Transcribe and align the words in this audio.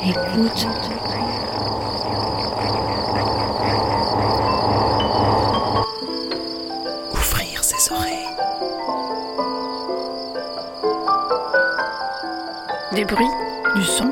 Écoute. 0.00 0.66
Ouvrir 7.12 7.64
ses 7.64 7.92
oreilles. 7.92 8.28
Des 12.94 13.04
bruits, 13.04 13.26
du 13.76 13.84
son, 13.84 14.10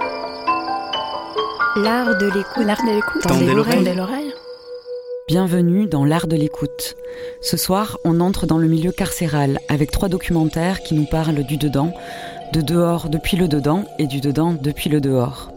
L'art 1.77 2.17
de 2.17 2.27
l'écoute. 2.27 2.65
l'art 2.65 2.83
de 2.87 2.93
l'écoute. 2.95 3.23
Tendez 3.23 3.53
l'oreille. 3.53 4.35
Bienvenue 5.29 5.89
dans 5.89 6.05
l'art 6.05 6.29
de 6.29 6.37
l'écoute. 6.37 6.95
Ce 7.41 7.57
soir, 7.57 7.99
on 8.05 8.21
entre 8.21 8.47
dans 8.47 8.59
le 8.59 8.69
milieu 8.69 8.93
carcéral 8.93 9.59
avec 9.69 9.91
trois 9.91 10.09
documentaires 10.09 10.85
qui 10.85 10.95
nous 10.95 11.05
parlent 11.05 11.43
du 11.43 11.57
dedans, 11.57 11.93
de 12.53 12.61
dehors 12.61 13.09
depuis 13.09 13.37
le 13.37 13.49
dedans 13.49 13.87
et 13.99 14.07
du 14.07 14.21
dedans 14.21 14.55
depuis 14.55 14.89
le 14.89 15.01
dehors. 15.01 15.51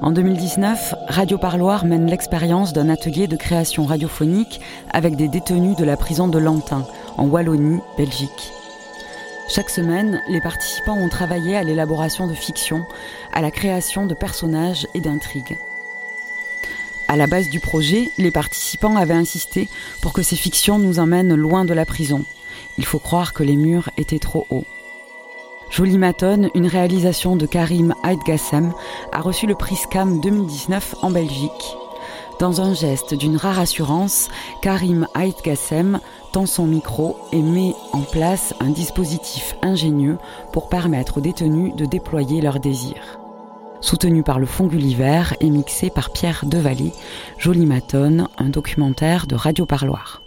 En 0.00 0.10
2019, 0.10 0.94
Radio 1.06 1.36
Parloir 1.36 1.84
mène 1.84 2.06
l'expérience 2.06 2.72
d'un 2.72 2.88
atelier 2.88 3.26
de 3.26 3.36
création 3.36 3.84
radiophonique 3.84 4.62
avec 4.90 5.16
des 5.16 5.28
détenus 5.28 5.76
de 5.76 5.84
la 5.84 5.98
prison 5.98 6.26
de 6.26 6.38
Lantin, 6.38 6.86
en 7.18 7.26
Wallonie, 7.26 7.82
Belgique. 7.98 8.52
Chaque 9.50 9.68
semaine, 9.68 10.18
les 10.30 10.40
participants 10.40 10.96
ont 10.96 11.10
travaillé 11.10 11.58
à 11.58 11.62
l'élaboration 11.62 12.26
de 12.26 12.32
fiction, 12.32 12.86
à 13.34 13.42
la 13.42 13.50
création 13.50 14.06
de 14.06 14.14
personnages 14.14 14.86
et 14.94 15.02
d'intrigues. 15.02 15.58
À 17.06 17.16
la 17.16 17.26
base 17.26 17.48
du 17.48 17.60
projet, 17.60 18.10
les 18.18 18.30
participants 18.30 18.96
avaient 18.96 19.14
insisté 19.14 19.68
pour 20.00 20.12
que 20.12 20.22
ces 20.22 20.36
fictions 20.36 20.78
nous 20.78 20.98
emmènent 20.98 21.34
loin 21.34 21.64
de 21.64 21.74
la 21.74 21.84
prison. 21.84 22.24
Il 22.78 22.84
faut 22.84 22.98
croire 22.98 23.32
que 23.32 23.42
les 23.42 23.56
murs 23.56 23.90
étaient 23.96 24.18
trop 24.18 24.46
hauts. 24.50 24.64
Jolie 25.70 25.98
Maton, 25.98 26.50
une 26.54 26.66
réalisation 26.66 27.36
de 27.36 27.46
Karim 27.46 27.94
Aïdgassem, 28.02 28.72
a 29.12 29.20
reçu 29.20 29.46
le 29.46 29.54
prix 29.54 29.76
SCAM 29.76 30.20
2019 30.20 30.96
en 31.02 31.10
Belgique. 31.10 31.76
Dans 32.38 32.60
un 32.60 32.74
geste 32.74 33.14
d'une 33.14 33.36
rare 33.36 33.58
assurance, 33.58 34.28
Karim 34.62 35.06
Aïdgassem 35.14 36.00
tend 36.32 36.46
son 36.46 36.66
micro 36.66 37.16
et 37.32 37.42
met 37.42 37.74
en 37.92 38.00
place 38.00 38.54
un 38.60 38.70
dispositif 38.70 39.56
ingénieux 39.62 40.18
pour 40.52 40.68
permettre 40.68 41.18
aux 41.18 41.20
détenus 41.20 41.74
de 41.74 41.84
déployer 41.84 42.40
leurs 42.40 42.60
désirs. 42.60 43.23
Soutenu 43.84 44.22
par 44.22 44.38
le 44.38 44.46
Fonds 44.46 44.66
Gulliver 44.66 45.24
et 45.42 45.50
mixé 45.50 45.90
par 45.90 46.10
Pierre 46.10 46.46
Devallée, 46.46 46.92
Jolie 47.36 47.66
Maton, 47.66 48.28
un 48.38 48.48
documentaire 48.48 49.26
de 49.26 49.34
Radio 49.34 49.66
Parloir. 49.66 50.22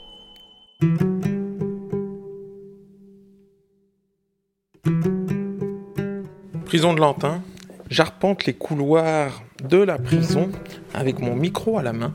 Prison 6.65 6.93
de 6.93 6.99
Lantin, 6.99 7.41
j'arpente 7.89 8.45
les 8.45 8.53
couloirs 8.53 9.41
de 9.67 9.77
la 9.77 9.97
prison 9.97 10.51
avec 10.93 11.17
mon 11.17 11.35
micro 11.35 11.79
à 11.79 11.81
la 11.81 11.93
main 11.93 12.11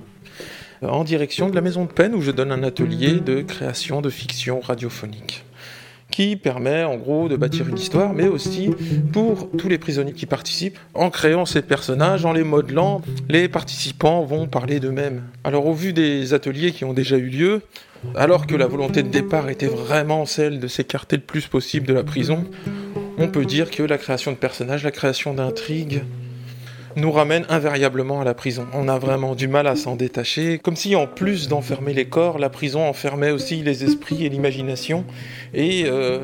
euh, 0.85 0.89
en 0.91 1.03
direction 1.03 1.51
de 1.51 1.57
la 1.57 1.61
maison 1.61 1.87
de 1.87 1.91
peine 1.91 2.15
où 2.15 2.21
je 2.21 2.31
donne 2.31 2.53
un 2.53 2.63
atelier 2.63 3.19
de 3.19 3.43
création 3.43 4.01
de 4.01 4.11
fiction 4.11 4.61
radiophonique 4.61 5.45
qui 6.13 6.37
permet 6.37 6.85
en 6.85 6.97
gros 6.97 7.29
de 7.29 7.35
bâtir 7.35 7.69
une 7.69 7.79
histoire, 7.79 8.13
mais 8.13 8.29
aussi 8.29 8.71
pour 9.13 9.51
tous 9.59 9.69
les 9.69 9.79
prisonniers 9.79 10.13
qui 10.13 10.27
participent, 10.27 10.79
en 10.95 11.11
créant 11.11 11.47
ces 11.47 11.63
personnages, 11.63 12.25
en 12.25 12.33
les 12.33 12.45
modelant, 12.45 13.03
les 13.29 13.49
participants 13.49 14.23
vont 14.23 14.47
parler 14.47 14.79
d'eux-mêmes. 14.79 15.23
Alors 15.43 15.67
au 15.67 15.73
vu 15.73 15.93
des 15.93 16.35
ateliers 16.35 16.71
qui 16.71 16.85
ont 16.85 16.93
déjà 16.93 17.17
eu 17.17 17.29
lieu, 17.29 17.63
alors 18.15 18.47
que 18.47 18.55
la 18.55 18.67
volonté 18.67 19.03
de 19.03 19.09
départ 19.09 19.49
était 19.49 19.67
vraiment 19.67 20.27
celle 20.27 20.61
de 20.61 20.69
s'écarter 20.69 21.17
le 21.17 21.23
plus 21.23 21.47
possible 21.47 21.87
de 21.87 21.95
la 21.95 22.05
prison, 22.05 22.45
on 23.19 23.29
peut 23.29 23.45
dire 23.45 23.71
que 23.71 23.83
la 23.83 23.99
création 23.99 24.33
de 24.33 24.37
personnages, 24.37 24.85
la 24.85 24.91
création 24.91 25.35
d'intrigues, 25.35 26.03
nous 26.97 27.11
ramène 27.11 27.45
invariablement 27.49 28.21
à 28.21 28.25
la 28.25 28.35
prison. 28.35 28.67
On 28.73 28.89
a 28.89 28.99
vraiment 28.99 29.35
du 29.35 29.49
mal 29.49 29.67
à 29.67 29.77
s'en 29.77 29.97
détacher, 29.97 30.59
comme 30.59 30.77
si 30.77 30.95
en 30.97 31.07
plus 31.07 31.49
d'enfermer 31.49 31.95
les 31.95 32.07
corps, 32.07 32.39
la 32.39 32.51
prison 32.51 32.87
enfermait 32.87 33.31
aussi 33.31 33.63
les 33.63 33.85
esprits 33.85 34.25
et 34.25 34.29
l'imagination. 34.29 35.05
Et 35.55 35.85
euh, 35.87 36.19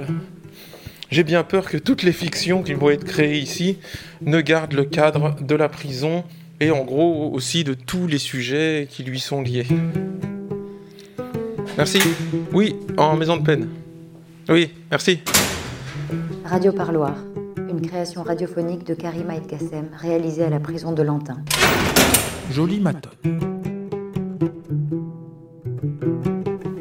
j'ai 1.10 1.24
bien 1.24 1.42
peur 1.42 1.68
que 1.68 1.76
toutes 1.76 2.02
les 2.02 2.12
fictions 2.12 2.62
qui 2.62 2.74
vont 2.74 2.90
être 2.90 3.04
créées 3.04 3.38
ici 3.38 3.78
ne 4.20 4.40
gardent 4.40 4.74
le 4.74 4.84
cadre 4.84 5.36
de 5.40 5.54
la 5.54 5.68
prison 5.68 6.24
et 6.60 6.70
en 6.70 6.84
gros 6.84 7.30
aussi 7.32 7.64
de 7.64 7.74
tous 7.74 8.06
les 8.06 8.18
sujets 8.18 8.86
qui 8.90 9.04
lui 9.04 9.20
sont 9.20 9.42
liés. 9.42 9.66
Merci. 11.76 12.00
Oui, 12.52 12.74
en 12.96 13.16
maison 13.16 13.36
de 13.36 13.42
peine. 13.42 13.68
Oui, 14.48 14.70
merci. 14.90 15.20
Radio 16.44 16.72
Parloir, 16.72 17.14
une 17.78 17.86
création 17.86 18.24
radiophonique 18.24 18.84
de 18.84 18.94
Karim 18.94 19.30
Aïdgassem, 19.30 19.88
réalisée 19.96 20.42
à 20.42 20.50
la 20.50 20.58
prison 20.58 20.90
de 20.92 21.02
Lantin. 21.02 21.36
Jolie 22.50 22.80
maton. 22.80 23.10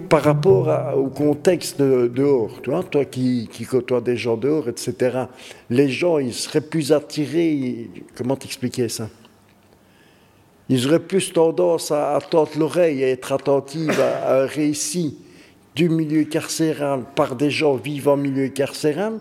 par 0.09 0.23
rapport 0.23 0.69
à- 0.69 0.95
au 0.95 1.07
contexte 1.07 1.81
de- 1.81 2.07
dehors, 2.07 2.61
tu 2.63 2.69
vois, 2.69 2.81
toi 2.81 3.03
qui, 3.03 3.49
qui 3.51 3.65
côtoies 3.65 3.99
des 3.99 4.15
gens 4.15 4.37
dehors, 4.37 4.69
etc., 4.69 5.25
les 5.69 5.89
gens, 5.89 6.17
ils 6.17 6.33
seraient 6.33 6.61
plus 6.61 6.93
attirés, 6.93 7.89
comment 8.15 8.37
t'expliquer 8.37 8.87
ça? 8.87 9.09
Ils 10.69 10.87
auraient 10.87 11.01
plus 11.01 11.33
tendance 11.33 11.91
à, 11.91 12.15
à 12.15 12.21
tendre 12.21 12.51
l'oreille, 12.57 13.03
à 13.03 13.09
être 13.09 13.33
attentifs 13.33 13.99
à, 13.99 14.29
à 14.29 14.43
un 14.43 14.45
récit 14.45 15.17
du 15.75 15.89
milieu 15.89 16.23
carcéral 16.23 17.01
par 17.13 17.35
des 17.35 17.51
gens 17.51 17.75
vivant 17.75 18.13
en 18.13 18.17
milieu 18.17 18.47
carcéral, 18.47 19.19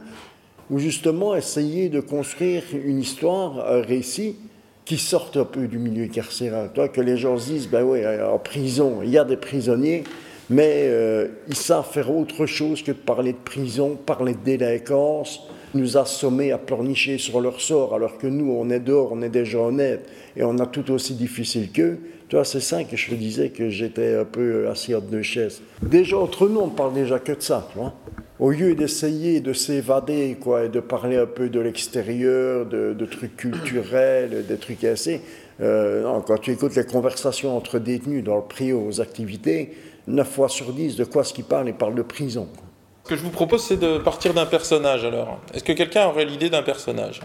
ou 0.70 0.78
justement 0.78 1.36
essayer 1.36 1.88
de 1.88 2.00
construire 2.00 2.62
une 2.72 2.98
histoire, 2.98 3.70
un 3.70 3.82
récit 3.82 4.36
qui 4.84 4.98
sorte 4.98 5.36
un 5.36 5.44
peu 5.44 5.66
du 5.66 5.78
milieu 5.78 6.06
carcéral. 6.06 6.70
Toi, 6.72 6.88
que 6.88 7.00
les 7.00 7.16
gens 7.16 7.36
se 7.38 7.50
disent, 7.50 7.68
ben 7.68 7.82
oui, 7.82 8.00
en 8.06 8.38
prison, 8.38 9.00
il 9.02 9.10
y 9.10 9.18
a 9.18 9.24
des 9.24 9.36
prisonniers, 9.36 10.04
mais 10.48 10.84
euh, 10.84 11.28
ils 11.48 11.56
savent 11.56 11.90
faire 11.90 12.10
autre 12.10 12.46
chose 12.46 12.82
que 12.82 12.92
de 12.92 12.96
parler 12.96 13.32
de 13.32 13.38
prison, 13.38 13.96
parler 13.96 14.34
de 14.34 14.44
délinquance, 14.44 15.40
nous 15.74 15.96
assommer 15.96 16.52
à 16.52 16.58
pleurnicher 16.58 17.18
sur 17.18 17.40
leur 17.40 17.60
sort, 17.60 17.94
alors 17.94 18.16
que 18.16 18.28
nous, 18.28 18.52
on 18.52 18.70
est 18.70 18.80
dehors, 18.80 19.10
on 19.12 19.22
est 19.22 19.28
des 19.28 19.44
gens 19.44 19.66
honnêtes, 19.66 20.08
et 20.36 20.44
on 20.44 20.58
a 20.58 20.66
tout 20.66 20.90
aussi 20.92 21.14
difficile 21.14 21.70
qu'eux. 21.72 21.98
Tu 22.28 22.36
vois, 22.36 22.44
c'est 22.44 22.60
ça 22.60 22.82
que 22.84 22.96
je 22.96 23.10
te 23.10 23.14
disais 23.14 23.50
que 23.50 23.68
j'étais 23.68 24.14
un 24.14 24.24
peu 24.24 24.68
assis 24.68 24.94
entre 24.94 25.06
deux 25.06 25.22
chaises. 25.22 25.62
Déjà, 25.82 26.16
entre 26.16 26.48
nous, 26.48 26.60
on 26.60 26.68
parle 26.68 26.94
déjà 26.94 27.18
que 27.18 27.32
de 27.32 27.42
ça, 27.42 27.68
tu 27.72 27.78
vois. 27.78 27.94
Au 28.38 28.50
lieu 28.50 28.74
d'essayer 28.74 29.40
de 29.40 29.52
s'évader, 29.54 30.36
quoi, 30.40 30.64
et 30.64 30.68
de 30.68 30.80
parler 30.80 31.16
un 31.16 31.26
peu 31.26 31.48
de 31.48 31.58
l'extérieur, 31.60 32.66
de, 32.66 32.92
de 32.92 33.06
trucs 33.06 33.36
culturels, 33.36 34.44
des 34.46 34.56
trucs 34.58 34.84
assez, 34.84 35.22
euh, 35.62 36.02
non, 36.02 36.20
quand 36.20 36.36
tu 36.38 36.52
écoutes 36.52 36.76
les 36.76 36.84
conversations 36.84 37.56
entre 37.56 37.78
détenus 37.78 38.22
dans 38.22 38.36
le 38.36 38.42
prix 38.42 38.74
aux 38.74 39.00
activités, 39.00 39.74
9 40.06 40.28
fois 40.30 40.48
sur 40.50 40.72
10, 40.72 40.96
de 40.96 41.04
quoi 41.04 41.24
ce 41.24 41.32
qu'ils 41.32 41.44
parlent 41.44 41.68
Ils 41.68 41.74
parlent 41.74 41.94
de 41.94 42.02
prison. 42.02 42.46
quoi. 42.54 42.62
Ce 43.04 43.08
que 43.10 43.16
je 43.16 43.22
vous 43.22 43.30
propose, 43.30 43.64
c'est 43.64 43.78
de 43.78 43.98
partir 43.98 44.34
d'un 44.34 44.46
personnage 44.46 45.04
alors. 45.04 45.38
Est-ce 45.54 45.64
que 45.64 45.72
quelqu'un 45.72 46.06
aurait 46.08 46.24
l'idée 46.26 46.50
d'un 46.50 46.62
personnage? 46.62 47.20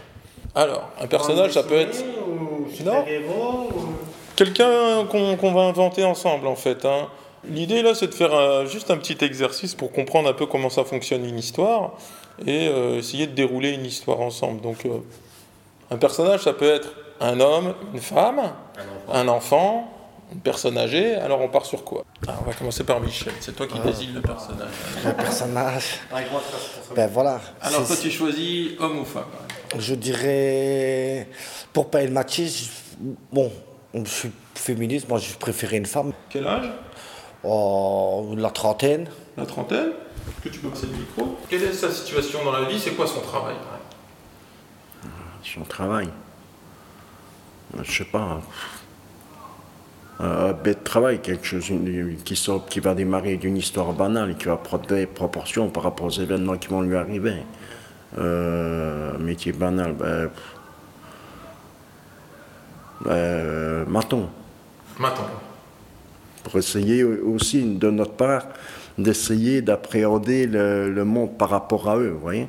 Alors, 0.54 0.90
un 1.00 1.06
personnage, 1.06 1.52
ça 1.52 1.62
peut 1.62 1.74
être. 1.74 2.04
Non 2.84 3.04
Quelqu'un 4.36 5.04
qu'on 5.10 5.36
qu'on 5.36 5.52
va 5.52 5.62
inventer 5.62 6.04
ensemble 6.04 6.46
en 6.46 6.56
fait. 6.56 6.84
hein. 6.84 7.08
L'idée 7.44 7.82
là, 7.82 7.94
c'est 7.94 8.06
de 8.06 8.14
faire 8.14 8.34
euh, 8.34 8.66
juste 8.66 8.90
un 8.90 8.96
petit 8.96 9.16
exercice 9.24 9.74
pour 9.74 9.90
comprendre 9.92 10.28
un 10.28 10.32
peu 10.32 10.46
comment 10.46 10.70
ça 10.70 10.84
fonctionne 10.84 11.24
une 11.24 11.38
histoire 11.38 11.92
et 12.46 12.68
euh, 12.68 12.98
essayer 12.98 13.26
de 13.26 13.34
dérouler 13.34 13.70
une 13.70 13.84
histoire 13.84 14.20
ensemble. 14.20 14.60
Donc, 14.60 14.86
euh, 14.86 14.98
un 15.90 15.96
personnage, 15.96 16.40
ça 16.42 16.52
peut 16.52 16.70
être 16.70 16.94
un 17.20 17.40
homme, 17.40 17.74
une 17.92 18.00
femme, 18.00 18.40
un 19.12 19.28
enfant, 19.28 19.92
une 20.32 20.40
personne 20.40 20.78
âgée. 20.78 21.16
Alors, 21.16 21.40
on 21.40 21.48
part 21.48 21.66
sur 21.66 21.84
quoi? 21.84 22.04
Ah, 22.26 22.34
On 22.40 22.48
va 22.48 22.54
commencer 22.54 22.84
par 22.84 23.00
Michel. 23.00 23.32
C'est 23.40 23.54
toi 23.54 23.66
qui 23.66 23.78
désignes 23.80 24.14
le 24.14 24.22
personnage. 24.22 24.70
Le 25.04 25.12
personnage. 25.12 26.00
Ben 26.94 27.08
voilà. 27.08 27.40
Alors, 27.60 27.86
toi, 27.86 27.96
tu 28.00 28.10
choisis 28.10 28.70
homme 28.78 29.00
ou 29.00 29.04
femme? 29.04 29.24
Je 29.78 29.94
dirais, 29.94 31.28
pour 31.72 31.90
pas 31.90 32.02
être 32.02 32.10
machiste, 32.10 32.70
bon, 33.32 33.50
je 33.94 34.04
suis 34.08 34.32
féministe, 34.54 35.08
moi 35.08 35.18
je 35.18 35.34
préférais 35.34 35.78
une 35.78 35.86
femme. 35.86 36.12
Quel 36.30 36.46
âge? 36.46 36.70
Oh, 37.44 38.34
la 38.36 38.50
trentaine. 38.50 39.08
La 39.36 39.46
trentaine 39.46 39.90
Est-ce 40.28 40.44
que 40.44 40.48
tu 40.48 40.60
peux 40.60 40.68
passer 40.68 40.86
le 40.86 40.96
micro 40.96 41.38
Quelle 41.48 41.64
est 41.64 41.72
sa 41.72 41.90
situation 41.90 42.44
dans 42.44 42.52
la 42.52 42.68
vie? 42.68 42.78
C'est 42.78 42.92
quoi 42.92 43.06
son 43.06 43.20
travail? 43.20 43.56
Son 45.42 45.62
travail. 45.62 46.08
Je 47.82 47.90
sais 47.90 48.04
pas. 48.04 48.40
Un 50.20 50.52
bête 50.52 50.78
de 50.78 50.84
travail, 50.84 51.20
quelque 51.20 51.44
chose 51.44 51.72
qui, 52.24 52.36
sort, 52.36 52.66
qui 52.66 52.78
va 52.78 52.94
démarrer 52.94 53.36
d'une 53.38 53.56
histoire 53.56 53.92
banale, 53.92 54.36
qui 54.36 54.44
va 54.44 54.56
prendre 54.56 54.86
des 54.86 55.06
proportions 55.06 55.68
par 55.68 55.82
rapport 55.82 56.06
aux 56.06 56.10
événements 56.10 56.56
qui 56.58 56.68
vont 56.68 56.82
lui 56.82 56.96
arriver. 56.96 57.42
Euh, 58.18 59.18
métier 59.18 59.52
banal, 59.52 59.94
ben. 59.94 60.30
Ben, 63.04 63.10
euh, 63.10 63.84
maton. 63.86 64.28
Maton. 64.98 65.24
Pour 66.42 66.56
essayer 66.56 67.04
aussi 67.04 67.62
de 67.62 67.90
notre 67.90 68.12
part 68.12 68.46
d'essayer 68.98 69.62
d'appréhender 69.62 70.46
le, 70.46 71.04
monde 71.04 71.36
par 71.38 71.50
rapport 71.50 71.88
à 71.88 71.96
eux, 71.96 72.10
vous 72.10 72.20
voyez 72.20 72.48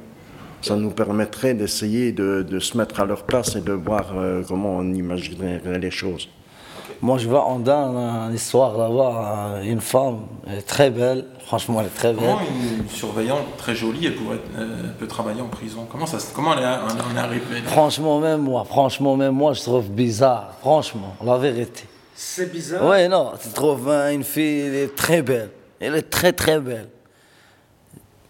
ça 0.61 0.77
nous 0.77 0.91
permettrait 0.91 1.53
d'essayer 1.53 2.13
de, 2.13 2.59
se 2.59 2.77
mettre 2.77 3.01
à 3.01 3.05
leur 3.05 3.23
place 3.23 3.57
et 3.57 3.61
de 3.61 3.73
voir 3.73 4.13
euh, 4.15 4.43
comment 4.47 4.77
on 4.77 4.93
imaginerait 4.93 5.77
les 5.77 5.91
choses. 5.91 6.29
Moi, 7.01 7.17
je 7.17 7.27
vois 7.27 7.43
en 7.43 7.59
dans 7.59 8.29
l'histoire 8.29 8.77
d'avoir 8.77 9.61
une 9.61 9.81
femme 9.81 10.19
très 10.65 10.89
belle. 10.89 11.25
Franchement, 11.45 11.81
elle 11.81 11.87
est 11.87 11.89
très 11.89 12.13
belle. 12.13 12.23
Comment 12.23 12.39
une 12.79 12.87
surveillante 12.87 13.57
très 13.57 13.75
jolie 13.75 14.05
elle 14.05 14.15
pourrait, 14.15 14.39
euh, 14.57 14.87
peut 14.97 15.07
travailler 15.07 15.41
en 15.41 15.49
prison? 15.49 15.85
Comment, 15.91 16.05
ça, 16.05 16.17
comment 16.33 16.53
elle 16.57 16.63
en 16.63 17.13
est 17.13 17.19
arrivée 17.19 17.61
Franchement, 17.65 18.21
même 18.21 18.43
moi, 18.43 18.63
franchement, 18.63 19.17
même 19.17 19.33
moi, 19.33 19.51
je 19.51 19.63
trouve 19.63 19.89
bizarre. 19.89 20.53
Franchement, 20.61 21.17
la 21.25 21.37
vérité. 21.37 21.83
C'est 22.15 22.51
bizarre 22.51 22.85
Oui, 22.85 23.07
non, 23.07 23.31
tu 23.41 23.49
trouves 23.49 23.89
une 23.89 24.23
fille, 24.23 24.61
elle 24.61 24.75
est 24.75 24.95
très 24.95 25.21
belle. 25.21 25.49
Elle 25.79 25.95
est 25.95 26.09
très, 26.09 26.31
très 26.31 26.59
belle. 26.59 26.87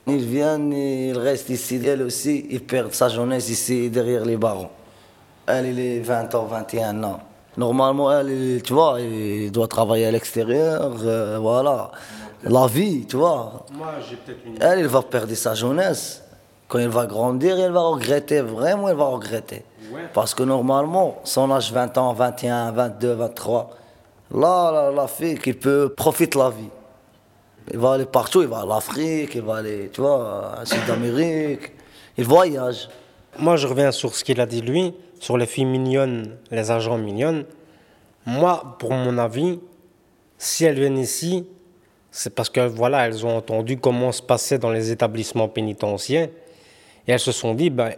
Ils 0.07 0.25
viennent, 0.25 0.73
ils 0.73 1.17
restent 1.17 1.49
ici. 1.49 1.81
Elle 1.85 2.01
aussi, 2.01 2.47
ils 2.49 2.63
perdent 2.63 2.93
sa 2.93 3.09
jeunesse 3.09 3.49
ici, 3.49 3.89
derrière 3.89 4.25
les 4.25 4.37
barons. 4.37 4.69
Elle, 5.45 5.67
elle 5.67 5.79
est 5.79 5.99
20 5.99 6.35
ans, 6.35 6.45
21 6.45 7.03
ans. 7.03 7.19
Normalement, 7.55 8.11
elle, 8.11 8.61
tu 8.63 8.73
vois, 8.73 8.99
il 8.99 9.51
doit 9.51 9.67
travailler 9.67 10.05
à 10.05 10.11
l'extérieur, 10.11 10.95
euh, 11.03 11.37
voilà. 11.39 11.91
La 12.43 12.67
vie, 12.67 13.05
tu 13.05 13.17
vois. 13.17 13.65
Moi, 13.71 13.87
j'ai 14.09 14.15
peut-être 14.15 14.39
une... 14.45 14.61
Elle, 14.61 14.79
elle 14.79 14.87
va 14.87 15.01
perdre 15.01 15.33
sa 15.35 15.53
jeunesse. 15.53 16.23
Quand 16.67 16.79
elle 16.79 16.89
va 16.89 17.05
grandir, 17.05 17.59
elle 17.59 17.71
va 17.71 17.81
regretter, 17.81 18.41
vraiment, 18.41 18.89
elle 18.89 18.97
va 18.97 19.05
regretter. 19.05 19.63
Parce 20.13 20.33
que 20.33 20.43
normalement, 20.43 21.19
son 21.23 21.51
âge 21.51 21.71
20 21.71 21.97
ans, 21.97 22.13
21, 22.13 22.71
22, 22.71 23.13
23, 23.13 23.69
là, 24.35 24.71
la, 24.71 24.91
la 24.91 25.07
fille 25.07 25.37
qui 25.37 25.53
peut 25.53 25.93
profiter 25.95 26.37
de 26.37 26.43
la 26.43 26.49
vie. 26.49 26.69
Il 27.71 27.79
va 27.79 27.93
aller 27.93 28.05
partout, 28.05 28.41
il 28.41 28.47
va 28.47 28.61
à 28.61 28.65
l'Afrique, 28.65 29.35
il 29.35 29.41
va 29.41 29.57
aller, 29.57 29.89
tu 29.93 30.01
vois, 30.01 30.59
à 30.59 30.65
Sud-Amérique, 30.65 31.71
il 32.17 32.25
voyage. 32.25 32.89
Moi, 33.39 33.55
je 33.55 33.67
reviens 33.67 33.91
sur 33.91 34.13
ce 34.13 34.23
qu'il 34.23 34.39
a 34.41 34.45
dit 34.45 34.61
lui 34.61 34.93
sur 35.19 35.37
les 35.37 35.45
filles 35.45 35.65
mignonnes, 35.65 36.35
les 36.51 36.69
agents 36.69 36.97
mignonnes, 36.97 37.45
moi, 38.25 38.75
pour 38.77 38.91
mon 38.91 39.17
avis, 39.17 39.59
si 40.37 40.65
elles 40.65 40.77
viennent 40.77 40.97
ici, 40.97 41.47
c'est 42.11 42.35
parce 42.35 42.49
que 42.49 42.59
voilà, 42.67 43.07
elles 43.07 43.25
ont 43.25 43.37
entendu 43.37 43.77
comment 43.77 44.11
se 44.11 44.21
passait 44.21 44.57
dans 44.57 44.69
les 44.69 44.91
établissements 44.91 45.47
pénitentiaires 45.47 46.27
et 47.07 47.11
elles 47.11 47.19
se 47.19 47.31
sont 47.31 47.53
dit, 47.53 47.69
ben, 47.69 47.93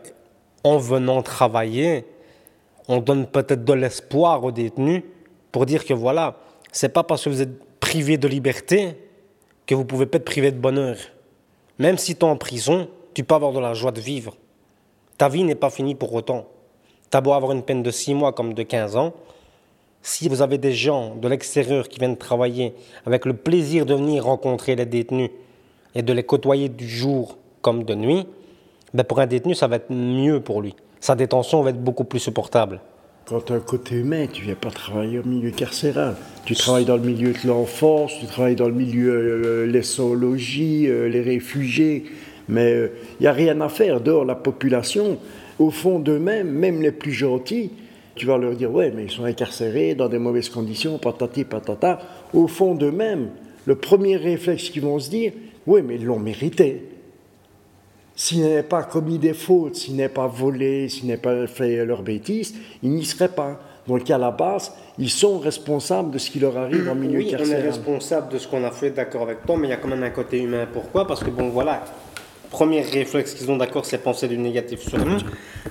en 0.65 0.79
venant 0.79 1.21
travailler, 1.21 2.05
on 2.87 2.97
donne 2.97 3.27
peut-être 3.27 3.63
de 3.63 3.73
l'espoir 3.73 4.43
aux 4.43 4.51
détenus 4.51 5.03
pour 5.51 5.67
dire 5.67 5.85
que 5.85 5.93
voilà, 5.93 6.39
c'est 6.71 6.89
pas 6.89 7.03
parce 7.03 7.23
que 7.23 7.29
vous 7.29 7.43
êtes 7.43 7.79
privé 7.79 8.17
de 8.17 8.27
liberté 8.27 8.97
que 9.67 9.75
vous 9.75 9.85
pouvez 9.85 10.07
pas 10.07 10.17
être 10.17 10.25
privé 10.25 10.51
de 10.51 10.57
bonheur. 10.57 10.97
Même 11.77 11.99
si 11.99 12.15
tu 12.15 12.21
es 12.21 12.29
en 12.29 12.35
prison, 12.35 12.89
tu 13.13 13.23
peux 13.23 13.35
avoir 13.35 13.53
de 13.53 13.59
la 13.59 13.75
joie 13.75 13.91
de 13.91 14.01
vivre. 14.01 14.35
Ta 15.19 15.29
vie 15.29 15.43
n'est 15.43 15.53
pas 15.53 15.69
finie 15.69 15.93
pour 15.93 16.11
autant. 16.15 16.47
T'as 17.11 17.21
beau 17.21 17.33
avoir 17.33 17.51
une 17.51 17.61
peine 17.61 17.83
de 17.83 17.91
6 17.91 18.15
mois 18.15 18.33
comme 18.33 18.55
de 18.55 18.63
15 18.63 18.95
ans, 18.95 19.13
si 20.01 20.29
vous 20.29 20.41
avez 20.41 20.57
des 20.57 20.73
gens 20.73 21.15
de 21.15 21.27
l'extérieur 21.27 21.89
qui 21.89 21.99
viennent 21.99 22.17
travailler 22.17 22.73
avec 23.05 23.25
le 23.25 23.35
plaisir 23.35 23.85
de 23.85 23.93
venir 23.93 24.25
rencontrer 24.25 24.75
les 24.75 24.87
détenus 24.87 25.29
et 25.93 26.01
de 26.01 26.11
les 26.11 26.23
côtoyer 26.23 26.69
du 26.69 26.89
jour 26.89 27.37
comme 27.61 27.83
de 27.83 27.93
nuit, 27.93 28.27
ben 28.95 29.03
pour 29.03 29.19
un 29.19 29.27
détenu, 29.27 29.53
ça 29.53 29.67
va 29.67 29.75
être 29.75 29.91
mieux 29.91 30.39
pour 30.39 30.61
lui. 30.61 30.75
Sa 30.99 31.15
détention 31.15 31.61
va 31.61 31.69
être 31.69 31.83
beaucoup 31.83 32.05
plus 32.05 32.19
supportable. 32.19 32.79
Quand 33.25 33.41
tu 33.41 33.53
as 33.53 33.55
un 33.55 33.59
côté 33.59 33.95
humain, 33.95 34.27
tu 34.31 34.43
viens 34.43 34.55
pas 34.55 34.69
travailler 34.69 35.19
au 35.19 35.23
milieu 35.23 35.51
carcéral. 35.51 36.15
Tu 36.45 36.53
travailles 36.53 36.85
dans 36.85 36.95
le 36.95 37.03
milieu 37.03 37.33
de 37.33 37.47
l'enfance, 37.47 38.13
tu 38.19 38.27
travailles 38.27 38.55
dans 38.55 38.67
le 38.67 38.73
milieu 38.73 39.11
euh, 39.11 39.65
l'essologie, 39.65 40.87
euh, 40.87 41.09
les 41.09 41.21
réfugiés. 41.21 42.05
Mais 42.47 42.71
il 42.71 42.75
euh, 42.75 42.87
n'y 43.21 43.27
a 43.27 43.33
rien 43.33 43.59
à 43.61 43.69
faire 43.69 43.99
dehors 43.99 44.25
la 44.25 44.35
population 44.35 45.17
au 45.59 45.71
fond 45.71 45.99
d'eux-mêmes, 45.99 46.49
même 46.49 46.81
les 46.81 46.91
plus 46.91 47.11
gentils, 47.11 47.71
tu 48.15 48.25
vas 48.25 48.37
leur 48.37 48.55
dire, 48.55 48.71
ouais, 48.71 48.91
mais 48.95 49.03
ils 49.03 49.11
sont 49.11 49.25
incarcérés 49.25 49.95
dans 49.95 50.07
des 50.07 50.19
mauvaises 50.19 50.49
conditions, 50.49 50.97
patati 50.97 51.43
patata. 51.43 51.99
Au 52.33 52.47
fond 52.47 52.75
d'eux-mêmes, 52.75 53.29
le 53.65 53.75
premier 53.75 54.15
réflexe 54.15 54.69
qu'ils 54.69 54.83
vont 54.83 54.99
se 54.99 55.09
dire, 55.09 55.33
oui, 55.67 55.81
mais 55.81 55.95
ils 55.95 56.05
l'ont 56.05 56.19
mérité. 56.19 56.83
S'ils 58.15 58.41
n'avaient 58.41 58.63
pas 58.63 58.83
commis 58.83 59.19
des 59.19 59.33
fautes, 59.33 59.75
s'ils 59.75 59.95
n'avaient 59.95 60.09
pas 60.09 60.27
volé, 60.27 60.87
s'ils 60.87 61.07
n'avaient 61.07 61.21
pas 61.21 61.47
fait 61.47 61.85
leurs 61.85 62.01
bêtises, 62.01 62.55
ils 62.81 62.91
n'y 62.91 63.05
seraient 63.05 63.29
pas. 63.29 63.59
Donc 63.87 64.09
à 64.09 64.17
la 64.17 64.31
base, 64.31 64.71
ils 64.97 65.09
sont 65.09 65.37
responsables 65.37 66.11
de 66.11 66.17
ce 66.17 66.31
qui 66.31 66.39
leur 66.39 66.57
arrive 66.57 66.89
en 66.89 66.95
milieu 66.95 67.19
oui, 67.19 67.29
carcéral. 67.29 67.61
on 67.61 67.65
est 67.65 67.67
responsable 67.67 68.33
de 68.33 68.37
ce 68.37 68.47
qu'on 68.47 68.63
a 68.63 68.71
fait, 68.71 68.91
d'accord 68.91 69.23
avec 69.23 69.45
toi, 69.45 69.57
mais 69.57 69.67
il 69.67 69.71
y 69.71 69.73
a 69.73 69.77
quand 69.77 69.89
même 69.89 70.03
un 70.03 70.09
côté 70.09 70.41
humain. 70.41 70.65
Pourquoi? 70.71 71.05
Parce 71.05 71.23
que 71.23 71.29
bon, 71.29 71.49
voilà, 71.49 71.83
premier 72.55 72.81
réflexe 72.81 73.33
qu'ils 73.33 73.51
ont, 73.51 73.57
d'accord, 73.57 73.85
c'est 73.85 73.97
penser 73.97 74.29
du 74.29 74.37
négatif 74.37 74.79
sur 74.79 74.97
nous. 74.97 75.17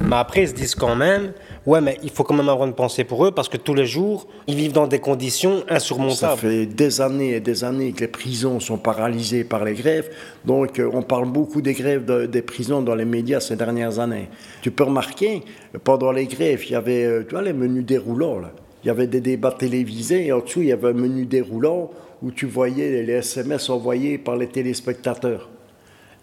Mais 0.01 0.17
après, 0.17 0.43
ils 0.43 0.49
se 0.49 0.53
disent 0.53 0.75
quand 0.75 0.95
même, 0.95 1.33
ouais, 1.65 1.81
mais 1.81 1.97
il 2.03 2.11
faut 2.11 2.25
quand 2.25 2.35
même 2.35 2.51
avoir 2.51 2.69
une 2.69 2.75
pensée 2.75 3.05
pour 3.05 3.25
eux 3.25 3.31
parce 3.31 3.49
que 3.49 3.57
tous 3.57 3.73
les 3.73 3.87
jours, 3.87 4.27
ils 4.47 4.55
vivent 4.55 4.73
dans 4.73 4.87
des 4.87 4.99
conditions 4.99 5.65
insurmontables. 5.71 6.19
Ça 6.19 6.37
fait 6.37 6.67
des 6.67 7.01
années 7.01 7.37
et 7.37 7.41
des 7.41 7.65
années 7.65 7.93
que 7.93 8.01
les 8.01 8.09
prisons 8.09 8.61
sont 8.61 8.77
paralysées 8.77 9.45
par 9.45 9.65
les 9.65 9.73
grèves. 9.73 10.11
Donc, 10.45 10.79
euh, 10.79 10.91
on 10.93 11.01
parle 11.01 11.27
beaucoup 11.27 11.63
des 11.63 11.73
grèves 11.73 12.05
des 12.29 12.43
prisons 12.43 12.83
dans 12.83 12.95
les 12.95 13.07
médias 13.07 13.41
ces 13.41 13.57
dernières 13.57 13.99
années. 13.99 14.29
Tu 14.61 14.71
peux 14.71 14.85
remarquer, 14.85 15.43
pendant 15.85 16.13
les 16.13 16.27
grèves, 16.27 16.65
il 16.67 16.73
y 16.73 16.77
avait, 16.77 17.05
euh, 17.05 17.25
tu 17.27 17.31
vois, 17.31 17.43
les 17.43 17.55
menus 17.55 17.87
déroulants, 17.87 18.41
là. 18.41 18.53
Il 18.85 18.89
y 18.89 18.91
avait 18.91 19.07
des 19.07 19.23
débats 19.23 19.53
télévisés 19.53 20.27
et 20.27 20.33
en 20.33 20.41
dessous, 20.41 20.61
il 20.61 20.69
y 20.69 20.73
avait 20.73 20.89
un 20.89 20.93
menu 20.93 21.25
déroulant 21.25 21.91
où 22.23 22.31
tu 22.31 22.45
voyais 22.45 23.03
les 23.03 23.15
SMS 23.15 23.71
envoyés 23.71 24.19
par 24.19 24.37
les 24.37 24.49
téléspectateurs 24.49 25.49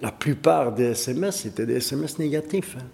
la 0.01 0.11
plupart 0.11 0.71
des 0.71 0.91
SMS 0.91 1.45
étaient 1.45 1.65
des 1.65 1.77
SMS 1.77 2.17
négatifs. 2.19 2.75
Hein. 2.79 2.85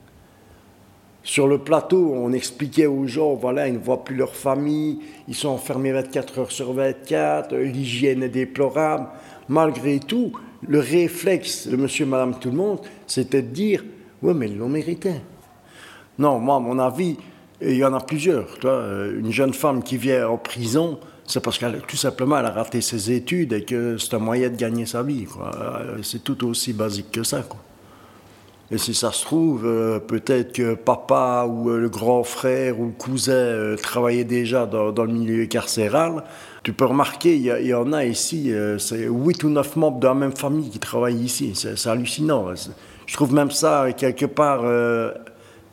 Sur 1.24 1.48
le 1.48 1.58
plateau, 1.58 2.14
on 2.16 2.32
expliquait 2.32 2.86
aux 2.86 3.06
gens, 3.06 3.34
voilà, 3.36 3.68
ils 3.68 3.74
ne 3.74 3.80
voient 3.80 4.04
plus 4.04 4.16
leur 4.16 4.34
famille, 4.34 5.00
ils 5.28 5.36
sont 5.36 5.50
enfermés 5.50 5.92
24 5.92 6.40
heures 6.40 6.52
sur 6.52 6.72
24, 6.72 7.54
l'hygiène 7.56 8.24
est 8.24 8.30
déplorable. 8.30 9.08
Malgré 9.50 10.00
tout, 10.00 10.32
le 10.66 10.80
réflexe 10.80 11.68
de 11.68 11.76
monsieur, 11.76 12.06
madame, 12.06 12.40
tout 12.40 12.50
le 12.50 12.56
monde, 12.56 12.80
c'était 13.08 13.42
de 13.42 13.50
dire, 13.50 13.84
oui, 14.22 14.34
mais 14.36 14.48
ils 14.48 14.58
l'ont 14.58 14.70
mérité. 14.70 15.16
Non, 16.18 16.40
moi, 16.40 16.56
à 16.56 16.60
mon 16.60 16.80
avis, 16.80 17.18
il 17.62 17.76
y 17.76 17.84
en 17.84 17.94
a 17.94 18.00
plusieurs. 18.00 18.48
Une 18.64 19.32
jeune 19.32 19.54
femme 19.54 19.84
qui 19.84 19.98
vient 19.98 20.30
en 20.30 20.38
prison, 20.38 21.00
c'est 21.28 21.42
parce 21.42 21.58
qu'elle 21.58 21.82
tout 21.86 21.98
simplement 21.98 22.40
elle 22.40 22.46
a 22.46 22.52
raté 22.52 22.80
ses 22.80 23.12
études 23.12 23.52
et 23.52 23.64
que 23.64 23.98
c'est 23.98 24.14
un 24.14 24.20
moyen 24.20 24.50
de 24.50 24.56
gagner 24.56 24.86
sa 24.86 25.04
vie. 25.04 25.26
Euh, 25.40 25.98
c'est 26.02 26.24
tout 26.24 26.48
aussi 26.48 26.72
basique 26.72 27.12
que 27.12 27.24
ça. 27.24 27.44
Et 28.72 28.78
si 28.78 28.94
ça 28.94 29.12
se 29.12 29.26
trouve, 29.26 29.66
euh, 29.66 30.00
peut-être 30.00 30.54
que 30.54 30.74
papa 30.74 31.46
ou 31.50 31.70
euh, 31.70 31.80
le 31.80 31.90
grand 31.90 32.24
frère 32.24 32.80
ou 32.80 32.92
cousin 32.98 33.76
travaillait 33.82 34.24
déjà 34.24 34.66
dans, 34.66 34.92
le 34.92 35.12
milieu 35.12 35.46
carcéral. 35.48 36.24
Tu 36.64 36.72
peux 36.72 36.86
remarquer, 36.86 37.36
il 37.36 37.44
y, 37.44 37.74
en 37.74 37.94
a 37.94 38.04
ici, 38.04 38.52
c'est 38.78 39.06
8 39.06 39.44
ou 39.46 39.50
9 39.50 39.76
membres 39.78 40.00
de 40.00 40.08
la 40.08 40.14
même 40.14 40.36
famille 40.36 40.70
qui 40.70 40.80
travaillent 40.80 41.24
ici. 41.24 41.54
C'est 41.56 41.88
hallucinant. 41.88 42.48
Je 43.06 43.14
trouve 43.14 43.34
même 43.34 43.52
ça 43.52 43.88
quelque 43.96 44.26
part 44.26 44.64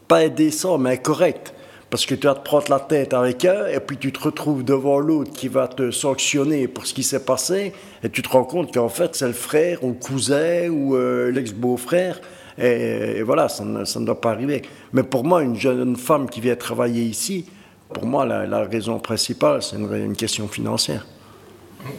pas 0.07 0.19
indécent, 0.19 0.79
mais 0.79 0.99
correct. 0.99 1.54
Parce 1.95 2.07
que 2.07 2.17
tu 2.17 2.27
vas 2.27 2.35
te 2.35 2.43
prendre 2.43 2.69
la 2.71 2.81
tête 2.81 3.15
avec 3.15 3.45
un, 3.45 3.69
et 3.69 3.79
puis 3.79 3.97
tu 3.97 4.11
te 4.11 4.19
retrouves 4.19 4.65
devant 4.65 4.99
l'autre 4.99 5.31
qui 5.33 5.47
va 5.47 5.69
te 5.69 5.93
sanctionner 5.93 6.67
pour 6.67 6.89
ce 6.89 6.93
qui 6.93 7.05
s'est 7.05 7.25
passé, 7.25 7.73
et 8.03 8.11
tu 8.11 8.21
te 8.21 8.29
rends 8.31 8.43
compte 8.43 8.75
qu'en 8.75 8.89
fait, 8.89 9.15
c'est 9.15 9.29
le 9.29 9.33
frère 9.33 9.85
ou 9.85 9.91
le 9.91 9.95
cousin 9.95 10.69
ou 10.71 10.97
euh, 10.97 11.31
l'ex-beau-frère. 11.31 12.21
Et, 12.59 13.23
voilà, 13.23 13.49
ça 13.49 13.65
ne, 13.65 14.05
doit 14.05 14.21
pas 14.21 14.33
arriver. 14.33 14.63
Mais 14.93 15.05
pour 15.05 15.23
moi, 15.23 15.45
une 15.45 15.55
jeune 15.55 15.95
femme 15.95 16.29
qui 16.29 16.41
vient 16.41 16.57
travailler 16.57 17.05
ici, 17.05 17.47
pour 17.93 18.07
moi, 18.07 18.27
la, 18.27 18.65
raison 18.65 18.99
principale, 18.99 19.63
c'est 19.63 19.77
une, 19.77 20.17
question 20.17 20.49
financière. 20.49 21.07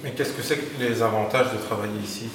Mais 0.04 0.12
qu'est-ce 0.12 0.34
que 0.34 0.42
c'est 0.42 0.58
que 0.58 0.78
les 0.78 1.02
avantages 1.02 1.54
de 1.54 1.58
travailler 1.66 2.02
ici, 2.04 2.26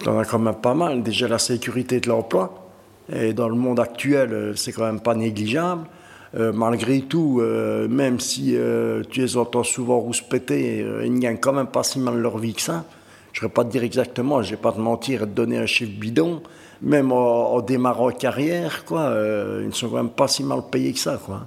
Il 0.00 0.06
y 0.06 0.10
en 0.10 0.18
a 0.18 0.24
quand 0.24 0.40
même 0.40 0.56
pas 0.56 0.74
mal. 0.74 1.04
Déjà, 1.04 1.28
la 1.28 1.38
sécurité 1.38 2.00
de 2.00 2.08
l'emploi. 2.08 2.68
Et 3.12 3.34
dans 3.34 3.48
le 3.48 3.54
monde 3.54 3.78
actuel, 3.78 4.32
euh, 4.32 4.56
c'est 4.56 4.72
quand 4.72 4.84
même 4.84 5.00
pas 5.00 5.14
négligeable. 5.14 5.86
Euh, 6.34 6.52
malgré 6.52 7.00
tout, 7.00 7.40
euh, 7.40 7.88
même 7.88 8.20
si 8.20 8.52
euh, 8.54 9.02
tu 9.08 9.20
les 9.20 9.36
entends 9.38 9.64
souvent 9.64 9.98
rouspéter, 9.98 10.84
ils 11.02 11.12
ne 11.14 11.18
gagnent 11.18 11.38
quand 11.38 11.54
même 11.54 11.68
pas 11.68 11.82
si 11.82 11.98
mal 11.98 12.18
leur 12.18 12.38
vie 12.38 12.54
que 12.54 12.60
ça. 12.60 12.84
Je 13.32 13.42
ne 13.42 13.48
vais 13.48 13.52
pas 13.52 13.64
te 13.64 13.70
dire 13.70 13.82
exactement, 13.82 14.42
je 14.42 14.50
ne 14.50 14.56
vais 14.56 14.62
pas 14.62 14.72
te 14.72 14.80
mentir 14.80 15.22
et 15.22 15.26
te 15.26 15.30
donner 15.30 15.58
un 15.58 15.66
chiffre 15.66 15.98
bidon. 15.98 16.42
Même 16.80 17.12
en, 17.12 17.60
démarrant 17.60 18.10
carrière, 18.10 18.84
quoi, 18.84 19.12
ils 19.60 19.66
ne 19.66 19.72
sont 19.72 19.88
quand 19.88 19.96
même 19.96 20.10
pas 20.10 20.28
si 20.28 20.44
mal 20.44 20.60
payés 20.70 20.92
que 20.92 20.98
ça. 20.98 21.20
Quoi. 21.24 21.46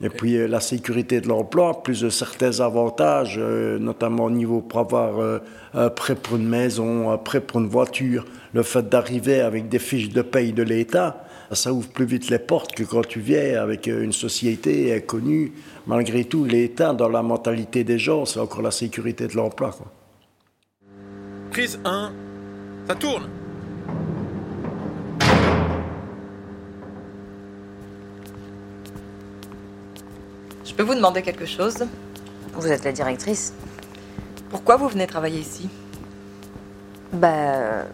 Et 0.00 0.08
puis 0.08 0.46
la 0.46 0.60
sécurité 0.60 1.20
de 1.20 1.28
l'emploi, 1.28 1.82
plus 1.82 2.02
de 2.02 2.08
certains 2.08 2.60
avantages, 2.60 3.38
notamment 3.38 4.24
au 4.24 4.30
niveau 4.30 4.60
pour 4.60 4.80
avoir 4.80 5.40
un 5.74 5.90
prêt 5.90 6.14
pour 6.14 6.36
une 6.36 6.48
maison, 6.48 7.10
un 7.10 7.18
prêt 7.18 7.40
pour 7.40 7.60
une 7.60 7.68
voiture, 7.68 8.24
le 8.52 8.62
fait 8.62 8.88
d'arriver 8.88 9.40
avec 9.40 9.68
des 9.68 9.80
fiches 9.80 10.10
de 10.10 10.22
paye 10.22 10.52
de 10.52 10.62
l'État, 10.62 11.24
Ça 11.54 11.72
ouvre 11.72 11.88
plus 11.88 12.04
vite 12.04 12.30
les 12.30 12.38
portes 12.38 12.72
que 12.74 12.82
quand 12.82 13.06
tu 13.06 13.20
viens 13.20 13.62
avec 13.62 13.86
une 13.86 14.12
société 14.12 14.94
inconnue. 14.94 15.52
Malgré 15.86 16.24
tout, 16.24 16.44
l'État, 16.44 16.92
dans 16.92 17.08
la 17.08 17.22
mentalité 17.22 17.84
des 17.84 17.98
gens, 17.98 18.24
c'est 18.24 18.40
encore 18.40 18.62
la 18.62 18.70
sécurité 18.70 19.28
de 19.28 19.36
l'emploi. 19.36 19.70
quoi. 19.70 19.92
Prise 21.50 21.78
1, 21.84 22.12
ça 22.88 22.94
tourne. 22.96 23.28
Je 30.64 30.72
peux 30.74 30.82
vous 30.82 30.94
demander 30.96 31.22
quelque 31.22 31.46
chose? 31.46 31.86
Vous 32.54 32.66
êtes 32.66 32.84
la 32.84 32.90
directrice 32.92 33.54
Pourquoi 34.50 34.76
vous 34.76 34.88
venez 34.88 35.06
travailler 35.06 35.38
ici? 35.38 35.68
Bah. 37.12 37.84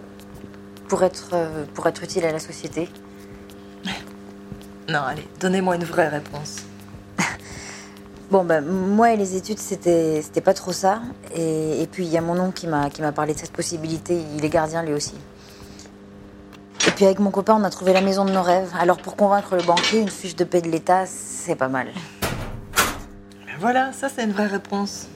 Pour 0.89 1.05
être, 1.05 1.31
euh, 1.35 1.65
pour 1.75 1.87
être 1.87 2.03
utile 2.03 2.25
à 2.25 2.33
la 2.33 2.39
société. 2.39 2.89
Non, 4.91 5.03
allez, 5.07 5.29
donnez-moi 5.39 5.77
une 5.77 5.85
vraie 5.85 6.09
réponse. 6.09 6.65
Bon, 8.33 8.45
bah, 8.45 8.61
moi 8.61 9.13
et 9.13 9.17
les 9.17 9.35
études, 9.35 9.59
c'était 9.59 10.21
c'était 10.23 10.41
pas 10.41 10.55
trop 10.55 10.73
ça. 10.73 11.03
Et, 11.35 11.83
et 11.83 11.87
puis, 11.89 12.05
il 12.07 12.13
y 12.13 12.17
a 12.17 12.21
mon 12.21 12.39
oncle 12.39 12.55
qui 12.55 12.67
m'a 12.69 12.89
qui 12.89 13.03
m'a 13.03 13.11
parlé 13.11 13.35
de 13.35 13.39
cette 13.39 13.53
possibilité. 13.53 14.21
Il 14.37 14.45
est 14.45 14.49
gardien 14.49 14.83
lui 14.85 14.93
aussi. 14.93 15.15
Et 16.87 16.91
puis, 16.93 17.05
avec 17.05 17.19
mon 17.21 17.31
copain, 17.31 17.57
on 17.61 17.65
a 17.65 17.71
trouvé 17.71 17.93
la 17.93 18.01
maison 18.01 18.25
de 18.25 18.33
nos 18.33 18.43
rêves. 18.43 18.73
Alors, 18.79 18.99
pour 18.99 19.15
convaincre 19.17 19.57
le 19.57 19.63
banquier, 19.63 20.01
une 20.01 20.09
fiche 20.09 20.37
de 20.37 20.45
paix 20.45 20.61
de 20.61 20.69
l'État, 20.69 21.07
c'est 21.07 21.57
pas 21.57 21.69
mal. 21.69 21.89
Voilà, 23.59 23.93
ça 23.93 24.09
c'est 24.09 24.25
une 24.25 24.33
vraie 24.33 24.47
réponse. 24.47 25.07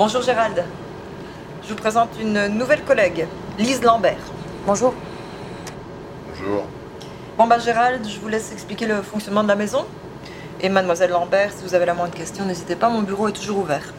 Bonjour 0.00 0.22
Gérald. 0.22 0.64
Je 1.62 1.68
vous 1.68 1.74
présente 1.74 2.08
une 2.18 2.46
nouvelle 2.46 2.82
collègue, 2.84 3.26
Lise 3.58 3.82
Lambert. 3.82 4.16
Bonjour. 4.64 4.94
Bonjour. 6.26 6.64
Bon 7.36 7.46
bah 7.46 7.58
Gérald, 7.58 8.08
je 8.08 8.18
vous 8.18 8.28
laisse 8.28 8.50
expliquer 8.50 8.86
le 8.86 9.02
fonctionnement 9.02 9.42
de 9.42 9.48
la 9.48 9.56
maison. 9.56 9.84
Et 10.62 10.70
mademoiselle 10.70 11.10
Lambert, 11.10 11.52
si 11.52 11.62
vous 11.64 11.74
avez 11.74 11.84
la 11.84 11.92
moindre 11.92 12.14
question, 12.14 12.46
n'hésitez 12.46 12.76
pas, 12.76 12.88
mon 12.88 13.02
bureau 13.02 13.28
est 13.28 13.34
toujours 13.34 13.58
ouvert. 13.58 13.92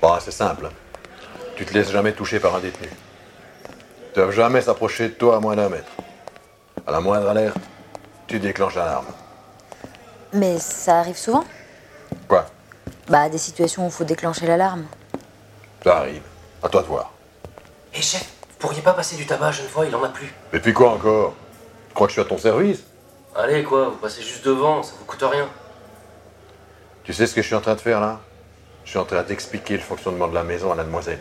Bah, 0.00 0.20
c'est 0.20 0.30
simple. 0.30 0.68
Tu 1.56 1.66
te 1.66 1.74
laisses 1.74 1.90
jamais 1.90 2.12
toucher 2.12 2.38
par 2.38 2.54
un 2.54 2.60
détenu. 2.60 2.88
Ils 4.12 4.14
doivent 4.14 4.30
jamais 4.30 4.60
s'approcher 4.60 5.08
de 5.08 5.14
toi 5.14 5.38
à 5.38 5.40
moins 5.40 5.56
d'un 5.56 5.70
mètre. 5.70 5.90
À 6.86 6.92
la 6.92 7.00
moindre 7.00 7.30
alerte, 7.30 7.58
tu 8.28 8.38
déclenches 8.38 8.76
l'alarme. 8.76 9.06
Mais 10.32 10.60
ça 10.60 11.00
arrive 11.00 11.16
souvent? 11.16 11.44
Bah, 13.08 13.28
des 13.28 13.38
situations 13.38 13.84
où 13.84 13.86
il 13.86 13.92
faut 13.92 14.04
déclencher 14.04 14.46
l'alarme. 14.46 14.84
Ça 15.84 15.98
arrive. 15.98 16.22
À 16.62 16.68
toi 16.68 16.82
de 16.82 16.86
voir. 16.86 17.12
Et 17.94 18.02
chef, 18.02 18.22
vous 18.22 18.56
pourriez 18.58 18.82
pas 18.82 18.94
passer 18.94 19.16
du 19.16 19.26
tabac, 19.26 19.52
je 19.52 19.62
ne 19.62 19.68
vois, 19.68 19.86
il 19.86 19.94
en 19.94 20.02
a 20.02 20.08
plus. 20.08 20.32
Et 20.52 20.58
puis 20.58 20.72
quoi 20.72 20.90
encore? 20.90 21.34
Tu 21.88 21.94
crois 21.94 22.06
que 22.08 22.12
je 22.12 22.20
suis 22.20 22.26
à 22.26 22.28
ton 22.28 22.38
service? 22.38 22.80
Allez 23.36 23.62
quoi, 23.62 23.90
vous 23.90 23.96
passez 23.96 24.22
juste 24.22 24.44
devant, 24.44 24.82
ça 24.82 24.94
vous 24.98 25.04
coûte 25.04 25.22
rien. 25.22 25.48
Tu 27.04 27.12
sais 27.12 27.26
ce 27.26 27.34
que 27.34 27.42
je 27.42 27.46
suis 27.46 27.54
en 27.54 27.60
train 27.60 27.74
de 27.74 27.80
faire 27.80 28.00
là? 28.00 28.20
Je 28.84 28.90
suis 28.90 28.98
en 28.98 29.04
train 29.04 29.22
d'expliquer 29.22 29.74
le 29.74 29.82
fonctionnement 29.82 30.26
de 30.26 30.34
la 30.34 30.42
maison 30.42 30.72
à 30.72 30.74
la 30.74 30.84
demoiselle. 30.84 31.20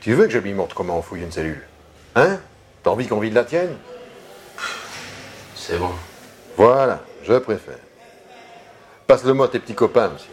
Tu 0.00 0.14
veux 0.14 0.26
que 0.26 0.32
je 0.32 0.38
lui 0.38 0.52
montre 0.52 0.74
comment 0.74 0.98
on 0.98 1.02
fouille 1.02 1.22
une 1.22 1.32
cellule? 1.32 1.66
Hein? 2.14 2.38
T'as 2.82 2.90
envie 2.90 3.08
qu'on 3.08 3.18
vide 3.18 3.34
la 3.34 3.44
tienne? 3.44 3.76
C'est 5.56 5.78
bon. 5.78 5.92
Voilà, 6.56 7.00
je 7.24 7.34
préfère. 7.34 7.78
Passe 9.06 9.24
le 9.24 9.32
mot 9.32 9.44
à 9.44 9.48
tes 9.48 9.58
petits 9.58 9.74
copains, 9.74 10.08
monsieur. 10.08 10.30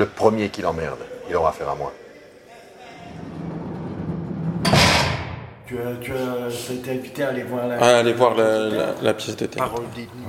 Le 0.00 0.06
premier 0.06 0.48
qui 0.48 0.62
l'emmerde, 0.62 1.00
il 1.28 1.36
aura 1.36 1.50
affaire 1.50 1.68
à 1.68 1.74
moi. 1.74 1.92
Tu 5.66 5.76
as, 5.76 5.96
tu 6.00 6.12
as 6.12 6.74
été 6.74 6.90
invité 6.92 7.22
à 7.22 7.28
aller 7.28 7.42
voir 7.42 7.66
la, 7.68 7.76
Ah, 7.78 7.98
allez 7.98 8.14
voir 8.14 8.34
la, 8.34 8.60
la- 8.70 8.94
la 9.02 9.12
pièce 9.12 9.36
de 9.36 9.44
théâtre. 9.44 9.68
parole 9.70 9.84
détenue. 9.94 10.24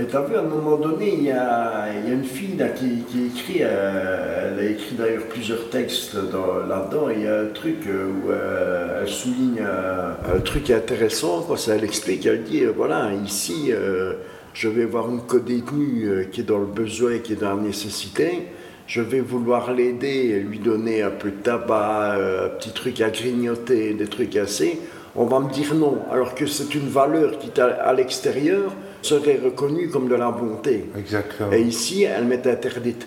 Et 0.00 0.04
t'as 0.04 0.22
vu, 0.22 0.34
à 0.36 0.40
un 0.40 0.44
moment 0.44 0.76
donné, 0.78 1.12
il 1.12 1.24
y 1.24 1.30
a, 1.30 1.88
il 2.02 2.08
y 2.08 2.10
a 2.10 2.14
une 2.14 2.24
fille 2.24 2.56
là, 2.56 2.68
qui, 2.70 3.02
qui 3.10 3.26
écrit, 3.26 3.58
euh, 3.60 4.54
elle 4.58 4.66
a 4.66 4.70
écrit 4.70 4.94
d'ailleurs 4.94 5.24
plusieurs 5.24 5.68
textes 5.68 6.16
dans- 6.16 6.66
là-dedans, 6.66 7.10
et 7.10 7.14
il 7.16 7.22
y 7.24 7.28
a 7.28 7.40
un 7.40 7.52
truc 7.52 7.86
euh, 7.86 8.06
où 8.08 8.30
euh, 8.30 9.02
elle 9.02 9.08
souligne 9.08 9.60
euh, 9.60 10.12
un 10.36 10.40
truc 10.40 10.70
intéressant, 10.70 11.42
quoi, 11.42 11.58
ça, 11.58 11.74
elle 11.74 11.84
explique, 11.84 12.24
elle 12.24 12.44
dit, 12.44 12.62
euh, 12.64 12.72
voilà, 12.74 13.10
ici, 13.26 13.66
euh, 13.72 14.14
je 14.54 14.68
vais 14.70 14.86
voir 14.86 15.10
une 15.10 15.20
co-détenue 15.20 16.04
euh, 16.08 16.24
qui 16.24 16.40
est 16.40 16.44
dans 16.44 16.58
le 16.60 16.64
besoin, 16.66 17.18
qui 17.18 17.34
est 17.34 17.36
dans 17.36 17.56
la 17.56 17.62
nécessité, 17.62 18.48
je 18.86 19.00
vais 19.00 19.20
vouloir 19.20 19.72
l'aider, 19.72 20.40
lui 20.40 20.58
donner 20.58 21.02
un 21.02 21.10
peu 21.10 21.30
de 21.30 21.36
tabac, 21.36 22.14
euh, 22.16 22.46
un 22.46 22.48
petit 22.50 22.70
truc 22.70 23.00
à 23.00 23.10
grignoter, 23.10 23.94
des 23.94 24.06
trucs 24.06 24.36
assez, 24.36 24.78
on 25.14 25.24
va 25.24 25.40
me 25.40 25.50
dire 25.50 25.74
non, 25.74 25.98
alors 26.10 26.34
que 26.34 26.46
c'est 26.46 26.74
une 26.74 26.88
valeur 26.88 27.38
qui, 27.38 27.50
à 27.60 27.64
à 27.66 27.92
l'extérieur, 27.92 28.72
serait 29.02 29.40
reconnue 29.42 29.88
comme 29.88 30.08
de 30.08 30.14
la 30.14 30.30
bonté. 30.30 30.86
Exactement. 30.98 31.52
Et 31.52 31.62
ici, 31.62 32.04
elle 32.04 32.24
m'est 32.26 32.46
interdite. 32.46 33.06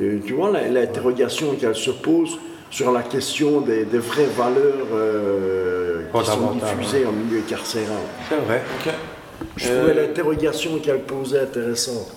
Euh, 0.00 0.18
Tu 0.26 0.32
vois 0.32 0.50
l'interrogation 0.50 1.54
qu'elle 1.56 1.74
se 1.74 1.90
pose 1.90 2.38
sur 2.70 2.90
la 2.92 3.02
question 3.02 3.60
des, 3.60 3.84
des 3.84 3.98
vraies 3.98 4.30
valeurs 4.36 4.86
euh, 4.94 6.02
qui 6.12 6.24
sont 6.24 6.52
diffusées 6.54 7.04
en 7.04 7.12
milieu 7.12 7.40
carcéral. 7.48 7.96
C'est 8.28 8.36
vrai. 8.36 8.62
Je 9.56 9.68
Euh, 9.68 9.78
trouvais 9.78 9.94
l'interrogation 10.06 10.78
qu'elle 10.78 11.00
posait 11.00 11.40
intéressante. 11.40 12.12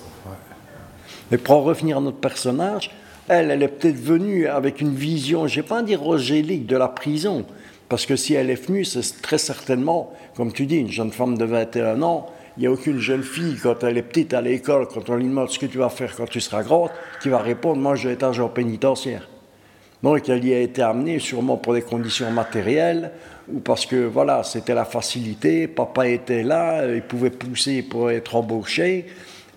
Mais 1.34 1.38
pour 1.38 1.56
en 1.56 1.62
revenir 1.62 1.98
à 1.98 2.00
notre 2.00 2.18
personnage, 2.18 2.92
elle, 3.26 3.50
elle 3.50 3.64
est 3.64 3.66
peut-être 3.66 3.98
venue 3.98 4.46
avec 4.46 4.80
une 4.80 4.94
vision, 4.94 5.48
je 5.48 5.58
ne 5.58 5.62
vais 5.62 5.68
pas 5.68 5.82
dire 5.82 6.06
angélique, 6.06 6.64
de 6.66 6.76
la 6.76 6.86
prison. 6.86 7.44
Parce 7.88 8.06
que 8.06 8.14
si 8.14 8.34
elle 8.34 8.50
est 8.50 8.66
venue, 8.68 8.84
c'est 8.84 9.20
très 9.20 9.38
certainement, 9.38 10.12
comme 10.36 10.52
tu 10.52 10.64
dis, 10.64 10.76
une 10.76 10.92
jeune 10.92 11.10
femme 11.10 11.36
de 11.36 11.44
21 11.44 12.02
ans. 12.02 12.30
Il 12.56 12.60
n'y 12.60 12.66
a 12.68 12.70
aucune 12.70 13.00
jeune 13.00 13.24
fille, 13.24 13.56
quand 13.60 13.82
elle 13.82 13.98
est 13.98 14.02
petite 14.02 14.32
à 14.32 14.40
l'école, 14.40 14.86
quand 14.86 15.10
on 15.10 15.16
lui 15.16 15.24
demande 15.24 15.50
ce 15.50 15.58
que 15.58 15.66
tu 15.66 15.78
vas 15.78 15.88
faire 15.88 16.14
quand 16.14 16.30
tu 16.30 16.40
seras 16.40 16.62
grande, 16.62 16.90
qui 17.20 17.30
va 17.30 17.38
répondre 17.38 17.80
Moi, 17.80 17.96
je 17.96 18.06
vais 18.06 18.14
être 18.14 18.22
agent 18.22 18.48
pénitentiaire. 18.50 19.28
Donc, 20.04 20.28
elle 20.28 20.44
y 20.44 20.54
a 20.54 20.60
été 20.60 20.82
amenée 20.82 21.18
sûrement 21.18 21.56
pour 21.56 21.74
des 21.74 21.82
conditions 21.82 22.30
matérielles 22.30 23.10
ou 23.52 23.58
parce 23.58 23.86
que 23.86 24.06
voilà, 24.06 24.44
c'était 24.44 24.74
la 24.74 24.84
facilité. 24.84 25.66
Papa 25.66 26.06
était 26.06 26.44
là, 26.44 26.86
il 26.86 27.02
pouvait 27.02 27.30
pousser 27.30 27.82
pour 27.82 28.12
être 28.12 28.36
embauché. 28.36 29.06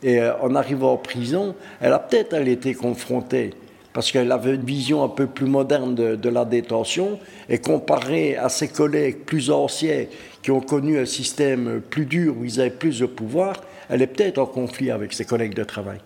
Et 0.03 0.19
euh, 0.19 0.37
en 0.41 0.55
arrivant 0.55 0.93
en 0.93 0.97
prison, 0.97 1.55
elle 1.81 1.93
a 1.93 1.99
peut-être 1.99 2.33
elle 2.33 2.47
été 2.47 2.73
confrontée 2.73 3.51
parce 3.93 4.11
qu'elle 4.11 4.31
avait 4.31 4.53
une 4.53 4.65
vision 4.65 5.03
un 5.03 5.09
peu 5.09 5.25
plus 5.25 5.47
moderne 5.47 5.95
de, 5.95 6.15
de 6.15 6.29
la 6.29 6.45
détention 6.45 7.19
et 7.49 7.57
comparée 7.57 8.37
à 8.37 8.47
ses 8.47 8.67
collègues 8.67 9.25
plus 9.25 9.49
anciens 9.49 10.05
qui 10.43 10.51
ont 10.51 10.61
connu 10.61 10.99
un 10.99 11.05
système 11.05 11.81
plus 11.81 12.05
dur 12.05 12.35
où 12.37 12.45
ils 12.45 12.61
avaient 12.61 12.69
plus 12.69 12.99
de 12.99 13.05
pouvoir, 13.05 13.55
elle 13.89 14.01
est 14.01 14.07
peut-être 14.07 14.37
en 14.37 14.45
conflit 14.45 14.91
avec 14.91 15.13
ses 15.13 15.25
collègues 15.25 15.55
de 15.55 15.63
travail. 15.63 15.97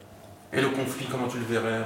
Et 0.53 0.61
le 0.61 0.69
conflit, 0.69 1.05
comment 1.09 1.27
tu 1.27 1.37
le 1.37 1.45
verrais 1.45 1.81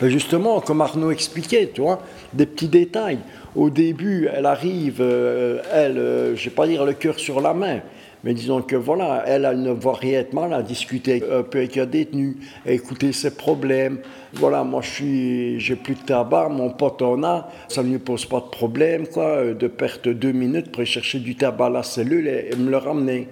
Ben 0.00 0.08
justement, 0.08 0.60
comme 0.60 0.80
Arnaud 0.80 1.10
expliquait, 1.10 1.70
tu 1.72 1.80
vois, 1.80 2.02
des 2.32 2.46
petits 2.46 2.68
détails. 2.68 3.18
Au 3.54 3.70
début, 3.70 4.28
elle 4.32 4.46
arrive, 4.46 4.98
euh, 5.00 5.60
elle, 5.72 5.98
euh, 5.98 6.36
je 6.36 6.40
ne 6.40 6.44
vais 6.50 6.54
pas 6.54 6.66
dire 6.66 6.84
le 6.84 6.92
cœur 6.92 7.18
sur 7.18 7.40
la 7.40 7.54
main, 7.54 7.80
mais 8.28 8.34
disons 8.34 8.60
que 8.60 8.76
voilà, 8.76 9.24
elle, 9.26 9.48
elle 9.50 9.62
ne 9.62 9.72
de 9.72 10.34
mal 10.34 10.52
à 10.52 10.62
discuter 10.62 11.24
un 11.32 11.42
peu 11.42 11.60
avec 11.60 11.78
un 11.78 11.86
détenu, 11.86 12.36
à 12.66 12.72
écouter 12.72 13.10
ses 13.12 13.30
problèmes. 13.30 14.00
Voilà, 14.34 14.64
moi 14.64 14.82
je 14.82 14.90
suis, 14.90 15.60
j'ai 15.60 15.76
plus 15.76 15.94
de 15.94 16.02
tabac, 16.02 16.50
mon 16.50 16.68
pote 16.68 17.00
en 17.00 17.22
a, 17.22 17.48
ça 17.68 17.82
ne 17.82 17.88
lui 17.88 17.98
pose 17.98 18.26
pas 18.26 18.40
de 18.40 18.50
problème, 18.50 19.06
quoi, 19.06 19.24
euh, 19.24 19.54
de 19.54 19.66
perdre 19.66 20.12
deux 20.12 20.32
minutes 20.32 20.70
pour 20.70 20.80
aller 20.80 20.84
chercher 20.84 21.20
du 21.20 21.36
tabac 21.36 21.68
à 21.68 21.70
la 21.70 21.82
cellule 21.82 22.28
et, 22.28 22.50
et 22.52 22.56
me 22.56 22.70
le 22.70 22.76
ramener. 22.76 23.28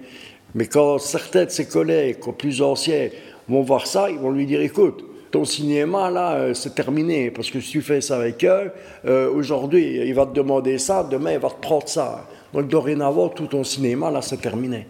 Mais 0.55 0.65
quand 0.65 0.97
certains 0.97 1.45
de 1.45 1.51
ses 1.51 1.67
collègues, 1.67 2.17
plus 2.35 2.63
anciens, 2.63 3.09
vont 3.47 3.61
voir 3.61 3.85
ça, 3.85 4.09
ils 4.09 4.17
vont 4.17 4.31
lui 4.31 4.47
dire, 4.47 4.61
écoute, 4.61 5.05
ton 5.29 5.45
cinéma, 5.45 6.09
là, 6.09 6.35
euh, 6.37 6.53
c'est 6.55 6.73
terminé. 6.73 7.29
Parce 7.29 7.51
que 7.51 7.59
si 7.59 7.69
tu 7.69 7.81
fais 7.81 8.01
ça 8.01 8.15
avec 8.15 8.43
eux, 8.43 8.71
euh, 9.05 9.29
aujourd'hui, 9.31 10.01
il 10.05 10.13
va 10.15 10.25
te 10.25 10.33
demander 10.33 10.79
ça, 10.79 11.03
demain, 11.03 11.33
il 11.33 11.39
va 11.39 11.49
te 11.49 11.61
prendre 11.61 11.87
ça. 11.87 12.27
Donc, 12.53 12.67
dorénavant, 12.67 13.29
tout 13.29 13.47
ton 13.47 13.63
cinéma, 13.63 14.11
là, 14.11 14.21
c'est 14.21 14.37
terminé. 14.37 14.87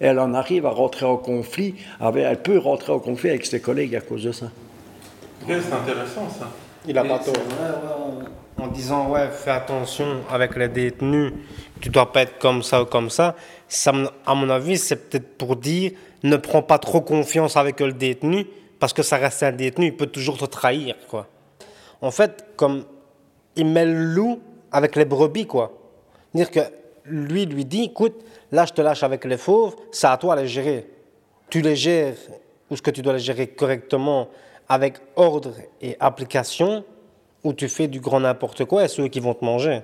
Et 0.00 0.06
elle 0.06 0.18
en 0.18 0.34
arrive 0.34 0.66
à 0.66 0.70
rentrer 0.70 1.06
en 1.06 1.16
conflit, 1.16 1.74
avec, 2.00 2.24
elle 2.24 2.42
peut 2.42 2.58
rentrer 2.58 2.92
en 2.92 2.98
conflit 2.98 3.30
avec 3.30 3.46
ses 3.46 3.60
collègues 3.60 3.94
à 3.96 4.00
cause 4.00 4.24
de 4.24 4.32
ça. 4.32 4.46
C'est 5.46 5.54
intéressant 5.54 6.28
ça. 6.28 6.48
Il 6.86 6.98
a 6.98 7.04
pas 7.04 7.18
tort. 7.18 7.34
En 8.58 8.68
disant, 8.68 9.10
ouais, 9.10 9.28
fais 9.28 9.50
attention 9.50 10.22
avec 10.30 10.56
les 10.56 10.68
détenus, 10.68 11.32
tu 11.80 11.90
dois 11.90 12.10
pas 12.10 12.22
être 12.22 12.38
comme 12.38 12.62
ça 12.62 12.82
ou 12.82 12.86
comme 12.86 13.10
ça. 13.10 13.36
ça 13.68 13.92
à 14.24 14.34
mon 14.34 14.48
avis, 14.48 14.78
c'est 14.78 14.96
peut-être 14.96 15.36
pour 15.36 15.56
dire, 15.56 15.92
ne 16.22 16.36
prends 16.36 16.62
pas 16.62 16.78
trop 16.78 17.02
confiance 17.02 17.56
avec 17.56 17.80
le 17.80 17.92
détenu, 17.92 18.46
parce 18.78 18.92
que 18.92 19.02
ça 19.02 19.16
reste 19.16 19.42
un 19.42 19.52
détenu, 19.52 19.86
il 19.86 19.96
peut 19.96 20.06
toujours 20.06 20.38
te 20.38 20.46
trahir, 20.46 20.96
quoi. 21.08 21.26
En 22.00 22.10
fait, 22.10 22.46
comme 22.56 22.84
il 23.56 23.66
met 23.66 23.84
le 23.84 23.92
loup 23.92 24.40
avec 24.72 24.96
les 24.96 25.04
brebis, 25.04 25.46
quoi. 25.46 25.72
Dire 26.34 26.50
que 26.50 26.60
lui 27.08 27.46
lui 27.46 27.64
dit, 27.64 27.84
écoute, 27.84 28.24
là 28.52 28.64
je 28.64 28.72
te 28.72 28.80
lâche 28.80 29.02
avec 29.02 29.24
les 29.24 29.36
fauves, 29.36 29.76
c'est 29.92 30.06
à 30.06 30.16
toi 30.16 30.36
de 30.36 30.42
les 30.42 30.48
gérer. 30.48 30.86
tu 31.50 31.60
les 31.60 31.76
gères, 31.76 32.14
ou 32.70 32.76
ce 32.76 32.82
que 32.82 32.90
tu 32.90 33.02
dois 33.02 33.14
les 33.14 33.20
gérer 33.20 33.48
correctement 33.48 34.28
avec 34.68 34.98
ordre 35.14 35.54
et 35.80 35.96
application, 36.00 36.84
ou 37.44 37.52
tu 37.52 37.68
fais 37.68 37.86
du 37.86 38.00
grand 38.00 38.20
n'importe 38.20 38.64
quoi 38.64 38.84
et 38.84 38.88
ceux 38.88 39.08
qui 39.08 39.20
vont 39.20 39.34
te 39.34 39.44
manger? 39.44 39.80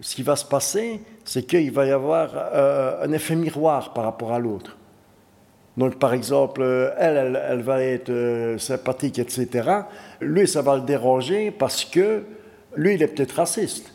Ce 0.00 0.14
qui 0.14 0.22
va 0.22 0.36
se 0.36 0.44
passer, 0.44 1.00
c'est 1.24 1.44
qu'il 1.44 1.72
va 1.72 1.86
y 1.86 1.90
avoir 1.90 2.30
euh, 2.34 3.02
un 3.02 3.12
effet 3.12 3.34
miroir 3.34 3.94
par 3.94 4.04
rapport 4.04 4.32
à 4.32 4.38
l'autre. 4.38 4.76
Donc, 5.78 5.98
par 5.98 6.12
exemple, 6.12 6.62
euh, 6.62 6.90
elle, 6.98 7.40
elle, 7.48 7.62
va 7.62 7.82
être 7.82 8.10
euh, 8.10 8.58
sympathique, 8.58 9.18
etc. 9.18 9.70
Lui, 10.20 10.46
ça 10.46 10.60
va 10.60 10.76
le 10.76 10.82
déranger 10.82 11.50
parce 11.50 11.84
que 11.84 12.24
lui, 12.76 12.94
il 12.94 13.02
est 13.02 13.08
peut-être 13.08 13.32
raciste. 13.32 13.92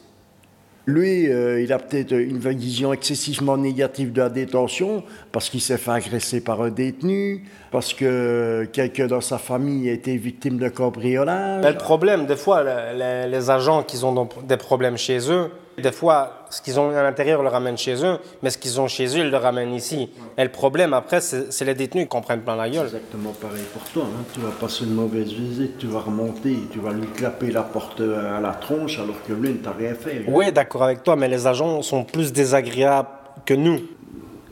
Lui, 0.87 1.31
euh, 1.31 1.61
il 1.61 1.71
a 1.71 1.77
peut-être 1.77 2.11
une 2.13 2.39
vision 2.39 2.91
excessivement 2.91 3.55
négative 3.55 4.11
de 4.11 4.21
la 4.21 4.29
détention 4.29 5.03
parce 5.31 5.49
qu'il 5.49 5.61
s'est 5.61 5.77
fait 5.77 5.91
agresser 5.91 6.41
par 6.41 6.61
un 6.61 6.69
détenu, 6.69 7.43
parce 7.71 7.93
que 7.93 8.67
quelqu'un 8.73 9.05
dans 9.07 9.21
sa 9.21 9.37
famille 9.37 9.89
a 9.89 9.93
été 9.93 10.17
victime 10.17 10.57
de 10.57 10.69
cambriolage. 10.69 11.63
Mais 11.63 11.71
le 11.71 11.77
problème, 11.77 12.25
des 12.25 12.35
fois, 12.35 12.63
le- 12.63 13.29
les, 13.29 13.49
agents 13.49 13.83
qui 13.83 14.03
ont 14.03 14.27
des 14.47 14.57
problèmes 14.57 14.97
chez 14.97 15.19
eux, 15.31 15.51
des 15.77 15.91
fois, 15.91 16.40
ce 16.51 16.61
qu'ils 16.61 16.79
ont 16.79 16.89
à 16.95 17.01
l'intérieur, 17.01 17.39
ils 17.39 17.43
le 17.43 17.49
ramènent 17.49 17.77
chez 17.77 17.95
eux, 18.05 18.19
mais 18.43 18.49
ce 18.51 18.57
qu'ils 18.59 18.79
ont 18.79 18.87
chez 18.87 19.07
eux, 19.17 19.21
ils 19.25 19.31
le 19.31 19.37
ramènent 19.37 19.73
ici. 19.73 20.09
Et 20.37 20.43
le 20.43 20.51
problème, 20.51 20.93
après, 20.93 21.21
c'est 21.21 21.65
les 21.65 21.73
détenus 21.73 22.07
qui 22.09 22.15
en 22.17 22.21
prennent 22.21 22.41
plein 22.41 22.55
la 22.55 22.69
gueule. 22.69 22.85
Exactement 22.85 23.31
pareil 23.31 23.63
pour 23.73 23.81
toi. 23.91 24.03
hein. 24.05 24.23
Tu 24.33 24.39
vas 24.41 24.51
passer 24.51 24.83
une 24.83 24.93
mauvaise 24.93 25.31
visite, 25.31 25.77
tu 25.79 25.87
vas 25.87 25.99
remonter, 26.01 26.57
tu 26.71 26.79
vas 26.79 26.91
lui 26.91 27.07
clapper 27.07 27.51
la 27.51 27.63
porte 27.63 28.01
à 28.01 28.39
la 28.39 28.51
tronche 28.51 28.99
alors 28.99 29.15
que 29.27 29.33
lui 29.33 29.49
ne 29.49 29.57
t'a 29.57 29.71
rien 29.71 29.93
fait. 29.95 30.25
Oui, 30.27 30.51
d'accord 30.51 30.83
avec 30.83 31.01
toi, 31.03 31.15
mais 31.15 31.27
les 31.27 31.47
agents 31.47 31.81
sont 31.81 32.03
plus 32.03 32.31
désagréables 32.31 33.07
que 33.45 33.53
nous. 33.53 33.79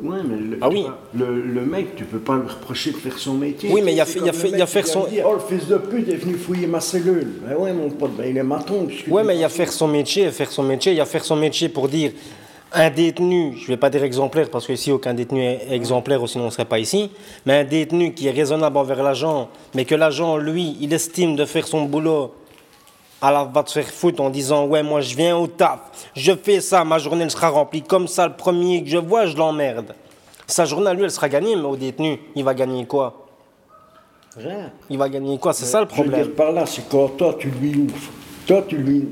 Ouais, 0.02 0.18
mais 0.24 0.38
le, 0.38 0.58
Ah 0.62 0.68
tu 0.70 0.76
oui. 0.76 0.82
vois, 0.84 0.98
le, 1.14 1.42
le 1.42 1.62
mec, 1.66 1.96
tu 1.96 2.06
peux 2.06 2.20
pas 2.20 2.36
lui 2.38 2.48
reprocher 2.48 2.92
de 2.92 2.98
faire 2.98 3.18
son 3.18 3.34
métier. 3.34 3.70
Oui, 3.72 3.82
mais 3.84 3.94
il 3.94 4.00
a 4.02 4.06
C'est 4.06 4.14
fait- 4.14 4.20
il 4.26 4.30
a 4.30 4.34
fait- 4.34 4.50
il 4.50 4.62
a 4.62 4.66
vient 4.66 4.84
son- 4.84 5.06
dire, 5.08 5.26
oh, 5.28 5.34
le 5.34 5.40
fils 5.58 5.68
de 5.68 5.78
pute 5.78 6.08
est 6.08 6.16
venu 6.16 6.36
fouiller 6.36 6.68
ma 6.68 6.80
cellule. 6.80 7.28
Mais 7.48 7.56
ouais, 7.56 7.74
mon 7.74 7.90
pote, 7.90 8.12
ben, 8.18 8.26
il 8.30 8.38
est 8.38 8.44
maton. 8.44 8.88
Ouais, 9.10 9.24
mais 9.24 9.36
il 9.36 9.42
y 9.42 9.44
a 9.44 9.50
faire 9.50 9.72
son 9.72 9.88
métier, 9.88 10.30
faire 10.32 10.52
son 10.52 10.64
métier, 10.64 10.94
il 10.94 10.98
y 10.98 11.02
a 11.02 11.06
faire 11.06 11.24
son 11.26 11.36
métier 11.36 11.70
pour 11.70 11.90
dire 11.90 12.12
un 12.72 12.90
détenu, 12.92 13.54
je 13.58 13.66
vais 13.68 13.78
pas 13.78 13.90
dire 13.90 14.04
exemplaire 14.04 14.48
parce 14.52 14.68
que 14.68 14.74
ici 14.74 14.92
aucun 14.92 15.16
détenu 15.16 15.42
est 15.44 15.68
exemplaire 15.72 16.20
sinon 16.30 16.44
on 16.44 16.48
ne 16.48 16.52
serait 16.52 16.66
pas 16.66 16.78
ici, 16.78 17.10
mais 17.46 17.54
un 17.54 17.64
détenu 17.64 18.14
qui 18.14 18.28
est 18.28 18.32
raisonnable 18.32 18.78
envers 18.78 19.02
l'agent, 19.02 19.50
mais 19.74 19.86
que 19.86 19.96
l'agent, 19.96 20.38
lui, 20.38 20.78
il 20.80 20.94
estime 20.94 21.36
de 21.36 21.46
faire 21.46 21.66
son 21.68 21.86
boulot, 21.86 22.32
alors 23.22 23.50
va 23.52 23.64
te 23.64 23.72
faire 23.72 23.88
foutre 23.88 24.22
en 24.22 24.30
disant 24.30 24.66
ouais 24.66 24.84
moi 24.84 25.02
je 25.02 25.16
viens 25.16 25.36
au 25.38 25.48
taf, 25.48 25.80
je 26.16 26.32
fais 26.42 26.62
ça, 26.62 26.84
ma 26.84 26.98
journée 27.00 27.24
elle 27.24 27.32
sera 27.32 27.50
remplie 27.50 27.82
comme 27.82 28.08
ça, 28.08 28.28
le 28.28 28.34
premier 28.34 28.84
que 28.84 28.90
je 28.90 28.98
vois 28.98 29.26
je 29.26 29.36
l'emmerde. 29.36 29.94
Sa 30.48 30.66
journée 30.66 30.90
à 30.90 30.94
lui 30.94 31.04
elle 31.04 31.12
sera 31.12 31.30
gagnée, 31.30 31.56
mais 31.56 31.64
au 31.64 31.76
détenu, 31.76 32.20
il 32.36 32.44
va 32.44 32.54
gagner 32.54 32.86
quoi? 32.86 33.28
Rien. 34.38 34.72
Il 34.90 34.98
va 34.98 35.10
gagner 35.10 35.38
quoi? 35.38 35.54
C'est 35.54 35.66
ça 35.66 35.82
le 35.82 35.88
Je 35.90 35.96
veux 35.96 36.04
problème. 36.04 36.24
dire 36.28 36.36
par 36.36 36.52
là, 36.52 36.66
c'est 36.66 36.88
quand 36.90 37.10
toi, 37.10 37.36
tu 37.38 37.50
lui 37.50 37.76
ouvres. 37.76 38.12
Toi, 38.48 38.64
tu 38.68 38.78
lui. 38.78 39.10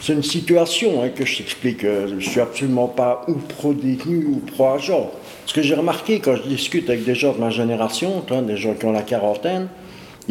C'est 0.00 0.14
une 0.14 0.22
situation 0.22 1.02
hein, 1.02 1.10
que 1.10 1.26
je 1.26 1.38
t'explique. 1.38 1.84
euh, 1.84 2.14
Je 2.18 2.28
suis 2.30 2.40
absolument 2.40 2.88
pas 2.88 3.22
ou 3.28 3.34
pro-détenu 3.34 4.24
ou 4.26 4.36
pro-agent. 4.52 5.10
Ce 5.44 5.52
que 5.52 5.60
j'ai 5.62 5.74
remarqué 5.74 6.20
quand 6.20 6.36
je 6.36 6.42
discute 6.42 6.88
avec 6.88 7.04
des 7.04 7.14
gens 7.14 7.32
de 7.32 7.38
ma 7.38 7.50
génération, 7.50 8.20
toi, 8.22 8.40
des 8.40 8.56
gens 8.56 8.72
qui 8.74 8.86
ont 8.86 8.92
la 8.92 9.02
quarantaine, 9.02 9.68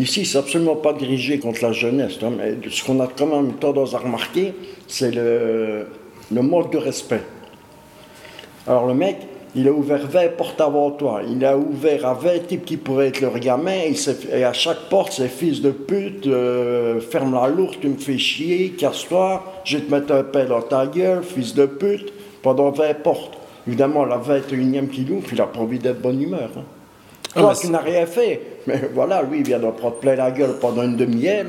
ici, 0.01 0.25
c'est 0.25 0.37
absolument 0.37 0.75
pas 0.75 0.93
dirigé 0.93 1.39
contre 1.39 1.63
la 1.63 1.71
jeunesse. 1.71 2.17
toi, 2.19 2.29
mais 2.35 2.55
ce 2.69 2.83
qu'on 2.83 2.99
a 2.99 3.07
quand 3.07 3.27
même 3.27 3.53
tendance 3.53 3.93
à 3.93 3.99
remarquer, 3.99 4.53
c'est 4.87 5.11
le, 5.11 5.87
le 6.31 6.41
manque 6.41 6.71
de 6.71 6.77
respect. 6.77 7.21
Alors 8.67 8.85
le 8.87 8.93
mec, 8.93 9.17
il 9.55 9.67
a 9.67 9.71
ouvert 9.71 10.05
20 10.07 10.35
portes 10.37 10.61
avant 10.61 10.91
toi. 10.91 11.21
Il 11.27 11.43
a 11.43 11.57
ouvert 11.57 12.05
à 12.05 12.13
20 12.13 12.47
types 12.47 12.65
qui 12.65 12.77
pourraient 12.77 13.07
être 13.07 13.21
leur 13.21 13.39
gamin. 13.39 13.81
Il 13.87 13.97
s'est- 13.97 14.27
et 14.31 14.43
à 14.43 14.53
chaque 14.53 14.89
porte, 14.89 15.13
c'est 15.13 15.27
fils 15.27 15.61
de 15.61 15.71
pute, 15.71 16.27
euh, 16.27 16.99
ferme 17.01 17.33
la 17.33 17.47
lourde, 17.47 17.75
tu 17.81 17.87
me 17.87 17.97
fais 17.97 18.17
chier, 18.19 18.69
casse-toi, 18.77 19.43
je 19.63 19.77
vais 19.77 19.83
te 19.83 19.91
mettre 19.91 20.13
un 20.13 20.23
pain 20.23 20.45
dans 20.45 20.61
ta 20.61 20.85
gueule, 20.85 21.23
fils 21.23 21.55
de 21.55 21.65
pute, 21.65 22.13
pendant 22.43 22.69
20 22.69 22.93
portes. 23.01 23.37
Évidemment, 23.67 24.05
la 24.05 24.17
21e 24.17 24.87
qui 24.87 25.01
l'ouvre, 25.03 25.27
il 25.31 25.37
n'a 25.37 25.45
pas 25.47 25.59
envie 25.59 25.79
d'être 25.79 25.97
de 25.97 26.01
bonne 26.03 26.21
humeur. 26.21 26.49
hein. 26.55 26.63
Ah, 27.35 27.41
Toi, 27.41 27.49
mais 27.53 27.59
tu 27.59 27.67
n'as 27.71 27.79
rien 27.81 28.05
fait. 28.05 28.41
Mais 28.69 28.89
voilà, 28.93 29.23
lui, 29.23 29.39
il 29.39 29.45
vient 29.45 29.59
d'en 29.59 29.71
prendre 29.71 29.95
plein 29.95 30.15
la 30.15 30.29
gueule 30.29 30.59
pendant 30.59 30.83
une 30.83 30.95
demi-heure. 30.95 31.47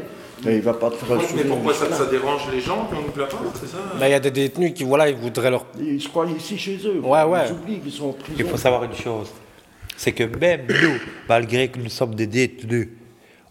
Et 0.48 0.56
il 0.56 0.62
va 0.62 0.72
pas 0.72 0.88
te 0.88 0.94
faire 0.94 1.18
un 1.18 1.20
Mais 1.36 1.44
pourquoi 1.44 1.74
ça, 1.74 2.06
dérange 2.06 2.50
les 2.50 2.60
gens 2.60 2.88
ouvre 2.90 3.20
la 3.20 3.26
porte, 3.26 3.58
c'est 3.60 3.66
ça 3.66 3.76
Mais 3.98 4.08
il 4.08 4.12
y 4.12 4.14
a 4.14 4.20
des 4.20 4.30
détenus 4.30 4.72
qui 4.72 4.84
voilà, 4.84 5.10
ils 5.10 5.16
voudraient 5.16 5.50
leur 5.50 5.66
Ils 5.78 6.00
se 6.00 6.08
croient 6.08 6.26
ici 6.26 6.56
chez 6.56 6.78
eux. 6.86 7.00
Ouais, 7.00 7.24
ouais. 7.24 7.40
Ils 7.48 7.52
oublient 7.52 7.80
qu'ils 7.80 7.92
sont 7.92 8.08
en 8.08 8.12
prison. 8.12 8.36
Il 8.38 8.46
faut 8.46 8.56
savoir 8.56 8.84
une 8.84 8.94
chose, 8.94 9.30
c'est 9.98 10.12
que 10.12 10.24
même 10.24 10.62
nous, 10.66 10.98
malgré 11.28 11.68
que 11.68 11.78
nous 11.78 11.90
sommes 11.90 12.14
des 12.14 12.26
détenus, 12.26 12.88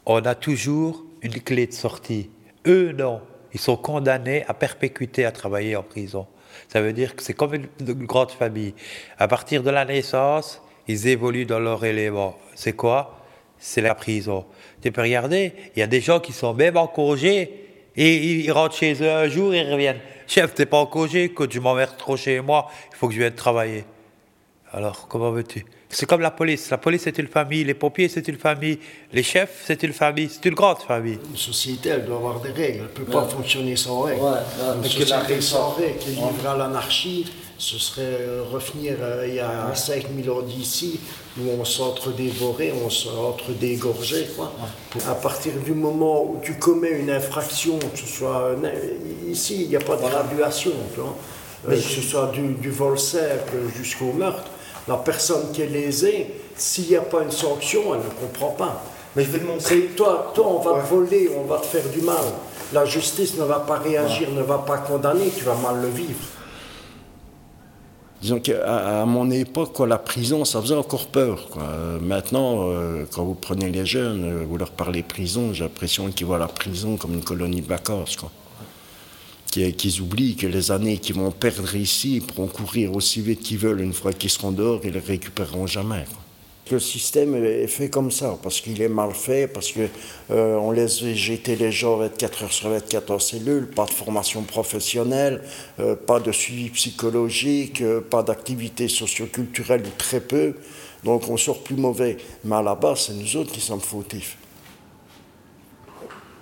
on 0.08 0.18
a 0.26 0.34
toujours 0.34 1.06
une 1.22 1.40
clé 1.42 1.68
de 1.68 1.74
sortie. 1.74 2.32
Eux, 2.66 2.92
non. 2.98 3.22
Ils 3.54 3.60
sont 3.60 3.78
condamnés 3.78 4.44
à 4.48 4.56
perpétuité 4.56 5.26
à 5.26 5.32
travailler 5.32 5.76
en 5.76 5.84
prison. 5.84 6.26
Ça 6.70 6.82
veut 6.82 6.94
dire 6.94 7.16
que 7.16 7.22
c'est 7.22 7.36
comme 7.36 7.54
une, 7.54 7.68
une 7.88 8.06
grande 8.08 8.32
famille. 8.32 8.74
À 9.20 9.28
partir 9.28 9.62
de 9.62 9.70
la 9.70 9.86
naissance, 9.86 10.60
ils 10.88 11.08
évoluent 11.08 11.46
dans 11.46 11.60
leur 11.60 11.86
élément. 11.86 12.36
C'est 12.56 12.74
quoi? 12.74 13.19
C'est 13.60 13.82
la 13.82 13.94
prison. 13.94 14.46
Tu 14.82 14.92
peux 14.92 15.02
regarder, 15.02 15.54
il 15.76 15.80
y 15.80 15.84
a 15.84 15.88
des 15.88 16.02
gens 16.02 16.20
qui 16.20 16.32
sont 16.32 16.54
même 16.54 16.78
en 16.78 16.88
congé 16.88 17.66
et 17.96 18.16
ils 18.16 18.52
rentrent 18.52 18.76
chez 18.76 18.94
eux 19.04 19.12
un 19.12 19.28
jour 19.28 19.54
et 19.54 19.60
ils 19.60 19.72
reviennent. 19.72 20.00
Chef, 20.28 20.54
t'es 20.54 20.66
pas 20.66 20.78
en 20.78 20.86
congé, 20.86 21.30
que 21.30 21.44
tu 21.44 21.60
m'emmerdes 21.60 21.98
trop 21.98 22.16
chez 22.16 22.40
moi, 22.40 22.70
il 22.92 22.96
faut 22.96 23.08
que 23.08 23.14
je 23.14 23.20
vienne 23.20 23.36
travailler. 23.36 23.84
Alors, 24.72 25.08
comment 25.08 25.32
veux-tu? 25.32 25.66
C'est 25.92 26.06
comme 26.06 26.22
la 26.22 26.30
police. 26.30 26.70
La 26.70 26.78
police, 26.78 27.02
c'est 27.06 27.18
une 27.18 27.28
famille. 27.28 27.64
Les 27.64 27.74
pompiers, 27.74 28.08
c'est 28.10 28.28
une 28.28 28.38
famille. 28.38 28.78
Les 29.12 29.24
chefs, 29.24 29.64
c'est 29.66 29.82
une 29.82 29.92
famille. 29.94 30.30
C'est 30.32 30.48
une 30.48 30.54
grande 30.54 30.78
famille. 30.78 31.18
Une 31.32 31.36
société, 31.38 31.90
elle 31.90 32.06
doit 32.06 32.18
avoir 32.18 32.40
des 32.42 32.52
règles. 32.52 32.78
Elle 32.78 33.02
ne 33.02 33.06
peut 33.06 33.12
pas 33.12 33.26
fonctionner 33.26 33.76
sans 33.76 34.02
règles. 34.02 34.22
Ouais, 34.22 34.30
ouais. 34.30 34.76
Une 34.76 34.82
Mais 34.82 34.88
que 34.90 35.00
la 35.00 35.06
société 35.06 35.16
règle 35.34 35.42
sans 35.44 35.74
soit- 35.74 35.84
règles 35.84 35.98
qui 35.98 36.10
est 36.12 36.14
livrée 36.14 36.48
à 36.48 36.58
l'anarchie, 36.58 37.26
ce 37.58 37.80
serait 37.80 38.04
euh, 38.22 38.44
revenir 38.52 38.98
euh, 39.02 39.26
il 39.28 39.34
y 39.34 39.40
a 39.40 39.74
5000 39.74 40.30
ans 40.30 40.42
d'ici, 40.44 41.00
où 41.40 41.50
on 41.60 41.66
s'entre-dévorait, 41.66 42.72
on 42.86 42.90
s'entre-dégorgeait. 42.92 44.28
quoi. 44.36 44.54
À 45.08 45.16
partir 45.16 45.54
du 45.66 45.72
moment 45.74 46.24
où 46.24 46.40
tu 46.44 46.54
commets 46.54 46.92
une 47.00 47.10
infraction, 47.10 47.80
que 47.80 47.98
ce 47.98 48.06
soit. 48.06 48.52
un- 48.52 49.28
Ici, 49.30 49.64
il 49.64 49.70
n'y 49.70 49.76
a 49.76 49.80
pas 49.80 49.96
de 49.96 50.02
graduation. 50.02 50.72
tu 50.94 51.00
vois. 51.00 51.16
Euh, 51.68 51.72
que 51.76 51.82
ce 51.82 52.02
soit 52.02 52.28
du, 52.28 52.54
du 52.54 52.70
vol 52.70 52.98
simple 52.98 53.58
jusqu'au 53.76 54.14
meurtre, 54.14 54.50
la 54.90 54.98
personne 54.98 55.52
qui 55.54 55.62
est 55.62 55.68
lésée, 55.68 56.28
s'il 56.56 56.90
n'y 56.90 56.96
a 56.96 57.02
pas 57.02 57.22
une 57.22 57.32
sanction, 57.32 57.94
elle 57.94 58.02
ne 58.02 58.28
comprend 58.28 58.50
pas. 58.50 58.84
Mais 59.16 59.24
je 59.24 59.30
vais 59.30 59.40
te 59.40 59.46
montrer. 59.46 59.82
Toi, 59.96 60.32
toi, 60.34 60.48
on 60.48 60.60
va 60.60 60.82
te 60.82 60.88
voler, 60.88 61.30
on 61.40 61.46
va 61.46 61.60
te 61.60 61.68
faire 61.68 61.88
du 61.94 62.02
mal. 62.02 62.18
La 62.74 62.86
justice 62.86 63.38
ne 63.38 63.44
va 63.44 63.60
pas 63.60 63.78
réagir, 63.78 64.32
ne 64.32 64.42
va 64.42 64.58
pas 64.58 64.80
condamner, 64.80 65.30
tu 65.36 65.44
vas 65.44 65.56
mal 65.56 65.82
le 65.82 65.90
vivre. 65.90 66.20
Disons 68.22 68.40
qu'à 68.40 69.02
à 69.02 69.06
mon 69.06 69.30
époque, 69.32 69.74
quoi, 69.74 69.88
la 69.88 69.98
prison, 69.98 70.44
ça 70.44 70.60
faisait 70.62 70.76
encore 70.76 71.08
peur. 71.08 71.48
quoi. 71.52 71.64
Euh, 71.64 72.00
Maintenant, 72.02 72.68
euh, 72.70 73.06
quand 73.14 73.24
vous 73.24 73.36
prenez 73.36 73.70
les 73.70 73.86
jeunes, 73.86 74.24
euh, 74.26 74.46
vous 74.48 74.58
leur 74.58 74.72
parlez 74.72 75.04
prison, 75.04 75.54
j'ai 75.54 75.64
l'impression 75.64 76.10
qu'ils 76.12 76.26
voient 76.26 76.38
la 76.38 76.48
prison 76.48 76.98
comme 76.98 77.14
une 77.14 77.24
colonie 77.24 77.62
de 77.62 77.68
vacances. 77.68 78.18
Quoi. 78.18 78.30
Qu'ils 79.52 80.02
oublient 80.02 80.36
que 80.36 80.46
les 80.46 80.72
années 80.72 81.00
qu'ils 81.00 81.16
vont 81.16 81.32
perdre 81.32 81.76
ici, 81.76 82.22
pourront 82.22 82.48
courir 82.48 82.96
aussi 82.96 83.22
vite 83.22 83.42
qu'ils 83.42 83.58
veulent. 83.58 83.82
Une 83.82 83.94
fois 83.94 84.14
qu'ils 84.14 84.30
seront 84.30 84.52
dehors, 84.52 84.82
ils 84.84 84.90
ne 84.90 84.94
les 84.94 85.00
récupéreront 85.00 85.66
jamais. 85.66 86.06
Le 86.72 86.80
système 86.80 87.34
est 87.44 87.66
fait 87.66 87.90
comme 87.90 88.12
ça, 88.12 88.38
parce 88.44 88.62
qu'il 88.62 88.80
est 88.80 88.90
mal 88.90 89.12
fait, 89.14 89.48
parce 89.48 89.72
qu'on 89.72 89.90
on 90.30 90.70
laisse 90.70 91.02
végéter 91.02 91.56
les 91.56 91.72
gens 91.72 91.98
24 91.98 92.44
heures 92.44 92.54
sur 92.54 92.70
24 92.70 93.10
en 93.10 93.18
cellule, 93.18 93.72
pas 93.72 93.86
de 93.86 93.92
formation 93.92 94.44
professionnelle, 94.44 95.42
euh, 95.80 95.96
pas 95.96 96.20
de 96.20 96.32
suivi 96.32 96.70
psychologique, 96.70 97.82
euh, 97.82 98.02
pas 98.02 98.22
d'activité 98.22 98.88
socioculturelle 98.88 99.82
ou 99.82 99.98
très 99.98 100.20
peu. 100.20 100.54
Donc 101.04 101.28
on 101.28 101.38
sort 101.38 101.64
plus 101.64 101.76
mauvais. 101.76 102.18
Mais 102.44 102.58
à 102.58 102.62
la 102.62 102.76
base, 102.76 103.08
c'est 103.08 103.14
nous 103.14 103.38
autres 103.38 103.52
qui 103.52 103.62
sommes 103.62 103.82
fautifs. 103.82 104.38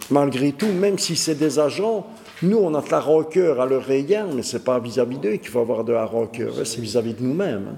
Malgré 0.10 0.52
tout, 0.52 0.68
même 0.68 1.00
si 1.00 1.16
c'est 1.16 1.36
des 1.36 1.58
agents, 1.58 2.06
nous, 2.44 2.58
on 2.58 2.74
a 2.76 2.82
de 2.82 2.90
la 2.92 3.00
rancœur 3.00 3.60
à 3.62 3.66
leur 3.66 3.90
égard, 3.90 4.28
mais 4.34 4.44
c'est 4.44 4.64
pas 4.64 4.80
vis-à-vis 4.80 5.18
d'eux 5.18 5.36
qu'il 5.38 5.50
faut 5.50 5.60
avoir 5.60 5.84
de 5.84 5.94
la 5.94 6.06
rancœur, 6.06 6.54
hein, 6.60 6.64
c'est 6.66 6.82
vis-à-vis 6.82 7.14
de 7.14 7.24
nous-mêmes. 7.24 7.68
hein. 7.74 7.78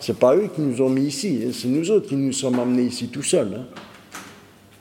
C'est 0.00 0.18
pas 0.18 0.34
eux 0.34 0.48
qui 0.52 0.60
nous 0.60 0.82
ont 0.82 0.88
mis 0.88 1.02
ici, 1.04 1.44
hein, 1.46 1.50
c'est 1.52 1.68
nous 1.68 1.88
autres 1.90 2.08
qui 2.08 2.16
nous 2.16 2.32
sommes 2.32 2.58
amenés 2.58 2.82
ici 2.82 3.08
tout 3.08 3.22
seuls. 3.22 3.60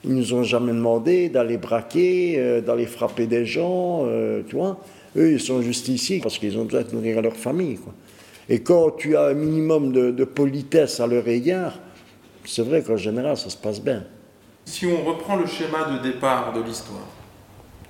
Ils 0.03 0.15
nous 0.15 0.33
ont 0.33 0.41
jamais 0.41 0.71
demandé 0.71 1.29
d'aller 1.29 1.57
braquer, 1.57 2.35
euh, 2.39 2.61
d'aller 2.61 2.87
frapper 2.87 3.27
des 3.27 3.45
gens, 3.45 4.01
euh, 4.05 4.41
tu 4.47 4.55
vois. 4.55 4.79
Eux, 5.15 5.33
ils 5.33 5.39
sont 5.39 5.61
juste 5.61 5.87
ici 5.89 6.19
parce 6.23 6.39
qu'ils 6.39 6.57
ont 6.57 6.63
besoin 6.65 6.81
de 6.81 6.91
nourrir 6.95 7.21
leur 7.21 7.35
famille. 7.35 7.75
quoi. 7.77 7.93
Et 8.49 8.61
quand 8.63 8.91
tu 8.97 9.15
as 9.15 9.25
un 9.27 9.33
minimum 9.35 9.91
de 9.91 10.23
politesse 10.23 10.99
à 10.99 11.05
leur 11.05 11.27
égard, 11.27 11.77
c'est 12.45 12.63
vrai 12.63 12.81
qu'en 12.81 12.97
général, 12.97 13.37
ça 13.37 13.49
se 13.51 13.57
passe 13.57 13.79
bien. 13.79 14.03
Si 14.65 14.87
on 14.87 15.07
reprend 15.07 15.35
le 15.35 15.45
schéma 15.45 15.83
de 15.91 16.01
départ 16.01 16.53
de 16.53 16.61
l'histoire, 16.63 17.07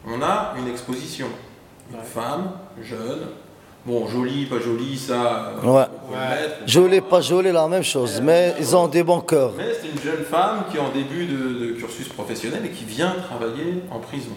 on 0.08 0.22
a 0.22 0.54
une 0.58 0.68
exposition. 0.68 1.28
Une 1.94 2.02
femme, 2.04 2.52
jeune, 2.82 3.20
Bon, 3.84 4.08
joli, 4.08 4.46
pas 4.46 4.60
joli, 4.60 4.96
ça. 4.96 5.54
euh, 5.64 5.68
Ouais. 5.68 5.86
on 6.06 6.12
peut 6.12 6.14
le 6.14 6.20
mettre. 6.42 6.56
Joli, 6.68 7.02
pas 7.02 7.20
joli, 7.22 7.52
la 7.52 7.68
même 7.68 7.82
chose, 7.84 8.22
mais 8.22 8.54
ils 8.60 8.76
ont 8.76 8.88
des 8.88 9.02
bons 9.04 9.22
cœurs. 9.22 9.54
Mais 9.58 9.74
c'est 9.74 9.88
une 9.90 10.00
jeune 10.00 10.24
femme 10.24 10.66
qui 10.70 10.78
est 10.78 10.80
en 10.80 10.90
début 10.90 11.26
de, 11.26 11.66
de 11.66 11.72
cursus 11.72 12.08
professionnel 12.10 12.62
et 12.64 12.70
qui 12.70 12.86
vient 12.86 13.16
travailler 13.28 13.82
en 13.90 13.98
prison. 13.98 14.34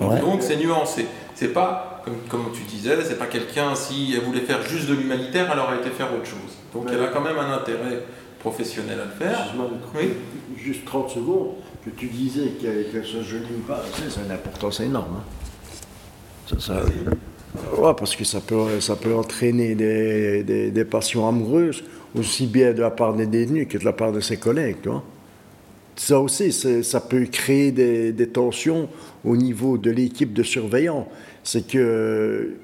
Ouais. 0.00 0.18
Donc 0.20 0.42
c'est 0.42 0.56
nuancé. 0.56 1.06
C'est 1.36 1.52
pas, 1.52 2.02
comme, 2.04 2.16
comme 2.28 2.52
tu 2.52 2.62
disais, 2.64 2.96
c'est 3.04 3.16
pas 3.18 3.26
quelqu'un, 3.26 3.76
si 3.76 4.12
elle 4.16 4.24
voulait 4.24 4.40
faire 4.40 4.60
juste 4.62 4.88
de 4.88 4.94
l'humanitaire, 4.94 5.48
elle 5.52 5.60
aurait 5.60 5.76
été 5.76 5.90
faire 5.90 6.12
autre 6.12 6.26
chose. 6.26 6.56
Donc 6.74 6.88
elle 6.92 7.00
a 7.02 7.08
quand 7.08 7.20
même 7.20 7.38
un 7.38 7.52
intérêt 7.52 8.02
professionnel 8.40 8.98
à 9.00 9.04
le 9.04 9.10
faire. 9.24 9.38
Excuse-moi 9.38 9.66
de 9.72 9.74
te 9.76 9.86
couper. 9.86 10.16
Oui. 10.50 10.56
Juste 10.58 10.84
30 10.84 11.10
secondes, 11.10 11.50
que 11.84 11.90
tu 11.90 12.06
disais 12.06 12.48
qu'elle 12.60 12.90
qu'elle 12.92 13.04
soit 13.04 13.22
jolie 13.22 13.44
ou 13.58 13.66
pas, 13.66 13.82
c'est 13.94 14.20
une 14.24 14.30
importance 14.30 14.80
énorme. 14.80 15.16
hein. 15.18 15.24
Ça, 16.46 16.58
ça- 16.60 17.94
parce 17.96 18.14
que 18.16 18.24
ça 18.24 18.40
peut, 18.40 18.80
ça 18.80 18.96
peut 18.96 19.14
entraîner 19.14 19.74
des, 19.74 20.42
des- 20.70 20.84
passions 20.84 21.26
amoureuses, 21.28 21.82
aussi 22.16 22.46
bien 22.46 22.72
de 22.72 22.80
la 22.80 22.90
part 22.90 23.14
des 23.14 23.26
détenus 23.26 23.66
que 23.68 23.78
de 23.78 23.84
la 23.84 23.92
part 23.92 24.12
de 24.12 24.20
ses 24.20 24.36
collègues. 24.36 24.76
Tu 24.82 24.88
vois. 24.88 25.02
Ça 25.96 26.18
aussi, 26.20 26.52
ça 26.52 27.00
peut 27.00 27.24
créer 27.26 27.72
des, 27.72 28.12
des 28.12 28.28
tensions 28.28 28.88
au 29.24 29.36
niveau 29.36 29.78
de 29.78 29.90
l'équipe 29.90 30.32
de 30.32 30.42
surveillants. 30.42 31.08
C'est 31.44 31.66
que 31.66 32.54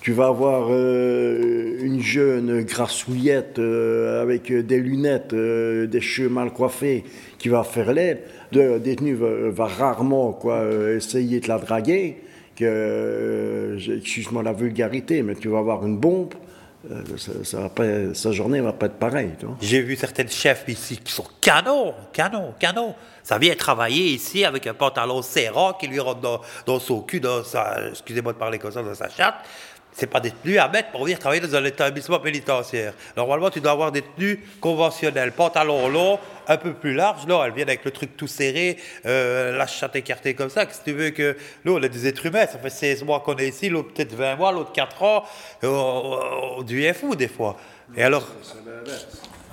tu 0.00 0.12
vas 0.12 0.26
avoir 0.28 0.68
euh, 0.70 1.78
une 1.80 2.00
jeune 2.02 2.62
grassouillette 2.62 3.58
euh, 3.58 4.20
avec 4.22 4.52
des 4.52 4.78
lunettes, 4.80 5.32
euh, 5.32 5.86
des 5.86 6.00
cheveux 6.00 6.28
mal 6.28 6.52
coiffés 6.52 7.04
qui 7.42 7.48
va 7.48 7.64
faire 7.64 7.92
l'aide. 7.92 8.20
Le 8.52 8.78
détenu 8.78 9.14
va, 9.14 9.66
rarement 9.66 10.32
quoi, 10.32 10.58
euh, 10.60 10.96
essayer 10.96 11.40
de 11.40 11.48
la 11.48 11.58
draguer. 11.58 12.22
Que, 12.54 12.64
euh, 12.64 13.96
excuse-moi 13.98 14.42
la 14.44 14.52
vulgarité, 14.52 15.22
mais 15.22 15.34
tu 15.34 15.48
vas 15.48 15.58
avoir 15.58 15.84
une 15.84 15.96
bombe. 15.96 16.34
euh, 16.90 17.02
ça, 17.16 17.60
va 17.60 17.68
pas, 17.68 18.14
sa 18.14 18.30
journée 18.30 18.60
va 18.60 18.72
pas 18.72 18.86
être 18.86 18.98
pareille. 18.98 19.30
J'ai 19.60 19.80
vu 19.80 19.96
certaines 19.96 20.28
chefs 20.28 20.64
ici 20.68 20.98
qui 20.98 21.12
sont 21.12 21.26
canons, 21.40 21.94
canons, 22.12 22.54
canons. 22.60 22.94
Ça 23.24 23.38
vient 23.38 23.54
travailler 23.56 24.06
ici 24.06 24.44
avec 24.44 24.66
un 24.68 24.74
pantalon 24.74 25.22
serrant 25.22 25.72
qui 25.72 25.88
lui 25.88 25.98
rentre 25.98 26.20
dans, 26.20 26.40
dans 26.66 26.78
son 26.78 27.00
cul, 27.00 27.20
dans 27.20 27.42
sa, 27.42 27.88
excusez-moi 27.90 28.34
de 28.34 28.38
parler 28.38 28.58
comme 28.58 28.72
ça, 28.72 28.82
dans 28.82 28.94
sa 28.94 29.08
chatte. 29.08 29.34
C'est 29.94 30.06
pas 30.06 30.20
des 30.20 30.30
tenues 30.30 30.56
à 30.58 30.68
mettre 30.68 30.90
pour 30.90 31.02
venir 31.04 31.18
travailler 31.18 31.40
dans 31.42 31.54
un 31.54 31.64
établissement 31.64 32.18
pénitentiaire. 32.18 32.94
Normalement, 33.16 33.50
tu 33.50 33.60
dois 33.60 33.72
avoir 33.72 33.92
des 33.92 34.00
tenues 34.02 34.42
conventionnelles, 34.60 35.32
pantalon 35.32 35.88
long, 35.88 36.18
un 36.48 36.56
peu 36.56 36.72
plus 36.72 36.94
large. 36.94 37.26
Là, 37.26 37.42
elles 37.44 37.52
viennent 37.52 37.68
avec 37.68 37.84
le 37.84 37.90
truc 37.90 38.16
tout 38.16 38.26
serré, 38.26 38.78
euh, 39.04 39.56
la 39.56 39.66
chatte 39.66 39.94
écartée 39.96 40.32
comme 40.34 40.48
ça. 40.48 40.64
Qu'est-ce 40.64 40.80
que 40.80 40.84
tu 40.84 40.92
veux 40.92 41.10
que. 41.10 41.36
Nous, 41.64 41.74
on 41.76 41.82
est 41.82 41.90
des 41.90 42.06
êtres 42.08 42.24
humains. 42.24 42.46
Ça 42.46 42.58
fait 42.58 42.70
16 42.70 43.04
mois 43.04 43.20
qu'on 43.20 43.36
est 43.36 43.48
ici, 43.48 43.68
l'autre 43.68 43.92
peut-être 43.92 44.14
20 44.14 44.36
mois, 44.36 44.50
l'autre 44.50 44.72
4 44.72 45.02
ans. 45.02 45.24
Euh, 45.62 45.68
On, 45.68 46.58
on 46.58 46.62
devient 46.62 46.94
fou 46.94 47.14
des 47.14 47.28
fois. 47.28 47.56
Et 47.94 48.02
alors? 48.02 48.26
Ça 48.46 48.54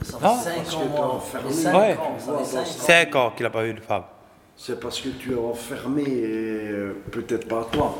fait 0.04 0.06
5 0.12 0.20
parce 0.56 0.74
ans, 0.76 0.80
que 0.80 0.84
t'es 0.84 0.90
moi. 0.90 1.14
enfermé. 1.16 1.52
Cinq 1.54 1.74
Ouais. 1.78 1.98
ans, 1.98 2.18
ça 2.18 2.38
fait 2.38 2.46
cinq 2.46 2.60
ans. 2.62 2.86
5 2.88 3.16
ans 3.16 3.32
qu'il 3.32 3.44
n'a 3.44 3.50
pas 3.50 3.66
eu 3.66 3.74
de 3.74 3.82
femme. 3.82 4.04
C'est 4.62 4.78
parce 4.78 5.00
que 5.00 5.08
tu 5.08 5.32
es 5.32 5.38
enfermé, 5.38 6.04
euh, 6.06 6.92
peut-être 7.12 7.48
pas 7.48 7.66
toi, 7.72 7.98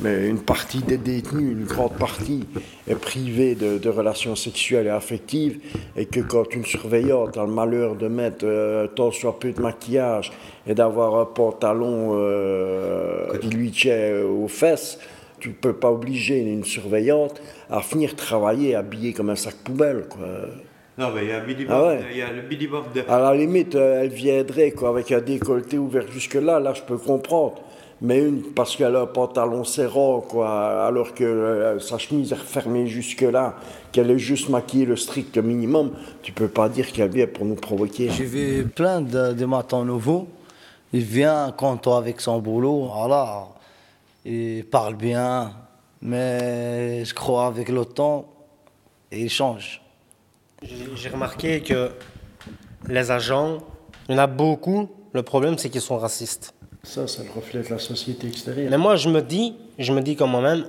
mais 0.00 0.28
une 0.28 0.42
partie 0.42 0.82
des 0.82 0.98
détenus, 0.98 1.52
une 1.52 1.64
grande 1.64 1.94
partie, 1.94 2.44
est 2.86 2.96
privée 2.96 3.54
de, 3.54 3.88
relations 3.88 4.36
sexuelles 4.36 4.88
et 4.88 4.90
affectives, 4.90 5.58
et 5.96 6.04
que 6.04 6.20
quand 6.20 6.54
une 6.54 6.66
surveillante 6.66 7.38
a 7.38 7.46
le 7.46 7.50
malheur 7.50 7.96
de 7.96 8.08
mettre 8.08 8.44
euh, 8.44 8.88
tant 8.88 9.10
soit 9.10 9.40
peu 9.40 9.52
de 9.52 9.62
maquillage 9.62 10.32
et 10.66 10.74
d'avoir 10.74 11.18
un 11.18 11.24
pantalon 11.24 12.10
euh, 12.12 13.38
qui 13.38 13.48
lui 13.48 13.70
tient 13.70 14.22
aux 14.22 14.48
fesses, 14.48 14.98
tu 15.40 15.48
ne 15.48 15.54
peux 15.54 15.72
pas 15.72 15.90
obliger 15.90 16.40
une 16.40 16.64
surveillante 16.64 17.40
à 17.70 17.80
finir 17.80 18.16
travailler 18.16 18.74
habillée 18.74 19.14
comme 19.14 19.30
un 19.30 19.36
sac 19.36 19.54
poubelle. 19.64 20.04
Quoi. 20.10 20.26
Non, 20.98 21.10
mais 21.14 21.22
il 21.24 21.28
y 21.28 21.32
a 21.32 21.38
un 21.40 21.46
minimum, 21.46 21.68
Ah 21.70 21.86
ouais. 21.86 22.00
il 22.10 22.16
y 22.18 22.22
a 22.22 22.30
le 22.30 22.42
de. 22.42 23.10
À 23.10 23.18
la 23.18 23.34
limite, 23.34 23.74
euh, 23.74 24.02
elle 24.02 24.10
viendrait 24.10 24.72
quoi, 24.72 24.90
avec 24.90 25.10
un 25.10 25.20
décolleté 25.20 25.78
ouvert 25.78 26.06
jusque-là, 26.10 26.60
là 26.60 26.74
je 26.74 26.82
peux 26.82 26.98
comprendre. 26.98 27.54
Mais 28.04 28.18
une, 28.18 28.42
parce 28.42 28.74
qu'elle 28.76 28.96
a 28.96 29.02
un 29.02 29.06
pantalon 29.06 29.62
serrant, 29.64 30.20
quoi, 30.20 30.84
alors 30.86 31.14
que 31.14 31.22
euh, 31.22 31.78
sa 31.78 31.98
chemise 31.98 32.32
est 32.32 32.36
refermée 32.36 32.88
jusque-là, 32.88 33.54
qu'elle 33.92 34.10
est 34.10 34.18
juste 34.18 34.48
maquillée 34.48 34.86
le 34.86 34.96
strict 34.96 35.38
minimum, 35.38 35.92
tu 36.22 36.32
peux 36.32 36.48
pas 36.48 36.68
dire 36.68 36.90
qu'elle 36.92 37.10
vient 37.10 37.28
pour 37.28 37.44
nous 37.44 37.54
provoquer. 37.54 38.10
J'ai 38.10 38.24
vu 38.24 38.66
plein 38.66 39.00
de, 39.00 39.32
de 39.32 39.44
matins 39.44 39.84
nouveaux. 39.84 40.26
Il 40.92 41.02
vient 41.04 41.52
content 41.56 41.96
avec 41.96 42.20
son 42.20 42.38
boulot, 42.40 42.90
voilà. 42.92 43.46
Il 44.24 44.64
parle 44.66 44.94
bien, 44.96 45.52
mais 46.02 47.04
je 47.04 47.14
crois 47.14 47.46
avec 47.46 47.68
le 47.68 47.84
temps, 47.84 48.26
il 49.10 49.30
change. 49.30 49.81
J'ai 50.62 51.08
remarqué 51.08 51.60
que 51.60 51.90
les 52.88 53.10
agents, 53.10 53.58
il 54.08 54.14
y 54.14 54.18
en 54.18 54.18
a 54.18 54.26
beaucoup, 54.26 54.88
le 55.12 55.22
problème 55.22 55.58
c'est 55.58 55.68
qu'ils 55.70 55.80
sont 55.80 55.98
racistes. 55.98 56.54
Ça, 56.82 57.06
ça 57.06 57.22
reflète 57.34 57.70
la 57.70 57.78
société 57.78 58.28
extérieure. 58.28 58.70
Mais 58.70 58.78
moi 58.78 58.96
je 58.96 59.08
me 59.08 59.20
dis, 59.22 59.56
je 59.78 59.92
me 59.92 60.00
dis 60.00 60.16
quand 60.16 60.28
même, 60.28 60.66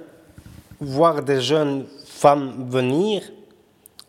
voir 0.79 1.23
des 1.23 1.41
jeunes 1.41 1.85
femmes 2.05 2.67
venir, 2.69 3.23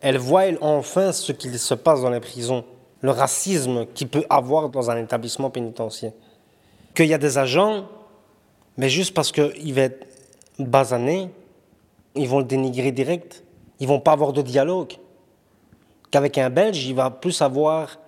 elles 0.00 0.18
voient 0.18 0.44
enfin 0.60 1.12
ce 1.12 1.32
qu'il 1.32 1.58
se 1.58 1.74
passe 1.74 2.02
dans 2.02 2.10
les 2.10 2.20
prisons, 2.20 2.64
le 3.00 3.10
racisme 3.10 3.86
qu'il 3.94 4.08
peut 4.08 4.24
avoir 4.28 4.68
dans 4.68 4.90
un 4.90 5.02
établissement 5.02 5.50
pénitentiaire. 5.50 6.12
Qu'il 6.94 7.06
y 7.06 7.14
a 7.14 7.18
des 7.18 7.38
agents, 7.38 7.88
mais 8.76 8.88
juste 8.88 9.14
parce 9.14 9.32
qu'il 9.32 9.74
va 9.74 9.82
être 9.82 10.06
basané, 10.58 11.30
ils 12.14 12.28
vont 12.28 12.38
le 12.38 12.44
dénigrer 12.44 12.92
direct. 12.92 13.42
Ils 13.80 13.88
vont 13.88 14.00
pas 14.00 14.12
avoir 14.12 14.32
de 14.32 14.42
dialogue. 14.42 14.94
Qu'avec 16.14 16.38
un 16.38 16.48
Belge, 16.48 16.86
il 16.86 16.94
va 16.94 17.10
plus 17.10 17.42
avoir 17.42 17.98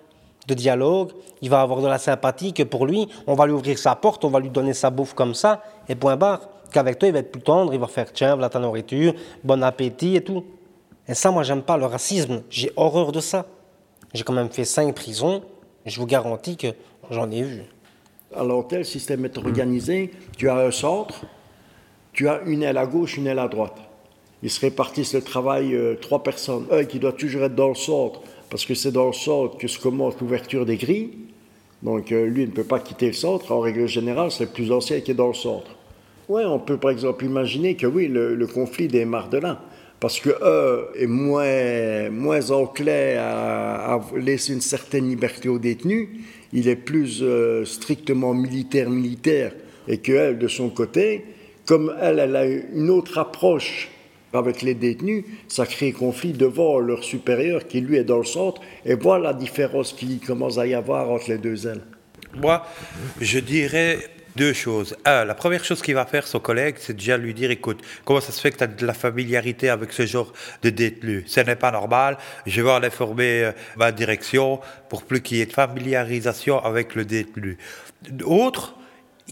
de 0.47 0.55
dialogue, 0.55 1.11
il 1.43 1.51
va 1.51 1.61
avoir 1.61 1.81
de 1.81 1.89
la 1.89 1.99
sympathie 1.99 2.53
que 2.53 2.63
pour 2.63 2.87
lui, 2.87 3.09
on 3.27 3.35
va 3.35 3.47
lui 3.47 3.53
ouvrir 3.53 3.77
sa 3.77 3.97
porte, 3.97 4.25
on 4.25 4.29
va 4.29 4.39
lui 4.39 4.49
donner 4.49 4.75
sa 4.75 4.91
bouffe 4.91 5.13
comme 5.13 5.35
ça, 5.35 5.61
et 5.89 5.97
point 5.97 6.15
barre. 6.15 6.43
Qu'avec 6.71 7.01
toi, 7.01 7.09
il 7.09 7.13
va 7.13 7.19
être 7.19 7.33
plus 7.33 7.43
tendre, 7.43 7.75
il 7.75 7.81
va 7.81 7.89
faire 7.89 8.13
tiens, 8.13 8.37
voilà 8.37 8.49
ta 8.49 8.61
nourriture, 8.61 9.13
bon 9.43 9.61
appétit 9.61 10.15
et 10.15 10.21
tout. 10.23 10.45
Et 11.09 11.15
ça, 11.15 11.33
moi, 11.33 11.43
j'aime 11.43 11.63
pas 11.63 11.77
le 11.77 11.87
racisme. 11.87 12.43
J'ai 12.49 12.71
horreur 12.77 13.11
de 13.11 13.19
ça. 13.19 13.45
J'ai 14.15 14.23
quand 14.23 14.35
même 14.35 14.51
fait 14.51 14.65
cinq 14.65 14.95
prisons, 14.95 15.43
je 15.85 15.99
vous 15.99 16.07
garantis 16.07 16.57
que 16.57 16.69
j'en 17.11 17.29
ai 17.33 17.43
vu. 17.43 17.65
Alors, 18.37 18.69
tel 18.69 18.85
système 18.85 19.25
est 19.25 19.37
organisé, 19.37 20.13
tu 20.39 20.49
as 20.49 20.55
un 20.55 20.71
centre, 20.71 21.23
tu 22.13 22.29
as 22.29 22.41
une 22.43 22.63
aile 22.63 22.79
à 22.79 22.87
gauche, 22.87 23.17
une 23.17 23.27
aile 23.27 23.41
à 23.41 23.49
droite. 23.49 23.81
Ils 24.43 24.51
se 24.51 24.61
répartissent 24.61 25.15
le 25.15 25.23
travail, 25.23 25.75
euh, 25.75 25.95
trois 25.95 26.23
personnes. 26.23 26.67
Un 26.71 26.85
qui 26.85 26.99
doit 26.99 27.13
toujours 27.13 27.43
être 27.45 27.55
dans 27.55 27.69
le 27.69 27.75
centre, 27.75 28.23
parce 28.51 28.65
que 28.65 28.75
c'est 28.75 28.93
dans 28.93 29.07
le 29.07 29.13
centre 29.13 29.57
que 29.59 29.69
se 29.69 29.79
commence 29.79 30.15
l'ouverture 30.21 30.67
des 30.67 30.77
grilles. 30.77 31.11
Donc, 31.83 32.13
euh, 32.13 32.27
lui 32.27 32.43
ne 32.47 32.51
peut 32.51 32.65
pas 32.65 32.81
quitter 32.81 33.07
le 33.07 33.13
centre. 33.13 33.53
En 33.53 33.61
règle 33.61 33.87
générale, 33.87 34.31
c'est 34.31 34.45
le 34.45 34.51
plus 34.51 34.73
ancien 34.73 35.01
qui 35.01 35.11
est 35.11 35.15
dans 35.15 35.29
le 35.29 35.35
centre. 35.35 35.71
Oui, 36.29 36.43
on 36.45 36.59
peut 36.59 36.77
par 36.77 36.91
exemple 36.91 37.25
imaginer 37.25 37.77
que 37.77 37.87
oui, 37.87 38.09
le, 38.09 38.47
conflit 38.47 38.89
démarre 38.89 39.29
de. 39.29 39.41
Parce 40.01 40.21
que 40.21 40.31
eux 40.31 40.89
est 40.99 41.07
moins, 41.07 42.11
moins 42.11 42.51
enclin 42.51 43.17
à, 43.19 43.95
à 43.95 44.05
laisser 44.17 44.53
une 44.53 44.61
certaine 44.61 45.09
liberté 45.09 45.49
aux 45.49 45.59
détenus. 45.59 46.09
Il 46.53 46.69
est 46.69 46.77
plus 46.77 47.21
euh, 47.23 47.65
strictement 47.65 48.35
militaire-militaire. 48.35 49.53
Et 49.89 49.99
qu'elle, 49.99 50.39
de 50.39 50.49
son 50.49 50.69
côté, 50.69 51.25
comme 51.65 51.95
elle, 52.01 52.19
elle 52.19 52.37
a 52.37 52.45
une 52.45 52.91
autre 52.91 53.19
approche 53.19 53.89
avec 54.37 54.63
les 54.63 54.75
détenus, 54.75 55.25
ça 55.49 55.67
crée 55.67 55.93
conflit 55.93 56.33
devant 56.33 56.79
leur 56.79 57.05
supérieur 57.05 57.67
qui, 57.67 57.81
lui, 57.81 57.97
est 57.97 58.05
dans 58.05 58.19
le 58.19 58.25
centre. 58.25 58.61
Et 58.85 58.95
voilà 58.95 59.33
la 59.33 59.35
différence 59.35 59.93
qui 59.93 60.19
commence 60.19 60.59
à 60.59 60.67
y 60.67 60.75
avoir 60.75 61.11
entre 61.11 61.31
les 61.31 61.39
deux 61.39 61.67
ailes. 61.67 61.83
Moi, 62.35 62.65
je 63.21 63.39
dirais 63.39 63.99
deux 64.37 64.53
choses. 64.53 64.97
La 65.05 65.35
première 65.35 65.65
chose 65.65 65.83
qu'il 65.83 65.95
va 65.95 66.05
faire 66.05 66.27
son 66.27 66.39
collègue, 66.39 66.77
c'est 66.79 66.95
déjà 66.95 67.17
lui 67.17 67.35
dire, 67.35 67.51
écoute, 67.51 67.81
comment 68.05 68.21
ça 68.21 68.33
se 68.33 68.41
fait 68.41 68.51
que 68.51 68.59
tu 68.59 68.65
as 68.65 68.67
de 68.67 68.87
la 68.87 68.93
familiarité 68.93 69.71
avec 69.71 69.93
ce 69.93 70.05
genre 70.07 70.33
de 70.63 70.71
détenu 70.71 71.25
Ce 71.27 71.41
n'est 71.41 71.57
pas 71.57 71.73
normal. 71.73 72.19
Je 72.45 72.61
vais 72.63 72.71
en 72.71 72.83
informer 72.83 73.45
euh, 73.45 73.53
ma 73.77 73.93
direction 73.93 74.61
pour 74.89 75.05
plus 75.05 75.23
qu'il 75.23 75.39
y 75.39 75.41
ait 75.41 75.47
de 75.47 75.53
familiarisation 75.53 76.63
avec 76.63 76.95
le 76.95 77.05
détenu. 77.05 77.57
Autre, 78.25 78.75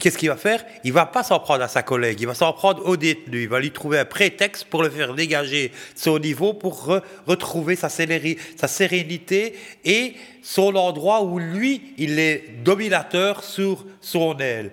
Qu'est-ce 0.01 0.19
qu'il 0.19 0.29
va 0.29 0.37
faire? 0.37 0.65
Il 0.83 0.93
va 0.93 1.07
pas 1.07 1.23
s'en 1.23 1.39
prendre 1.39 1.63
à 1.63 1.69
sa 1.69 1.83
collègue, 1.85 2.21
il 2.21 2.27
va 2.27 2.35
s'en 2.35 2.53
prendre 2.53 2.85
au 2.85 2.97
détenu. 2.97 3.43
Il 3.43 3.49
va 3.49 3.61
lui 3.61 3.71
trouver 3.71 4.01
un 4.01 4.05
prétexte 4.05 4.65
pour 4.65 4.83
le 4.83 4.91
faire 4.91 5.15
dégager 5.15 5.71
son 5.95 6.19
niveau 6.19 6.53
pour 6.53 6.89
re- 6.89 7.03
retrouver 7.29 7.77
sa, 7.77 7.89
sérénité 7.89 9.55
et 9.85 10.15
son 10.43 10.75
endroit 10.75 11.23
où 11.23 11.39
lui, 11.39 11.95
il 11.97 12.19
est 12.19 12.45
dominateur 12.65 13.45
sur 13.45 13.85
son 14.01 14.37
aile. 14.39 14.73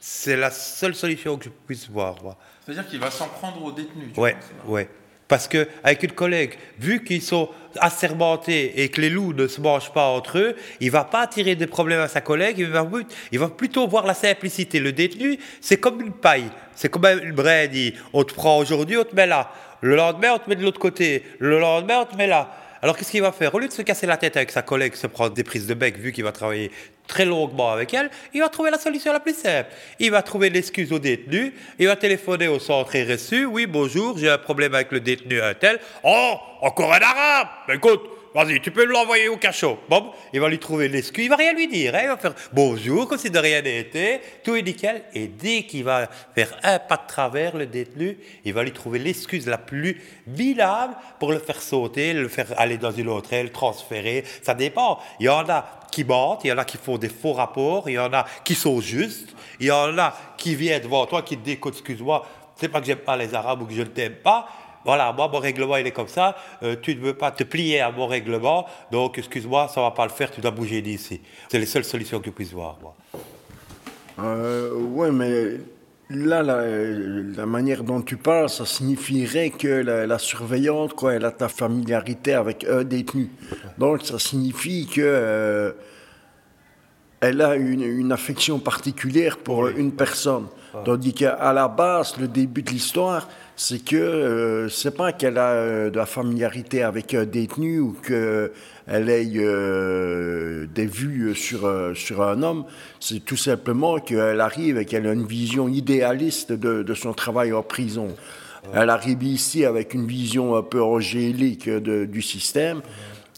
C'est 0.00 0.36
la 0.36 0.50
seule 0.50 0.94
solution 0.94 1.36
que 1.36 1.46
je 1.46 1.50
puisse 1.66 1.88
voir. 1.90 2.16
C'est-à-dire 2.64 2.86
qu'il 2.88 3.00
va 3.00 3.10
s'en 3.10 3.26
prendre 3.26 3.62
aux 3.64 3.72
détenus. 3.72 4.12
tu 4.14 4.20
Ouais, 4.20 4.34
penses, 4.34 4.70
ouais. 4.70 4.88
Parce 5.30 5.46
que 5.46 5.68
avec 5.84 6.02
une 6.02 6.10
collègue, 6.10 6.54
vu 6.80 7.04
qu'ils 7.04 7.22
sont 7.22 7.50
assermentés 7.78 8.82
et 8.82 8.88
que 8.88 9.00
les 9.00 9.08
loups 9.08 9.32
ne 9.32 9.46
se 9.46 9.60
mangent 9.60 9.92
pas 9.92 10.08
entre 10.08 10.38
eux, 10.38 10.56
il 10.80 10.90
va 10.90 11.04
pas 11.04 11.28
tirer 11.28 11.54
des 11.54 11.68
problèmes 11.68 12.00
à 12.00 12.08
sa 12.08 12.20
collègue, 12.20 12.56
il 12.58 12.66
va, 12.66 12.84
il 13.30 13.38
va 13.38 13.46
plutôt 13.46 13.86
voir 13.86 14.08
la 14.08 14.14
simplicité. 14.14 14.80
Le 14.80 14.90
détenu, 14.90 15.38
c'est 15.60 15.76
comme 15.78 16.00
une 16.00 16.10
paille, 16.10 16.50
c'est 16.74 16.88
comme 16.88 17.06
une 17.06 17.30
brindille. 17.30 17.94
On 18.12 18.24
te 18.24 18.34
prend 18.34 18.58
aujourd'hui, 18.58 18.96
on 18.96 19.04
te 19.04 19.14
met 19.14 19.28
là. 19.28 19.52
Le 19.82 19.94
lendemain, 19.94 20.32
on 20.34 20.38
te 20.38 20.50
met 20.50 20.56
de 20.56 20.64
l'autre 20.64 20.80
côté. 20.80 21.22
Le 21.38 21.60
lendemain, 21.60 22.00
on 22.00 22.06
te 22.06 22.16
met 22.16 22.26
là. 22.26 22.50
Alors 22.82 22.96
qu'est-ce 22.96 23.10
qu'il 23.10 23.20
va 23.20 23.32
faire? 23.32 23.54
Au 23.54 23.58
lieu 23.58 23.68
de 23.68 23.72
se 23.72 23.82
casser 23.82 24.06
la 24.06 24.16
tête 24.16 24.36
avec 24.36 24.50
sa 24.50 24.62
collègue, 24.62 24.94
se 24.94 25.06
prendre 25.06 25.34
des 25.34 25.44
prises 25.44 25.66
de 25.66 25.74
bec, 25.74 25.98
vu 25.98 26.12
qu'il 26.12 26.24
va 26.24 26.32
travailler 26.32 26.70
très 27.06 27.26
longuement 27.26 27.70
avec 27.70 27.92
elle, 27.92 28.08
il 28.32 28.40
va 28.40 28.48
trouver 28.48 28.70
la 28.70 28.78
solution 28.78 29.12
la 29.12 29.20
plus 29.20 29.34
simple. 29.34 29.68
Il 29.98 30.10
va 30.10 30.22
trouver 30.22 30.48
l'excuse 30.48 30.92
au 30.92 30.98
détenu, 30.98 31.52
il 31.78 31.88
va 31.88 31.96
téléphoner 31.96 32.48
au 32.48 32.58
centre 32.58 32.96
RSU, 32.96 33.44
oui, 33.44 33.66
bonjour, 33.66 34.16
j'ai 34.16 34.30
un 34.30 34.38
problème 34.38 34.74
avec 34.74 34.92
le 34.92 35.00
détenu 35.00 35.42
un 35.42 35.52
tel. 35.52 35.78
Oh, 36.04 36.36
encore 36.62 36.94
un 36.94 37.00
arabe 37.00 37.48
Écoute, 37.68 38.00
Vas-y, 38.32 38.60
tu 38.60 38.70
peux 38.70 38.84
l'envoyer 38.84 39.28
au 39.28 39.36
cachot. 39.36 39.78
Bon, 39.88 40.12
il 40.32 40.40
va 40.40 40.48
lui 40.48 40.60
trouver 40.60 40.88
l'excuse, 40.88 41.24
il 41.24 41.28
va 41.28 41.34
rien 41.34 41.52
lui 41.52 41.66
dire. 41.66 41.96
Hein. 41.96 42.02
il 42.02 42.08
va 42.08 42.16
faire 42.16 42.34
bonjour, 42.52 43.08
comme 43.08 43.18
si 43.18 43.28
de 43.28 43.38
rien 43.38 43.60
n'était, 43.60 44.20
tout 44.44 44.54
est 44.54 44.62
nickel. 44.62 45.02
Et 45.14 45.26
dès 45.26 45.64
qu'il 45.64 45.82
va 45.82 46.08
faire 46.34 46.56
un 46.62 46.78
pas 46.78 46.96
de 46.96 47.08
travers, 47.08 47.56
le 47.56 47.66
détenu, 47.66 48.16
il 48.44 48.54
va 48.54 48.62
lui 48.62 48.70
trouver 48.70 49.00
l'excuse 49.00 49.48
la 49.48 49.58
plus 49.58 50.00
bilable 50.28 50.94
pour 51.18 51.32
le 51.32 51.40
faire 51.40 51.60
sauter, 51.60 52.12
le 52.12 52.28
faire 52.28 52.46
aller 52.56 52.78
dans 52.78 52.92
une 52.92 53.08
autre 53.08 53.32
aile, 53.32 53.50
transférer. 53.50 54.22
Ça 54.42 54.54
dépend. 54.54 55.00
Il 55.18 55.26
y 55.26 55.28
en 55.28 55.48
a 55.48 55.80
qui 55.90 56.04
mentent, 56.04 56.44
il 56.44 56.48
y 56.48 56.52
en 56.52 56.58
a 56.58 56.64
qui 56.64 56.76
font 56.76 56.98
des 56.98 57.08
faux 57.08 57.32
rapports, 57.32 57.88
il 57.88 57.94
y 57.94 57.98
en 57.98 58.12
a 58.12 58.24
qui 58.44 58.54
sont 58.54 58.80
justes, 58.80 59.34
il 59.58 59.66
y 59.66 59.72
en 59.72 59.98
a 59.98 60.14
qui 60.36 60.54
viennent 60.54 60.82
devant 60.82 61.04
toi, 61.06 61.22
qui 61.22 61.36
te 61.36 61.44
disent 61.44 61.58
excuse-moi, 61.66 62.24
c'est 62.60 62.68
pas 62.68 62.80
que 62.80 62.86
j'aime 62.86 62.98
pas 62.98 63.16
les 63.16 63.34
Arabes 63.34 63.62
ou 63.62 63.66
que 63.66 63.74
je 63.74 63.80
ne 63.80 63.86
t'aime 63.86 64.16
pas, 64.16 64.46
voilà, 64.84 65.12
moi, 65.12 65.28
mon 65.32 65.38
règlement, 65.38 65.76
il 65.76 65.86
est 65.86 65.92
comme 65.92 66.08
ça. 66.08 66.36
euh, 66.62 66.76
tu 66.80 66.94
ne 66.94 67.00
veux 67.00 67.14
pas 67.14 67.30
te 67.30 67.44
plier 67.44 67.80
à 67.80 67.90
mon 67.90 68.06
règlement, 68.06 68.66
donc 68.90 69.18
excuse-moi, 69.18 69.68
ça 69.68 69.80
ne 69.80 69.86
va 69.86 69.90
pas 69.92 70.04
le 70.04 70.10
faire, 70.12 70.30
tu 70.30 70.40
dois 70.40 70.50
bouger 70.50 70.80
d'ici. 70.82 71.20
C'est 71.48 71.58
les 71.58 71.66
seules 71.66 71.84
solutions 71.84 72.18
que 72.20 72.26
je 72.26 72.30
puisse 72.30 72.52
voir, 72.52 72.78
moi. 72.80 72.94
Euh, 74.18 74.72
ouais, 74.74 75.10
mais 75.10 75.58
là, 76.10 76.42
la, 76.42 76.62
la 76.66 77.46
manière 77.46 77.84
dont 77.84 78.02
tu 78.02 78.16
parles, 78.16 78.50
ça 78.50 78.66
signifierait 78.66 79.50
que 79.50 79.68
la, 79.68 80.06
la 80.06 80.18
surveillante, 80.18 80.94
quoi, 80.94 81.14
elle 81.14 81.24
a 81.24 81.30
ta 81.30 81.48
familiarité 81.48 82.34
avec 82.34 82.64
un 82.64 82.84
détenu. 82.84 83.30
Donc, 83.78 84.02
ça 84.04 84.18
signifie 84.18 84.86
que 84.86 85.00
euh, 85.00 85.72
elle 87.20 87.40
a 87.40 87.54
une, 87.54 87.82
une 87.82 88.12
affection 88.12 88.58
particulière 88.58 89.38
pour 89.38 89.68
une 89.68 89.92
personne. 89.92 90.46
Tandis 90.84 91.14
qu'à 91.14 91.52
la 91.52 91.68
base, 91.68 92.16
le 92.18 92.28
début 92.28 92.62
de 92.62 92.70
l'histoire, 92.70 93.28
c'est 93.62 93.84
que 93.84 93.94
euh, 93.94 94.68
c'est 94.70 94.96
pas 94.96 95.12
qu'elle 95.12 95.36
a 95.36 95.50
euh, 95.50 95.90
de 95.90 95.98
la 95.98 96.06
familiarité 96.06 96.82
avec 96.82 97.12
un 97.12 97.26
détenu 97.26 97.78
ou 97.78 97.92
qu'elle 97.92 99.10
ait 99.10 99.30
euh, 99.36 100.66
des 100.74 100.86
vues 100.86 101.34
sur, 101.34 101.66
euh, 101.66 101.92
sur 101.92 102.22
un 102.22 102.42
homme, 102.42 102.64
c'est 103.00 103.22
tout 103.22 103.36
simplement 103.36 103.98
qu'elle 103.98 104.40
arrive 104.40 104.78
et 104.78 104.86
qu'elle 104.86 105.06
a 105.06 105.12
une 105.12 105.26
vision 105.26 105.68
idéaliste 105.68 106.52
de, 106.52 106.82
de 106.82 106.94
son 106.94 107.12
travail 107.12 107.52
en 107.52 107.62
prison. 107.62 108.08
Elle 108.74 108.90
arrive 108.90 109.22
ici 109.22 109.64
avec 109.64 109.94
une 109.94 110.06
vision 110.06 110.56
un 110.56 110.62
peu 110.62 110.82
angélique 110.82 111.68
de- 111.68 112.04
du 112.04 112.22
système. 112.22 112.82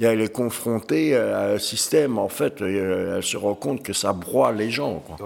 Et 0.01 0.05
elle 0.05 0.21
est 0.23 0.33
confrontée 0.33 1.15
à 1.17 1.51
un 1.53 1.59
système, 1.59 2.19
en 2.19 2.29
fait, 2.29 2.61
et, 2.61 2.65
euh, 2.65 3.17
elle 3.19 3.23
se 3.23 3.37
rend 3.37 3.55
compte 3.55 3.83
que 3.85 3.93
ça 3.93 4.13
broie 4.13 4.51
les 4.51 4.71
gens. 4.71 5.03
quoi. 5.07 5.17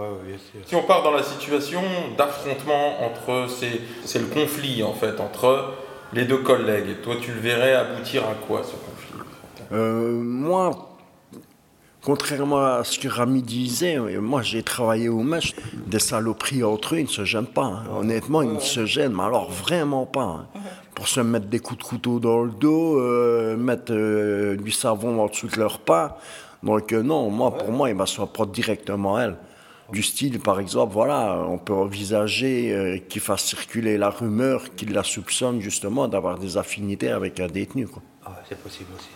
Si 0.66 0.74
on 0.74 0.82
part 0.82 1.02
dans 1.02 1.12
la 1.12 1.22
situation 1.22 1.80
d'affrontement 2.18 3.02
entre 3.04 3.48
ces, 3.48 3.80
c'est 4.04 4.18
le 4.18 4.26
conflit 4.26 4.82
en 4.82 4.92
fait 4.92 5.18
entre 5.20 5.72
les 6.12 6.24
deux 6.24 6.38
collègues. 6.38 7.00
Toi, 7.02 7.14
tu 7.20 7.32
le 7.32 7.40
verrais 7.40 7.74
aboutir 7.74 8.24
à 8.24 8.34
quoi 8.46 8.62
ce 8.64 8.72
conflit 8.72 9.22
Euh, 9.72 10.10
moi, 10.12 10.85
contrairement 12.06 12.64
à 12.64 12.84
ce 12.84 12.98
que 13.00 13.08
Rami 13.08 13.42
disait, 13.42 13.98
euh, 13.98 14.20
moi 14.20 14.40
j'ai 14.40 14.62
travaillé 14.62 15.08
au 15.08 15.22
match, 15.32 15.54
des 15.86 15.98
saloperies 15.98 16.62
entre 16.62 16.94
eux, 16.94 17.00
ils 17.00 17.04
ne 17.12 17.16
se 17.20 17.24
gênent 17.24 17.52
pas. 17.60 17.64
hein. 17.64 17.82
Honnêtement, 17.98 18.42
ils 18.42 18.52
ne 18.52 18.60
se 18.60 18.86
gênent, 18.86 19.12
mais 19.12 19.24
alors 19.24 19.50
vraiment 19.50 20.06
pas. 20.06 20.22
hein. 20.22 20.46
Pour 20.94 21.08
se 21.08 21.20
mettre 21.20 21.46
des 21.46 21.58
coups 21.58 21.80
de 21.80 21.84
couteau 21.84 22.20
dans 22.20 22.42
le 22.44 22.52
dos, 22.52 23.00
euh, 23.00 23.56
mettre 23.56 23.92
euh, 23.92 24.56
du 24.56 24.70
savon 24.70 25.20
en 25.20 25.26
dessous 25.26 25.48
de 25.48 25.58
leur 25.58 25.80
pas. 25.80 26.18
Donc 26.62 26.92
euh, 26.92 27.02
non, 27.02 27.28
moi, 27.28 27.50
pour 27.58 27.70
moi, 27.72 27.90
il 27.90 27.96
va 27.96 28.06
se 28.06 28.22
prendre 28.22 28.52
directement 28.52 29.18
elle. 29.18 29.36
Du 29.92 30.02
style, 30.02 30.38
par 30.40 30.58
exemple, 30.58 30.92
voilà, 30.94 31.44
on 31.48 31.58
peut 31.58 31.72
envisager 31.74 33.04
qu'il 33.08 33.20
fasse 33.20 33.44
circuler 33.44 33.98
la 33.98 34.10
rumeur 34.10 34.74
qu'il 34.76 34.92
la 34.92 35.04
soupçonne 35.04 35.60
justement 35.60 36.08
d'avoir 36.08 36.38
des 36.38 36.56
affinités 36.56 37.10
avec 37.10 37.38
un 37.38 37.46
détenu. 37.46 37.86
Ah, 38.24 38.42
c'est 38.48 38.60
possible 38.60 38.90
aussi. 38.96 39.15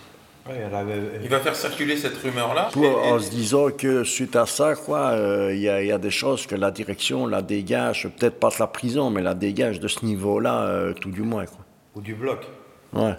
Ouais, 0.50 0.64
il 0.68 0.74
avait- 0.74 1.28
va 1.28 1.38
faire 1.40 1.54
circuler 1.56 1.96
cette 1.96 2.16
rumeur-là. 2.16 2.70
Pour- 2.72 3.04
en 3.06 3.18
se 3.18 3.30
disant 3.30 3.70
que 3.70 4.04
suite 4.04 4.34
à 4.36 4.46
ça, 4.46 4.74
quoi, 4.74 5.10
euh, 5.10 5.52
il 5.54 5.60
y, 5.60 5.68
a- 5.68 5.80
il 5.82 5.88
y 5.88 5.92
a 5.92 5.98
des 5.98 6.10
choses 6.10 6.46
que 6.46 6.54
la 6.56 6.70
direction 6.70 7.26
la 7.26 7.42
dégage, 7.42 8.08
peut-être 8.18 8.40
pas 8.40 8.48
de 8.50 8.56
la 8.58 8.66
prison, 8.66 9.10
mais 9.10 9.22
la 9.22 9.34
dégage 9.34 9.78
de 9.80 9.88
ce 9.88 10.04
niveau-là, 10.04 10.62
euh, 10.62 10.92
tout 10.92 11.10
du 11.10 11.22
moins. 11.22 11.44
Quoi. 11.46 11.58
Ou 11.94 12.00
du 12.00 12.14
bloc. 12.14 12.46
Ouais. 12.92 13.14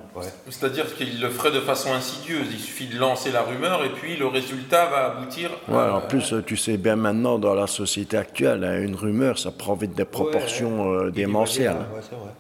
C'est-à-dire 0.49 0.93
qu'il 0.95 1.21
le 1.21 1.29
ferait 1.29 1.51
de 1.51 1.61
façon 1.61 1.93
insidieuse. 1.93 2.45
Il 2.51 2.59
suffit 2.59 2.87
de 2.87 2.97
lancer 2.99 3.31
la 3.31 3.41
rumeur 3.43 3.85
et 3.85 3.89
puis 3.89 4.17
le 4.17 4.27
résultat 4.27 4.87
va 4.87 5.05
aboutir. 5.13 5.49
Ouais, 5.69 5.77
en 5.89 6.01
plus, 6.01 6.33
euh, 6.33 6.43
tu 6.45 6.57
sais 6.57 6.75
bien 6.75 6.97
maintenant, 6.97 7.39
dans 7.39 7.53
la 7.53 7.67
société 7.67 8.17
actuelle, 8.17 8.65
hein, 8.65 8.81
une 8.81 8.95
rumeur, 8.95 9.39
ça 9.39 9.49
prend 9.51 9.75
vite 9.75 9.95
des 9.95 10.03
proportions 10.03 10.91
euh, 10.93 11.09
démentielles. 11.09 11.71
Ouais, 11.95 12.01
c'est 12.01 12.15
vrai. 12.17 12.31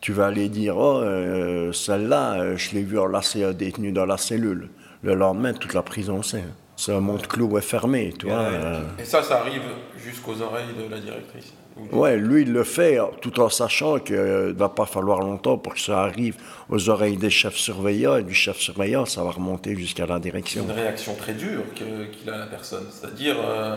Tu 0.00 0.12
vas 0.12 0.26
aller 0.26 0.48
dire, 0.48 0.76
oh, 0.76 0.98
euh, 0.98 1.72
celle-là, 1.72 2.34
euh, 2.40 2.56
je 2.56 2.72
l'ai 2.74 2.82
vu 2.82 2.98
enlacer 2.98 3.42
un 3.44 3.52
détenu 3.52 3.90
dans 3.92 4.06
la 4.06 4.16
cellule. 4.16 4.68
Le 5.02 5.14
lendemain, 5.14 5.52
toute 5.54 5.74
la 5.74 5.82
prison 5.82 6.22
sait. 6.22 6.44
C'est 6.76 6.92
un 6.92 7.00
monde 7.00 7.26
clos 7.26 7.58
et 7.58 7.60
fermé, 7.60 8.12
tu 8.16 8.26
vois. 8.26 8.36
euh. 8.38 8.80
Et 9.00 9.04
ça, 9.04 9.22
ça 9.22 9.40
arrive 9.40 9.62
jusqu'aux 9.96 10.40
oreilles 10.40 10.68
de 10.78 10.88
la 10.88 11.00
directrice. 11.00 11.52
Ouais, 11.92 12.16
lui, 12.16 12.42
il 12.42 12.52
le 12.52 12.64
fait 12.64 12.98
tout 13.20 13.38
en 13.40 13.48
sachant 13.48 13.98
qu'il 14.00 14.16
ne 14.16 14.52
va 14.52 14.68
pas 14.68 14.86
falloir 14.86 15.20
longtemps 15.20 15.58
pour 15.58 15.74
que 15.74 15.80
ça 15.80 16.00
arrive 16.02 16.36
aux 16.68 16.88
oreilles 16.88 17.16
des 17.16 17.30
chefs 17.30 17.54
surveillants. 17.56 18.16
Et 18.16 18.22
du 18.24 18.34
chef 18.34 18.56
surveillant, 18.58 19.04
ça 19.06 19.22
va 19.24 19.30
remonter 19.30 19.76
jusqu'à 19.76 20.06
la 20.06 20.14
C'est 20.16 20.20
direction. 20.20 20.62
une 20.64 20.70
réaction 20.72 21.14
très 21.14 21.34
dure 21.34 21.62
qu'il 21.74 22.30
a 22.30 22.38
la 22.38 22.46
personne. 22.46 22.86
C'est-à-dire, 22.90 23.36
euh, 23.44 23.76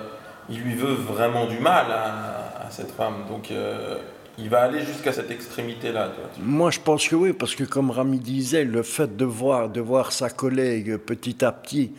il 0.50 0.60
lui 0.62 0.74
veut 0.76 0.94
vraiment 0.94 1.46
du 1.46 1.60
mal 1.60 1.86
à, 1.92 2.66
à 2.68 2.72
cette 2.72 2.92
femme. 2.92 3.26
Donc, 3.30 3.52
euh, 3.52 3.98
il 4.38 4.50
va 4.50 4.62
aller 4.62 4.84
jusqu'à 4.86 5.12
cette 5.12 5.32
extrémité-là. 5.32 6.12
Moi, 6.40 6.72
je 6.72 6.80
pense 6.80 7.08
que 7.08 7.16
oui, 7.16 7.34
parce 7.34 7.56
que 7.56 7.64
comme 7.64 7.92
Rami 7.92 8.20
disait, 8.20 8.64
le 8.64 8.84
fait 8.84 9.16
de 9.16 9.26
voir, 9.26 9.70
de 9.70 9.82
voir 9.82 10.12
sa 10.12 10.30
collègue 10.30 10.98
petit 10.98 11.44
à 11.44 11.52
petit 11.52 11.92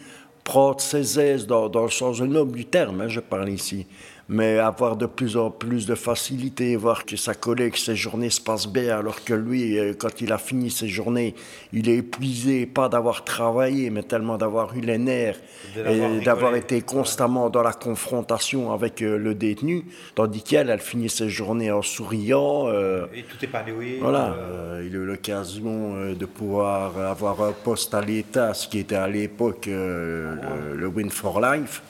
prendre 0.44 0.80
ses 0.80 1.20
aises 1.20 1.46
dans, 1.46 1.68
dans 1.68 1.84
le 1.84 1.90
sens 1.90 2.20
noble 2.20 2.56
du 2.56 2.64
terme, 2.64 3.00
hein, 3.02 3.08
je 3.08 3.20
parle 3.20 3.48
ici, 3.48 3.86
mais 4.28 4.58
avoir 4.58 4.96
de 4.96 5.06
plus 5.06 5.36
en 5.36 5.50
plus 5.50 5.86
de 5.86 5.94
facilité, 5.94 6.76
voir 6.76 7.04
que 7.04 7.16
sa 7.16 7.34
collègue, 7.34 7.76
ses 7.76 7.96
journées 7.96 8.30
se 8.30 8.40
passent 8.40 8.68
bien, 8.68 8.98
alors 8.98 9.22
que 9.24 9.34
lui, 9.34 9.78
euh, 9.78 9.94
quand 9.98 10.20
il 10.20 10.32
a 10.32 10.38
fini 10.38 10.70
ses 10.70 10.88
journées, 10.88 11.34
il 11.72 11.88
est 11.88 11.96
épuisé, 11.96 12.66
pas 12.66 12.88
d'avoir 12.88 13.24
travaillé, 13.24 13.90
mais 13.90 14.02
tellement 14.02 14.38
d'avoir 14.38 14.76
eu 14.76 14.80
les 14.80 14.98
nerfs 14.98 15.40
et 15.76 16.20
d'avoir 16.24 16.54
été 16.56 16.80
constamment 16.82 17.50
dans 17.50 17.62
la 17.62 17.72
confrontation 17.72 18.72
avec 18.72 19.02
euh, 19.02 19.16
le 19.18 19.34
détenu, 19.34 19.84
tandis 20.14 20.42
qu'elle, 20.42 20.70
elle 20.70 20.80
finit 20.80 21.08
ses 21.10 21.28
journées 21.28 21.70
en 21.70 21.82
souriant. 21.82 22.68
euh, 22.68 23.06
Et 23.14 23.22
tout 23.22 23.42
épanoui. 23.44 23.98
voilà, 24.00 24.34
euh, 24.34 24.78
euh, 24.80 24.86
il 24.88 24.94
a 24.96 24.98
eu 25.00 25.04
l'occasion 25.04 26.12
de 26.14 26.26
pouvoir 26.26 26.98
avoir 26.98 27.42
un 27.42 27.52
poste 27.52 27.92
à 27.94 28.00
l'État, 28.00 28.54
ce 28.54 28.68
qui 28.68 28.78
était 28.78 28.94
à 28.96 29.08
l'époque 29.08 29.68
euh, 29.68 30.34
le, 30.70 30.76
le 30.76 30.86
Win 30.86 31.10
for 31.10 31.40
Life, 31.40 31.82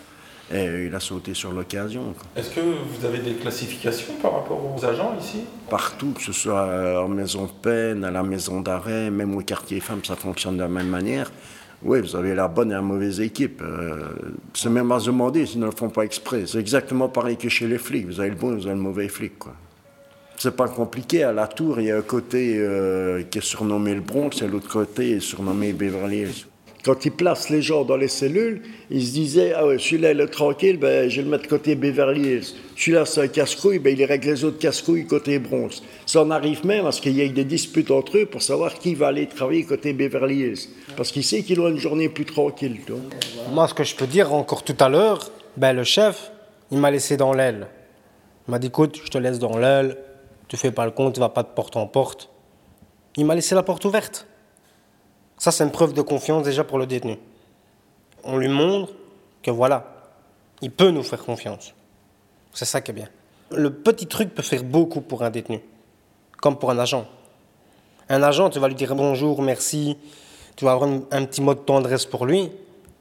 et 0.52 0.86
il 0.86 0.94
a 0.94 1.00
sauté 1.00 1.34
sur 1.34 1.52
l'occasion. 1.52 2.14
Est-ce 2.36 2.50
que 2.50 2.60
vous 2.60 3.04
avez 3.04 3.18
des 3.18 3.34
classifications 3.34 4.14
par 4.20 4.34
rapport 4.34 4.60
aux 4.76 4.84
agents 4.84 5.14
ici? 5.18 5.44
Partout, 5.70 6.12
que 6.12 6.22
ce 6.22 6.32
soit 6.32 7.02
en 7.02 7.08
maison 7.08 7.44
de 7.44 7.50
peine, 7.62 8.04
à 8.04 8.10
la 8.10 8.22
maison 8.22 8.60
d'arrêt, 8.60 9.10
même 9.10 9.34
au 9.34 9.40
quartier 9.40 9.80
femmes, 9.80 10.04
ça 10.04 10.16
fonctionne 10.16 10.56
de 10.56 10.62
la 10.62 10.68
même 10.68 10.88
manière. 10.88 11.30
Oui, 11.84 12.00
vous 12.00 12.14
avez 12.14 12.34
la 12.34 12.46
bonne 12.46 12.70
et 12.70 12.74
la 12.74 12.82
mauvaise 12.82 13.20
équipe. 13.20 13.60
Euh, 13.60 14.10
c'est 14.54 14.70
même 14.70 14.92
à 14.92 15.00
se 15.00 15.06
demander 15.06 15.46
s'ils 15.46 15.60
ne 15.60 15.66
le 15.66 15.72
font 15.72 15.90
pas 15.90 16.04
exprès. 16.04 16.44
C'est 16.46 16.60
exactement 16.60 17.08
pareil 17.08 17.36
que 17.36 17.48
chez 17.48 17.66
les 17.66 17.78
flics. 17.78 18.06
Vous 18.06 18.20
avez 18.20 18.30
le 18.30 18.36
bon 18.36 18.52
et 18.52 18.56
vous 18.56 18.66
avez 18.66 18.76
le 18.76 18.80
mauvais 18.80 19.08
flic. 19.08 19.36
Quoi. 19.38 19.54
C'est 20.36 20.56
pas 20.56 20.68
compliqué. 20.68 21.24
À 21.24 21.32
la 21.32 21.48
tour, 21.48 21.80
il 21.80 21.86
y 21.86 21.90
a 21.90 21.96
un 21.96 22.02
côté 22.02 22.56
euh, 22.58 23.24
qui 23.24 23.38
est 23.38 23.44
surnommé 23.44 23.94
le 23.94 24.00
Bronx 24.00 24.30
et 24.42 24.46
l'autre 24.46 24.68
côté 24.68 25.12
est 25.12 25.20
surnommé 25.20 25.72
Beverly 25.72 26.18
Hills. 26.18 26.46
Quand 26.84 27.04
ils 27.04 27.12
placent 27.12 27.48
les 27.48 27.62
gens 27.62 27.84
dans 27.84 27.96
les 27.96 28.08
cellules, 28.08 28.62
ils 28.90 29.06
se 29.06 29.12
disaient 29.12 29.52
Ah 29.56 29.66
ouais, 29.66 29.78
celui-là, 29.78 30.12
il 30.12 30.20
est 30.20 30.26
tranquille, 30.26 30.78
ben, 30.78 31.08
je 31.08 31.16
vais 31.16 31.22
le 31.22 31.28
mettre 31.28 31.48
côté 31.48 31.76
Beverly 31.76 32.20
Hills. 32.20 32.54
Celui-là, 32.76 33.06
c'est 33.06 33.20
un 33.20 33.28
casse-couille, 33.28 33.78
ben, 33.78 33.96
il 33.96 34.04
règle 34.04 34.28
les 34.28 34.44
autres 34.44 34.58
casse-couilles 34.58 35.06
côté 35.06 35.38
Bronx. 35.38 35.80
Ça 36.06 36.22
en 36.22 36.30
arrive 36.32 36.66
même 36.66 36.84
à 36.86 36.90
ce 36.90 37.00
qu'il 37.00 37.12
y 37.12 37.20
ait 37.20 37.28
des 37.28 37.44
disputes 37.44 37.92
entre 37.92 38.18
eux 38.18 38.26
pour 38.26 38.42
savoir 38.42 38.74
qui 38.74 38.96
va 38.96 39.08
aller 39.08 39.28
travailler 39.28 39.64
côté 39.64 39.92
Beverly 39.92 40.40
Hills. 40.40 40.68
Parce 40.96 41.12
qu'il 41.12 41.22
sait 41.22 41.44
qu'il 41.44 41.60
aura 41.60 41.70
une 41.70 41.78
journée 41.78 42.08
plus 42.08 42.24
tranquille. 42.24 42.78
Moi, 43.52 43.68
ce 43.68 43.74
que 43.74 43.84
je 43.84 43.94
peux 43.94 44.08
dire 44.08 44.34
encore 44.34 44.64
tout 44.64 44.76
à 44.80 44.88
l'heure, 44.88 45.30
ben, 45.56 45.72
le 45.74 45.84
chef, 45.84 46.32
il 46.72 46.78
m'a 46.78 46.90
laissé 46.90 47.16
dans 47.16 47.32
l'aile. 47.32 47.68
Il 48.48 48.50
m'a 48.50 48.58
dit 48.58 48.66
écoute, 48.66 49.00
je 49.04 49.08
te 49.08 49.18
laisse 49.18 49.38
dans 49.38 49.56
l'aile, 49.56 49.96
tu 50.48 50.56
fais 50.56 50.72
pas 50.72 50.84
le 50.84 50.90
compte, 50.90 51.14
tu 51.14 51.20
vas 51.20 51.28
pas 51.28 51.44
de 51.44 51.48
porte 51.54 51.76
en 51.76 51.86
porte. 51.86 52.28
Il 53.16 53.24
m'a 53.24 53.36
laissé 53.36 53.54
la 53.54 53.62
porte 53.62 53.84
ouverte. 53.84 54.26
Ça, 55.42 55.50
c'est 55.50 55.64
une 55.64 55.72
preuve 55.72 55.92
de 55.92 56.02
confiance 56.02 56.44
déjà 56.44 56.62
pour 56.62 56.78
le 56.78 56.86
détenu. 56.86 57.18
On 58.22 58.36
lui 58.36 58.46
montre 58.46 58.92
que 59.42 59.50
voilà, 59.50 59.84
il 60.60 60.70
peut 60.70 60.90
nous 60.90 61.02
faire 61.02 61.24
confiance. 61.24 61.74
C'est 62.52 62.64
ça 62.64 62.80
qui 62.80 62.92
est 62.92 62.94
bien. 62.94 63.08
Le 63.50 63.72
petit 63.72 64.06
truc 64.06 64.36
peut 64.36 64.42
faire 64.42 64.62
beaucoup 64.62 65.00
pour 65.00 65.24
un 65.24 65.30
détenu, 65.30 65.58
comme 66.40 66.56
pour 66.56 66.70
un 66.70 66.78
agent. 66.78 67.08
Un 68.08 68.22
agent, 68.22 68.50
tu 68.50 68.60
vas 68.60 68.68
lui 68.68 68.76
dire 68.76 68.94
bonjour, 68.94 69.42
merci, 69.42 69.98
tu 70.54 70.64
vas 70.64 70.70
avoir 70.74 70.88
un, 70.88 71.24
petit 71.24 71.42
mot 71.42 71.54
de 71.54 71.58
tendresse 71.58 72.06
pour 72.06 72.24
lui. 72.24 72.52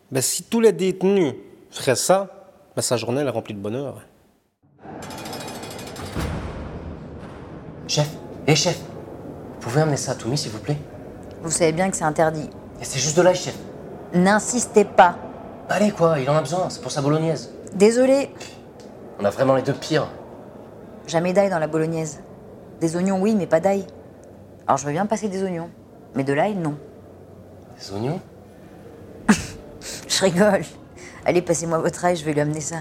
Mais 0.10 0.24
si 0.24 0.42
tous 0.42 0.62
les 0.62 0.72
détenus 0.72 1.36
feraient 1.70 1.96
ça, 1.96 2.50
ben, 2.76 2.82
sa 2.82 2.98
journée 2.98 3.22
elle 3.22 3.28
est 3.28 3.30
remplie 3.30 3.54
de 3.54 3.60
bonheur. 3.60 4.02
Chef, 7.88 8.10
hé 8.48 8.56
chef, 8.56 8.80
vous 8.80 9.60
pouvez 9.60 9.82
amener 9.82 9.98
ça 9.98 10.14
à 10.14 10.16
Toumi, 10.16 10.40
s'il 10.40 10.50
vous 10.50 10.58
plaît? 10.58 10.78
Vous 11.44 11.52
savez 11.52 11.72
bien 11.72 11.90
que 11.90 11.98
c'est 11.98 12.04
interdit. 12.04 12.50
Et 12.82 12.86
c'est 12.86 13.00
juste 13.00 13.18
de 13.18 13.22
l'ail, 13.22 13.36
chef. 13.36 13.56
N'insistez 14.14 14.86
pas. 14.86 15.16
Allez, 15.70 15.92
quoi, 15.92 16.20
il 16.20 16.30
en 16.30 16.36
a 16.36 16.42
besoin, 16.42 16.70
c'est 16.70 16.82
pour 16.82 16.92
sa 16.92 17.02
bolognaise. 17.02 17.52
Désolé, 17.74 18.30
On 19.20 19.26
a 19.26 19.30
vraiment 19.30 19.56
les 19.56 19.62
deux 19.62 19.74
pires. 19.74 20.08
jamais 21.08 21.34
d'ail 21.34 21.50
dans 21.50 21.60
la 21.60 21.68
bolognaise. 21.68 22.20
Des 22.80 22.96
oignons, 22.96 23.20
oui, 23.22 23.36
mais 23.36 23.48
pas 23.48 23.60
d'ail. 23.60 23.86
Alors 24.68 24.78
je 24.78 24.86
veux 24.86 24.92
bien 24.92 25.06
passer 25.06 25.30
des 25.30 25.44
oignons, 25.44 25.70
mais 26.16 26.24
de 26.24 26.34
l'ail, 26.34 26.56
non. 26.56 26.76
Des 27.80 27.94
oignons? 27.94 28.20
Je 30.08 30.22
rigole. 30.22 30.62
Allez, 31.26 31.42
passez-moi 31.42 31.78
votre 31.80 32.04
ail, 32.06 32.16
je 32.16 32.26
vais 32.26 32.34
lui 32.34 32.42
amener 32.42 32.62
ça. 32.62 32.78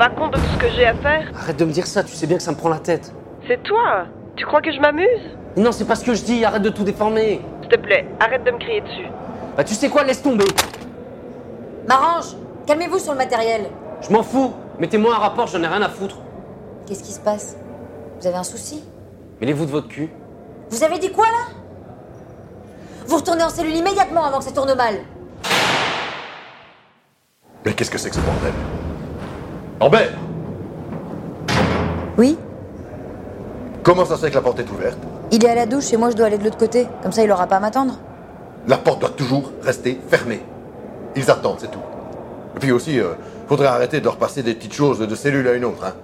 Pas 0.00 0.08
compte 0.08 0.32
de 0.32 0.38
tout 0.38 0.46
ce 0.54 0.58
que 0.58 0.70
j'ai 0.70 0.86
à 0.86 0.94
faire 0.94 1.30
Arrête 1.38 1.58
de 1.58 1.64
me 1.66 1.72
dire 1.72 1.86
ça, 1.86 2.02
tu 2.02 2.14
sais 2.14 2.26
bien 2.26 2.38
que 2.38 2.42
ça 2.42 2.52
me 2.52 2.56
prend 2.56 2.70
la 2.70 2.78
tête. 2.78 3.12
C'est 3.46 3.62
toi 3.62 4.06
Tu 4.34 4.46
crois 4.46 4.62
que 4.62 4.72
je 4.72 4.80
m'amuse? 4.80 5.36
Non, 5.58 5.72
c'est 5.72 5.84
pas 5.84 5.94
ce 5.94 6.06
que 6.06 6.14
je 6.14 6.24
dis, 6.24 6.42
arrête 6.42 6.62
de 6.62 6.70
tout 6.70 6.84
déformer. 6.84 7.42
S'il 7.60 7.68
te 7.68 7.76
plaît, 7.76 8.06
arrête 8.18 8.42
de 8.42 8.50
me 8.50 8.58
crier 8.58 8.80
dessus. 8.80 9.08
Bah, 9.58 9.62
tu 9.62 9.74
sais 9.74 9.90
quoi, 9.90 10.02
laisse 10.04 10.22
tomber. 10.22 10.46
M'arrange 11.86 12.34
Calmez-vous 12.66 12.98
sur 12.98 13.12
le 13.12 13.18
matériel. 13.18 13.66
Je 14.00 14.10
m'en 14.10 14.22
fous. 14.22 14.54
Mettez-moi 14.78 15.14
un 15.14 15.18
rapport, 15.18 15.48
j'en 15.48 15.62
ai 15.62 15.66
rien 15.66 15.82
à 15.82 15.90
foutre. 15.90 16.16
Qu'est-ce 16.86 17.02
qui 17.02 17.12
se 17.12 17.20
passe? 17.20 17.56
Vous 18.20 18.26
avez 18.26 18.36
un 18.36 18.42
souci? 18.42 18.82
Mêlez-vous 19.42 19.66
de 19.66 19.70
votre 19.70 19.88
cul. 19.88 20.08
Vous 20.70 20.82
avez 20.82 20.98
dit 20.98 21.12
quoi 21.12 21.26
là? 21.26 21.52
Vous 23.06 23.16
retournez 23.16 23.42
en 23.42 23.50
cellule 23.50 23.76
immédiatement 23.76 24.24
avant 24.24 24.38
que 24.38 24.44
ça 24.44 24.52
tourne 24.52 24.74
mal. 24.74 24.94
Mais 27.66 27.74
qu'est-ce 27.74 27.90
que 27.90 27.98
c'est 27.98 28.08
que 28.08 28.16
ce 28.16 28.20
bordel? 28.20 28.54
Lambert 29.80 30.12
Oui 32.18 32.36
Comment 33.82 34.04
ça 34.04 34.16
se 34.16 34.20
fait 34.20 34.30
que 34.30 34.34
la 34.34 34.42
porte 34.42 34.58
est 34.60 34.70
ouverte 34.70 34.98
Il 35.32 35.42
est 35.42 35.48
à 35.48 35.54
la 35.54 35.64
douche 35.64 35.90
et 35.94 35.96
moi 35.96 36.10
je 36.10 36.16
dois 36.16 36.26
aller 36.26 36.36
de 36.36 36.44
l'autre 36.44 36.58
côté. 36.58 36.86
Comme 37.02 37.12
ça 37.12 37.22
il 37.22 37.32
aura 37.32 37.46
pas 37.46 37.56
à 37.56 37.60
m'attendre. 37.60 37.98
La 38.68 38.76
porte 38.76 39.00
doit 39.00 39.08
toujours 39.08 39.52
rester 39.62 39.98
fermée. 40.08 40.42
Ils 41.16 41.30
attendent, 41.30 41.56
c'est 41.60 41.70
tout. 41.70 41.80
Et 42.56 42.58
puis 42.58 42.72
aussi, 42.72 43.00
euh, 43.00 43.14
faudrait 43.48 43.68
arrêter 43.68 44.00
de 44.00 44.04
leur 44.04 44.18
passer 44.18 44.42
des 44.42 44.54
petites 44.54 44.74
choses 44.74 44.98
de 44.98 45.14
cellule 45.14 45.48
à 45.48 45.54
une 45.54 45.64
autre, 45.64 45.82
hein. 45.84 45.94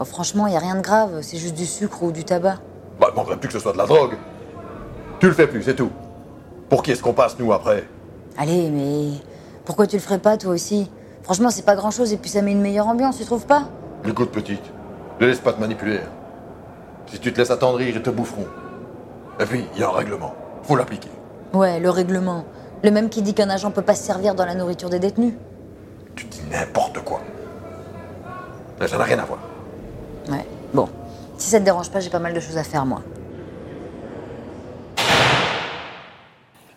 Oh, 0.00 0.04
franchement, 0.04 0.46
y 0.46 0.56
a 0.56 0.58
rien 0.58 0.76
de 0.76 0.80
grave, 0.80 1.18
c'est 1.20 1.36
juste 1.36 1.54
du 1.54 1.66
sucre 1.66 2.02
ou 2.02 2.12
du 2.12 2.24
tabac. 2.24 2.56
Bah, 2.98 3.08
il 3.12 3.16
manquerait 3.16 3.36
plus 3.36 3.48
que 3.48 3.54
ce 3.54 3.60
soit 3.60 3.72
de 3.72 3.78
la 3.78 3.86
drogue. 3.86 4.14
Tu 5.20 5.26
le 5.26 5.32
fais 5.34 5.46
plus, 5.46 5.62
c'est 5.62 5.76
tout. 5.76 5.90
Pour 6.70 6.82
qui 6.82 6.92
est-ce 6.92 7.02
qu'on 7.02 7.12
passe, 7.12 7.38
nous, 7.38 7.52
après? 7.52 7.84
Allez, 8.38 8.70
mais 8.70 9.18
pourquoi 9.66 9.86
tu 9.86 9.96
le 9.96 10.02
ferais 10.02 10.18
pas 10.18 10.38
toi 10.38 10.52
aussi? 10.52 10.90
Franchement, 11.26 11.50
c'est 11.50 11.64
pas 11.64 11.74
grand 11.74 11.90
chose 11.90 12.12
et 12.12 12.18
puis 12.18 12.30
ça 12.30 12.40
met 12.40 12.52
une 12.52 12.60
meilleure 12.60 12.86
ambiance, 12.86 13.18
tu 13.18 13.24
trouves 13.24 13.46
pas? 13.46 13.64
Écoute, 14.06 14.30
petite, 14.30 14.62
ne 15.20 15.26
laisse 15.26 15.40
pas 15.40 15.52
te 15.52 15.60
manipuler. 15.60 15.98
Si 17.06 17.18
tu 17.18 17.32
te 17.32 17.38
laisses 17.38 17.50
attendrir, 17.50 17.88
ils 17.88 18.00
te 18.00 18.10
boufferont. 18.10 18.46
Et 19.40 19.44
puis, 19.44 19.66
il 19.74 19.80
y 19.80 19.82
a 19.82 19.88
un 19.88 19.92
règlement. 19.92 20.32
Faut 20.62 20.76
l'appliquer. 20.76 21.10
Ouais, 21.52 21.80
le 21.80 21.90
règlement. 21.90 22.44
Le 22.84 22.92
même 22.92 23.08
qui 23.08 23.22
dit 23.22 23.34
qu'un 23.34 23.50
agent 23.50 23.72
peut 23.72 23.82
pas 23.82 23.96
se 23.96 24.04
servir 24.04 24.36
dans 24.36 24.44
la 24.46 24.54
nourriture 24.54 24.88
des 24.88 25.00
détenus. 25.00 25.34
Tu 26.14 26.26
dis 26.26 26.42
n'importe 26.48 27.00
quoi. 27.00 27.20
Mais 28.78 28.86
ça 28.86 28.96
n'a 28.96 29.02
rien 29.02 29.18
à 29.18 29.24
voir. 29.24 29.40
Ouais, 30.28 30.46
bon. 30.72 30.88
Si 31.38 31.50
ça 31.50 31.58
te 31.58 31.64
dérange 31.64 31.90
pas, 31.90 31.98
j'ai 31.98 32.10
pas 32.10 32.20
mal 32.20 32.34
de 32.34 32.40
choses 32.40 32.56
à 32.56 32.62
faire 32.62 32.86
moi. 32.86 33.02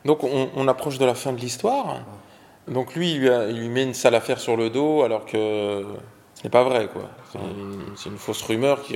Donc 0.06 0.24
on, 0.24 0.50
on 0.56 0.68
approche 0.68 0.98
de 0.98 1.06
la 1.06 1.14
fin 1.14 1.34
de 1.34 1.38
l'histoire. 1.38 1.98
Donc 2.70 2.96
lui, 2.96 3.12
il 3.14 3.20
lui, 3.22 3.30
a- 3.30 3.48
met 3.48 3.84
une 3.84 3.94
sale 3.94 4.16
affaire 4.16 4.40
sur 4.40 4.56
le 4.56 4.70
dos 4.70 5.04
alors 5.04 5.26
que 5.26 5.84
ce 6.36 6.44
n'est 6.44 6.50
pas 6.50 6.64
vrai. 6.64 6.88
quoi. 6.88 7.10
C'est 7.96 8.10
une, 8.10 8.18
fausse 8.18 8.42
rumeur 8.44 8.84
qui... 8.84 8.96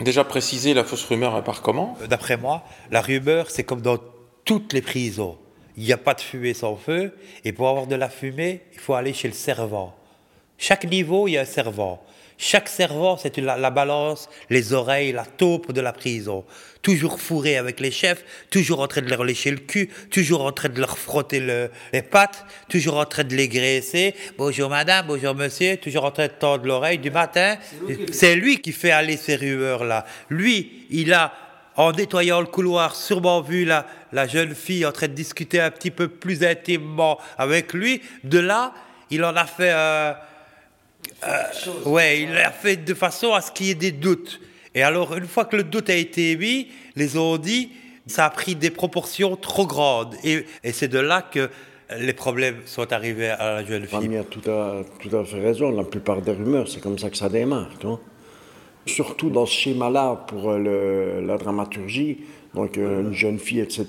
Déjà 0.00 0.24
précisé, 0.24 0.74
la 0.74 0.84
fausse 0.84 1.04
rumeur, 1.04 1.42
part 1.42 1.62
comment? 1.62 1.96
D'après 2.08 2.36
moi, 2.36 2.62
la 2.90 3.00
rumeur, 3.00 3.50
c'est 3.50 3.64
comme 3.64 3.80
dans 3.80 3.98
toutes 4.44 4.72
les 4.72 4.82
prisons. 4.82 5.38
Il 5.76 5.84
n'y 5.84 5.92
a 5.92 5.96
pas 5.96 6.14
de 6.14 6.20
fumée 6.20 6.54
sans 6.54 6.76
feu, 6.76 7.16
et 7.44 7.52
pour 7.52 7.68
avoir 7.68 7.86
de 7.86 7.94
la 7.94 8.08
fumée, 8.08 8.62
il 8.72 8.78
faut 8.78 8.94
aller 8.94 9.12
chez 9.12 9.28
le 9.28 9.34
servant. 9.34 9.94
Chaque 10.56 10.84
niveau, 10.84 11.28
il 11.28 11.32
y 11.32 11.38
a 11.38 11.42
un 11.42 11.44
servant. 11.44 12.02
Chaque 12.36 12.68
servant, 12.68 13.16
c'est 13.16 13.36
la, 13.38 13.56
la 13.56 13.70
balance, 13.70 14.28
les 14.50 14.72
oreilles, 14.72 15.12
la 15.12 15.24
taupe 15.24 15.72
de 15.72 15.80
la 15.80 15.92
prison. 15.92 16.44
Toujours 16.82 17.20
fourré 17.20 17.56
avec 17.56 17.80
les 17.80 17.90
chefs, 17.90 18.24
toujours 18.50 18.80
en 18.80 18.86
train 18.86 19.02
de 19.02 19.10
leur 19.10 19.24
lécher 19.24 19.50
le 19.50 19.58
cul, 19.58 19.90
toujours 20.10 20.44
en 20.44 20.52
train 20.52 20.68
de 20.68 20.78
leur 20.80 20.96
frotter 20.96 21.40
le- 21.40 21.70
les 21.92 22.02
pattes, 22.02 22.46
toujours 22.68 22.96
en 22.98 23.04
train 23.04 23.24
de 23.24 23.34
les 23.34 23.48
graisser. 23.48 24.14
Bonjour 24.38 24.70
madame, 24.70 25.06
bonjour 25.08 25.34
monsieur, 25.34 25.76
toujours 25.76 26.04
en 26.04 26.12
train 26.12 26.28
de 26.28 26.32
tendre 26.32 26.64
l'oreille 26.64 26.98
du 26.98 27.10
matin. 27.10 27.56
C'est 28.12 28.36
lui 28.36 28.60
qui 28.60 28.72
fait 28.72 28.92
aller 28.92 29.16
ces 29.16 29.34
rumeurs-là. 29.36 30.06
Lui, 30.30 30.86
il 30.90 31.12
a, 31.12 31.32
en 31.76 31.90
nettoyant 31.92 32.40
le 32.40 32.46
couloir, 32.46 32.94
sûrement 32.94 33.40
vu 33.42 33.64
la, 33.64 33.84
la 34.12 34.26
jeune 34.28 34.54
fille 34.54 34.86
en 34.86 34.92
train 34.92 35.08
de 35.08 35.14
discuter 35.14 35.60
un 35.60 35.70
petit 35.72 35.90
peu 35.90 36.06
plus 36.08 36.44
intimement 36.44 37.18
avec 37.36 37.72
lui. 37.72 38.02
De 38.22 38.38
là, 38.38 38.72
il 39.10 39.24
en 39.24 39.34
a 39.36 39.46
fait 39.46 39.70
un... 39.70 40.16
Euh, 41.26 41.42
ouais, 41.86 42.22
il 42.22 42.32
l'a 42.32 42.52
fait 42.52 42.76
de 42.76 42.94
façon 42.94 43.32
à 43.32 43.40
ce 43.40 43.50
qu'il 43.50 43.66
y 43.66 43.70
ait 43.70 43.74
des 43.74 43.92
doutes. 43.92 44.40
Et 44.74 44.82
alors, 44.82 45.16
une 45.16 45.26
fois 45.26 45.44
que 45.44 45.56
le 45.56 45.64
doute 45.64 45.90
a 45.90 45.94
été 45.94 46.32
émis, 46.32 46.68
les 46.96 47.08
dit, 47.40 47.70
ça 48.06 48.24
a 48.26 48.30
pris 48.30 48.54
des 48.54 48.70
proportions 48.70 49.36
trop 49.36 49.66
grandes. 49.66 50.14
Et, 50.24 50.44
c'est 50.72 50.88
de 50.88 50.98
là 50.98 51.22
que 51.22 51.50
les 51.98 52.12
problèmes 52.12 52.56
sont 52.66 52.92
arrivés 52.92 53.30
à 53.30 53.54
la 53.54 53.64
jeune 53.64 53.86
fille. 53.86 53.98
Rami 53.98 54.16
a 54.18 54.24
tout 54.24 54.48
à, 54.50 54.82
tout 55.00 55.16
à 55.16 55.24
fait 55.24 55.40
raison. 55.40 55.70
La 55.70 55.84
plupart 55.84 56.20
des 56.20 56.32
rumeurs, 56.32 56.68
c'est 56.68 56.80
comme 56.80 56.98
ça 56.98 57.10
que 57.10 57.16
ça 57.16 57.28
démarre. 57.28 57.70
Surtout 58.86 59.30
dans 59.30 59.46
ce 59.46 59.52
schéma-là, 59.52 60.24
pour 60.26 60.50
euh, 60.50 60.58
le- 61.20 61.26
la 61.26 61.36
dramaturgie, 61.36 62.18
donc 62.54 62.78
euh, 62.78 63.02
une 63.02 63.12
jeune 63.12 63.38
fille, 63.38 63.60
etc., 63.60 63.86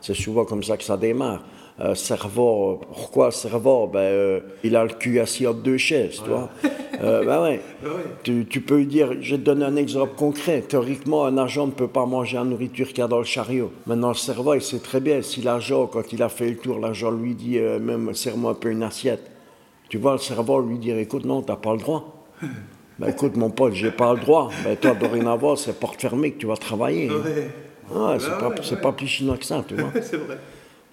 c'est 0.00 0.14
souvent 0.14 0.44
comme 0.46 0.62
ça 0.62 0.76
que 0.78 0.84
ça 0.84 0.96
démarre. 0.96 1.44
Euh, 1.80 1.94
cerveau, 1.94 2.80
pourquoi 2.92 3.30
cerveau? 3.30 3.86
Ben, 3.86 4.00
euh, 4.00 4.40
Il 4.62 4.76
a 4.76 4.84
le 4.84 4.90
cul 4.90 5.18
assis 5.18 5.46
entre 5.46 5.60
deux 5.60 5.78
chaises, 5.78 6.20
tu 6.22 6.28
vois. 6.28 6.50
Euh, 7.02 7.24
ben 7.24 7.42
ouais. 7.42 7.60
Tu, 8.22 8.44
tu 8.44 8.60
peux 8.60 8.76
lui 8.76 8.86
dire, 8.86 9.14
je 9.22 9.34
te 9.36 9.40
donne 9.40 9.62
un 9.62 9.76
exemple 9.76 10.12
concret. 10.14 10.60
Théoriquement, 10.60 11.24
un 11.24 11.38
agent 11.38 11.66
ne 11.68 11.72
peut 11.72 11.88
pas 11.88 12.04
manger 12.04 12.36
la 12.36 12.44
nourriture 12.44 12.88
qu'il 12.88 12.98
y 12.98 13.02
a 13.02 13.08
dans 13.08 13.18
le 13.18 13.24
chariot. 13.24 13.72
Maintenant, 13.86 14.08
le 14.08 14.14
cerveau, 14.14 14.52
il 14.54 14.60
sait 14.60 14.80
très 14.80 15.00
bien, 15.00 15.22
si 15.22 15.40
l'agent, 15.40 15.86
quand 15.86 16.12
il 16.12 16.22
a 16.22 16.28
fait 16.28 16.50
le 16.50 16.56
tour, 16.56 16.78
l'agent 16.78 17.10
lui 17.10 17.34
dit, 17.34 17.58
euh, 17.58 17.78
même, 17.78 18.12
serre-moi 18.14 18.50
un 18.50 18.54
peu 18.54 18.70
une 18.70 18.82
assiette. 18.82 19.30
Tu 19.88 19.96
vois, 19.96 20.12
le 20.12 20.18
cerveau 20.18 20.60
lui 20.60 20.76
dire, 20.78 20.98
écoute, 20.98 21.24
non, 21.24 21.40
t'as 21.40 21.56
pas 21.56 21.72
le 21.72 21.78
droit. 21.78 22.26
Ben 22.98 23.08
écoute, 23.08 23.34
mon 23.38 23.48
pote, 23.48 23.72
j'ai 23.72 23.90
pas 23.90 24.12
le 24.12 24.20
droit. 24.20 24.50
Ben 24.62 24.76
toi, 24.76 24.92
dorénavant, 24.92 25.56
c'est 25.56 25.80
porte 25.80 25.98
fermée 25.98 26.32
que 26.32 26.38
tu 26.40 26.44
vas 26.46 26.56
travailler. 26.58 27.08
hein. 27.08 27.94
Ouais, 27.98 28.18
c'est 28.20 28.28
pas, 28.38 28.50
c'est 28.62 28.80
pas 28.82 28.92
plus 28.92 29.06
chinois 29.06 29.38
que 29.38 29.46
ça, 29.46 29.64
tu 29.66 29.74
vois. 29.74 29.90
C'est 30.02 30.18
vrai. 30.18 30.36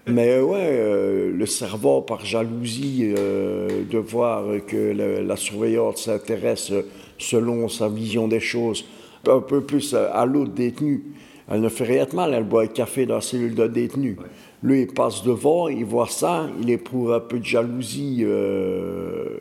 Mais 0.08 0.30
euh, 0.32 0.44
ouais, 0.44 0.58
euh, 0.62 1.32
le 1.32 1.46
cerveau, 1.46 2.02
par 2.02 2.24
jalousie, 2.26 3.14
euh, 3.18 3.84
de 3.90 3.98
voir 3.98 4.44
que 4.68 4.76
le- 4.94 5.22
la 5.22 5.36
surveillance 5.36 6.04
s'intéresse 6.04 6.72
selon 7.18 7.68
sa 7.68 7.90
vision 7.90 8.28
des 8.28 8.40
choses, 8.40 8.86
un 9.28 9.40
peu 9.40 9.62
plus 9.62 9.94
à, 9.94 10.26
l'autre 10.26 10.52
détenu. 10.52 11.04
Elle 11.50 11.62
ne 11.62 11.70
fait 11.70 11.86
rien 11.86 12.06
de 12.06 12.16
mal, 12.16 12.34
elle 12.34 12.44
boit 12.44 12.64
un 12.64 12.68
café 12.68 13.06
dans 13.06 13.16
la 13.16 13.22
cellule 13.22 13.56
de 13.56 13.68
détenu. 13.68 14.18
Lui, 14.64 14.82
il 14.82 14.88
passe 14.88 15.24
devant, 15.24 15.68
il 15.68 15.86
voit 15.86 16.08
ça, 16.10 16.48
il 16.62 16.70
éprouve 16.70 17.14
un 17.14 17.20
peu 17.20 17.40
de 17.40 17.46
jalousie. 17.46 18.20
euh, 18.24 19.38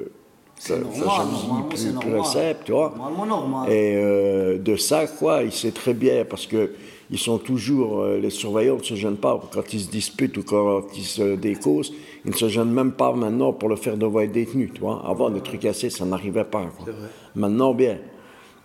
normal, 0.70 1.08
jalousie 1.16 1.62
plus, 1.68 1.92
normal. 1.92 2.20
récepte, 2.20 2.64
tu 2.64 2.72
vois. 2.72 2.92
Normalement 2.96 3.26
normal. 3.26 3.70
Et 3.72 3.94
euh, 3.96 4.58
de 4.58 4.76
ça, 4.76 5.06
quoi, 5.06 5.42
il 5.42 5.52
sait 5.52 5.70
très 5.72 5.94
bien, 5.94 6.24
parce 6.24 6.46
que 6.46 6.72
ils 7.10 7.18
sont 7.18 7.38
toujours, 7.38 8.00
euh, 8.00 8.18
les 8.18 8.30
surveillants 8.30 8.78
ne 8.78 8.82
se 8.82 8.94
gênent 8.94 9.16
pas 9.16 9.40
quand 9.52 9.72
ils 9.72 9.80
se 9.80 9.90
disputent 9.90 10.36
ou 10.38 10.42
quand 10.42 10.82
ils 10.96 11.04
se 11.04 11.36
décausent. 11.36 11.92
Ils 12.24 12.32
ne 12.32 12.36
se 12.36 12.48
gênent 12.48 12.72
même 12.72 12.92
pas 12.92 13.12
maintenant 13.12 13.52
pour 13.52 13.68
le 13.68 13.76
faire 13.76 13.96
devant 13.96 14.20
les 14.20 14.28
détenus, 14.28 14.70
tu 14.74 14.80
vois. 14.80 15.04
Avant, 15.06 15.30
des 15.30 15.40
trucs 15.40 15.64
assez, 15.64 15.90
ça 15.90 16.04
n'arrivait 16.04 16.44
pas. 16.44 16.66
quoi. 16.76 16.92
Maintenant, 17.34 17.74
bien. 17.74 17.98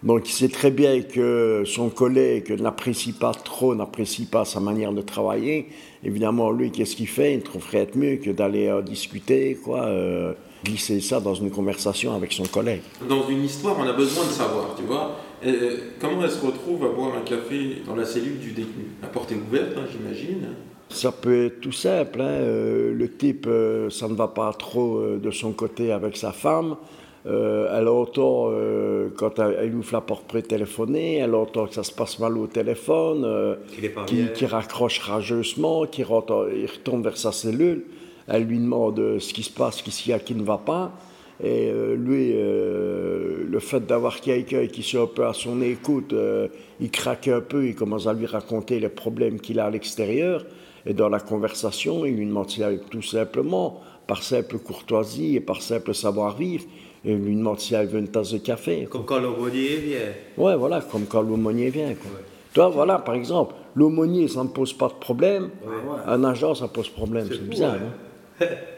Donc 0.03 0.27
il 0.27 0.31
sait 0.31 0.49
très 0.49 0.71
bien 0.71 1.01
que 1.01 1.61
son 1.65 1.89
collègue 1.89 2.59
n'apprécie 2.59 3.13
pas 3.13 3.33
trop, 3.33 3.75
n'apprécie 3.75 4.25
pas 4.25 4.45
sa 4.45 4.59
manière 4.59 4.93
de 4.93 5.01
travailler. 5.01 5.67
Évidemment, 6.03 6.49
lui, 6.49 6.71
qu'est-ce 6.71 6.95
qu'il 6.95 7.07
fait? 7.07 7.35
Il 7.35 7.41
trouverait 7.41 7.79
être 7.79 7.95
mieux 7.95 8.15
que 8.15 8.31
d'aller 8.31 8.67
euh, 8.67 8.81
discuter, 8.81 9.59
quoi, 9.63 9.83
euh, 9.83 10.33
glisser 10.65 11.01
ça 11.01 11.19
dans 11.19 11.35
une 11.35 11.51
conversation 11.51 12.15
avec 12.15 12.33
son 12.33 12.45
collègue. 12.45 12.81
Dans 13.07 13.27
une 13.29 13.43
histoire, 13.43 13.75
on 13.79 13.87
a 13.87 13.93
besoin 13.93 14.25
de 14.25 14.31
savoir, 14.31 14.73
tu 14.75 14.83
vois. 14.85 15.17
Euh, 15.45 15.77
comment 15.99 16.23
elle 16.23 16.29
se 16.29 16.45
retrouve 16.45 16.85
à 16.85 16.89
boire 16.89 17.15
un 17.17 17.21
café 17.21 17.81
dans 17.87 17.95
la 17.95 18.05
cellule 18.05 18.39
du 18.39 18.51
détenu? 18.51 18.85
La 19.01 19.07
porte 19.07 19.31
est 19.31 19.35
ouverte, 19.35 19.71
hein, 19.77 19.85
j'imagine. 19.91 20.49
Ça 20.89 21.11
peut 21.11 21.45
être 21.45 21.61
tout 21.61 21.71
simple. 21.71 22.21
hein. 22.21 22.25
Euh, 22.27 22.93
le 22.93 23.09
type, 23.11 23.45
euh, 23.47 23.89
ça 23.89 24.07
ne 24.07 24.13
va 24.13 24.27
pas 24.27 24.51
trop 24.53 24.97
euh, 24.97 25.17
de 25.17 25.31
son 25.31 25.51
côté 25.53 25.91
avec 25.91 26.15
sa 26.17 26.31
femme. 26.31 26.75
Euh, 27.27 27.77
elle 27.77 27.87
entend, 27.87 28.49
euh, 28.49 29.09
quand 29.15 29.37
elle, 29.39 29.55
elle 29.61 29.75
ouvre 29.75 29.93
la 29.93 30.01
porte 30.01 30.25
pour 30.25 30.41
téléphoner, 30.41 31.17
elle 31.17 31.35
entend 31.35 31.67
que 31.67 31.73
ça 31.75 31.83
se 31.83 31.91
passe 31.91 32.17
mal 32.19 32.35
au 32.37 32.47
téléphone, 32.47 33.23
euh, 33.25 33.55
Qu'il 33.75 33.91
qui, 34.07 34.33
qui 34.33 34.45
raccroche 34.47 34.99
rageusement, 34.99 35.85
qui 35.85 36.03
rentre, 36.03 36.49
il 36.55 36.65
retourne 36.65 37.03
vers 37.03 37.17
sa 37.17 37.31
cellule. 37.31 37.83
Elle 38.27 38.43
lui 38.43 38.57
demande 38.59 38.99
euh, 38.99 39.19
ce 39.19 39.33
qui 39.33 39.43
se 39.43 39.51
passe, 39.51 39.81
qu'est-ce 39.81 40.01
qu'il 40.03 40.11
y 40.11 40.15
a 40.15 40.19
qui 40.19 40.33
ne 40.35 40.43
va 40.43 40.57
pas. 40.57 40.91
Et 41.43 41.71
euh, 41.71 41.95
lui, 41.95 42.33
euh, 42.35 43.43
le 43.49 43.59
fait 43.59 43.79
d'avoir 43.85 44.21
quelqu'un 44.21 44.67
qui 44.67 44.83
soit 44.83 45.01
un 45.01 45.07
peu 45.07 45.25
à 45.25 45.33
son 45.33 45.61
écoute, 45.61 46.13
euh, 46.13 46.47
il 46.79 46.91
craque 46.91 47.27
un 47.29 47.41
peu, 47.41 47.65
il 47.65 47.75
commence 47.75 48.05
à 48.05 48.13
lui 48.13 48.27
raconter 48.27 48.79
les 48.79 48.89
problèmes 48.89 49.39
qu'il 49.39 49.59
a 49.59 49.65
à 49.65 49.69
l'extérieur. 49.71 50.45
Et 50.85 50.93
dans 50.93 51.09
la 51.09 51.19
conversation, 51.19 52.05
il 52.05 52.15
lui 52.15 52.25
demande 52.27 52.49
si 52.49 52.61
elle, 52.61 52.81
tout 52.89 53.01
simplement, 53.01 53.81
par 54.07 54.21
simple 54.23 54.57
courtoisie 54.59 55.35
et 55.35 55.39
par 55.39 55.61
simple 55.61 55.93
savoir-vivre, 55.95 56.65
il 57.05 57.15
lui 57.17 57.35
demande 57.35 57.59
si 57.59 57.73
elle 57.73 57.87
veut 57.87 57.99
une 57.99 58.07
tasse 58.09 58.33
de 58.33 58.37
café. 58.37 58.87
Comme 58.89 59.05
quand 59.05 59.19
l'aumônier 59.19 59.77
vient. 59.77 59.99
Ouais, 60.37 60.55
voilà, 60.55 60.81
comme 60.81 61.05
quand 61.05 61.21
l'aumônier 61.21 61.69
vient. 61.69 61.93
Quoi. 61.95 62.11
Toi, 62.53 62.69
voilà, 62.69 62.99
par 62.99 63.15
exemple, 63.15 63.55
l'aumônier, 63.75 64.27
ça 64.27 64.43
ne 64.43 64.49
pose 64.49 64.73
pas 64.73 64.89
de 64.89 64.93
problème. 64.93 65.49
Un 66.05 66.23
agent, 66.23 66.55
ça 66.55 66.67
pose 66.67 66.89
problème. 66.89 67.27
C'est 67.31 67.47
bizarre. 67.49 67.77
hein. 68.41 68.45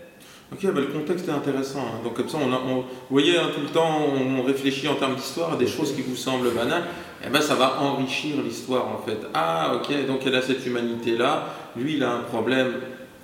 Ok, 0.53 0.71
bah, 0.71 0.81
le 0.81 0.87
contexte 0.87 1.27
est 1.27 1.31
intéressant. 1.31 1.79
hein. 1.79 1.99
Donc 2.03 2.13
comme 2.13 2.29
ça, 2.29 2.37
on, 2.39 2.51
a- 2.53 2.61
on- 2.67 2.81
vous 2.81 2.85
voyez, 3.09 3.37
hein, 3.37 3.49
tout 3.55 3.61
le 3.61 3.67
temps, 3.69 3.99
on 4.37 4.43
réfléchit 4.43 4.87
en 4.87 4.95
termes 4.95 5.15
d'histoire 5.15 5.53
à 5.53 5.55
des 5.57 5.67
choses 5.67 5.93
qui 5.95 6.01
vous 6.03 6.15
semblent 6.15 6.51
banales. 6.51 6.83
Et 7.25 7.29
ben, 7.29 7.41
ça 7.41 7.55
va 7.55 7.81
enrichir 7.81 8.35
l'histoire 8.43 8.85
en 8.87 9.01
fait. 9.05 9.17
Ah, 9.33 9.73
ok, 9.75 10.05
donc 10.07 10.19
elle 10.25 10.35
a 10.35 10.41
cette 10.41 10.65
humanité-là. 10.65 11.45
Lui, 11.75 11.95
il 11.95 12.03
a 12.03 12.11
un 12.11 12.19
problème 12.19 12.73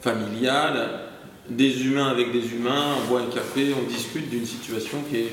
familial. 0.02 0.90
Des 1.50 1.86
humains 1.86 2.08
avec 2.10 2.32
des 2.32 2.54
humains, 2.54 2.96
on 3.04 3.10
boit 3.10 3.22
un 3.22 3.26
café, 3.34 3.68
on 3.80 3.88
discute 3.92 4.30
d'une 4.30 4.46
situation 4.46 5.00
qui 5.10 5.18
est, 5.18 5.30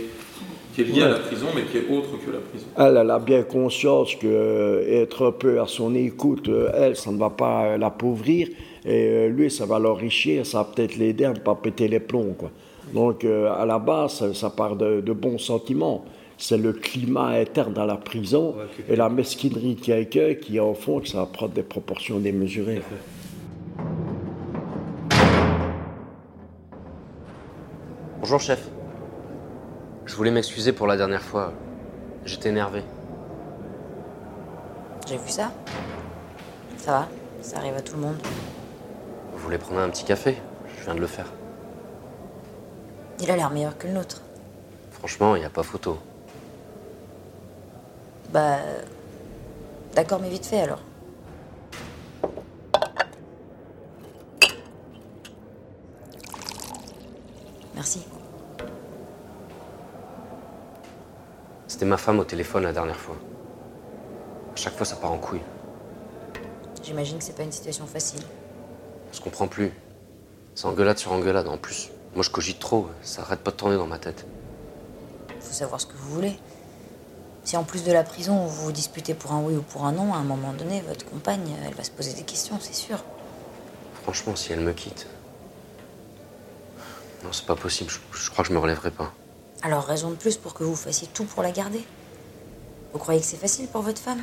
qui 0.74 0.80
est 0.80 0.84
liée 0.84 1.02
à 1.02 1.08
la 1.08 1.14
Ouais. 1.16 1.20
prison, 1.20 1.46
mais 1.54 1.62
qui 1.62 1.76
est 1.78 1.88
autre 1.94 2.08
que 2.24 2.30
la 2.30 2.38
prison. 2.38 2.66
Elle, 2.78 2.96
elle 2.96 3.10
a 3.10 3.18
bien 3.18 3.42
conscience 3.42 4.14
que 4.16 4.26
euh, 4.26 5.02
être 5.02 5.26
un 5.26 5.32
peu 5.32 5.60
à 5.60 5.66
son 5.66 5.94
écoute, 5.94 6.48
euh, 6.48 6.70
elle, 6.74 6.96
ça 6.96 7.10
ne 7.10 7.18
va 7.18 7.28
pas 7.30 7.64
euh, 7.66 7.76
l'appauvrir. 7.78 8.48
Et 8.86 9.08
euh, 9.08 9.28
lui, 9.28 9.50
ça 9.50 9.66
va 9.66 9.80
l'enrichir, 9.80 10.46
ça 10.46 10.58
va 10.58 10.64
peut-être 10.64 10.96
l'aider 10.96 11.24
à 11.24 11.32
ne 11.32 11.38
pas 11.40 11.56
péter 11.56 11.88
les 11.88 11.98
plombs. 11.98 12.34
Quoi. 12.38 12.50
Donc, 12.94 13.24
euh, 13.24 13.52
à 13.52 13.66
la 13.66 13.80
base, 13.80 14.12
ça, 14.12 14.32
ça 14.32 14.48
part 14.48 14.76
de, 14.76 15.00
de 15.00 15.12
bons 15.12 15.38
sentiments. 15.38 16.04
C'est 16.38 16.56
le 16.56 16.72
climat 16.72 17.28
interne 17.28 17.76
à 17.78 17.86
la 17.86 17.96
prison 17.96 18.54
et 18.88 18.94
la 18.94 19.08
mesquinerie 19.08 19.74
de 19.74 19.80
quelqu'un 19.80 20.34
qui, 20.34 20.60
en 20.60 20.74
fond, 20.74 21.00
que 21.00 21.08
ça 21.08 21.18
va 21.18 21.26
prendre 21.26 21.52
des 21.52 21.62
proportions 21.62 22.18
démesurées. 22.20 22.82
Bonjour 28.20 28.40
chef. 28.40 28.68
Je 30.04 30.14
voulais 30.14 30.30
m'excuser 30.30 30.72
pour 30.72 30.86
la 30.86 30.96
dernière 30.96 31.22
fois. 31.22 31.52
J'étais 32.24 32.50
énervé. 32.50 32.82
J'ai 35.08 35.16
vu 35.16 35.28
ça. 35.28 35.52
Ça 36.76 36.90
va, 36.92 37.08
ça 37.40 37.56
arrive 37.58 37.74
à 37.74 37.80
tout 37.80 37.96
le 37.96 38.02
monde. 38.02 38.16
Vous 39.46 39.50
voulez 39.52 39.62
prendre 39.62 39.80
un 39.80 39.90
petit 39.90 40.02
café 40.02 40.36
Je 40.76 40.82
viens 40.82 40.96
de 40.96 40.98
le 40.98 41.06
faire. 41.06 41.32
Il 43.20 43.30
a 43.30 43.36
l'air 43.36 43.48
meilleur 43.48 43.78
que 43.78 43.86
le 43.86 43.92
nôtre. 43.92 44.20
Franchement, 44.90 45.36
il 45.36 45.38
n'y 45.38 45.44
a 45.44 45.50
pas 45.50 45.62
photo. 45.62 45.98
Bah. 48.32 48.56
D'accord, 49.94 50.18
mais 50.20 50.30
vite 50.30 50.46
fait 50.46 50.62
alors. 50.62 50.80
Merci. 57.76 58.04
C'était 61.68 61.86
ma 61.86 61.98
femme 61.98 62.18
au 62.18 62.24
téléphone 62.24 62.64
la 62.64 62.72
dernière 62.72 62.98
fois. 62.98 63.14
À 64.54 64.56
chaque 64.56 64.74
fois, 64.74 64.84
ça 64.84 64.96
part 64.96 65.12
en 65.12 65.18
couille. 65.18 65.42
J'imagine 66.82 67.18
que 67.18 67.22
c'est 67.22 67.36
pas 67.36 67.44
une 67.44 67.52
situation 67.52 67.86
facile. 67.86 68.24
Je 69.16 69.20
comprends 69.22 69.48
plus. 69.48 69.72
C'est 70.54 70.66
engueulade 70.66 70.98
sur 70.98 71.10
engueulade. 71.12 71.48
En 71.48 71.56
plus, 71.56 71.88
moi 72.14 72.22
je 72.22 72.30
cogite 72.30 72.58
trop. 72.58 72.86
Ça 73.02 73.22
arrête 73.22 73.40
pas 73.40 73.50
de 73.50 73.56
tourner 73.56 73.76
dans 73.76 73.86
ma 73.86 73.98
tête. 73.98 74.26
Faut 75.40 75.52
savoir 75.54 75.80
ce 75.80 75.86
que 75.86 75.94
vous 75.96 76.14
voulez. 76.14 76.38
Si 77.44 77.56
en 77.56 77.64
plus 77.64 77.82
de 77.84 77.92
la 77.92 78.02
prison, 78.02 78.44
vous 78.46 78.64
vous 78.66 78.72
disputez 78.72 79.14
pour 79.14 79.32
un 79.32 79.40
oui 79.40 79.56
ou 79.56 79.62
pour 79.62 79.84
un 79.86 79.92
non, 79.92 80.12
à 80.12 80.18
un 80.18 80.24
moment 80.24 80.52
donné, 80.52 80.82
votre 80.82 81.06
compagne, 81.06 81.56
elle 81.64 81.74
va 81.74 81.84
se 81.84 81.90
poser 81.92 82.12
des 82.12 82.24
questions, 82.24 82.58
c'est 82.60 82.74
sûr. 82.74 83.02
Franchement, 84.02 84.36
si 84.36 84.52
elle 84.52 84.60
me 84.60 84.72
quitte. 84.72 85.06
Non, 87.24 87.32
c'est 87.32 87.46
pas 87.46 87.56
possible. 87.56 87.90
Je, 87.90 87.98
je 88.18 88.30
crois 88.30 88.42
que 88.44 88.48
je 88.50 88.54
me 88.54 88.58
relèverai 88.58 88.90
pas. 88.90 89.12
Alors 89.62 89.84
raison 89.84 90.10
de 90.10 90.16
plus 90.16 90.36
pour 90.36 90.54
que 90.54 90.64
vous 90.64 90.76
fassiez 90.76 91.08
tout 91.08 91.24
pour 91.24 91.42
la 91.42 91.52
garder. 91.52 91.84
Vous 92.92 92.98
croyez 92.98 93.20
que 93.20 93.26
c'est 93.26 93.36
facile 93.36 93.68
pour 93.68 93.82
votre 93.82 94.00
femme? 94.00 94.22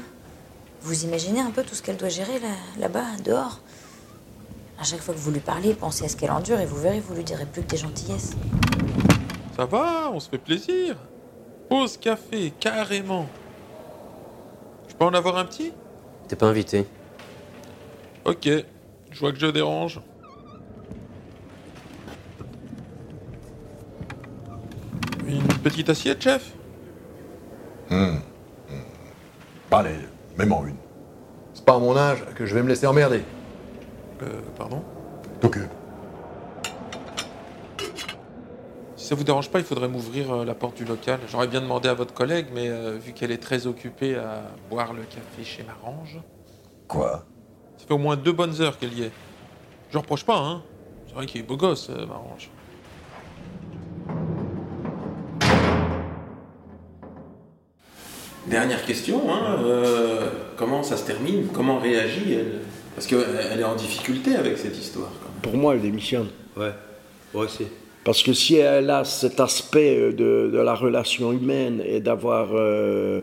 Vous 0.82 1.04
imaginez 1.06 1.39
un 1.39 1.52
peu 1.52 1.64
tout 1.64 1.76
ce 1.76 1.82
qu'elle 1.82 1.98
doit 1.98 2.10
gérer 2.10 2.39
là- 2.39 2.48
là-bas, 2.78 3.06
dehors? 3.24 3.60
À 4.80 4.84
chaque 4.84 4.99
fois 4.99 5.13
que 5.13 5.19
vous 5.19 5.32
lui 5.32 5.39
parlez, 5.39 5.74
pensez 5.74 6.05
à 6.05 6.09
ce 6.09 6.15
qu'elle 6.17 6.32
endure 6.32 6.59
et 6.59 6.65
vous 6.65 6.76
verrez, 6.76 6.99
vous 6.99 7.13
lui 7.13 7.24
direz 7.24 7.45
plus 7.45 7.61
que 7.61 7.67
des 7.67 7.78
gentillesses. 7.78 8.32
Ça 9.55 9.65
va, 9.65 10.09
on 10.11 10.19
se 10.19 10.30
fait 10.30 10.38
plaisir. 10.38 10.97
Pause 11.69 11.97
café, 11.97 12.51
carrément. 12.59 13.28
Je 14.89 14.95
peux 14.95 15.05
en 15.05 15.13
avoir 15.13 15.38
un 15.38 15.45
petit? 15.45 15.71
T'es 16.28 16.36
pas 16.36 16.47
invité. 16.47 16.86
Ok, 18.26 18.47
je 19.11 19.19
vois 19.19 19.32
que 19.32 19.39
je 19.39 19.47
dérange. 19.47 20.01
Une 25.28 25.47
petite 25.63 25.89
assiette, 25.89 26.21
chef? 26.21 26.51
Hum. 27.89 28.19
Allez, 29.71 29.95
mets-moi 30.38 30.65
une. 30.67 30.76
C'est 31.53 31.65
pas 31.65 31.76
à 31.76 31.80
mon 31.80 31.97
âge 31.97 32.24
que 32.36 32.45
je 32.45 32.53
vais 32.53 32.61
me 32.61 32.69
laisser 32.69 32.86
emmerder. 32.86 33.24
Pardon. 34.64 34.82
Si 38.95 39.07
ça 39.07 39.16
vous 39.16 39.26
dérange 39.26 39.49
pas, 39.49 39.59
il 39.59 39.66
faudrait 39.66 39.89
m'ouvrir 39.89 40.32
euh, 40.32 40.45
la 40.45 40.55
porte 40.55 40.78
du 40.78 40.86
local. 40.86 41.20
J'aurais 41.30 41.47
bien 41.47 41.59
demandé 41.59 41.89
à 41.89 41.93
votre 41.93 42.14
collègue, 42.14 42.47
mais 42.53 42.70
euh, 42.70 42.97
vu 42.97 43.11
qu'elle 43.11 43.32
est 43.32 43.43
très 43.43 43.68
occupée 43.68 44.16
à 44.16 44.43
boire 44.70 44.93
le 44.93 45.01
café 45.01 45.43
chez 45.43 45.64
Marange. 45.64 46.18
Quoi? 46.88 47.26
Ça 47.78 47.86
fait 47.86 47.93
au 47.93 47.97
moins 47.97 48.16
deux 48.16 48.32
bonnes 48.32 48.61
heures 48.61 48.78
qu'elle 48.78 48.93
y 48.97 49.03
est. 49.03 49.11
Je 49.91 49.97
reproche 49.97 50.24
pas, 50.24 50.38
hein. 50.38 50.64
C'est 51.07 51.14
vrai 51.14 51.26
qu'il 51.26 51.41
est 51.41 51.43
beau 51.43 51.57
gosse, 51.57 51.89
euh, 51.89 52.05
Marange. 52.05 52.49
Dernière 58.47 58.86
question, 58.86 59.24
hein. 59.30 59.57
euh, 59.59 60.30
comment 60.55 60.84
ça 60.84 60.95
se 60.95 61.05
termine? 61.05 61.47
Comment 61.53 61.80
réagit 61.80 62.34
elle? 62.34 62.61
Parce 62.96 63.08
qu'elle 63.08 63.60
est 63.60 63.64
en 63.64 63.76
difficulté 63.76 64.36
avec 64.36 64.58
cette 64.58 64.78
histoire. 64.78 65.12
quand 65.22 65.30
même. 65.30 65.41
Pour 65.41 65.56
moi, 65.56 65.74
elle 65.76 65.82
démissionne. 65.82 66.28
Ouais, 66.56 66.72
moi 67.34 67.46
aussi. 67.46 67.66
Parce 68.04 68.22
que 68.22 68.34
si 68.34 68.56
elle 68.56 68.89
a 68.89 69.06
cet 69.06 69.39
aspect 69.39 69.98
euh, 69.98 70.12
de, 70.12 70.52
de 70.52 70.60
la 70.60 70.76
relation 70.76 71.32
humaine 71.32 71.82
et 71.86 72.02
d'avoir, 72.02 72.50
euh, 72.54 73.22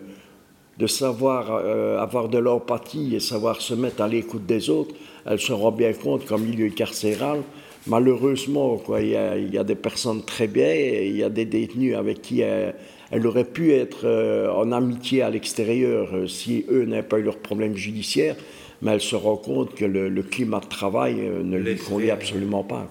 de 0.79 0.87
savoir 0.87 1.51
euh, 1.51 1.99
avoir 1.99 2.29
de 2.29 2.39
l'empathie 2.39 3.15
et 3.15 3.21
savoir 3.21 3.61
se 3.61 3.75
mettre 3.75 4.03
à 4.03 4.09
l'écoute 4.09 4.47
des 4.47 4.71
autres, 4.71 4.95
elle 5.27 5.39
se 5.39 5.53
rend 5.53 5.71
bien 5.73 5.93
compte 5.93 6.27
qu'en 6.27 6.39
milieu 6.39 6.71
carcéral, 6.71 7.43
malheureusement, 7.87 8.77
quoi, 8.79 9.03
il 9.03 9.11
y 9.11 9.17
a, 9.17 9.37
il 9.37 9.53
y 9.53 9.59
a 9.59 9.65
des 9.65 9.75
personnes 9.75 10.25
très 10.25 10.47
bien 10.47 10.73
et 10.73 11.09
il 11.09 11.17
y 11.17 11.23
a 11.23 11.29
des 11.29 11.45
détenus 11.45 11.95
avec 11.95 12.23
qui 12.23 12.41
elle, 12.41 12.75
elle 13.11 13.27
aurait 13.27 13.45
pu 13.45 13.73
être 13.73 14.05
euh, 14.05 14.51
en 14.53 14.73
amitié 14.73 15.23
à 15.23 15.31
l'extérieur 15.31 16.11
euh, 16.15 16.27
si 16.27 16.65
eux 16.71 16.85
n'avaient 16.85 17.03
pas 17.03 17.19
eu 17.19 17.23
leurs 17.23 17.39
problèmes 17.39 17.77
judiciaires, 17.77 18.37
mais 18.83 18.93
elle 18.93 19.01
se 19.01 19.17
rend 19.17 19.37
compte 19.37 19.75
que 19.75 19.85
le, 19.85 20.09
le 20.09 20.23
climat 20.23 20.61
de 20.61 20.67
travail 20.67 21.21
euh, 21.21 21.43
ne 21.43 21.59
lui 21.59 21.77
convient 21.77 22.15
absolument 22.15 22.65
pas 22.65 22.87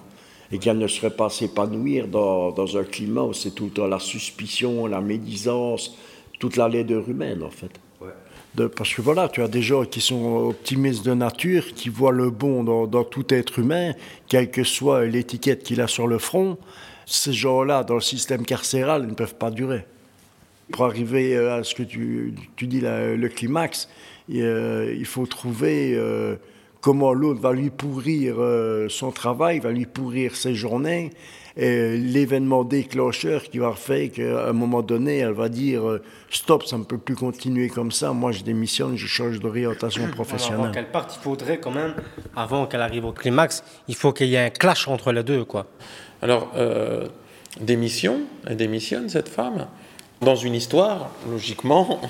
et 0.51 0.57
qu'elle 0.57 0.77
ne 0.77 0.87
serait 0.87 1.15
pas 1.15 1.29
s'épanouir 1.29 2.07
dans, 2.07 2.51
dans 2.51 2.77
un 2.77 2.83
climat 2.83 3.21
où 3.23 3.33
c'est 3.33 3.51
tout 3.51 3.65
le 3.65 3.71
temps 3.71 3.87
la 3.87 3.99
suspicion, 3.99 4.87
la 4.87 5.01
médisance, 5.01 5.95
toute 6.39 6.55
la 6.57 6.67
laideur 6.67 7.07
humaine 7.07 7.43
en 7.43 7.51
fait. 7.51 7.71
Ouais. 8.01 8.07
De- 8.55 8.67
parce 8.67 8.93
que 8.93 9.01
voilà, 9.01 9.29
tu 9.29 9.41
as 9.43 9.47
des 9.47 9.61
gens 9.61 9.85
qui 9.85 10.01
sont 10.01 10.47
optimistes 10.47 11.05
de 11.05 11.13
nature, 11.13 11.73
qui 11.75 11.89
voient 11.89 12.11
le 12.11 12.31
bon 12.31 12.63
dans, 12.63 12.87
dans 12.87 13.03
tout 13.03 13.31
être 13.33 13.59
humain, 13.59 13.93
quelle 14.27 14.49
que 14.49 14.63
soit 14.63 15.05
l'étiquette 15.05 15.63
qu'il 15.63 15.81
a 15.81 15.87
sur 15.87 16.07
le 16.07 16.17
front. 16.17 16.57
Ces 17.05 17.33
gens-là, 17.33 17.83
dans 17.83 17.95
le 17.95 18.01
système 18.01 18.45
carcéral, 18.45 19.01
ils 19.03 19.09
ne 19.09 19.15
peuvent 19.15 19.35
pas 19.35 19.51
durer. 19.51 19.85
Pour 20.71 20.85
arriver 20.85 21.35
euh, 21.35 21.59
à 21.59 21.63
ce 21.63 21.73
que 21.73 21.81
tu, 21.83 22.33
tu 22.55 22.67
dis, 22.67 22.81
là, 22.81 23.15
le 23.15 23.29
climax, 23.29 23.89
il, 24.29 24.41
euh, 24.41 24.95
il 24.97 25.05
faut 25.05 25.25
trouver 25.25 25.93
euh, 25.95 26.35
comment 26.81 27.13
l'autre 27.13 27.41
va 27.41 27.53
lui 27.53 27.69
pourrir 27.69 28.35
euh, 28.39 28.87
son 28.89 29.11
travail, 29.11 29.59
va 29.59 29.71
lui 29.71 29.85
pourrir 29.85 30.35
ses 30.35 30.55
journées, 30.55 31.11
et 31.57 31.97
l'événement 31.97 32.63
déclencheur 32.63 33.43
qui 33.43 33.57
va 33.57 33.73
faire 33.73 34.11
qu'à 34.11 34.47
un 34.47 34.53
moment 34.53 34.81
donné, 34.81 35.17
elle 35.17 35.33
va 35.33 35.49
dire 35.49 35.87
euh, 35.87 36.01
stop, 36.29 36.63
ça 36.63 36.77
ne 36.77 36.83
peut 36.83 36.97
plus 36.97 37.15
continuer 37.15 37.67
comme 37.67 37.91
ça, 37.91 38.13
moi 38.13 38.31
je 38.31 38.43
démissionne, 38.43 38.95
je 38.95 39.07
change 39.07 39.39
d'orientation 39.39 40.03
Avant 40.03 40.13
professionnelle. 40.13 40.71
qu'elle 40.71 40.91
parte, 40.91 41.17
il 41.19 41.23
faudrait 41.23 41.59
quand 41.59 41.71
même, 41.71 41.95
avant 42.35 42.65
qu'elle 42.65 42.81
arrive 42.81 43.05
au 43.05 43.11
climax, 43.11 43.63
il 43.87 43.95
faut 43.95 44.13
qu'il 44.13 44.27
y 44.27 44.35
ait 44.35 44.45
un 44.45 44.49
clash 44.49 44.87
entre 44.87 45.11
les 45.11 45.23
deux, 45.23 45.43
quoi. 45.43 45.67
Alors, 46.21 46.51
euh, 46.55 47.07
démission, 47.59 48.21
elle 48.45 48.57
démissionne, 48.57 49.09
cette 49.09 49.29
femme. 49.29 49.67
Dans 50.21 50.35
une 50.35 50.53
histoire, 50.53 51.11
logiquement, 51.29 52.01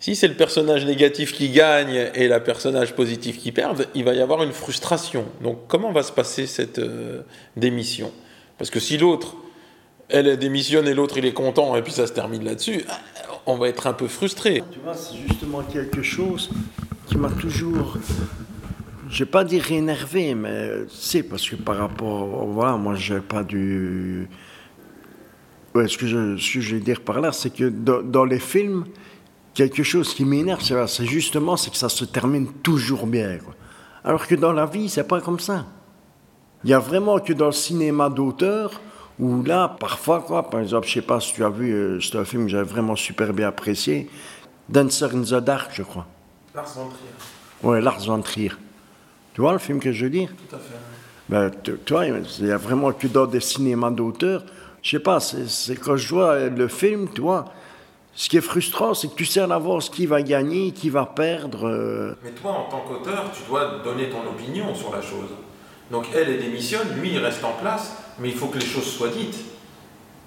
si 0.00 0.16
c'est 0.16 0.28
le 0.28 0.34
personnage 0.34 0.86
négatif 0.86 1.32
qui 1.32 1.50
gagne 1.50 2.10
et 2.14 2.26
le 2.26 2.42
personnage 2.42 2.94
positif 2.94 3.38
qui 3.38 3.52
perd, 3.52 3.86
il 3.94 4.02
va 4.02 4.14
y 4.14 4.20
avoir 4.20 4.42
une 4.42 4.52
frustration. 4.52 5.26
Donc, 5.42 5.68
comment 5.68 5.92
va 5.92 6.02
se 6.02 6.10
passer 6.10 6.46
cette 6.46 6.78
euh, 6.78 7.20
démission? 7.54 8.10
Parce 8.56 8.70
que 8.70 8.80
si 8.80 8.96
l'autre, 8.96 9.36
elle 10.08 10.38
démissionne 10.38 10.88
et 10.88 10.94
l'autre, 10.94 11.18
il 11.18 11.26
est 11.26 11.34
content, 11.34 11.76
et 11.76 11.82
puis 11.82 11.92
ça 11.92 12.06
se 12.06 12.12
termine 12.12 12.44
là-dessus, 12.44 12.84
on 13.44 13.56
va 13.56 13.68
être 13.68 13.86
un 13.86 13.92
peu 13.92 14.08
frustré. 14.08 14.64
Tu 14.72 14.78
vois, 14.82 14.94
c'est 14.94 15.16
justement 15.28 15.62
quelque 15.62 16.02
chose 16.02 16.50
qui 17.06 17.18
m'a 17.18 17.30
toujours, 17.30 17.98
je 19.10 19.18
vais 19.24 19.30
pas 19.30 19.44
dire 19.44 19.70
énervé, 19.70 20.34
mais 20.34 20.70
c'est 20.88 21.22
parce 21.22 21.48
que 21.48 21.56
par 21.56 21.76
rapport, 21.76 22.46
voilà, 22.46 22.76
moi 22.76 22.94
j'ai 22.94 23.20
pas 23.20 23.44
du, 23.44 24.28
ouais, 25.74 25.88
ce 25.88 25.98
que 25.98 26.06
je, 26.06 26.36
ce 26.38 26.54
que 26.54 26.60
je 26.60 26.76
dire 26.76 27.02
par 27.02 27.20
là, 27.20 27.32
c'est 27.32 27.50
que 27.50 27.68
dans 27.68 28.24
les 28.24 28.40
films, 28.40 28.84
quelque 29.54 29.82
chose 29.82 30.14
qui 30.14 30.24
m'énerve, 30.24 30.60
c'est 30.62 31.06
justement 31.06 31.56
c'est 31.56 31.70
que 31.70 31.76
ça 31.76 31.88
se 31.88 32.04
termine 32.04 32.46
toujours 32.62 33.06
bien, 33.06 33.38
quoi. 33.38 33.54
Alors 34.04 34.26
que 34.26 34.34
dans 34.34 34.52
la 34.52 34.66
vie, 34.66 34.88
c'est 34.88 35.04
pas 35.04 35.20
comme 35.20 35.40
ça. 35.40 35.66
Il 36.64 36.70
y 36.70 36.74
a 36.74 36.78
vraiment 36.78 37.18
que 37.18 37.32
dans 37.32 37.46
le 37.46 37.52
cinéma 37.52 38.08
d'auteur, 38.08 38.80
où 39.18 39.42
là, 39.42 39.68
parfois, 39.68 40.20
quoi, 40.20 40.48
par 40.48 40.60
exemple, 40.60 40.86
je 40.86 40.94
sais 40.94 41.02
pas 41.02 41.20
si 41.20 41.34
tu 41.34 41.44
as 41.44 41.50
vu, 41.50 41.72
euh, 41.72 42.00
c'est 42.00 42.16
un 42.16 42.24
film 42.24 42.44
que 42.44 42.50
j'avais 42.50 42.68
vraiment 42.68 42.96
super 42.96 43.32
bien 43.32 43.48
apprécié, 43.48 44.08
Dancer 44.68 45.14
in 45.14 45.22
the 45.22 45.44
Dark, 45.44 45.70
je 45.74 45.82
crois. 45.82 46.06
Lars 46.54 46.72
von 46.74 46.88
Trier. 46.88 47.10
Ouais, 47.62 47.80
Lars 47.80 48.00
von 48.06 48.22
Trier. 48.22 48.52
Tu 49.34 49.40
vois 49.40 49.52
le 49.52 49.58
film 49.58 49.80
que 49.80 49.92
je 49.92 50.04
veux 50.04 50.10
dire? 50.10 50.30
Tout 50.48 50.56
à 50.56 50.58
fait. 50.58 50.74
ben, 51.28 51.50
tu, 51.62 51.72
tu 51.84 51.92
vois, 51.92 52.06
il 52.06 52.46
y 52.46 52.50
a 52.50 52.56
vraiment 52.56 52.92
que 52.92 53.06
dans 53.06 53.26
des 53.26 53.40
cinémas 53.40 53.90
d'auteur. 53.90 54.44
Je 54.82 54.90
sais 54.90 55.00
pas, 55.00 55.20
c'est 55.20 55.76
quand 55.76 55.96
je 55.96 56.08
vois 56.08 56.48
le 56.48 56.68
film, 56.68 57.08
tu 57.14 57.20
vois, 57.20 57.52
ce 58.14 58.28
qui 58.28 58.36
est 58.36 58.42
frustrant, 58.42 58.92
c'est 58.94 59.08
que 59.08 59.14
tu 59.14 59.24
sais 59.24 59.40
en 59.42 59.50
avance 59.50 59.88
qui 59.88 60.06
va 60.06 60.22
gagner, 60.22 60.72
qui 60.72 60.90
va 60.90 61.06
perdre. 61.06 61.66
euh. 61.68 62.14
Mais 62.24 62.30
toi, 62.30 62.52
en 62.52 62.70
tant 62.70 62.80
qu'auteur, 62.80 63.24
tu 63.32 63.42
dois 63.48 63.80
donner 63.84 64.08
ton 64.08 64.28
opinion 64.28 64.74
sur 64.74 64.92
la 64.92 65.00
chose. 65.00 65.30
Donc 65.90 66.06
elle, 66.14 66.28
elle 66.28 66.40
démissionne, 66.40 66.88
lui, 67.00 67.12
il 67.12 67.18
reste 67.18 67.44
en 67.44 67.52
place, 67.52 67.96
mais 68.18 68.28
il 68.28 68.34
faut 68.34 68.46
que 68.46 68.58
les 68.58 68.66
choses 68.66 68.84
soient 68.84 69.08
dites. 69.08 69.38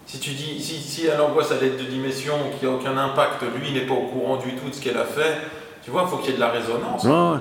Si 0.06 0.20
tu 0.20 0.32
dis, 0.32 0.62
si, 0.62 0.76
si 0.82 1.06
elle 1.08 1.22
envoie 1.22 1.44
sa 1.44 1.56
lettre 1.60 1.78
de 1.78 1.90
démission 1.90 2.34
qui 2.60 2.66
n'a 2.66 2.72
aucun 2.72 2.98
impact, 2.98 3.42
lui 3.58 3.70
il 3.70 3.74
n'est 3.74 3.86
pas 3.86 3.94
au 3.94 4.08
courant 4.08 4.38
du 4.38 4.54
tout 4.56 4.70
de 4.70 4.74
ce 4.74 4.82
qu'elle 4.82 4.98
a 4.98 5.06
fait, 5.06 5.38
tu 5.84 5.92
vois, 5.92 6.04
il 6.06 6.10
faut 6.10 6.18
qu'il 6.18 6.32
y 6.32 6.34
ait 6.34 6.36
de 6.36 6.42
la 6.42 6.50
résonance. 6.50 7.04
Ouais. 7.06 7.40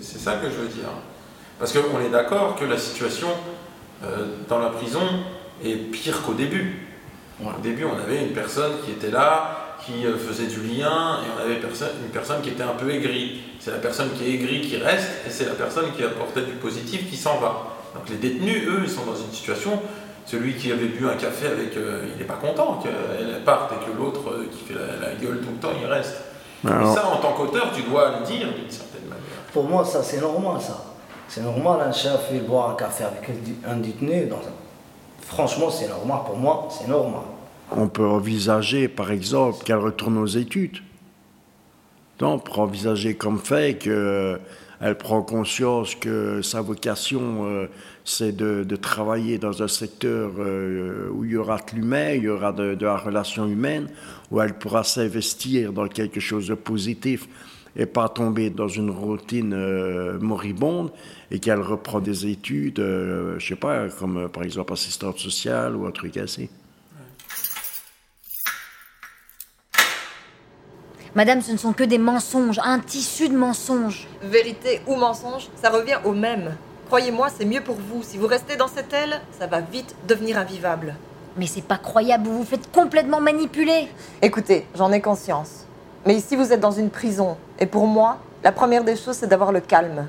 C'est 0.00 0.18
ça 0.18 0.34
que 0.36 0.46
je 0.50 0.54
veux 0.56 0.68
dire. 0.68 0.88
Parce 1.58 1.72
qu'on 1.72 2.00
est 2.00 2.10
d'accord 2.10 2.56
que 2.56 2.64
la 2.64 2.78
situation 2.78 3.28
euh, 4.04 4.26
dans 4.48 4.58
la 4.58 4.70
prison 4.70 5.00
est 5.64 5.76
pire 5.76 6.22
qu'au 6.22 6.34
début. 6.34 6.83
Au 7.42 7.60
début, 7.62 7.84
on 7.84 7.98
avait 8.00 8.22
une 8.26 8.32
personne 8.32 8.72
qui 8.84 8.92
était 8.92 9.10
là, 9.10 9.76
qui 9.84 10.06
euh, 10.06 10.16
faisait 10.16 10.46
du 10.46 10.60
lien, 10.60 11.18
et 11.20 11.26
on 11.36 11.42
avait 11.44 11.54
une 11.56 12.10
personne 12.12 12.40
qui 12.42 12.50
était 12.50 12.62
un 12.62 12.74
peu 12.78 12.90
aigrie. 12.90 13.40
C'est 13.58 13.72
la 13.72 13.78
personne 13.78 14.10
qui 14.16 14.24
est 14.24 14.34
aigrie 14.34 14.60
qui 14.60 14.76
reste, 14.76 15.08
et 15.26 15.30
c'est 15.30 15.46
la 15.46 15.54
personne 15.54 15.86
qui 15.96 16.02
apportait 16.04 16.42
du 16.42 16.52
positif 16.52 17.10
qui 17.10 17.16
s'en 17.16 17.38
va. 17.38 17.64
Donc 17.94 18.08
les 18.08 18.16
détenus, 18.16 18.66
eux, 18.68 18.80
ils 18.84 18.90
sont 18.90 19.04
dans 19.04 19.16
une 19.16 19.30
situation, 19.32 19.80
celui 20.26 20.54
qui 20.54 20.70
avait 20.72 20.86
bu 20.86 21.06
un 21.08 21.16
café 21.16 21.48
avec, 21.48 21.76
euh, 21.76 22.06
il 22.14 22.18
n'est 22.18 22.24
pas 22.24 22.34
content 22.40 22.80
qu'elle 22.82 23.42
parte 23.44 23.72
et 23.72 23.84
que 23.90 23.96
l'autre 23.98 24.20
euh, 24.30 24.46
qui 24.50 24.64
fait 24.72 24.78
la, 24.78 25.08
la 25.08 25.14
gueule 25.14 25.40
tout 25.40 25.50
le 25.50 25.58
temps, 25.60 25.74
il 25.78 25.86
reste. 25.86 26.16
Alors- 26.66 26.90
Et 26.90 26.94
ça, 26.94 27.06
en 27.08 27.16
tant 27.16 27.32
qu'auteur, 27.32 27.70
tu 27.74 27.82
dois 27.82 28.20
le 28.20 28.24
dire 28.26 28.46
d'une 28.54 28.70
certaine 28.70 29.02
manière. 29.04 29.20
Pour 29.52 29.64
moi, 29.64 29.84
ça, 29.84 30.02
c'est 30.02 30.20
normal, 30.20 30.60
ça. 30.60 30.82
C'est 31.28 31.42
normal, 31.42 31.80
un 31.86 31.92
chef, 31.92 32.28
il 32.32 32.42
boit 32.44 32.70
un 32.70 32.74
café 32.74 33.04
avec 33.04 33.28
un 33.68 33.76
détenu. 33.76 34.26
Dans 34.26 34.36
un- 34.36 34.63
Franchement, 35.26 35.70
c'est 35.70 35.88
normal. 35.88 36.20
Pour 36.26 36.36
moi, 36.36 36.68
c'est 36.70 36.88
normal. 36.88 37.22
On 37.70 37.88
peut 37.88 38.06
envisager, 38.06 38.88
par 38.88 39.10
exemple, 39.10 39.64
qu'elle 39.64 39.78
retourne 39.78 40.18
aux 40.18 40.26
études. 40.26 40.78
On 42.20 42.38
peut 42.38 42.52
envisager 42.60 43.14
comme 43.14 43.38
fait 43.38 43.76
qu'elle 43.78 44.98
prend 44.98 45.22
conscience 45.22 45.94
que 45.94 46.42
sa 46.42 46.60
vocation, 46.60 47.46
euh, 47.46 47.66
c'est 48.04 48.36
de, 48.36 48.76
travailler 48.76 49.38
dans 49.38 49.62
un 49.62 49.68
secteur 49.68 50.32
euh, 50.38 51.08
où 51.10 51.24
il 51.24 51.32
y 51.32 51.36
aura 51.36 51.56
de 51.56 51.76
l'humain, 51.76 52.12
il 52.12 52.22
y 52.22 52.28
aura 52.28 52.52
de 52.52 52.76
la 52.80 52.96
relation 52.96 53.46
humaine, 53.46 53.88
où 54.30 54.40
elle 54.40 54.54
pourra 54.54 54.84
s'investir 54.84 55.72
dans 55.72 55.88
quelque 55.88 56.20
chose 56.20 56.48
de 56.48 56.54
positif 56.54 57.28
et 57.76 57.86
pas 57.86 58.08
tomber 58.08 58.50
dans 58.50 58.68
une 58.68 58.90
routine 58.90 59.52
euh, 59.52 60.18
moribonde 60.20 60.92
et 61.30 61.40
qu'elle 61.40 61.60
reprend 61.60 62.00
des 62.00 62.26
études, 62.26 62.78
euh, 62.78 63.38
je 63.38 63.48
sais 63.48 63.56
pas, 63.56 63.88
comme 63.88 64.16
euh, 64.16 64.28
par 64.28 64.44
exemple 64.44 64.72
assistante 64.72 65.18
sociale 65.18 65.76
ou 65.76 65.86
un 65.86 65.90
truc 65.90 66.16
ainsi. 66.16 66.48
Madame, 71.14 71.42
ce 71.42 71.52
ne 71.52 71.56
sont 71.56 71.72
que 71.72 71.84
des 71.84 71.98
mensonges, 71.98 72.58
un 72.64 72.80
tissu 72.80 73.28
de 73.28 73.36
mensonges. 73.36 74.08
Vérité 74.22 74.80
ou 74.88 74.96
mensonge, 74.96 75.48
ça 75.54 75.70
revient 75.70 75.98
au 76.04 76.12
même. 76.12 76.56
Croyez-moi, 76.86 77.28
c'est 77.28 77.44
mieux 77.44 77.60
pour 77.60 77.76
vous. 77.76 78.02
Si 78.02 78.18
vous 78.18 78.26
restez 78.26 78.56
dans 78.56 78.66
cette 78.66 78.92
aile, 78.92 79.20
ça 79.38 79.46
va 79.46 79.60
vite 79.60 79.94
devenir 80.08 80.38
invivable. 80.38 80.96
Mais 81.36 81.46
c'est 81.46 81.62
pas 81.62 81.78
croyable, 81.78 82.28
vous 82.28 82.38
vous 82.38 82.44
faites 82.44 82.70
complètement 82.70 83.20
manipuler. 83.20 83.88
Écoutez, 84.22 84.66
j'en 84.74 84.90
ai 84.92 85.00
conscience. 85.00 85.63
Mais 86.06 86.14
ici, 86.14 86.36
vous 86.36 86.52
êtes 86.52 86.60
dans 86.60 86.70
une 86.70 86.90
prison. 86.90 87.36
Et 87.58 87.66
pour 87.66 87.86
moi, 87.86 88.18
la 88.42 88.52
première 88.52 88.84
des 88.84 88.96
choses, 88.96 89.16
c'est 89.16 89.26
d'avoir 89.26 89.52
le 89.52 89.60
calme. 89.60 90.06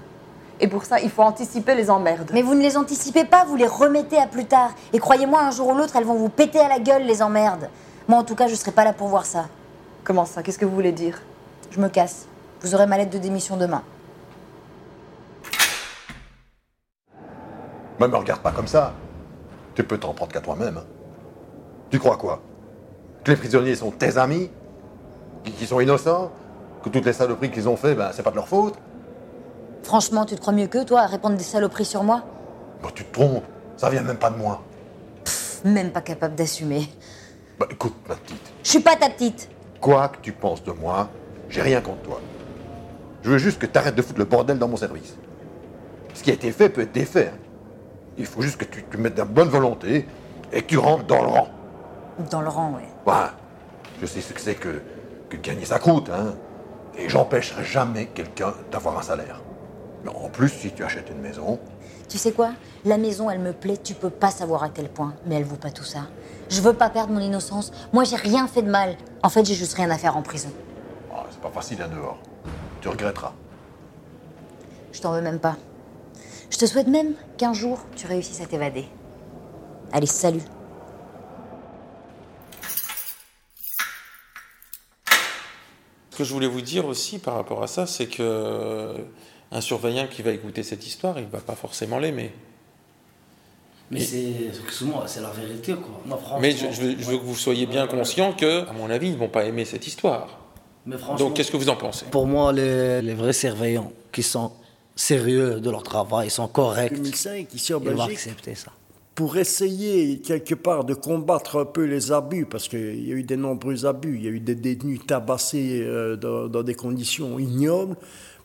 Et 0.60 0.68
pour 0.68 0.86
ça, 0.86 1.00
il 1.00 1.10
faut 1.10 1.22
anticiper 1.22 1.76
les 1.76 1.90
emmerdes. 1.90 2.32
Mais 2.34 2.42
vous 2.42 2.54
ne 2.54 2.62
les 2.62 2.78
anticipez 2.78 3.26
pas, 3.26 3.46
vous 3.46 3.56
les 3.56 3.68
remettez 3.68 4.18
à 4.18 4.28
plus 4.28 4.46
tard. 4.46 4.72
Et 4.94 5.00
croyez-moi, 5.00 5.42
un 5.42 5.52
jour 5.52 5.70
ou 5.70 5.74
l'autre, 5.76 5.96
elles 5.96 6.06
vont 6.06 6.16
vous 6.16 6.30
péter 6.30 6.60
à 6.60 6.68
la 6.68 6.80
gueule, 6.80 7.04
les 7.04 7.22
emmerdes. 7.22 7.70
Moi, 8.08 8.20
en 8.20 8.24
tout 8.24 8.36
cas, 8.36 8.48
je 8.48 8.56
serai 8.56 8.72
pas 8.72 8.84
là 8.84 8.94
pour 8.94 9.08
voir 9.08 9.26
ça. 9.26 9.48
Comment 10.04 10.26
ça? 10.26 10.44
Qu'est-ce 10.44 10.60
que 10.60 10.66
vous 10.66 10.76
voulez 10.76 10.92
dire? 10.92 11.22
Je 11.72 11.80
me 11.80 11.90
casse. 11.90 12.28
Vous 12.62 12.76
aurez 12.76 12.88
ma 12.88 12.98
lettre 12.98 13.12
de 13.12 13.18
démission 13.18 13.58
demain. 13.58 13.82
Mais 18.00 18.08
me 18.08 18.16
regarde 18.16 18.42
pas 18.42 18.52
comme 18.52 18.68
ça. 18.68 18.94
Tu 19.74 19.84
peux 19.84 19.98
t'en 19.98 20.14
prendre 20.14 20.32
qu'à 20.32 20.42
toi-même. 20.42 20.82
Tu 21.90 22.00
crois 22.00 22.18
quoi? 22.18 22.42
Que 23.24 23.32
les 23.32 23.38
prisonniers 23.38 23.76
sont 23.76 23.92
tes 23.92 24.18
amis? 24.18 24.50
Qui 25.46 25.66
sont 25.66 25.80
innocents 25.80 26.32
Que 26.84 26.90
toutes 26.90 27.06
les 27.06 27.14
saloperies 27.14 27.52
qu'ils 27.52 27.70
ont 27.70 27.76
fait, 27.78 27.96
ben, 27.96 28.10
c'est 28.14 28.24
pas 28.24 28.32
de 28.32 28.36
leur 28.36 28.48
faute 28.48 28.76
Franchement, 29.84 30.26
tu 30.26 30.36
te 30.36 30.42
crois 30.42 30.54
mieux 30.54 30.68
qu'eux, 30.68 30.84
toi, 30.86 31.02
à 31.02 31.06
répondre 31.06 31.38
des 31.38 31.44
saloperies 31.44 31.86
sur 31.86 32.04
moi? 32.04 32.24
Bah, 32.82 32.90
tu 32.94 33.04
te 33.06 33.14
trompes. 33.14 33.44
Ça 33.78 33.90
vient 33.90 34.02
même 34.02 34.18
pas 34.18 34.30
de 34.32 34.38
moi. 34.38 34.62
Même 35.64 35.92
pas 35.92 36.02
capable 36.02 36.36
d'assumer. 36.36 36.90
Bah, 37.60 37.68
écoute, 37.70 37.94
ma 38.08 38.16
petite. 38.16 38.42
Je 38.64 38.70
suis 38.70 38.80
pas 38.80 38.96
ta 38.96 39.10
petite. 39.10 39.50
Quoi 39.80 40.08
que 40.10 40.18
tu 40.22 40.32
penses 40.32 40.64
de 40.64 40.72
moi, 40.72 41.10
j'ai 41.50 41.62
rien 41.62 41.82
contre 41.82 42.02
toi. 42.02 42.22
Je 43.22 43.30
veux 43.30 43.38
juste 43.38 43.60
que 43.60 43.66
tu 43.68 43.78
arrêtes 43.78 43.96
de 43.96 44.02
foutre 44.02 44.20
le 44.20 44.26
bordel 44.26 44.58
dans 44.58 44.68
mon 44.68 44.78
service. 44.78 45.16
Ce 46.14 46.24
qui 46.24 46.32
a 46.32 46.34
été 46.34 46.52
fait 46.52 46.70
peut 46.70 46.82
être 46.82 46.92
défait. 46.92 47.32
hein. 47.34 47.38
Il 48.18 48.26
faut 48.26 48.42
juste 48.42 48.58
que 48.58 48.66
tu 48.66 48.84
te 48.84 48.98
mettes 48.98 49.14
de 49.16 49.20
la 49.20 49.26
bonne 49.26 49.50
volonté 49.50 50.08
et 50.54 50.62
que 50.62 50.68
tu 50.68 50.78
rentres 50.78 51.06
dans 51.06 51.22
le 51.22 51.28
rang. 51.28 51.48
Dans 52.32 52.42
le 52.42 52.48
rang, 52.50 52.74
ouais. 52.76 53.12
Ouais, 53.12 53.28
je 54.02 54.06
sais 54.06 54.22
ce 54.22 54.32
que 54.34 54.40
c'est 54.40 54.56
que, 54.56 54.82
que 55.30 55.38
gagner 55.38 55.66
ça 55.66 55.80
coûte, 55.80 56.10
hein. 56.10 56.36
Et 56.98 57.10
j'empêcherai 57.10 57.64
jamais 57.66 58.06
quelqu'un 58.08 58.54
d'avoir 58.72 58.98
un 58.98 59.02
salaire. 59.02 59.42
Mais 60.04 60.12
en 60.12 60.30
plus, 60.30 60.50
si 60.50 60.72
tu 60.72 60.84
achètes 60.84 61.10
une 61.10 61.20
maison, 61.22 61.60
Tu 62.08 62.20
sais 62.20 62.32
quoi? 62.32 62.52
La 62.86 62.98
maison, 63.00 63.32
elle 63.32 63.40
me 63.40 63.52
plaît, 63.52 63.78
tu 63.84 63.96
peux 63.96 64.12
pas 64.12 64.30
savoir 64.30 64.62
à 64.64 64.70
quel 64.70 64.90
point, 64.90 65.16
mais 65.26 65.36
elle 65.36 65.44
vaut 65.44 65.56
pas 65.56 65.72
tout 65.72 65.84
ça. 65.84 66.02
Je 66.50 66.62
veux 66.62 66.74
pas 66.74 66.92
perdre 66.92 67.12
mon 67.12 67.20
innocence. 67.20 67.72
Moi, 67.94 68.04
j'ai 68.04 68.16
rien 68.16 68.48
fait 68.48 68.62
de 68.62 68.70
mal. 68.70 68.96
En 69.24 69.30
fait, 69.30 69.44
j'ai 69.44 69.56
juste 69.56 69.74
rien 69.74 69.90
à 69.90 69.98
faire 69.98 70.16
en 70.16 70.22
prison. 70.22 70.50
ah, 71.12 71.24
c'est 71.32 71.42
pas 71.42 71.50
facile 71.50 71.82
hein, 71.82 71.90
dehors. 71.92 72.20
Tu 72.82 72.90
regretteras. 72.90 73.34
Je 74.92 75.02
t'en 75.02 75.14
veux 75.14 75.22
même 75.22 75.40
pas. 75.40 75.56
Je 76.52 76.58
te 76.60 76.66
souhaite 76.68 76.88
même 76.88 77.16
qu'un 77.38 77.54
jour, 77.54 77.80
tu 77.96 78.06
réussisses 78.06 78.40
à 78.42 78.46
t'évader. 78.46 78.86
Allez, 79.92 80.06
salut. 80.06 80.44
Ce 86.16 86.20
que 86.20 86.24
je 86.24 86.32
voulais 86.32 86.48
vous 86.48 86.62
dire 86.62 86.86
aussi 86.86 87.20
par 87.20 87.34
rapport 87.34 87.62
à 87.62 87.68
ça, 87.68 87.86
c'est 87.86 88.06
que 88.06 88.22
euh, 88.22 88.94
un 89.52 89.60
surveillant 89.60 90.08
qui 90.08 90.22
va 90.22 90.32
écouter 90.32 90.64
cette 90.64 90.88
histoire, 90.88 91.20
il 91.20 91.26
va 91.26 91.40
pas 91.42 91.56
forcément 91.56 92.00
l'aimer. 92.00 92.32
Mais 93.92 94.00
c'est, 94.00 94.50
c'est 95.08 95.20
la 95.20 95.32
vérité, 95.32 95.74
quoi. 95.74 96.02
Moi, 96.06 96.18
franchement, 96.18 96.40
Mais 96.40 96.52
je, 96.54 96.72
je 96.72 96.82
veux, 96.82 96.96
je 96.98 97.04
veux 97.04 97.18
que 97.18 97.24
vous 97.24 97.36
soyez 97.36 97.66
bien 97.66 97.86
conscient 97.86 98.32
que, 98.32 98.66
à 98.66 98.72
mon 98.72 98.90
avis, 98.90 99.08
ils 99.08 99.16
ne 99.16 99.18
vont 99.18 99.28
pas 99.28 99.44
aimer 99.44 99.66
cette 99.66 99.88
histoire. 99.88 100.40
Mais 100.86 100.98
franchement, 100.98 101.18
Donc, 101.28 101.36
qu'est-ce 101.36 101.52
que 101.52 101.58
vous 101.58 101.68
en 101.68 101.76
pensez? 101.76 102.06
Pour 102.06 102.28
moi, 102.28 102.54
les, 102.54 103.02
les 103.02 103.14
vrais 103.14 103.34
surveillants 103.34 103.92
qui 104.14 104.24
sont 104.24 104.54
sérieux 104.96 105.60
de 105.60 105.70
leur 105.70 105.84
travail, 105.84 106.28
ils 106.28 106.32
sont 106.32 106.48
corrects, 106.48 106.94
2005, 106.94 107.54
ici 107.54 107.74
en 107.74 107.82
ils 107.82 107.90
vont 107.90 108.04
accepter 108.04 108.56
ça. 108.56 108.72
Pour 109.16 109.38
essayer 109.38 110.20
quelque 110.20 110.56
part 110.56 110.84
de 110.84 110.94
combattre 110.94 111.60
un 111.60 111.66
peu 111.66 111.86
les 111.86 112.12
abus, 112.12 112.46
parce 112.46 112.68
qu'il 112.68 113.08
y 113.08 113.14
a 113.14 113.16
eu 113.16 113.24
de 113.24 113.38
nombreux 113.38 113.86
abus, 113.86 114.18
il 114.18 114.26
y 114.26 114.28
a 114.28 114.32
eu 114.32 114.42
des 114.42 114.56
détenus 114.56 115.00
tabassés 115.08 115.82
euh, 115.84 116.18
dans, 116.18 116.64
des 116.64 116.76
conditions 116.76 117.40
ignobles. 117.40 117.96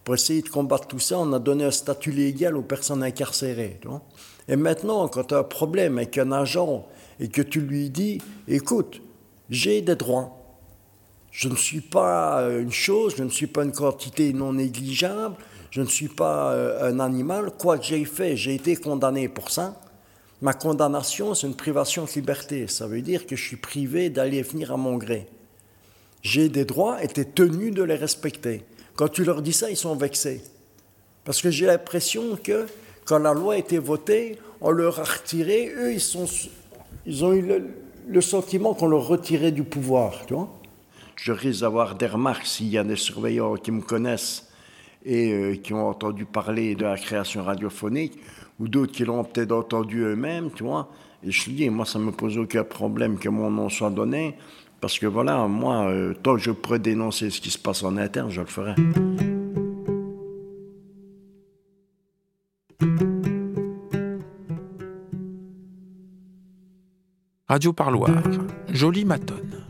Pour 0.04 0.14
essayer 0.14 0.42
de 0.42 0.48
combattre 0.48 0.86
tout 0.86 1.00
ça, 1.00 1.18
on 1.18 1.32
a 1.32 1.40
donné 1.40 1.64
un 1.64 1.70
statut 1.72 2.12
légal 2.12 2.56
aux 2.56 2.62
personnes 2.62 3.02
incarcérées. 3.02 3.80
Et 4.48 4.56
maintenant, 4.56 5.08
quand 5.08 5.24
tu 5.24 5.34
as 5.34 5.38
un 5.38 5.42
problème 5.44 5.98
avec 5.98 6.16
un 6.18 6.30
agent 6.32 6.86
et 7.18 7.28
que 7.28 7.42
tu 7.42 7.60
lui 7.60 7.90
dis, 7.90 8.18
écoute, 8.46 9.02
j'ai 9.50 9.82
des 9.82 9.96
droits. 9.96 10.36
Je 11.32 11.48
ne 11.48 11.56
suis 11.56 11.80
pas 11.80 12.42
euh, 12.42 12.62
une 12.62 12.72
chose, 12.72 13.14
je 13.18 13.24
ne 13.24 13.28
suis 13.28 13.46
pas 13.46 13.64
une 13.64 13.72
quantité 13.72 14.32
non 14.32 14.52
négligeable, 14.52 15.34
je 15.70 15.80
ne 15.80 15.86
suis 15.86 16.08
pas 16.08 16.52
euh, 16.52 16.92
un 16.92 17.00
animal. 17.00 17.50
Quoi 17.58 17.78
que 17.78 17.84
j'ai 17.84 18.04
fait, 18.04 18.36
j'ai 18.36 18.54
été 18.54 18.76
condamné 18.76 19.28
pour 19.28 19.50
ça. 19.50 19.80
Ma 20.42 20.54
condamnation, 20.54 21.34
c'est 21.34 21.46
une 21.46 21.54
privation 21.54 22.04
de 22.04 22.10
liberté. 22.10 22.66
Ça 22.66 22.86
veut 22.86 23.02
dire 23.02 23.26
que 23.26 23.36
je 23.36 23.42
suis 23.42 23.56
privé 23.56 24.10
d'aller 24.10 24.38
et 24.38 24.42
venir 24.42 24.72
à 24.72 24.76
mon 24.76 24.96
gré. 24.96 25.26
J'ai 26.22 26.48
des 26.48 26.64
droits 26.64 27.02
et 27.02 27.08
tu 27.08 27.20
es 27.20 27.24
tenu 27.24 27.70
de 27.70 27.82
les 27.82 27.94
respecter. 27.94 28.64
Quand 28.94 29.08
tu 29.08 29.24
leur 29.24 29.42
dis 29.42 29.52
ça, 29.52 29.70
ils 29.70 29.76
sont 29.76 29.96
vexés. 29.96 30.42
Parce 31.24 31.42
que 31.42 31.50
j'ai 31.50 31.66
l'impression 31.66 32.38
que 32.42 32.66
quand 33.04 33.18
la 33.18 33.34
loi 33.34 33.54
a 33.54 33.58
été 33.58 33.78
votée, 33.78 34.38
on 34.60 34.70
leur 34.70 35.00
a 35.00 35.04
retiré, 35.04 35.72
eux, 35.76 35.92
ils, 35.92 37.24
ont 37.24 37.32
eu 37.32 37.42
le, 37.42 37.68
le 38.08 38.20
sentiment 38.20 38.74
qu'on 38.74 38.88
leur 38.88 39.06
retirait 39.06 39.52
du 39.52 39.64
pouvoir. 39.64 40.26
Tu 40.26 40.34
vois 40.34 40.60
je 41.22 41.32
risque 41.32 41.60
d'avoir 41.60 41.96
des 41.96 42.06
remarques 42.06 42.46
s'il 42.46 42.68
y 42.68 42.78
a 42.78 42.84
des 42.84 42.96
surveillants 42.96 43.54
qui 43.56 43.70
me 43.72 43.82
connaissent 43.82 44.48
et 45.04 45.32
euh, 45.32 45.56
qui 45.56 45.74
ont 45.74 45.88
entendu 45.88 46.24
parler 46.24 46.74
de 46.74 46.84
la 46.84 46.96
création 46.96 47.44
radiophonique, 47.44 48.18
ou 48.60 48.68
d'autres 48.68 48.92
qui 48.92 49.04
l'ont 49.04 49.24
peut-être 49.24 49.52
entendu 49.52 50.02
eux-mêmes, 50.02 50.50
tu 50.52 50.62
vois. 50.62 50.90
Et 51.24 51.30
je 51.30 51.44
te 51.44 51.50
dis, 51.50 51.68
moi, 51.70 51.84
ça 51.86 51.98
ne 51.98 52.04
me 52.04 52.12
pose 52.12 52.38
aucun 52.38 52.62
problème 52.62 53.18
que 53.18 53.28
mon 53.28 53.50
nom 53.50 53.68
soit 53.68 53.90
donné, 53.90 54.36
parce 54.80 54.98
que 54.98 55.06
voilà, 55.06 55.48
moi, 55.48 55.88
euh, 55.88 56.14
tant 56.22 56.34
que 56.34 56.40
je 56.40 56.50
pourrais 56.50 56.78
dénoncer 56.78 57.30
ce 57.30 57.40
qui 57.40 57.50
se 57.50 57.58
passe 57.58 57.82
en 57.82 57.96
interne, 57.96 58.30
je 58.30 58.40
le 58.40 58.46
ferai. 58.46 58.74
Radio 67.48 67.72
Parloir, 67.72 68.22
Jolie 68.68 69.04
Matonne. 69.04 69.64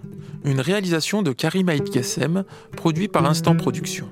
Une 0.45 0.61
réalisation 0.61 1.22
de 1.22 1.32
Karim 1.32 1.66
Gassem, 1.66 2.45
produit 2.76 3.09
par 3.09 3.24
Instant 3.24 3.57
Production. 3.57 4.09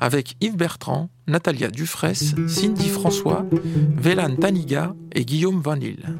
Avec 0.00 0.36
Yves 0.40 0.56
Bertrand, 0.56 1.10
Natalia 1.26 1.68
Dufresne, 1.68 2.48
Cindy 2.48 2.88
François, 2.88 3.46
Vélan 3.96 4.36
Taniga 4.36 4.94
et 5.12 5.24
Guillaume 5.24 5.60
Van 5.60 5.74
Lille. 5.74 6.18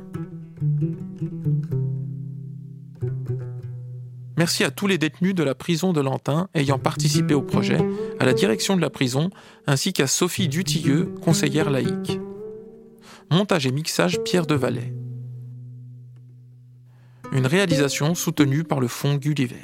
Merci 4.37 4.65
à 4.65 4.71
tous 4.71 4.87
les 4.87 4.99
détenus 4.99 5.35
de 5.35 5.45
la 5.45 5.55
prison 5.55 5.93
de 5.93 6.01
Lantin 6.01 6.49
ayant 6.55 6.79
participé 6.79 7.35
au 7.35 7.43
projet, 7.43 7.79
à 8.19 8.25
la 8.25 8.33
direction 8.33 8.75
de 8.77 8.81
la 8.81 8.91
prison, 8.91 9.31
ainsi 9.67 9.93
qu'à 9.93 10.09
Sophie 10.09 10.49
Dutilleux, 10.49 11.15
conseillère 11.23 11.71
laïque. 11.71 12.19
Montage 13.31 13.67
et 13.67 13.73
mixage 13.73 14.21
Pierre 14.25 14.47
Devalet. 14.47 14.93
Une 17.33 17.47
réalisation 17.47 18.15
soutenue 18.15 18.65
par 18.65 18.81
le 18.81 18.89
Fonds 18.89 19.17
Gulliver. 19.17 19.63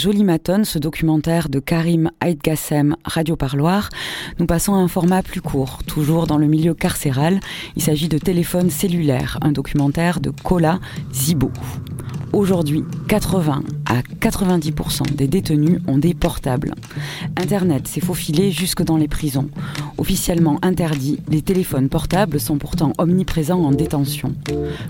Jolie 0.00 0.24
Matonne, 0.24 0.64
ce 0.64 0.78
documentaire 0.78 1.50
de 1.50 1.58
Karim 1.58 2.10
Aïdgassem, 2.20 2.96
Radio 3.04 3.36
Parloir, 3.36 3.90
nous 4.38 4.46
passons 4.46 4.72
à 4.72 4.78
un 4.78 4.88
format 4.88 5.22
plus 5.22 5.42
court, 5.42 5.80
toujours 5.86 6.26
dans 6.26 6.38
le 6.38 6.46
milieu 6.46 6.72
carcéral. 6.72 7.38
Il 7.76 7.82
s'agit 7.82 8.08
de 8.08 8.16
Téléphone 8.16 8.70
cellulaire, 8.70 9.38
un 9.42 9.52
documentaire 9.52 10.20
de 10.20 10.30
Kola 10.30 10.80
Zibo. 11.12 11.52
Aujourd'hui, 12.32 12.84
80 13.08 13.62
à 13.86 14.02
90% 14.02 15.16
des 15.16 15.26
détenus 15.26 15.80
ont 15.88 15.98
des 15.98 16.14
portables. 16.14 16.74
Internet 17.36 17.88
s'est 17.88 18.00
faufilé 18.00 18.52
jusque 18.52 18.82
dans 18.82 18.96
les 18.96 19.08
prisons. 19.08 19.48
Officiellement 19.98 20.58
interdits, 20.62 21.18
les 21.28 21.42
téléphones 21.42 21.88
portables 21.88 22.38
sont 22.38 22.56
pourtant 22.56 22.92
omniprésents 22.98 23.62
en 23.62 23.72
détention. 23.72 24.32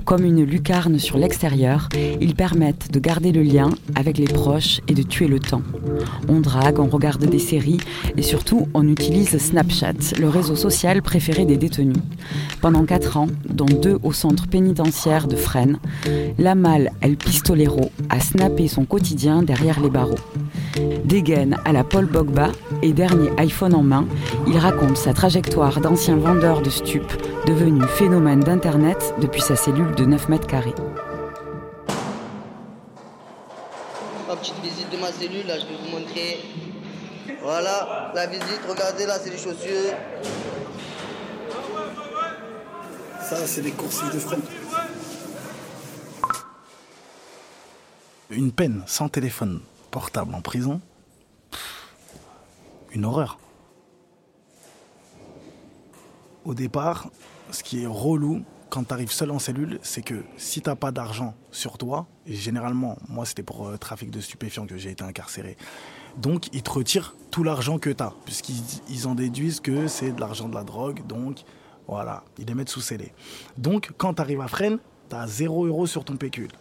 Comme 0.05 0.24
une 0.24 0.45
lucarne 0.45 0.99
sur 0.99 1.16
l'extérieur, 1.16 1.88
ils 2.20 2.34
permettent 2.34 2.93
de 2.93 3.01
garder 3.01 3.32
le 3.32 3.43
lien 3.43 3.70
avec 3.95 4.18
les 4.18 4.26
proches 4.26 4.82
et 4.86 4.95
de 4.95 5.03
tuer 5.03 5.26
le 5.26 5.41
temps. 5.41 5.62
On 6.28 6.41
drague, 6.41 6.78
on 6.78 6.88
regarde 6.88 7.24
des 7.24 7.38
séries 7.38 7.80
et 8.18 8.22
surtout 8.22 8.68
on 8.74 8.86
utilise 8.86 9.38
Snapchat, 9.38 10.18
le 10.18 10.28
réseau 10.28 10.57
social 10.57 11.01
préféré 11.01 11.47
des 11.47 11.57
détenus. 11.57 11.97
Pendant 12.61 12.84
4 12.84 13.16
ans, 13.16 13.28
dont 13.49 13.64
deux 13.64 13.99
au 14.03 14.12
centre 14.12 14.47
pénitentiaire 14.47 15.26
de 15.26 15.36
Fresnes, 15.36 15.78
la 16.38 16.55
malle 16.55 16.91
El 17.01 17.16
Pistolero 17.31 17.93
a 18.09 18.18
snappé 18.18 18.66
son 18.66 18.85
quotidien 18.85 19.45
derrière 19.45 19.78
les 19.78 19.89
barreaux. 19.89 20.18
Dégaine 21.05 21.59
à 21.64 21.70
la 21.70 21.85
Paul 21.85 22.07
Bogba 22.07 22.51
et 22.83 22.93
dernier 22.93 23.31
iPhone 23.39 23.72
en 23.72 23.85
main, 23.85 24.05
il 24.49 24.59
raconte 24.59 24.97
sa 24.97 25.14
trajectoire 25.14 25.81
d'ancien 25.81 26.16
vendeur 26.16 26.61
de 26.61 26.70
stupes 26.70 27.12
devenu 27.47 27.83
phénomène 27.87 28.41
d'Internet 28.41 29.14
depuis 29.20 29.43
sa 29.43 29.55
cellule 29.55 29.95
de 29.95 30.05
9 30.07 30.28
mètres 30.28 30.49
carrés. 30.49 30.74
Ma 34.26 34.35
petite 34.35 34.61
visite 34.61 34.91
de 34.91 34.97
ma 34.97 35.12
cellule, 35.12 35.47
là, 35.47 35.55
je 35.57 35.66
vais 35.66 35.78
vous 35.85 35.99
montrer. 36.01 36.41
Voilà, 37.45 38.11
la 38.12 38.26
visite, 38.26 38.62
regardez, 38.68 39.07
là, 39.07 39.14
c'est 39.22 39.31
les 39.31 39.39
chaussures. 39.39 39.95
Ça, 43.22 43.37
c'est 43.47 43.62
des 43.62 43.70
coursives 43.70 44.12
de 44.12 44.18
frais. 44.18 44.39
Une 48.31 48.53
peine 48.53 48.85
sans 48.87 49.09
téléphone 49.09 49.61
portable 49.91 50.37
en 50.37 50.41
prison, 50.41 50.81
une 52.93 53.05
horreur. 53.05 53.41
Au 56.45 56.55
départ, 56.55 57.09
ce 57.51 57.64
qui 57.64 57.83
est 57.83 57.87
relou 57.87 58.43
quand 58.68 58.85
tu 58.85 58.95
arrives 58.95 59.11
seul 59.11 59.33
en 59.33 59.41
cellule, 59.41 59.81
c'est 59.83 60.03
que 60.03 60.22
si 60.37 60.62
t'as 60.62 60.76
pas 60.76 60.93
d'argent 60.93 61.35
sur 61.51 61.76
toi, 61.76 62.07
et 62.24 62.37
généralement, 62.37 62.99
moi 63.09 63.26
c'était 63.26 63.43
pour 63.43 63.66
euh, 63.66 63.76
trafic 63.76 64.12
de 64.12 64.20
stupéfiants 64.20 64.64
que 64.64 64.76
j'ai 64.76 64.91
été 64.91 65.03
incarcéré, 65.03 65.57
donc 66.16 66.55
ils 66.55 66.62
te 66.62 66.70
retirent 66.70 67.16
tout 67.33 67.43
l'argent 67.43 67.81
que 67.81 67.91
tu 67.91 68.03
as, 68.03 68.14
puisqu'ils 68.24 68.62
ils 68.89 69.09
en 69.09 69.16
déduisent 69.16 69.59
que 69.59 69.89
c'est 69.89 70.12
de 70.12 70.20
l'argent 70.20 70.49
de 70.49 70.55
la 70.55 70.62
drogue, 70.62 71.05
donc 71.05 71.41
voilà, 71.89 72.22
ils 72.39 72.47
les 72.47 72.55
mettent 72.55 72.68
sous 72.68 72.81
scellé. 72.81 73.12
Donc 73.59 73.91
quand 73.99 74.14
tu 74.14 74.22
arrives 74.22 74.41
à 74.41 74.47
Fresnes, 74.47 74.78
tu 75.09 75.16
as 75.16 75.26
0 75.26 75.66
euros 75.66 75.89
sur 75.89 76.05
ton 76.05 76.16
pécule. 76.16 76.53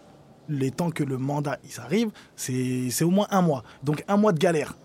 Les 0.50 0.72
temps 0.72 0.90
que 0.90 1.04
le 1.04 1.18
mandat 1.18 1.60
ils 1.64 1.80
arrive, 1.80 2.10
c'est 2.36 3.04
au 3.04 3.12
moins 3.12 3.28
un 3.30 3.42
mois. 3.42 3.64
Donc 3.84 4.04
un 4.08 4.18
mois 4.18 4.34
de 4.34 4.40
galère. 4.40 4.76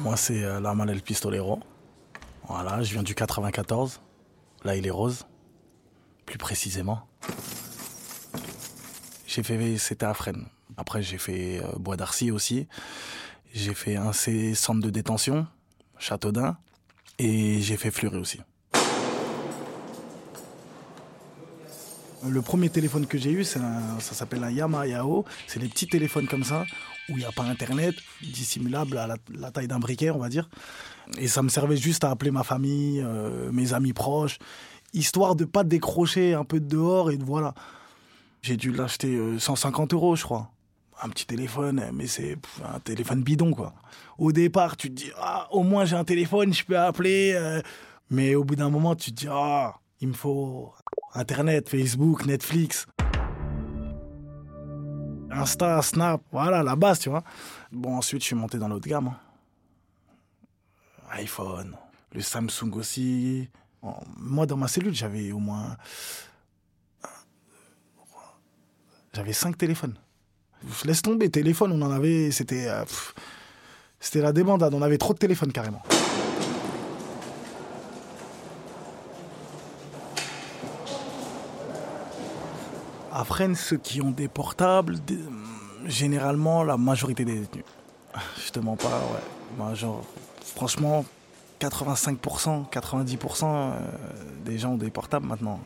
Moi, 0.00 0.16
c'est 0.16 0.44
euh, 0.44 0.60
Manel 0.74 1.02
Pistolero. 1.02 1.58
Voilà, 2.46 2.82
je 2.82 2.92
viens 2.92 3.02
du 3.02 3.16
94. 3.16 4.00
Là, 4.62 4.76
il 4.76 4.86
est 4.86 4.90
rose. 4.90 5.26
Plus 6.24 6.38
précisément. 6.38 7.00
J'ai 9.26 9.42
fait, 9.42 9.76
c'était 9.76 10.06
à 10.06 10.14
Fresnes. 10.14 10.46
Après, 10.76 11.02
j'ai 11.02 11.18
fait 11.18 11.60
euh, 11.60 11.72
Bois 11.78 11.96
d'Arcy 11.96 12.30
aussi. 12.30 12.68
J'ai 13.52 13.74
fait 13.74 13.96
un 13.96 14.12
C 14.12 14.54
centre 14.54 14.80
de 14.80 14.90
détention, 14.90 15.48
Châteaudun. 15.98 16.56
Et 17.18 17.60
j'ai 17.60 17.76
fait 17.76 17.90
Fleury 17.90 18.18
aussi. 18.18 18.40
Le 22.26 22.42
premier 22.42 22.68
téléphone 22.68 23.06
que 23.06 23.16
j'ai 23.16 23.30
eu, 23.30 23.44
ça 23.44 23.60
s'appelle 24.00 24.42
un 24.42 24.50
Yamaha 24.50 24.88
Yao. 24.88 25.24
C'est 25.46 25.60
des 25.60 25.68
petits 25.68 25.86
téléphones 25.86 26.26
comme 26.26 26.42
ça, 26.42 26.64
où 27.08 27.12
il 27.12 27.18
n'y 27.18 27.24
a 27.24 27.32
pas 27.32 27.44
Internet, 27.44 27.94
dissimulable 28.22 28.98
à 28.98 29.06
la, 29.06 29.50
taille 29.50 29.68
d'un 29.68 29.78
briquet, 29.78 30.10
on 30.10 30.18
va 30.18 30.28
dire. 30.28 30.48
Et 31.18 31.28
ça 31.28 31.42
me 31.42 31.48
servait 31.48 31.76
juste 31.76 32.02
à 32.04 32.10
appeler 32.10 32.32
ma 32.32 32.42
famille, 32.42 33.00
euh, 33.04 33.52
mes 33.52 33.72
amis 33.72 33.92
proches, 33.92 34.38
histoire 34.92 35.36
de 35.36 35.44
pas 35.44 35.62
décrocher 35.62 36.34
un 36.34 36.44
peu 36.44 36.58
de 36.58 36.66
dehors 36.66 37.10
et 37.12 37.16
de 37.16 37.24
voilà. 37.24 37.54
J'ai 38.42 38.56
dû 38.56 38.72
l'acheter 38.72 39.14
euh, 39.14 39.38
150 39.38 39.94
euros, 39.94 40.16
je 40.16 40.24
crois. 40.24 40.50
Un 41.00 41.10
petit 41.10 41.26
téléphone, 41.26 41.82
mais 41.92 42.08
c'est 42.08 42.36
un 42.64 42.80
téléphone 42.80 43.22
bidon, 43.22 43.52
quoi. 43.52 43.74
Au 44.18 44.32
départ, 44.32 44.76
tu 44.76 44.88
te 44.88 44.94
dis, 44.94 45.12
ah, 45.20 45.46
au 45.52 45.62
moins 45.62 45.84
j'ai 45.84 45.94
un 45.94 46.04
téléphone, 46.04 46.52
je 46.52 46.64
peux 46.64 46.78
appeler. 46.78 47.32
euh. 47.36 47.62
Mais 48.10 48.34
au 48.34 48.42
bout 48.42 48.56
d'un 48.56 48.70
moment, 48.70 48.96
tu 48.96 49.12
te 49.12 49.20
dis, 49.20 49.28
ah, 49.30 49.74
il 50.00 50.08
me 50.08 50.12
faut 50.14 50.72
Internet, 51.14 51.68
Facebook, 51.68 52.26
Netflix. 52.26 52.86
Insta, 55.30 55.82
Snap, 55.82 56.22
voilà, 56.32 56.62
la 56.62 56.74
base, 56.76 57.00
tu 57.00 57.10
vois. 57.10 57.22
Bon, 57.70 57.96
ensuite, 57.96 58.22
je 58.22 58.26
suis 58.28 58.34
monté 58.36 58.58
dans 58.58 58.68
l'autre 58.68 58.88
gamme. 58.88 59.08
hein. 59.08 59.16
iPhone, 61.12 61.76
le 62.12 62.20
Samsung 62.20 62.72
aussi. 62.74 63.48
Moi, 64.16 64.46
dans 64.46 64.56
ma 64.56 64.68
cellule, 64.68 64.94
j'avais 64.94 65.30
au 65.32 65.38
moins. 65.38 65.76
J'avais 69.14 69.32
cinq 69.32 69.56
téléphones. 69.56 69.94
Laisse 70.84 71.02
tomber, 71.02 71.30
téléphone, 71.30 71.72
on 71.72 71.82
en 71.82 71.90
avait. 71.90 72.30
C'était. 72.30 72.66
euh, 72.68 72.84
c'était 74.00 74.20
la 74.20 74.32
débandade, 74.32 74.74
on 74.74 74.82
avait 74.82 74.98
trop 74.98 75.12
de 75.12 75.18
téléphones 75.18 75.52
carrément. 75.52 75.82
À 83.18 83.24
Fresnes, 83.24 83.56
ceux 83.56 83.78
qui 83.78 84.00
ont 84.00 84.12
des 84.12 84.28
portables, 84.28 85.00
des- 85.04 85.18
généralement 85.86 86.62
la 86.62 86.76
majorité 86.76 87.24
des 87.24 87.40
détenus. 87.40 87.64
Je 88.46 88.52
te 88.52 88.60
mens 88.60 88.76
pas, 88.76 88.86
ouais. 89.58 89.74
Genre, 89.74 90.04
franchement, 90.54 91.04
85%, 91.58 92.70
90% 92.70 93.44
euh, 93.44 93.80
des 94.44 94.56
gens 94.56 94.74
ont 94.74 94.76
des 94.76 94.90
portables 94.90 95.26
maintenant. 95.26 95.58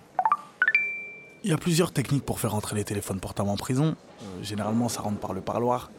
Il 1.45 1.51
y 1.51 1.53
a 1.53 1.59
plusieurs 1.59 1.93
techniques 1.93 2.25
pour 2.25 2.41
faire 2.41 2.53
rentrer 2.53 2.75
les 2.75 2.85
téléphones 2.85 3.21
portables 3.21 3.51
en 3.51 3.57
prison. 3.57 3.97
Euh, 4.23 4.43
généralement, 4.43 4.89
ça 4.89 5.03
rentre 5.03 5.19
par 5.19 5.35
le 5.35 5.43
parloir. 5.43 5.91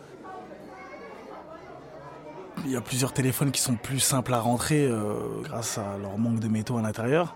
Il 2.66 2.72
y 2.72 2.76
a 2.76 2.82
plusieurs 2.82 3.14
téléphones 3.14 3.51
qui 3.51 3.62
sont 3.62 3.76
plus 3.76 3.99
simples 3.99 4.34
à 4.34 4.39
rentrer 4.39 4.88
euh, 4.88 5.41
grâce 5.43 5.78
à 5.78 5.97
leur 6.01 6.18
manque 6.18 6.39
de 6.39 6.47
métaux 6.47 6.78
à 6.80 6.82
l'intérieur. 6.82 7.36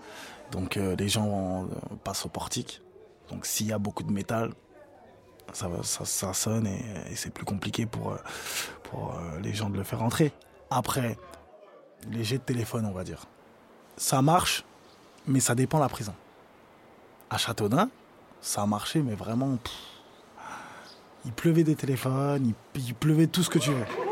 Donc 0.50 0.74
les 0.76 1.08
gens 1.08 1.66
passent 2.02 2.24
au 2.26 2.30
portique. 2.30 2.80
Donc 3.28 3.46
s'il 3.46 3.66
y 3.66 3.72
a 3.72 3.78
beaucoup 3.78 4.02
de 4.02 4.12
métal, 4.12 4.52
ça, 5.52 6.34
sonne 6.34 6.66
et, 6.66 7.14
c'est 7.14 7.32
plus 7.32 7.44
compliqué 7.44 7.86
pour, 7.86 8.12
euh, 8.12 8.16
euh, 8.94 9.40
les 9.40 9.54
gens 9.54 9.70
de 9.70 9.76
le 9.76 9.84
faire 9.84 10.00
rentrer. 10.00 10.32
Après, 10.70 11.18
les 12.10 12.24
jets 12.24 12.38
de 12.38 12.42
téléphone, 12.42 12.86
on 12.86 12.92
va 12.92 13.04
dire. 13.04 13.24
Ça 13.96 14.22
marche, 14.22 14.64
mais 15.26 15.40
ça 15.40 15.54
dépend 15.54 15.78
de 15.78 15.82
la 15.82 15.88
prison. 15.88 16.14
À 17.30 17.38
Châteaudun, 17.38 17.90
ça 18.40 18.62
a 18.62 18.66
marché, 18.66 19.02
mais 19.02 19.14
vraiment... 19.14 19.58
il 21.24 21.32
pleuvait 21.32 21.64
des 21.64 21.76
téléphones, 21.76 22.54
il 22.74 22.94
pleuvait 22.94 23.26
tout 23.26 23.42
ce 23.42 23.50
que 23.50 23.58
tu 23.58 23.70
veux. 23.70 24.07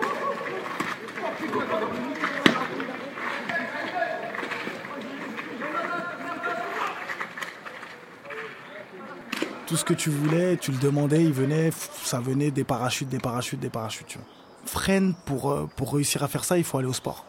Tout 9.66 9.76
ce 9.76 9.84
que 9.84 9.94
tu 9.94 10.10
voulais, 10.10 10.56
tu 10.56 10.70
le 10.70 10.78
demandais, 10.78 11.24
il 11.24 11.32
venait, 11.32 11.70
ça 12.04 12.20
venait 12.20 12.52
des 12.52 12.62
parachutes, 12.62 13.08
des 13.08 13.18
parachutes, 13.18 13.58
des 13.58 13.68
parachutes. 13.68 14.16
Freine, 14.64 15.14
pour, 15.24 15.50
euh, 15.50 15.68
pour 15.76 15.94
réussir 15.94 16.22
à 16.22 16.28
faire 16.28 16.44
ça, 16.44 16.56
il 16.56 16.62
faut 16.62 16.78
aller 16.78 16.86
au 16.86 16.92
sport. 16.92 17.24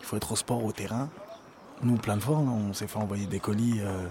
Il 0.00 0.06
faut 0.06 0.16
être 0.16 0.32
au 0.32 0.36
sport, 0.36 0.64
au 0.64 0.72
terrain. 0.72 1.10
Nous, 1.82 1.96
plein 1.96 2.16
de 2.16 2.22
fois, 2.22 2.38
on 2.38 2.72
s'est 2.72 2.86
fait 2.86 2.98
envoyer 2.98 3.26
des 3.26 3.40
colis. 3.40 3.80
euh, 3.80 4.08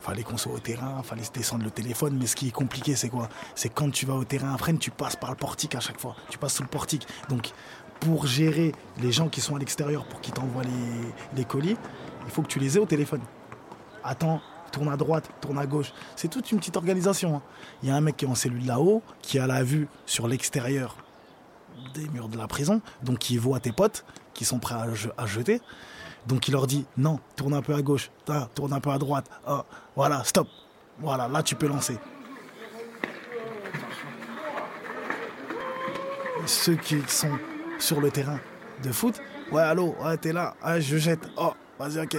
fallait 0.00 0.22
qu'on 0.22 0.38
soit 0.38 0.52
au 0.52 0.58
terrain, 0.58 1.02
fallait 1.02 1.24
se 1.24 1.32
descendre 1.32 1.64
le 1.64 1.70
téléphone. 1.70 2.16
Mais 2.18 2.26
ce 2.26 2.34
qui 2.34 2.48
est 2.48 2.52
compliqué, 2.52 2.96
c'est 2.96 3.10
quoi? 3.10 3.28
C'est 3.54 3.68
quand 3.68 3.90
tu 3.90 4.06
vas 4.06 4.14
au 4.14 4.24
terrain 4.24 4.54
à 4.54 4.58
Fresnes, 4.58 4.78
tu 4.78 4.90
passes 4.90 5.16
par 5.16 5.30
le 5.30 5.36
portique 5.36 5.74
à 5.74 5.80
chaque 5.80 6.00
fois. 6.00 6.16
Tu 6.30 6.38
passes 6.38 6.54
sous 6.54 6.62
le 6.62 6.68
portique. 6.68 7.06
Donc, 7.28 7.50
pour 8.00 8.26
gérer 8.26 8.72
les 9.02 9.12
gens 9.12 9.28
qui 9.28 9.42
sont 9.42 9.56
à 9.56 9.58
l'extérieur, 9.58 10.06
pour 10.06 10.22
qu'ils 10.22 10.32
t'envoient 10.32 10.64
les, 10.64 11.12
les 11.36 11.44
colis, 11.44 11.76
il 12.24 12.30
faut 12.30 12.40
que 12.40 12.48
tu 12.48 12.58
les 12.58 12.78
aies 12.78 12.80
au 12.80 12.86
téléphone. 12.86 13.20
Attends, 14.02 14.40
tourne 14.70 14.88
à 14.88 14.96
droite, 14.96 15.28
tourne 15.40 15.58
à 15.58 15.66
gauche. 15.66 15.92
C'est 16.16 16.28
toute 16.28 16.50
une 16.52 16.58
petite 16.58 16.76
organisation. 16.76 17.36
hein. 17.36 17.42
Il 17.82 17.88
y 17.88 17.92
a 17.92 17.96
un 17.96 18.00
mec 18.00 18.16
qui 18.16 18.24
est 18.24 18.28
en 18.28 18.34
cellule 18.34 18.66
là-haut, 18.66 19.02
qui 19.22 19.38
a 19.38 19.46
la 19.46 19.62
vue 19.62 19.88
sur 20.06 20.28
l'extérieur 20.28 20.96
des 21.94 22.08
murs 22.08 22.28
de 22.28 22.36
la 22.36 22.46
prison, 22.46 22.80
donc 23.02 23.30
il 23.30 23.40
voit 23.40 23.58
tes 23.60 23.72
potes 23.72 24.04
qui 24.34 24.44
sont 24.44 24.58
prêts 24.58 24.74
à, 24.74 24.92
je- 24.94 25.08
à 25.16 25.26
jeter. 25.26 25.60
Donc 26.26 26.46
il 26.48 26.52
leur 26.52 26.66
dit 26.66 26.84
non, 26.98 27.18
tourne 27.36 27.54
un 27.54 27.62
peu 27.62 27.74
à 27.74 27.80
gauche, 27.82 28.10
tourne 28.54 28.72
un 28.74 28.80
peu 28.80 28.90
à 28.90 28.98
droite, 28.98 29.26
ah, 29.46 29.64
voilà, 29.96 30.22
stop. 30.24 30.46
Voilà, 30.98 31.26
là 31.28 31.42
tu 31.42 31.54
peux 31.54 31.66
lancer. 31.66 31.98
Ceux 36.46 36.74
qui 36.76 37.00
sont 37.06 37.38
sur 37.78 38.00
le 38.00 38.10
terrain 38.10 38.38
de 38.82 38.92
foot, 38.92 39.20
ouais, 39.52 39.62
allô, 39.62 39.94
ouais, 40.02 40.16
t'es 40.16 40.32
là, 40.32 40.54
je 40.78 40.96
jette, 40.98 41.28
oh, 41.36 41.52
vas-y, 41.78 42.00
ok. 42.00 42.16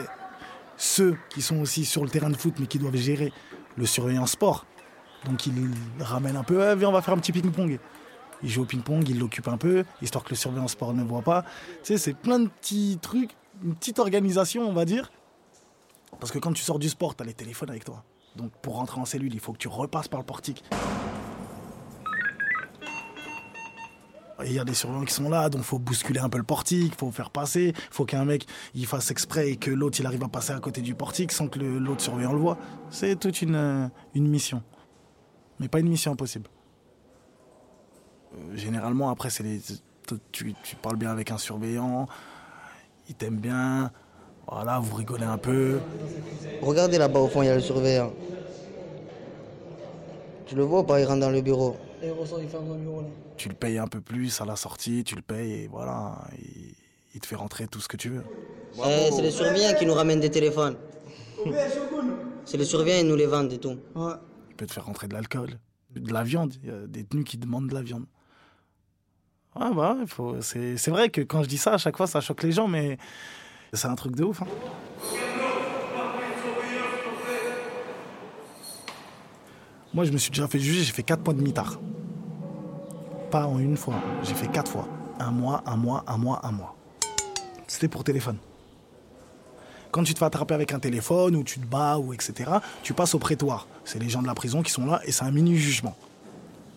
Ceux 0.81 1.15
qui 1.29 1.43
sont 1.43 1.59
aussi 1.61 1.85
sur 1.85 2.03
le 2.03 2.09
terrain 2.09 2.31
de 2.31 2.35
foot 2.35 2.55
mais 2.59 2.65
qui 2.65 2.79
doivent 2.79 2.95
gérer 2.95 3.31
le 3.77 3.85
surveillant 3.85 4.25
sport, 4.25 4.65
donc 5.25 5.45
ils 5.45 5.53
ramènent 5.99 6.35
un 6.35 6.43
peu, 6.43 6.57
ouais, 6.57 6.75
viens, 6.75 6.89
on 6.89 6.91
va 6.91 7.03
faire 7.03 7.13
un 7.13 7.19
petit 7.19 7.31
ping-pong. 7.31 7.77
Il 8.41 8.49
joue 8.49 8.63
au 8.63 8.65
ping-pong, 8.65 9.07
il 9.07 9.19
l'occupe 9.19 9.47
un 9.47 9.57
peu, 9.57 9.85
histoire 10.01 10.23
que 10.23 10.31
le 10.31 10.35
surveillant 10.35 10.67
sport 10.67 10.95
ne 10.95 11.03
voit 11.03 11.21
pas. 11.21 11.43
Tu 11.43 11.49
sais, 11.83 11.97
c'est 11.99 12.15
plein 12.15 12.39
de 12.39 12.47
petits 12.47 12.97
trucs, 12.99 13.29
une 13.63 13.75
petite 13.75 13.99
organisation, 13.99 14.67
on 14.67 14.73
va 14.73 14.85
dire. 14.85 15.11
Parce 16.19 16.31
que 16.31 16.39
quand 16.39 16.51
tu 16.51 16.63
sors 16.63 16.79
du 16.79 16.89
sport, 16.89 17.15
tu 17.15 17.21
as 17.21 17.27
les 17.27 17.35
téléphones 17.35 17.69
avec 17.69 17.85
toi. 17.85 18.03
Donc 18.35 18.51
pour 18.63 18.77
rentrer 18.77 18.99
en 18.99 19.05
cellule, 19.05 19.35
il 19.35 19.39
faut 19.39 19.53
que 19.53 19.59
tu 19.59 19.67
repasses 19.67 20.07
par 20.07 20.19
le 20.19 20.25
portique. 20.25 20.63
Il 24.45 24.53
y 24.53 24.59
a 24.59 24.63
des 24.63 24.73
surveillants 24.73 25.05
qui 25.05 25.13
sont 25.13 25.29
là, 25.29 25.49
donc 25.49 25.61
faut 25.61 25.79
bousculer 25.79 26.19
un 26.19 26.29
peu 26.29 26.37
le 26.37 26.43
portique, 26.43 26.95
faut 26.95 27.11
faire 27.11 27.29
passer, 27.29 27.73
faut 27.89 28.05
qu'un 28.05 28.25
mec 28.25 28.47
il 28.73 28.85
fasse 28.85 29.11
exprès 29.11 29.49
et 29.49 29.55
que 29.57 29.71
l'autre 29.71 29.99
il 29.99 30.05
arrive 30.05 30.23
à 30.23 30.27
passer 30.27 30.53
à 30.53 30.59
côté 30.59 30.81
du 30.81 30.95
portique 30.95 31.31
sans 31.31 31.47
que 31.47 31.59
l'autre 31.59 32.01
surveillant 32.01 32.33
le 32.33 32.39
voit. 32.39 32.57
C'est 32.89 33.19
toute 33.19 33.41
une, 33.41 33.55
euh, 33.55 33.87
une 34.13 34.27
mission. 34.27 34.63
Mais 35.59 35.67
pas 35.67 35.79
une 35.79 35.89
mission 35.89 36.11
impossible. 36.11 36.49
Euh, 38.33 38.55
généralement, 38.55 39.09
après, 39.09 39.29
c'est 39.29 39.43
les. 39.43 39.61
Tu, 40.31 40.53
tu 40.63 40.75
parles 40.75 40.97
bien 40.97 41.11
avec 41.11 41.31
un 41.31 41.37
surveillant, 41.37 42.07
il 43.07 43.15
t'aime 43.15 43.37
bien, 43.37 43.91
voilà, 44.47 44.79
vous 44.79 44.95
rigolez 44.95 45.23
un 45.23 45.37
peu. 45.37 45.79
Regardez 46.61 46.97
là-bas 46.97 47.19
au 47.19 47.27
fond, 47.27 47.43
il 47.43 47.45
y 47.45 47.49
a 47.49 47.55
le 47.55 47.61
surveillant. 47.61 48.11
Tu 50.47 50.55
le 50.55 50.63
vois 50.63 50.81
ou 50.81 50.83
pas, 50.83 50.99
il 50.99 51.05
rentre 51.05 51.21
dans 51.21 51.29
le 51.29 51.41
bureau? 51.41 51.77
Et 52.03 52.07
il 52.07 52.11
ressort, 52.11 52.41
il 52.41 52.49
ferme 52.49 52.67
son 52.67 52.75
bureau 52.77 53.01
là. 53.01 53.07
Tu 53.37 53.49
le 53.49 53.55
payes 53.55 53.77
un 53.77 53.87
peu 53.87 54.01
plus 54.01 54.41
à 54.41 54.45
la 54.45 54.55
sortie, 54.55 55.03
tu 55.03 55.15
le 55.15 55.21
payes 55.21 55.53
et 55.63 55.67
voilà, 55.67 56.17
il, 56.39 56.73
il 57.13 57.21
te 57.21 57.27
fait 57.27 57.35
rentrer 57.35 57.67
tout 57.67 57.79
ce 57.79 57.87
que 57.87 57.97
tu 57.97 58.09
veux. 58.09 58.23
Eh, 58.85 59.09
c'est 59.11 59.21
les 59.21 59.31
surveillants 59.31 59.75
qui 59.77 59.85
nous 59.85 59.93
ramènent 59.93 60.19
des 60.19 60.31
téléphones. 60.31 60.77
C'est 62.45 62.57
les 62.57 62.65
surveillants, 62.65 63.01
ils 63.01 63.07
nous 63.07 63.15
les 63.15 63.25
vendent 63.27 63.51
et 63.53 63.57
tout. 63.59 63.77
Il 64.49 64.55
peut 64.55 64.65
te 64.65 64.73
faire 64.73 64.85
rentrer 64.85 65.07
de 65.07 65.13
l'alcool, 65.13 65.59
de 65.95 66.13
la 66.13 66.23
viande. 66.23 66.53
Il 66.63 66.69
y 66.69 66.71
a 66.71 66.87
des 66.87 67.03
tenues 67.03 67.23
qui 67.23 67.37
demandent 67.37 67.67
de 67.69 67.73
la 67.73 67.81
viande. 67.81 68.05
Ah 69.55 69.71
bah, 69.75 69.97
faut... 70.07 70.41
c'est 70.41 70.89
vrai 70.89 71.09
que 71.09 71.21
quand 71.21 71.43
je 71.43 71.49
dis 71.49 71.57
ça, 71.57 71.73
à 71.73 71.77
chaque 71.77 71.97
fois, 71.97 72.07
ça 72.07 72.21
choque 72.21 72.43
les 72.43 72.51
gens, 72.51 72.67
mais 72.67 72.97
c'est 73.73 73.87
un 73.87 73.95
truc 73.95 74.15
de 74.15 74.23
ouf. 74.23 74.41
hein. 74.41 74.47
Moi, 79.93 80.05
je 80.05 80.11
me 80.11 80.17
suis 80.17 80.31
déjà 80.31 80.47
fait 80.47 80.59
juger, 80.59 80.83
j'ai 80.83 80.93
fait 80.93 81.03
4 81.03 81.23
mois 81.25 81.33
de 81.33 81.41
mitard. 81.41 81.79
Pas 83.29 83.45
en 83.45 83.59
une 83.59 83.75
fois, 83.75 83.95
j'ai 84.23 84.33
fait 84.33 84.47
4 84.47 84.71
fois. 84.71 84.87
Un 85.19 85.31
mois, 85.31 85.61
un 85.65 85.75
mois, 85.75 86.03
un 86.07 86.17
mois, 86.17 86.39
un 86.43 86.51
mois. 86.51 86.75
C'était 87.67 87.89
pour 87.89 88.03
téléphone. 88.03 88.37
Quand 89.91 90.03
tu 90.03 90.13
te 90.13 90.19
fais 90.19 90.25
attraper 90.25 90.53
avec 90.53 90.73
un 90.73 90.79
téléphone 90.79 91.35
ou 91.35 91.43
tu 91.43 91.59
te 91.59 91.65
bats 91.65 91.97
ou 91.97 92.13
etc., 92.13 92.49
tu 92.83 92.93
passes 92.93 93.13
au 93.13 93.19
prétoire. 93.19 93.67
C'est 93.83 93.99
les 93.99 94.07
gens 94.07 94.21
de 94.21 94.27
la 94.27 94.33
prison 94.33 94.63
qui 94.63 94.71
sont 94.71 94.85
là 94.85 95.01
et 95.05 95.11
c'est 95.11 95.25
un 95.25 95.31
mini 95.31 95.57
jugement. 95.57 95.97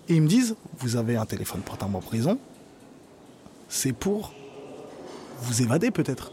Et 0.09 0.17
ils 0.17 0.23
me 0.23 0.27
disent, 0.27 0.57
vous 0.79 0.97
avez 0.97 1.17
un 1.17 1.25
téléphone 1.25 1.61
portable 1.61 1.95
en 1.95 2.01
prison, 2.01 2.39
c'est 3.69 3.93
pour 3.93 4.33
vous 5.41 5.63
évader 5.63 5.93
peut-être. 5.93 6.33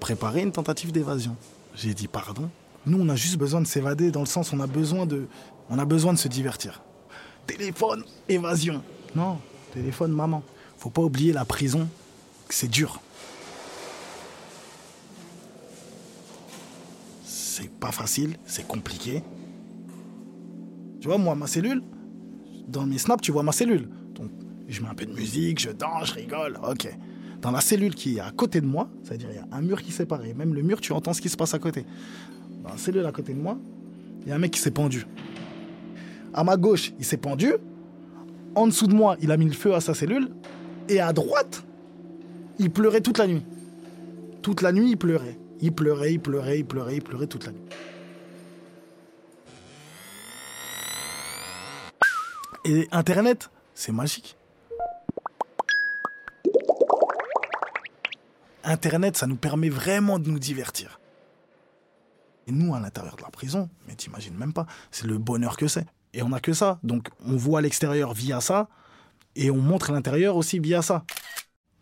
Préparer 0.00 0.40
une 0.40 0.52
tentative 0.52 0.90
d'évasion. 0.90 1.36
J'ai 1.74 1.92
dit 1.92 2.08
pardon. 2.08 2.48
Nous, 2.86 2.98
on 2.98 3.08
a 3.08 3.16
juste 3.16 3.36
besoin 3.36 3.60
de 3.60 3.66
s'évader 3.66 4.10
dans 4.10 4.20
le 4.20 4.26
sens 4.26 4.52
on 4.52 4.60
a 4.60 4.66
besoin 4.66 5.06
de, 5.06 5.26
on 5.70 5.78
a 5.78 5.84
besoin 5.84 6.12
de 6.12 6.18
se 6.18 6.28
divertir. 6.28 6.82
Téléphone, 7.46 8.04
évasion. 8.28 8.82
Non, 9.14 9.38
téléphone, 9.72 10.12
maman. 10.12 10.42
Faut 10.78 10.90
pas 10.90 11.02
oublier 11.02 11.32
la 11.32 11.44
prison, 11.44 11.88
c'est 12.48 12.70
dur. 12.70 13.00
C'est 17.24 17.70
pas 17.70 17.92
facile, 17.92 18.36
c'est 18.44 18.66
compliqué, 18.66 19.22
Tu 21.00 21.08
vois, 21.08 21.18
moi, 21.18 21.34
ma 21.34 21.46
cellule, 21.46 21.82
dans 22.66 22.84
mes 22.84 22.98
snaps, 22.98 23.22
tu 23.22 23.30
vois 23.32 23.42
ma 23.42 23.52
cellule. 23.52 23.88
Donc, 24.14 24.30
je 24.66 24.82
mets 24.82 24.88
un 24.88 24.94
peu 24.94 25.06
de 25.06 25.12
musique, 25.12 25.60
je 25.60 25.70
danse, 25.70 26.08
je 26.08 26.14
rigole, 26.14 26.58
ok. 26.68 26.88
Dans 27.40 27.50
la 27.50 27.60
cellule 27.60 27.94
qui 27.94 28.16
est 28.16 28.20
à 28.20 28.30
côté 28.30 28.60
de 28.60 28.66
moi, 28.66 28.88
c'est-à-dire 29.04 29.28
il 29.30 29.36
y 29.36 29.38
a 29.38 29.46
un 29.52 29.60
mur 29.60 29.82
qui 29.82 29.92
sépare, 29.92 30.24
et 30.24 30.34
même 30.34 30.52
le 30.52 30.62
mur, 30.62 30.80
tu 30.80 30.92
entends 30.92 31.12
ce 31.12 31.20
qui 31.20 31.28
se 31.28 31.36
passe 31.36 31.54
à 31.54 31.58
côté. 31.58 31.86
Dans 32.62 32.70
la 32.70 32.76
cellule 32.76 33.06
à 33.06 33.12
côté 33.12 33.34
de 33.34 33.40
moi, 33.40 33.56
il 34.22 34.28
y 34.28 34.32
a 34.32 34.34
un 34.34 34.38
mec 34.38 34.50
qui 34.50 34.58
s'est 34.58 34.72
pendu. 34.72 35.06
À 36.36 36.44
ma 36.44 36.58
gauche, 36.58 36.92
il 36.98 37.04
s'est 37.06 37.16
pendu. 37.16 37.54
En 38.54 38.66
dessous 38.66 38.86
de 38.86 38.94
moi, 38.94 39.16
il 39.22 39.32
a 39.32 39.38
mis 39.38 39.46
le 39.46 39.54
feu 39.54 39.74
à 39.74 39.80
sa 39.80 39.94
cellule. 39.94 40.28
Et 40.86 41.00
à 41.00 41.14
droite, 41.14 41.64
il 42.58 42.70
pleurait 42.70 43.00
toute 43.00 43.16
la 43.16 43.26
nuit. 43.26 43.42
Toute 44.42 44.60
la 44.60 44.70
nuit, 44.70 44.90
il 44.90 44.98
pleurait. 44.98 45.38
Il 45.60 45.72
pleurait, 45.72 46.12
il 46.12 46.20
pleurait, 46.20 46.58
il 46.58 46.66
pleurait, 46.66 46.96
il 46.96 47.02
pleurait 47.02 47.26
toute 47.26 47.46
la 47.46 47.52
nuit. 47.52 47.64
Et 52.66 52.86
Internet, 52.92 53.50
c'est 53.74 53.92
magique. 53.92 54.36
Internet, 58.62 59.16
ça 59.16 59.26
nous 59.26 59.36
permet 59.36 59.70
vraiment 59.70 60.18
de 60.18 60.28
nous 60.28 60.38
divertir. 60.38 61.00
Et 62.46 62.52
nous, 62.52 62.74
à 62.74 62.80
l'intérieur 62.80 63.16
de 63.16 63.22
la 63.22 63.30
prison, 63.30 63.70
mais 63.88 63.94
t'imagines 63.94 64.36
même 64.36 64.52
pas, 64.52 64.66
c'est 64.90 65.06
le 65.06 65.16
bonheur 65.16 65.56
que 65.56 65.66
c'est. 65.66 65.86
Et 66.12 66.22
on 66.22 66.30
n'a 66.30 66.40
que 66.40 66.52
ça. 66.52 66.78
Donc 66.82 67.08
on 67.24 67.36
voit 67.36 67.60
l'extérieur 67.60 68.14
via 68.14 68.40
ça, 68.40 68.68
et 69.34 69.50
on 69.50 69.58
montre 69.58 69.92
l'intérieur 69.92 70.36
aussi 70.36 70.58
via 70.58 70.82
ça. 70.82 71.04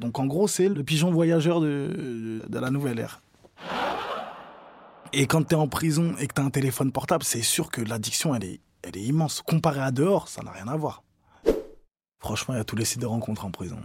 Donc 0.01 0.19
en 0.19 0.27
gros, 0.27 0.49
c'est 0.49 0.69
le 0.69 0.83
pigeon 0.83 1.13
voyageur 1.13 1.61
de, 1.61 2.43
de 2.47 2.59
la 2.59 2.71
nouvelle 2.71 2.99
ère. 2.99 3.23
Et 5.13 5.29
quand 5.29 5.45
tu 5.45 5.55
es 5.55 5.59
en 5.59 5.69
prison 5.69 6.17
et 6.19 6.27
que 6.27 6.35
tu 6.35 6.41
as 6.41 6.45
un 6.45 6.51
téléphone 6.51 6.91
portable, 6.91 7.23
c'est 7.23 7.43
sûr 7.43 7.71
que 7.71 7.81
l'addiction, 7.81 8.35
elle 8.35 8.45
est, 8.45 8.61
elle 8.83 8.97
est 8.97 9.05
immense. 9.05 9.43
Comparé 9.43 9.81
à 9.81 9.93
dehors, 9.93 10.27
ça 10.27 10.43
n'a 10.43 10.51
rien 10.51 10.67
à 10.67 10.77
voir. 10.77 11.05
Franchement, 12.19 12.55
il 12.55 12.57
y 12.57 12.61
a 12.61 12.65
tous 12.65 12.75
les 12.75 12.85
sites 12.85 13.01
de 13.01 13.07
rencontres 13.07 13.45
en 13.45 13.53
prison. 13.53 13.79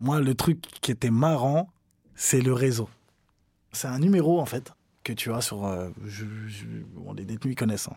Moi, 0.00 0.20
le 0.20 0.34
truc 0.34 0.62
qui 0.80 0.90
était 0.90 1.10
marrant, 1.10 1.70
c'est 2.14 2.40
le 2.40 2.54
réseau. 2.54 2.88
C'est 3.72 3.88
un 3.88 3.98
numéro, 3.98 4.40
en 4.40 4.46
fait, 4.46 4.72
que 5.08 5.20
tu 5.20 5.32
as 5.32 5.40
sur... 5.40 5.64
euh, 5.66 5.88
je- 6.04 6.24
je- 6.46 6.66
bon, 6.94 7.12
les 7.12 7.24
détenus, 7.24 7.52
ils 7.54 7.56
connaissent. 7.56 7.88
hein. 7.88 7.96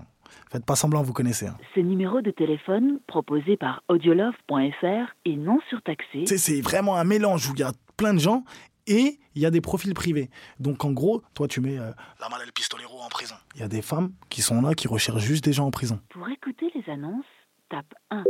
Faites 0.49 0.65
pas 0.65 0.75
semblant, 0.75 1.01
vous 1.01 1.13
connaissez. 1.13 1.47
hein. 1.47 1.57
Ce 1.75 1.79
numéro 1.79 2.21
de 2.21 2.31
téléphone, 2.31 2.99
proposé 3.07 3.57
par 3.57 3.83
audiolove.fr, 3.89 5.13
est 5.25 5.35
non 5.35 5.59
surtaxé. 5.69 6.19
Tu 6.19 6.25
sais, 6.27 6.37
c'est 6.37 6.61
vraiment 6.61 6.95
un 6.97 7.03
mélange 7.03 7.49
où 7.49 7.53
il 7.53 7.59
y 7.59 7.63
a 7.63 7.71
plein 7.97 8.13
de 8.13 8.19
gens 8.19 8.43
et 8.87 9.19
il 9.35 9.41
y 9.41 9.45
a 9.45 9.51
des 9.51 9.61
profils 9.61 9.93
privés. 9.93 10.29
Donc 10.59 10.83
en 10.85 10.91
gros, 10.91 11.21
toi 11.33 11.47
tu 11.47 11.61
mets 11.61 11.77
euh, 11.77 11.91
la 12.19 12.29
malle 12.29 12.41
et 12.43 12.45
le 12.45 12.51
pistolero 12.51 12.99
en 12.99 13.09
prison. 13.09 13.35
Il 13.55 13.61
y 13.61 13.63
a 13.63 13.67
des 13.67 13.81
femmes 13.81 14.11
qui 14.29 14.41
sont 14.41 14.61
là, 14.61 14.73
qui 14.73 14.87
recherchent 14.87 15.21
juste 15.23 15.43
des 15.45 15.53
gens 15.53 15.67
en 15.67 15.71
prison. 15.71 15.99
Pour 16.09 16.27
écouter 16.29 16.71
les 16.73 16.91
annonces, 16.91 17.25
tape 17.69 17.93
1. 18.09 18.23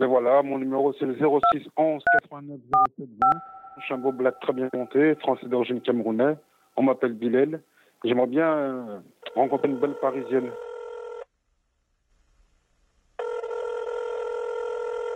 Mais 0.00 0.06
voilà, 0.06 0.42
mon 0.42 0.58
numéro 0.58 0.92
c'est 0.98 1.06
le 1.06 1.14
06 1.16 1.68
11 1.76 2.02
89 2.22 2.58
07 2.98 3.08
20. 3.08 3.40
Je 3.78 3.84
suis 3.84 3.94
un 3.94 3.98
beau 3.98 4.12
black 4.12 4.34
très 4.40 4.52
bien 4.52 4.68
monté, 4.74 5.14
français 5.16 5.46
d'origine 5.46 5.80
camerounais. 5.80 6.36
On 6.76 6.82
m'appelle 6.82 7.12
Bilal. 7.12 7.62
J'aimerais 8.04 8.26
bien 8.26 8.48
euh, 8.48 9.00
rencontrer 9.34 9.68
une 9.68 9.78
belle 9.78 9.96
parisienne. 10.00 10.50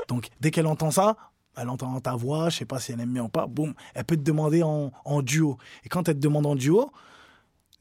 Donc 0.09 0.29
dès 0.41 0.51
qu'elle 0.51 0.67
entend 0.67 0.91
ça, 0.91 1.17
elle 1.57 1.69
entend 1.69 2.01
ta 2.01 2.15
voix, 2.17 2.49
je 2.49 2.59
sais 2.59 2.65
pas 2.65 2.81
si 2.81 2.93
elle 2.93 3.01
aime 3.01 3.13
bien 3.13 3.25
ou 3.25 3.29
pas, 3.29 3.47
boum, 3.47 3.75
elle 3.95 4.05
peut 4.05 4.17
te 4.17 4.23
demander 4.23 4.63
en, 4.63 4.91
en 5.05 5.23
duo. 5.23 5.59
Et 5.85 5.89
quand 5.89 6.09
elle 6.09 6.17
te 6.17 6.21
demande 6.21 6.47
en 6.47 6.57
duo, 6.57 6.91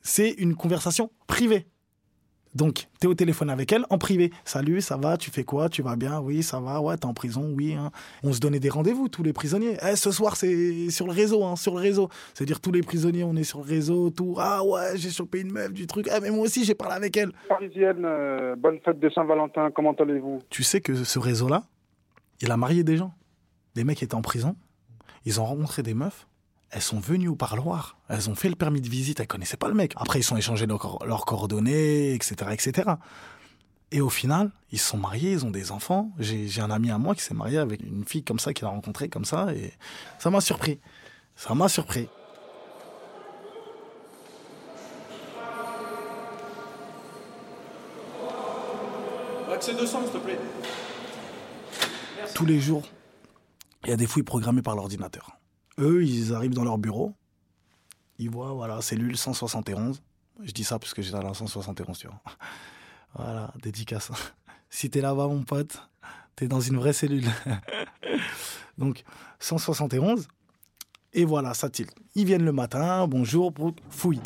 c'est 0.01 0.29
une 0.29 0.55
conversation 0.55 1.09
privée. 1.27 1.67
Donc, 2.53 2.87
tu 2.99 3.07
es 3.07 3.07
au 3.07 3.13
téléphone 3.13 3.49
avec 3.49 3.71
elle 3.71 3.85
en 3.89 3.97
privé. 3.97 4.31
Salut, 4.43 4.81
ça 4.81 4.97
va, 4.97 5.15
tu 5.15 5.31
fais 5.31 5.45
quoi 5.45 5.69
Tu 5.69 5.81
vas 5.81 5.95
bien? 5.95 6.19
Oui, 6.19 6.43
ça 6.43 6.59
va, 6.59 6.81
ouais, 6.81 6.97
t'es 6.97 7.05
en 7.05 7.13
prison, 7.13 7.53
oui. 7.55 7.73
hein. 7.75 7.91
On 8.23 8.33
se 8.33 8.39
donnait 8.39 8.59
des 8.59 8.69
rendez-vous, 8.69 9.07
tous 9.07 9.23
les 9.23 9.31
prisonniers. 9.31 9.77
Eh, 9.89 9.95
ce 9.95 10.11
soir, 10.11 10.35
c'est 10.35 10.89
sur 10.89 11.05
le 11.07 11.13
réseau, 11.13 11.45
hein, 11.45 11.55
sur 11.55 11.73
le 11.75 11.79
réseau. 11.79 12.09
C'est-à-dire, 12.33 12.59
tous 12.59 12.73
les 12.73 12.81
prisonniers, 12.81 13.23
on 13.23 13.35
est 13.37 13.43
sur 13.45 13.59
le 13.59 13.65
réseau, 13.65 14.09
tout. 14.09 14.35
Ah 14.37 14.63
ouais, 14.65 14.97
j'ai 14.97 15.11
chopé 15.11 15.39
une 15.41 15.51
meuf, 15.53 15.71
du 15.71 15.87
truc. 15.87 16.09
Ah, 16.11 16.19
mais 16.21 16.29
moi 16.29 16.43
aussi, 16.43 16.65
j'ai 16.65 16.75
parlé 16.75 16.95
avec 16.95 17.15
elle. 17.15 17.31
Parisienne, 17.47 18.03
euh, 18.03 18.55
bonne 18.57 18.79
fête 18.83 18.99
de 18.99 19.09
Saint-Valentin, 19.09 19.69
comment 19.73 19.93
allez-vous? 19.93 20.39
Tu 20.49 20.63
sais 20.63 20.81
que 20.81 21.03
ce 21.05 21.19
réseau-là, 21.19 21.63
il 22.41 22.51
a 22.51 22.57
marié 22.57 22.83
des 22.83 22.97
gens. 22.97 23.13
Des 23.75 23.85
mecs 23.85 24.03
étaient 24.03 24.15
en 24.15 24.21
prison, 24.21 24.57
ils 25.23 25.39
ont 25.39 25.45
rencontré 25.45 25.83
des 25.83 25.93
meufs, 25.93 26.27
elles 26.71 26.81
sont 26.81 26.99
venues 26.99 27.27
au 27.27 27.35
parloir, 27.35 27.97
elles 28.07 28.29
ont 28.29 28.35
fait 28.35 28.49
le 28.49 28.55
permis 28.55 28.79
de 28.79 28.87
visite, 28.87 29.19
elles 29.19 29.27
connaissaient 29.27 29.57
pas 29.57 29.67
le 29.67 29.73
mec. 29.73 29.93
Après, 29.97 30.19
ils 30.19 30.23
sont 30.23 30.37
échangés 30.37 30.65
leurs 30.65 30.99
leurs 31.05 31.25
coordonnées, 31.25 32.13
etc., 32.13 32.35
etc. 32.51 32.91
Et 33.91 33.99
au 33.99 34.09
final, 34.09 34.51
ils 34.71 34.79
se 34.79 34.87
sont 34.87 34.97
mariés, 34.97 35.33
ils 35.33 35.45
ont 35.45 35.51
des 35.51 35.71
enfants. 35.71 36.11
J'ai 36.17 36.47
j'ai 36.47 36.61
un 36.61 36.71
ami 36.71 36.89
à 36.89 36.97
moi 36.97 37.13
qui 37.13 37.23
s'est 37.23 37.33
marié 37.33 37.57
avec 37.57 37.81
une 37.81 38.05
fille 38.05 38.23
comme 38.23 38.39
ça, 38.39 38.53
qu'il 38.53 38.65
a 38.65 38.69
rencontrée 38.69 39.09
comme 39.09 39.25
ça, 39.25 39.53
et 39.53 39.73
ça 40.17 40.29
m'a 40.29 40.39
surpris. 40.39 40.79
Ça 41.35 41.53
m'a 41.53 41.67
surpris. 41.67 42.07
Accès 49.53 49.75
200, 49.75 50.03
s'il 50.03 50.11
te 50.11 50.17
plaît. 50.17 50.39
tous 52.33 52.45
les 52.45 52.59
jours, 52.61 52.87
il 53.83 53.89
y 53.89 53.93
a 53.93 53.97
des 53.97 54.07
fouilles 54.07 54.23
programmées 54.23 54.61
par 54.61 54.75
l'ordinateur. 54.75 55.40
Eux, 55.81 56.05
ils 56.05 56.33
arrivent 56.33 56.53
dans 56.53 56.63
leur 56.63 56.77
bureau, 56.77 57.13
ils 58.19 58.29
voient, 58.29 58.53
voilà, 58.53 58.81
cellule 58.81 59.17
171. 59.17 60.01
Je 60.43 60.51
dis 60.51 60.63
ça 60.63 60.77
parce 60.77 60.93
que 60.93 61.01
j'étais 61.01 61.17
à 61.17 61.23
la 61.23 61.33
171, 61.33 61.97
tu 61.97 62.07
vois. 62.07 62.21
Voilà, 63.13 63.53
dédicace. 63.61 64.11
Si 64.73 64.89
t'es 64.89 65.01
là-bas, 65.01 65.27
mon 65.27 65.43
pote, 65.43 65.89
t'es 66.37 66.47
dans 66.47 66.61
une 66.61 66.77
vraie 66.77 66.93
cellule. 66.93 67.27
Donc, 68.77 69.03
171. 69.39 70.29
Et 71.11 71.25
voilà, 71.25 71.53
ça 71.53 71.69
tilt. 71.69 71.93
Ils 72.15 72.25
viennent 72.25 72.45
le 72.45 72.53
matin, 72.53 73.05
bonjour, 73.05 73.53
fouille. 73.89 74.21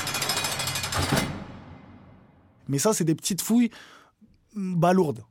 Mais 2.67 2.77
ça, 2.77 2.93
c'est 2.93 3.05
des 3.05 3.15
petites 3.15 3.41
fouilles 3.41 3.71
mm, 4.53 4.75
balourdes. 4.75 5.23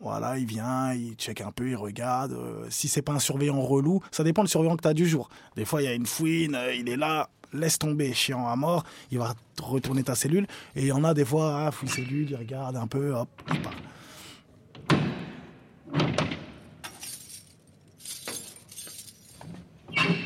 Voilà, 0.00 0.38
il 0.38 0.44
vient, 0.44 0.92
il 0.92 1.14
check 1.14 1.40
un 1.40 1.50
peu, 1.52 1.70
il 1.70 1.76
regarde. 1.76 2.32
euh, 2.32 2.66
si 2.68 2.88
c'est 2.88 3.00
pas 3.00 3.12
un 3.12 3.18
surveillant 3.18 3.60
relou, 3.60 4.00
ça 4.10 4.22
dépend 4.22 4.42
du 4.42 4.48
surveillant 4.50 4.76
que 4.76 4.82
tu 4.82 4.88
as 4.88 4.94
du 4.94 5.08
jour. 5.08 5.28
Des 5.56 5.64
fois, 5.64 5.80
il 5.80 5.84
y 5.84 5.88
a 5.88 5.94
une 5.94 6.04
fouine, 6.06 6.54
euh, 6.54 6.74
il 6.74 6.88
est 6.88 6.96
là, 6.96 7.30
laisse 7.52 7.78
tomber, 7.78 8.12
chiant 8.12 8.46
à 8.46 8.56
mort, 8.56 8.84
il 9.10 9.18
va 9.18 9.34
retourner 9.62 10.02
ta 10.02 10.14
cellule. 10.14 10.46
Et 10.74 10.82
il 10.82 10.86
y 10.88 10.92
en 10.92 11.04
a 11.04 11.14
des 11.14 11.24
fois, 11.24 11.66
ah, 11.66 11.70
fouille 11.70 11.88
cellule, 11.88 12.28
il 12.30 12.36
regarde 12.36 12.76
un 12.76 12.86
peu, 12.86 13.14
hop, 13.14 13.28
il 13.52 13.62
part. 13.62 13.72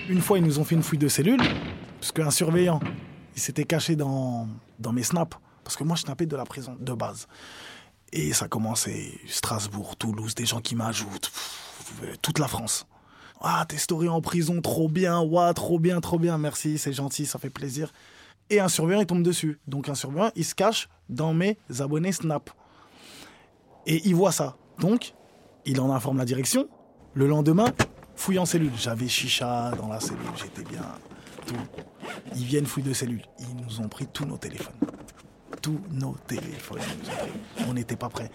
Une 0.08 0.22
fois, 0.22 0.38
ils 0.38 0.44
nous 0.44 0.58
ont 0.58 0.64
fait 0.64 0.74
une 0.74 0.82
fouille 0.82 0.98
de 0.98 1.08
cellule, 1.08 1.40
parce 2.00 2.12
qu'un 2.12 2.30
surveillant, 2.30 2.80
il 3.36 3.40
s'était 3.40 3.64
caché 3.64 3.94
dans, 3.94 4.48
dans 4.78 4.92
mes 4.92 5.02
snaps. 5.02 5.36
Parce 5.62 5.76
que 5.76 5.84
moi, 5.84 5.96
je 5.96 6.00
snappais 6.00 6.24
de 6.24 6.34
la 6.34 6.46
prison, 6.46 6.76
de 6.80 6.92
base. 6.94 7.28
Et 8.12 8.32
ça 8.32 8.48
commençait 8.48 9.12
Strasbourg, 9.26 9.96
Toulouse, 9.96 10.34
des 10.34 10.46
gens 10.46 10.61
qui 10.61 10.74
m'ajoutent, 10.74 11.30
euh, 12.02 12.14
toute 12.22 12.38
la 12.38 12.48
France. 12.48 12.86
Ah, 13.40 13.64
t'es 13.68 13.76
story 13.76 14.09
en 14.09 14.20
prison, 14.20 14.61
trop 14.61 14.88
bien, 14.88 15.20
ouah, 15.20 15.54
trop 15.54 15.78
bien, 15.78 16.00
trop 16.00 16.18
bien, 16.18 16.38
merci, 16.38 16.78
c'est 16.78 16.92
gentil, 16.92 17.26
ça 17.26 17.38
fait 17.38 17.50
plaisir. 17.50 17.92
Et 18.50 18.61
un 18.61 18.68
surveillant, 18.68 19.00
il 19.00 19.06
tombe 19.06 19.22
dessus. 19.22 19.61
Donc 19.66 19.88
un 19.88 19.94
surveillant, 19.94 20.30
il 20.34 20.44
se 20.44 20.54
cache 20.54 20.88
dans 21.09 21.34
mes 21.34 21.59
abonnés 21.78 22.12
Snap. 22.12 22.50
Et 23.86 24.02
il 24.09 24.14
voit 24.14 24.32
ça. 24.32 24.56
Donc, 24.78 25.14
il 25.64 25.80
en 25.80 25.92
informe 25.92 26.18
la 26.18 26.24
direction. 26.24 26.68
Le 27.14 27.26
lendemain, 27.26 27.66
fouille 28.16 28.38
en 28.38 28.46
cellule. 28.46 28.72
J'avais 28.76 29.09
chicha 29.09 29.72
dans 29.72 29.88
la 29.88 30.00
cellule, 30.00 30.30
j'étais 30.36 30.62
bien. 30.62 30.82
Ils 32.34 32.44
viennent 32.44 32.66
fouille 32.66 32.82
de 32.82 32.92
cellule. 32.92 33.24
Ils 33.38 33.64
nous 33.64 33.80
ont 33.80 33.88
pris 33.88 34.06
tous 34.06 34.24
nos 34.24 34.36
téléphones. 34.36 34.74
Tous 35.62 35.80
nos 35.90 36.14
téléphones. 36.26 36.80
On 37.66 37.74
n'était 37.74 37.96
pas 37.96 38.09
prêts. 38.09 38.30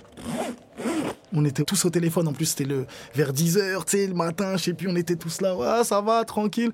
On 1.32 1.46
était 1.46 1.64
tous 1.64 1.86
au 1.86 1.90
téléphone. 1.90 2.28
En 2.28 2.34
plus, 2.34 2.46
c'était 2.48 2.66
le 2.66 2.86
vers 3.14 3.32
10h, 3.32 3.86
tu 3.86 3.98
sais, 3.98 4.08
le 4.08 4.14
matin, 4.14 4.58
je 4.58 4.64
sais 4.66 4.74
plus, 4.74 4.90
on 4.90 4.96
était 4.96 5.16
tous 5.16 5.42
là. 5.42 5.56
Ouais, 5.56 5.84
ça 5.84 6.02
va, 6.02 6.26
tranquille. 6.26 6.72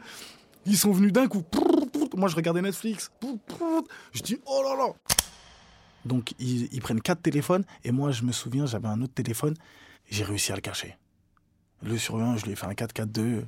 Ils 0.65 0.77
sont 0.77 0.91
venus 0.91 1.13
d'un 1.13 1.27
coup. 1.27 1.43
Moi, 2.15 2.27
je 2.27 2.35
regardais 2.35 2.61
Netflix. 2.61 3.11
Je 4.11 4.21
dis, 4.21 4.39
oh 4.45 4.61
là 4.63 4.75
là. 4.75 4.93
Donc, 6.05 6.33
ils, 6.39 6.81
prennent 6.81 7.01
quatre 7.01 7.21
téléphones. 7.21 7.63
Et 7.83 7.91
moi, 7.91 8.11
je 8.11 8.23
me 8.23 8.31
souviens, 8.31 8.65
j'avais 8.65 8.87
un 8.87 9.01
autre 9.01 9.13
téléphone. 9.13 9.53
J'ai 10.09 10.23
réussi 10.23 10.51
à 10.51 10.55
le 10.55 10.61
cacher. 10.61 10.97
Le 11.83 11.97
surveillant, 11.97 12.35
je 12.37 12.45
lui 12.45 12.53
ai 12.53 12.55
fait 12.55 12.65
un 12.65 12.73
4-4-2. 12.73 13.45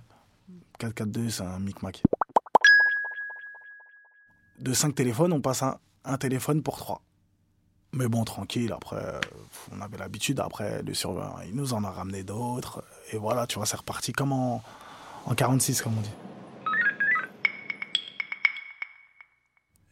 4-4-2, 0.80 1.30
c'est 1.30 1.43
un 1.43 1.60
micmac. 1.60 2.02
De 4.60 4.74
cinq 4.74 4.95
téléphones, 4.95 5.34
on 5.34 5.41
passe 5.41 5.64
à 5.64 5.80
un 6.06 6.18
téléphone 6.18 6.62
pour 6.62 6.78
trois. 6.78 7.02
Mais 7.93 8.08
bon, 8.08 8.24
tranquille, 8.24 8.72
après, 8.72 9.20
on 9.72 9.82
avait 9.82 9.97
l'habitude. 9.97 10.39
Après, 10.39 10.82
le 10.82 10.93
surveillant, 10.93 11.36
il 11.45 11.56
nous 11.56 11.74
en 11.74 11.84
a 11.84 11.89
ramené 11.89 12.24
d'autres. 12.24 12.84
Et 13.12 13.18
voilà, 13.18 13.47
tu 13.47 13.56
vois, 13.56 13.66
c'est 13.66 13.78
reparti 13.78 14.14
comme 14.14 14.32
en, 14.32 14.64
en 15.26 15.36
46, 15.36 15.82
comme 15.82 15.97
on 15.97 16.02
dit. 16.02 16.10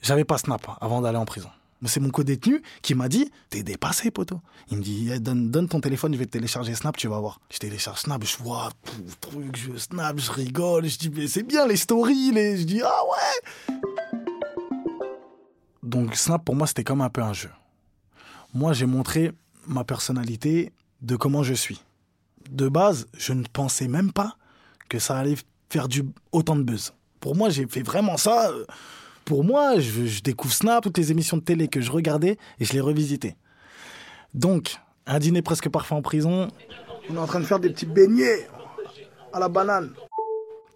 J'avais 0.02 0.24
pas 0.24 0.38
Snap 0.38 0.66
avant 0.80 1.02
d'aller 1.02 1.18
en 1.18 1.26
prison. 1.26 1.50
C'est 1.86 2.00
mon 2.02 2.10
co-détenu 2.10 2.62
qui 2.82 2.94
m'a 2.94 3.08
dit 3.08 3.32
T'es 3.50 3.64
dépassé, 3.64 4.12
poto. 4.12 4.42
Il 4.70 4.78
me 4.78 4.84
dit 4.84 5.10
Eh, 5.14 5.20
donne, 5.20 5.68
ton 5.68 5.80
téléphone, 5.80 6.14
je 6.14 6.20
vais 6.20 6.26
te 6.26 6.32
télécharger 6.32 6.76
Snap, 6.76 6.98
tu 6.98 7.08
vas 7.08 7.20
voir. 7.20 7.40
Je 7.50 7.58
télécharge 7.58 8.00
Snap, 8.00 8.24
je 8.24 8.38
vois 8.38 8.70
truc, 9.22 9.56
je 9.56 9.78
snap, 9.78 10.20
je 10.20 10.32
rigole. 10.32 10.88
Je 10.88 10.98
dis 10.98 11.10
Mais 11.10 11.28
c'est 11.28 11.44
bien 11.44 11.68
les 11.68 11.78
stories. 11.78 12.32
Les... 12.32 12.58
Je 12.58 12.64
dis 12.64 12.82
Ah 12.84 13.04
ouais 13.06 13.76
Donc, 15.84 16.16
Snap, 16.16 16.44
pour 16.44 16.56
moi, 16.56 16.68
c'était 16.68 16.84
comme 16.84 17.02
un 17.02 17.10
peu 17.10 17.22
un 17.22 17.34
jeu. 17.34 17.50
Moi, 18.54 18.74
j'ai 18.74 18.86
montré 18.86 19.32
ma 19.68 19.84
personnalité 19.84 20.72
de 21.02 21.16
comment 21.16 21.44
je 21.44 21.54
suis. 21.54 21.82
De 22.50 22.68
base, 22.68 23.08
je 23.18 23.34
ne 23.34 23.44
pensais 23.44 23.88
même 23.88 24.12
pas 24.12 24.36
que 24.90 25.00
ça 25.00 25.18
allait 25.18 25.36
faire 25.70 25.88
du, 25.88 26.04
autant 26.32 26.56
de 26.56 26.64
buzz. 26.64 26.94
Pour 27.20 27.36
moi, 27.36 27.50
j'ai 27.50 27.68
fait 27.68 27.84
vraiment 27.84 28.18
ça. 28.18 28.50
euh, 28.50 28.66
Pour 29.26 29.44
moi, 29.44 29.80
je, 29.80 30.06
je 30.08 30.22
découvre 30.22 30.54
Snap, 30.54 30.84
toutes 30.84 30.98
les 30.98 31.12
émissions 31.12 31.38
de 31.38 31.44
télé 31.44 31.68
que 31.68 31.80
je 31.82 31.92
regardais 31.92 32.38
et 32.60 32.66
je 32.66 32.74
les 32.74 32.82
revisitais. 32.82 33.36
Donc, 34.34 34.78
un 35.06 35.20
dîner 35.20 35.42
presque 35.42 35.70
parfait 35.70 35.96
en 35.96 36.02
prison. 36.02 36.48
On 37.10 37.16
est 37.16 37.20
en 37.20 37.26
train 37.28 37.40
de 37.40 37.46
faire 37.46 37.60
des 37.60 37.70
petits 37.70 37.86
beignets 37.86 38.48
à 39.32 39.40
la 39.40 39.48
banane. 39.50 39.92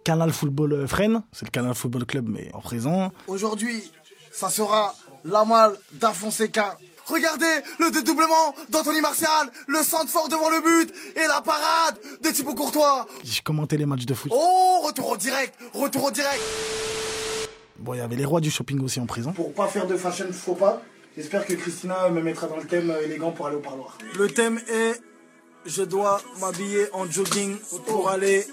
Canal 0.04 0.32
Football 0.32 0.72
euh, 0.74 0.86
Fresnes, 0.86 1.22
c'est 1.32 1.46
le 1.46 1.50
Canal 1.50 1.74
Football 1.74 2.04
Club, 2.04 2.28
mais 2.28 2.50
en 2.52 2.60
prison. 2.60 3.10
Aujourd'hui, 3.26 3.90
ça 4.34 4.50
sera 4.50 4.94
la 5.24 5.44
malle 5.44 5.76
d'Afonseca. 5.92 6.76
Regardez 7.06 7.60
le 7.78 7.90
dédoublement 7.90 8.54
d'Anthony 8.70 9.00
Martial, 9.00 9.50
le 9.66 9.82
centre 9.82 10.08
fort 10.08 10.28
devant 10.28 10.48
le 10.48 10.60
but 10.60 10.94
et 11.16 11.26
la 11.28 11.42
parade 11.42 11.98
de 12.22 12.30
Thibaut 12.30 12.54
Courtois. 12.54 13.06
J'ai 13.22 13.42
commenté 13.42 13.76
les 13.76 13.86
matchs 13.86 14.06
de 14.06 14.14
foot. 14.14 14.32
Oh, 14.34 14.80
retour 14.84 15.10
au 15.10 15.16
direct, 15.16 15.54
retour 15.74 16.04
au 16.04 16.10
direct. 16.10 16.40
Bon, 17.78 17.94
il 17.94 17.98
y 17.98 18.00
avait 18.00 18.16
les 18.16 18.24
rois 18.24 18.40
du 18.40 18.50
shopping 18.50 18.82
aussi 18.82 19.00
en 19.00 19.06
prison. 19.06 19.32
Pour 19.32 19.52
pas 19.52 19.68
faire 19.68 19.86
de 19.86 19.96
fashion 19.96 20.32
faux 20.32 20.54
pas, 20.54 20.80
j'espère 21.16 21.44
que 21.44 21.52
Christina 21.52 22.08
me 22.08 22.22
mettra 22.22 22.46
dans 22.46 22.56
le 22.56 22.64
thème 22.66 22.90
euh, 22.90 23.04
élégant 23.04 23.32
pour 23.32 23.46
aller 23.46 23.56
au 23.56 23.60
parloir. 23.60 23.98
Le 24.18 24.28
thème 24.28 24.58
est 24.68 25.00
je 25.66 25.82
dois 25.82 26.20
m'habiller 26.40 26.86
en 26.92 27.10
jogging 27.10 27.56
pour 27.86 28.10
aller 28.10 28.46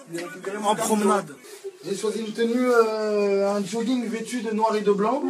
en 0.63 0.75
promenade. 0.75 1.36
J'ai 1.84 1.95
choisi 1.97 2.19
une 2.19 2.32
tenue, 2.32 2.67
euh, 2.69 3.55
un 3.55 3.63
jogging 3.65 4.07
vêtu 4.07 4.41
de 4.41 4.51
noir 4.51 4.75
et 4.75 4.82
de 4.82 4.91
blanc. 4.91 5.23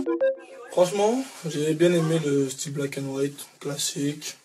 Franchement, 0.71 1.23
j'ai 1.49 1.73
bien 1.73 1.91
aimé 1.93 2.19
le 2.25 2.49
style 2.49 2.73
black 2.73 2.97
and 2.97 3.07
white, 3.13 3.45
classique. 3.59 4.37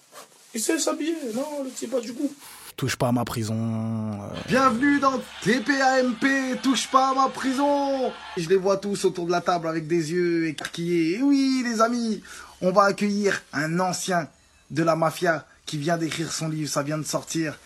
Il 0.55 0.61
sait 0.61 0.79
s'habiller, 0.79 1.17
non, 1.35 1.65
le 1.65 1.71
type 1.71 1.91
pas 1.91 2.01
du 2.01 2.13
coup. 2.15 2.33
Touche 2.77 2.97
pas 2.97 3.09
à 3.09 3.13
ma 3.13 3.25
prison. 3.25 3.55
euh, 3.57 4.39
Bienvenue 4.49 4.99
dans 5.01 5.19
TPAMP, 5.43 6.61
touche 6.63 6.89
pas 6.91 7.11
à 7.11 7.15
ma 7.15 7.29
prison. 7.29 8.13
Je 8.37 8.49
les 8.49 8.57
vois 8.57 8.77
tous 8.77 9.05
autour 9.05 9.27
de 9.27 9.33
la 9.33 9.41
table 9.41 9.67
avec 9.67 9.87
des 9.87 10.13
yeux 10.13 10.47
écarquillés. 10.49 11.19
Et 11.19 11.23
oui, 11.23 11.65
les 11.65 11.81
amis, 11.81 12.23
on 12.61 12.71
va 12.71 12.85
accueillir 12.85 13.43
un 13.53 13.81
ancien 13.81 14.29
de 14.71 14.83
la 14.83 14.95
mafia 14.95 15.47
qui 15.65 15.79
vient 15.79 15.97
d'écrire 15.97 16.31
son 16.31 16.49
livre, 16.49 16.71
ça 16.71 16.83
vient 16.83 16.99
de 16.99 17.05
sortir. 17.05 17.59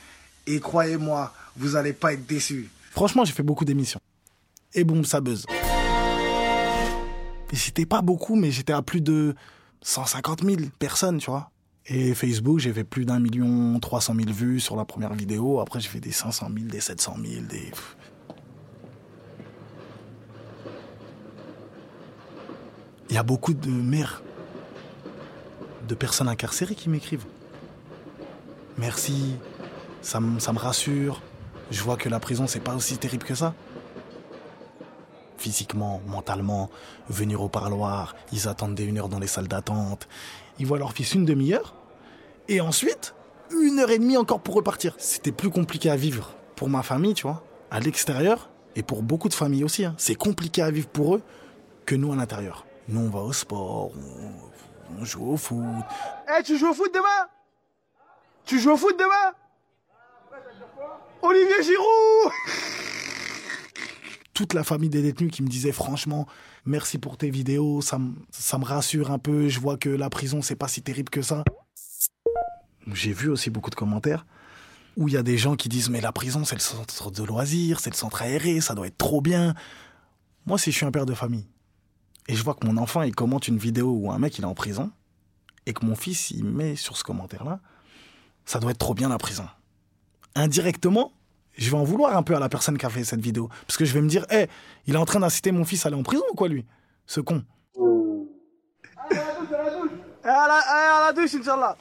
Et 0.46 0.60
croyez-moi, 0.60 1.32
vous 1.56 1.76
allez 1.76 1.92
pas 1.92 2.12
être 2.14 2.26
déçus. 2.26 2.70
Franchement, 2.92 3.24
j'ai 3.24 3.32
fait 3.32 3.42
beaucoup 3.42 3.64
d'émissions. 3.64 4.00
Et 4.74 4.84
boum, 4.84 5.04
ça 5.04 5.20
buzz. 5.20 5.46
Et 7.52 7.56
C'était 7.56 7.86
pas 7.86 8.02
beaucoup, 8.02 8.36
mais 8.36 8.50
j'étais 8.50 8.72
à 8.72 8.82
plus 8.82 9.00
de 9.00 9.34
150 9.82 10.44
000 10.44 10.60
personnes, 10.78 11.18
tu 11.18 11.30
vois. 11.30 11.50
Et 11.86 12.14
Facebook, 12.14 12.60
j'ai 12.60 12.72
fait 12.72 12.84
plus 12.84 13.04
d'un 13.04 13.18
million 13.18 13.78
300 13.80 14.14
000 14.14 14.30
vues 14.30 14.60
sur 14.60 14.76
la 14.76 14.84
première 14.84 15.14
vidéo. 15.14 15.60
Après, 15.60 15.80
j'ai 15.80 15.88
fait 15.88 16.00
des 16.00 16.12
500 16.12 16.48
000, 16.54 16.68
des 16.68 16.80
700 16.80 17.16
000, 17.24 17.46
des... 17.46 17.72
Il 23.08 23.16
y 23.16 23.18
a 23.18 23.24
beaucoup 23.24 23.54
de 23.54 23.68
mères, 23.68 24.22
de 25.88 25.94
personnes 25.96 26.28
incarcérées 26.28 26.76
qui 26.76 26.88
m'écrivent. 26.88 27.26
Merci, 28.78 29.34
ça, 30.00 30.20
ça 30.38 30.52
me 30.52 30.58
rassure. 30.58 31.20
Je 31.72 31.82
vois 31.82 31.96
que 31.96 32.08
la 32.08 32.20
prison, 32.20 32.46
c'est 32.46 32.60
pas 32.60 32.76
aussi 32.76 32.98
terrible 32.98 33.24
que 33.24 33.34
ça. 33.34 33.52
Physiquement, 35.40 36.02
mentalement, 36.06 36.68
venir 37.08 37.40
au 37.40 37.48
parloir, 37.48 38.14
ils 38.30 38.46
attendent 38.46 38.74
des 38.74 38.84
une 38.84 38.98
heure 38.98 39.08
dans 39.08 39.18
les 39.18 39.26
salles 39.26 39.48
d'attente. 39.48 40.06
Ils 40.58 40.66
voient 40.66 40.76
leur 40.78 40.92
fils 40.92 41.14
une 41.14 41.24
demi-heure. 41.24 41.74
Et 42.48 42.60
ensuite, 42.60 43.14
une 43.50 43.78
heure 43.78 43.88
et 43.90 43.98
demie 43.98 44.18
encore 44.18 44.40
pour 44.40 44.54
repartir. 44.54 44.94
C'était 44.98 45.32
plus 45.32 45.48
compliqué 45.48 45.88
à 45.88 45.96
vivre 45.96 46.34
pour 46.56 46.68
ma 46.68 46.82
famille, 46.82 47.14
tu 47.14 47.22
vois, 47.22 47.42
à 47.70 47.80
l'extérieur, 47.80 48.50
et 48.76 48.82
pour 48.82 49.02
beaucoup 49.02 49.30
de 49.30 49.34
familles 49.34 49.64
aussi. 49.64 49.86
hein. 49.86 49.94
C'est 49.96 50.14
compliqué 50.14 50.60
à 50.60 50.70
vivre 50.70 50.88
pour 50.88 51.14
eux 51.14 51.22
que 51.86 51.94
nous 51.94 52.12
à 52.12 52.16
l'intérieur. 52.16 52.66
Nous, 52.88 53.00
on 53.00 53.08
va 53.08 53.20
au 53.20 53.32
sport, 53.32 53.92
on, 53.96 55.00
on 55.00 55.04
joue 55.06 55.32
au 55.32 55.38
foot. 55.38 55.64
Eh, 56.38 56.42
tu 56.42 56.58
joues 56.58 56.68
au 56.68 56.74
foot 56.74 56.92
demain? 56.92 57.28
Tu 58.44 58.60
joues 58.60 58.72
au 58.72 58.76
foot 58.76 58.98
demain? 58.98 59.32
Olivier 61.22 61.62
Giroud 61.62 62.32
toute 64.40 64.54
la 64.54 64.64
famille 64.64 64.88
des 64.88 65.02
détenus 65.02 65.30
qui 65.30 65.42
me 65.42 65.48
disait 65.48 65.70
franchement 65.70 66.26
merci 66.64 66.96
pour 66.96 67.18
tes 67.18 67.28
vidéos, 67.28 67.82
ça, 67.82 68.00
ça 68.30 68.56
me 68.56 68.64
rassure 68.64 69.10
un 69.10 69.18
peu, 69.18 69.50
je 69.50 69.60
vois 69.60 69.76
que 69.76 69.90
la 69.90 70.08
prison 70.08 70.40
c'est 70.40 70.56
pas 70.56 70.66
si 70.66 70.80
terrible 70.80 71.10
que 71.10 71.20
ça. 71.20 71.44
J'ai 72.90 73.12
vu 73.12 73.28
aussi 73.28 73.50
beaucoup 73.50 73.68
de 73.68 73.74
commentaires 73.74 74.24
où 74.96 75.08
il 75.08 75.12
y 75.12 75.18
a 75.18 75.22
des 75.22 75.36
gens 75.36 75.56
qui 75.56 75.68
disent 75.68 75.90
mais 75.90 76.00
la 76.00 76.10
prison 76.10 76.46
c'est 76.46 76.54
le 76.54 76.62
centre 76.62 77.10
de 77.10 77.22
loisirs, 77.22 77.80
c'est 77.80 77.90
le 77.90 77.96
centre 77.96 78.22
aéré, 78.22 78.62
ça 78.62 78.74
doit 78.74 78.86
être 78.86 78.96
trop 78.96 79.20
bien. 79.20 79.54
Moi 80.46 80.56
si 80.56 80.72
je 80.72 80.76
suis 80.78 80.86
un 80.86 80.90
père 80.90 81.04
de 81.04 81.12
famille 81.12 81.46
et 82.26 82.34
je 82.34 82.42
vois 82.42 82.54
que 82.54 82.66
mon 82.66 82.78
enfant 82.78 83.02
il 83.02 83.14
commente 83.14 83.46
une 83.46 83.58
vidéo 83.58 83.90
où 83.90 84.10
un 84.10 84.18
mec 84.18 84.38
il 84.38 84.44
est 84.44 84.46
en 84.46 84.54
prison 84.54 84.90
et 85.66 85.74
que 85.74 85.84
mon 85.84 85.96
fils 85.96 86.30
il 86.30 86.44
met 86.44 86.76
sur 86.76 86.96
ce 86.96 87.04
commentaire 87.04 87.44
là, 87.44 87.60
ça 88.46 88.58
doit 88.58 88.70
être 88.70 88.78
trop 88.78 88.94
bien 88.94 89.10
la 89.10 89.18
prison. 89.18 89.46
Indirectement, 90.34 91.12
je 91.60 91.70
vais 91.70 91.76
en 91.76 91.84
vouloir 91.84 92.16
un 92.16 92.22
peu 92.22 92.34
à 92.34 92.40
la 92.40 92.48
personne 92.48 92.78
qui 92.78 92.86
a 92.86 92.90
fait 92.90 93.04
cette 93.04 93.20
vidéo. 93.20 93.50
Parce 93.66 93.76
que 93.76 93.84
je 93.84 93.92
vais 93.92 94.00
me 94.00 94.08
dire, 94.08 94.24
hé, 94.30 94.48
il 94.86 94.94
est 94.94 94.98
en 94.98 95.04
train 95.04 95.20
d'inciter 95.20 95.52
mon 95.52 95.64
fils 95.64 95.84
à 95.84 95.88
aller 95.88 95.96
en 95.96 96.02
prison 96.02 96.24
ou 96.32 96.34
quoi, 96.34 96.48
lui? 96.48 96.64
Ce 97.06 97.20
con. 97.20 97.44
Eh, 99.12 100.28
à 100.28 100.48
la, 100.48 100.60
eh, 100.66 101.02
à 101.02 101.06
la 101.06 101.12
douche, 101.12 101.34
Inch'Allah 101.34 101.76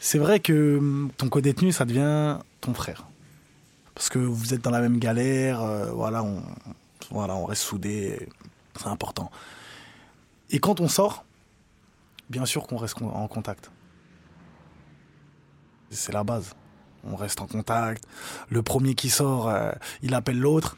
C'est 0.00 0.18
vrai 0.18 0.40
que 0.40 0.78
hum, 0.78 1.10
ton 1.16 1.28
co-détenu, 1.28 1.70
ça 1.70 1.84
devient 1.84 2.38
ton 2.60 2.74
frère. 2.74 3.06
Parce 3.94 4.08
que 4.08 4.18
vous 4.18 4.52
êtes 4.52 4.62
dans 4.62 4.70
la 4.70 4.80
même 4.80 4.98
galère, 4.98 5.62
euh, 5.62 5.92
voilà, 5.92 6.24
on, 6.24 6.42
voilà, 7.10 7.36
on 7.36 7.44
reste 7.44 7.62
soudés, 7.62 8.28
c'est 8.80 8.88
important. 8.88 9.30
Et 10.50 10.58
quand 10.58 10.80
on 10.80 10.88
sort, 10.88 11.24
bien 12.28 12.44
sûr 12.44 12.66
qu'on 12.66 12.76
reste 12.76 13.00
en 13.02 13.28
contact. 13.28 13.70
C'est 15.90 16.12
la 16.12 16.24
base. 16.24 16.54
On 17.04 17.16
reste 17.16 17.40
en 17.40 17.46
contact. 17.46 18.04
Le 18.48 18.62
premier 18.62 18.94
qui 18.94 19.10
sort, 19.10 19.48
euh, 19.48 19.72
il 20.02 20.14
appelle 20.14 20.38
l'autre. 20.38 20.76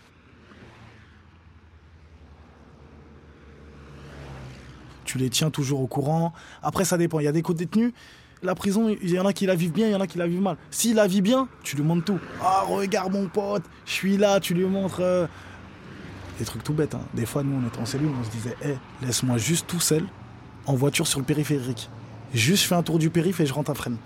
Tu 5.05 5.19
les 5.19 5.29
tiens 5.31 5.51
toujours 5.51 5.81
au 5.81 5.87
courant. 5.87 6.33
Après, 6.63 6.85
ça 6.85 6.97
dépend. 6.97 7.21
Il 7.21 7.25
y 7.25 7.29
a 7.29 7.33
des 7.33 7.43
co-détenus. 7.43 7.93
La 8.43 8.55
prison, 8.55 8.89
il 8.89 9.11
y 9.11 9.19
en 9.19 9.25
a 9.27 9.33
qui 9.33 9.47
la 9.47 9.55
vivent 9.55 9.73
bien, 9.73 9.87
il 9.87 9.93
y 9.93 9.95
en 9.95 10.01
a 10.01 10.07
qui 10.07 10.19
la 10.19 10.27
vivent 10.27 10.41
mal. 10.43 10.57
S'il 10.71 10.97
la 10.97 11.07
vit 11.07 11.23
bien, 11.23 11.49
tu 11.63 11.77
lui 11.77 11.83
montres 11.83 12.05
tout. 12.05 12.19
Ah, 12.43 12.65
regarde 12.69 13.13
mon 13.13 13.27
pote, 13.27 13.63
je 13.87 13.93
suis 13.93 14.17
là, 14.19 14.39
tu 14.39 14.53
lui 14.53 14.65
montres. 14.67 15.01
euh, 15.01 15.27
Des 16.39 16.45
trucs 16.45 16.63
tout 16.63 16.75
bêtes. 16.75 16.95
hein. 16.95 17.01
Des 17.15 17.25
fois, 17.25 17.43
nous, 17.43 17.59
on 17.63 17.67
était 17.67 17.79
en 17.79 17.87
cellule, 17.87 18.11
on 18.21 18.23
se 18.25 18.31
disait, 18.31 18.55
hé, 18.63 18.75
laisse-moi 19.03 19.39
juste 19.39 19.67
tout 19.67 19.81
seul, 19.81 20.05
en 20.67 20.75
voiture 20.75 21.07
sur 21.07 21.21
le 21.21 21.25
périphérique. 21.25 21.89
Juste, 22.35 22.65
je 22.65 22.69
fais 22.69 22.75
un 22.75 22.83
tour 22.83 22.99
du 22.99 23.09
périph' 23.09 23.41
et 23.41 23.47
je 23.47 23.55
rentre 23.55 23.71
à 23.71 23.75
Fresnes. 23.75 23.97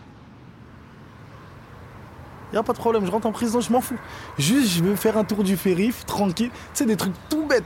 Y 2.53 2.57
a 2.57 2.63
pas 2.63 2.73
de 2.73 2.79
problème, 2.79 3.05
je 3.05 3.11
rentre 3.11 3.27
en 3.27 3.33
prison, 3.33 3.61
je 3.61 3.71
m'en 3.71 3.81
fous. 3.81 3.99
Juste, 4.39 4.71
je 4.71 4.83
veux 4.83 4.97
faire 4.97 5.19
un 5.19 5.25
tour 5.25 5.45
du 5.45 5.57
périph', 5.57 6.07
tranquille. 6.07 6.51
Tu 6.51 6.57
sais, 6.73 6.87
des 6.87 6.97
trucs 6.97 7.15
tout 7.29 7.47
bêtes. 7.47 7.65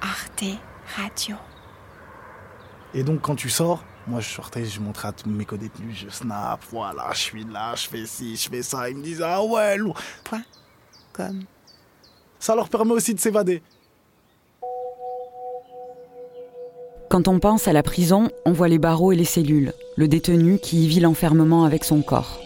Arte 0.00 0.44
Radio. 0.96 1.36
Et 2.92 3.02
donc, 3.02 3.22
quand 3.22 3.34
tu 3.34 3.50
sors, 3.50 3.82
moi, 4.06 4.20
je 4.20 4.28
sortais, 4.28 4.64
je 4.64 4.80
montrais 4.80 5.08
à 5.08 5.12
tous 5.12 5.28
mes 5.28 5.44
co-détenus, 5.44 5.96
je 5.96 6.08
snap, 6.10 6.60
voilà, 6.70 7.08
je 7.12 7.18
suis 7.18 7.44
là, 7.44 7.74
je 7.74 7.88
fais 7.88 8.06
ci, 8.06 8.36
je 8.36 8.48
fais 8.48 8.62
ça. 8.62 8.88
Ils 8.88 8.96
me 8.96 9.02
disent, 9.02 9.22
ah 9.22 9.42
ouais, 9.42 9.76
lourd. 9.78 9.98
Point. 10.24 10.42
Comme. 11.12 11.44
Ça 12.38 12.54
leur 12.54 12.68
permet 12.68 12.92
aussi 12.92 13.14
de 13.14 13.20
s'évader. 13.20 13.62
Quand 17.08 17.28
on 17.28 17.38
pense 17.38 17.66
à 17.66 17.72
la 17.72 17.82
prison, 17.82 18.28
on 18.44 18.52
voit 18.52 18.68
les 18.68 18.78
barreaux 18.78 19.12
et 19.12 19.16
les 19.16 19.24
cellules, 19.24 19.72
le 19.96 20.08
détenu 20.08 20.58
qui 20.58 20.84
y 20.84 20.88
vit 20.88 21.00
l'enfermement 21.00 21.64
avec 21.64 21.84
son 21.84 22.02
corps. 22.02 22.43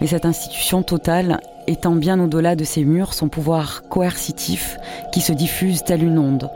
Mais 0.00 0.06
cette 0.06 0.26
institution 0.26 0.82
totale 0.82 1.40
étend 1.66 1.94
bien 1.94 2.20
au-delà 2.20 2.54
de 2.54 2.64
ces 2.64 2.84
murs 2.84 3.14
son 3.14 3.28
pouvoir 3.28 3.82
coercitif 3.88 4.78
qui 5.12 5.20
se 5.20 5.32
diffuse 5.32 5.84
telle 5.84 6.02
une 6.02 6.18
onde, 6.18 6.50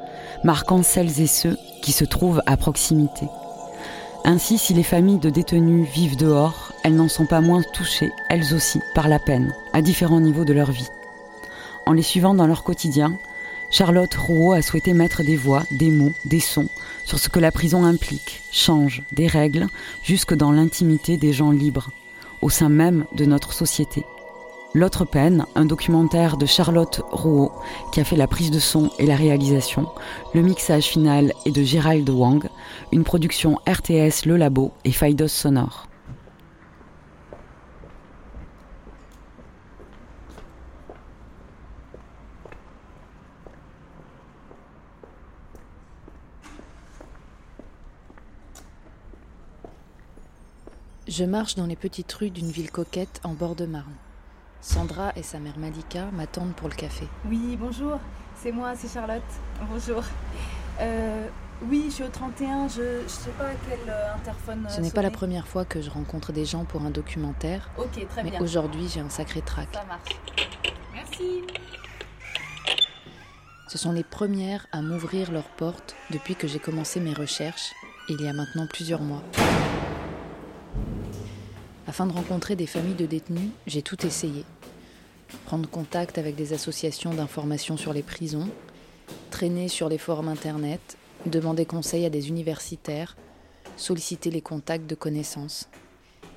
marquant 0.44 0.82
celles 0.82 1.20
et 1.20 1.26
ceux 1.26 1.56
qui 1.82 1.92
se 1.92 2.04
trouvent 2.04 2.42
à 2.46 2.56
proximité. 2.56 3.26
Ainsi, 4.24 4.58
si 4.58 4.74
les 4.74 4.82
familles 4.82 5.18
de 5.18 5.30
détenus 5.30 5.88
vivent 5.88 6.16
dehors, 6.16 6.72
elles 6.84 6.94
n'en 6.94 7.08
sont 7.08 7.26
pas 7.26 7.40
moins 7.40 7.62
touchées, 7.62 8.12
elles 8.28 8.54
aussi, 8.54 8.80
par 8.94 9.08
la 9.08 9.18
peine, 9.18 9.54
à 9.72 9.80
différents 9.80 10.20
niveaux 10.20 10.44
de 10.44 10.52
leur 10.52 10.70
vie. 10.70 10.88
En 11.86 11.92
les 11.92 12.02
suivant 12.02 12.34
dans 12.34 12.46
leur 12.46 12.62
quotidien, 12.62 13.14
Charlotte 13.70 14.14
Rouault 14.14 14.52
a 14.52 14.62
souhaité 14.62 14.92
mettre 14.92 15.22
des 15.22 15.36
voix, 15.36 15.62
des 15.70 15.90
mots, 15.90 16.12
des 16.24 16.40
sons 16.40 16.68
sur 17.04 17.18
ce 17.18 17.28
que 17.28 17.38
la 17.38 17.52
prison 17.52 17.84
implique, 17.84 18.42
change, 18.52 19.02
des 19.12 19.26
règles, 19.26 19.68
jusque 20.02 20.34
dans 20.34 20.52
l'intimité 20.52 21.16
des 21.16 21.32
gens 21.32 21.50
libres, 21.50 21.90
au 22.42 22.50
sein 22.50 22.68
même 22.68 23.04
de 23.14 23.24
notre 23.24 23.52
société. 23.52 24.04
L'autre 24.72 25.04
peine, 25.04 25.46
un 25.56 25.64
documentaire 25.64 26.36
de 26.36 26.46
Charlotte 26.46 27.02
Rouault 27.10 27.52
qui 27.92 28.00
a 28.00 28.04
fait 28.04 28.16
la 28.16 28.28
prise 28.28 28.52
de 28.52 28.60
son 28.60 28.90
et 29.00 29.06
la 29.06 29.16
réalisation. 29.16 29.88
Le 30.32 30.42
mixage 30.42 30.84
final 30.84 31.32
est 31.44 31.50
de 31.50 31.64
Gérald 31.64 32.08
Wang, 32.08 32.48
une 32.92 33.02
production 33.02 33.58
RTS 33.68 34.26
Le 34.26 34.36
Labo 34.36 34.70
et 34.84 34.92
Faidos 34.92 35.26
Sonore. 35.26 35.89
Je 51.10 51.24
marche 51.24 51.56
dans 51.56 51.66
les 51.66 51.74
petites 51.74 52.12
rues 52.12 52.30
d'une 52.30 52.52
ville 52.52 52.70
coquette 52.70 53.20
en 53.24 53.30
bord 53.32 53.56
de 53.56 53.66
Marne. 53.66 53.96
Sandra 54.60 55.10
et 55.16 55.24
sa 55.24 55.40
mère 55.40 55.58
Malika 55.58 56.04
m'attendent 56.12 56.54
pour 56.54 56.68
le 56.68 56.74
café. 56.76 57.08
Oui, 57.26 57.56
bonjour, 57.58 57.98
c'est 58.36 58.52
moi, 58.52 58.76
c'est 58.76 58.86
Charlotte. 58.86 59.20
Bonjour. 59.68 60.04
Euh, 60.80 61.26
oui, 61.68 61.86
je 61.88 61.94
suis 61.94 62.04
au 62.04 62.08
31, 62.08 62.68
je, 62.68 63.02
je 63.02 63.08
sais 63.08 63.30
pas 63.30 63.46
à 63.46 63.54
quel 63.68 63.80
euh, 63.88 64.14
interphone. 64.14 64.64
Ce 64.68 64.80
n'est 64.80 64.92
pas 64.92 65.02
la 65.02 65.10
première 65.10 65.48
fois 65.48 65.64
que 65.64 65.82
je 65.82 65.90
rencontre 65.90 66.30
des 66.32 66.44
gens 66.44 66.64
pour 66.64 66.82
un 66.82 66.90
documentaire. 66.90 67.68
Ok, 67.76 68.06
très 68.08 68.22
mais 68.22 68.30
bien. 68.30 68.40
aujourd'hui, 68.40 68.86
j'ai 68.88 69.00
un 69.00 69.10
sacré 69.10 69.42
trac. 69.42 69.66
Ça 69.72 69.84
marche. 69.86 70.16
Merci. 70.94 71.42
Ce 73.66 73.78
sont 73.78 73.90
les 73.90 74.04
premières 74.04 74.64
à 74.70 74.80
m'ouvrir 74.80 75.32
leurs 75.32 75.50
portes 75.56 75.96
depuis 76.12 76.36
que 76.36 76.46
j'ai 76.46 76.60
commencé 76.60 77.00
mes 77.00 77.14
recherches, 77.14 77.72
il 78.08 78.20
y 78.20 78.28
a 78.28 78.32
maintenant 78.32 78.68
plusieurs 78.68 79.02
mois. 79.02 79.24
Afin 81.90 82.06
de 82.06 82.12
rencontrer 82.12 82.54
des 82.54 82.68
familles 82.68 82.94
de 82.94 83.04
détenus, 83.04 83.50
j'ai 83.66 83.82
tout 83.82 84.06
essayé. 84.06 84.44
Prendre 85.46 85.68
contact 85.68 86.18
avec 86.18 86.36
des 86.36 86.52
associations 86.52 87.12
d'information 87.12 87.76
sur 87.76 87.92
les 87.92 88.04
prisons, 88.04 88.48
traîner 89.32 89.66
sur 89.66 89.88
les 89.88 89.98
forums 89.98 90.28
internet, 90.28 90.96
demander 91.26 91.66
conseil 91.66 92.04
à 92.06 92.08
des 92.08 92.28
universitaires, 92.28 93.16
solliciter 93.76 94.30
les 94.30 94.40
contacts 94.40 94.88
de 94.88 94.94
connaissances. 94.94 95.68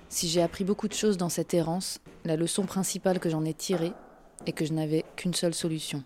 Si 0.10 0.28
j'ai 0.28 0.42
appris 0.42 0.64
beaucoup 0.64 0.88
de 0.88 0.94
choses 0.96 1.18
dans 1.18 1.30
cette 1.30 1.54
errance, 1.54 2.00
la 2.26 2.36
leçon 2.36 2.64
principale 2.64 3.20
que 3.20 3.30
j'en 3.30 3.46
ai 3.46 3.54
tirée 3.54 3.94
est 4.48 4.54
que 4.54 4.66
je 4.66 4.74
n'avais 4.74 5.06
qu'une 5.16 5.36
seule 5.36 5.54
solution. 5.54 6.04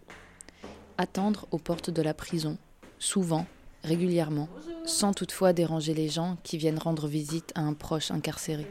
Attendre 0.98 1.48
aux 1.52 1.58
portes 1.58 1.89
de 1.89 2.02
la 2.02 2.14
prison, 2.14 2.58
souvent, 3.00 3.45
régulièrement, 3.86 4.50
sans 4.84 5.14
toutefois 5.14 5.54
déranger 5.54 5.93
les 5.93 6.10
gens 6.10 6.36
qui 6.43 6.58
viennent 6.58 6.80
rendre 6.80 7.08
visite 7.08 7.54
à 7.56 7.62
un 7.62 7.74
proche 7.74 8.12
incarcéré. 8.12 8.68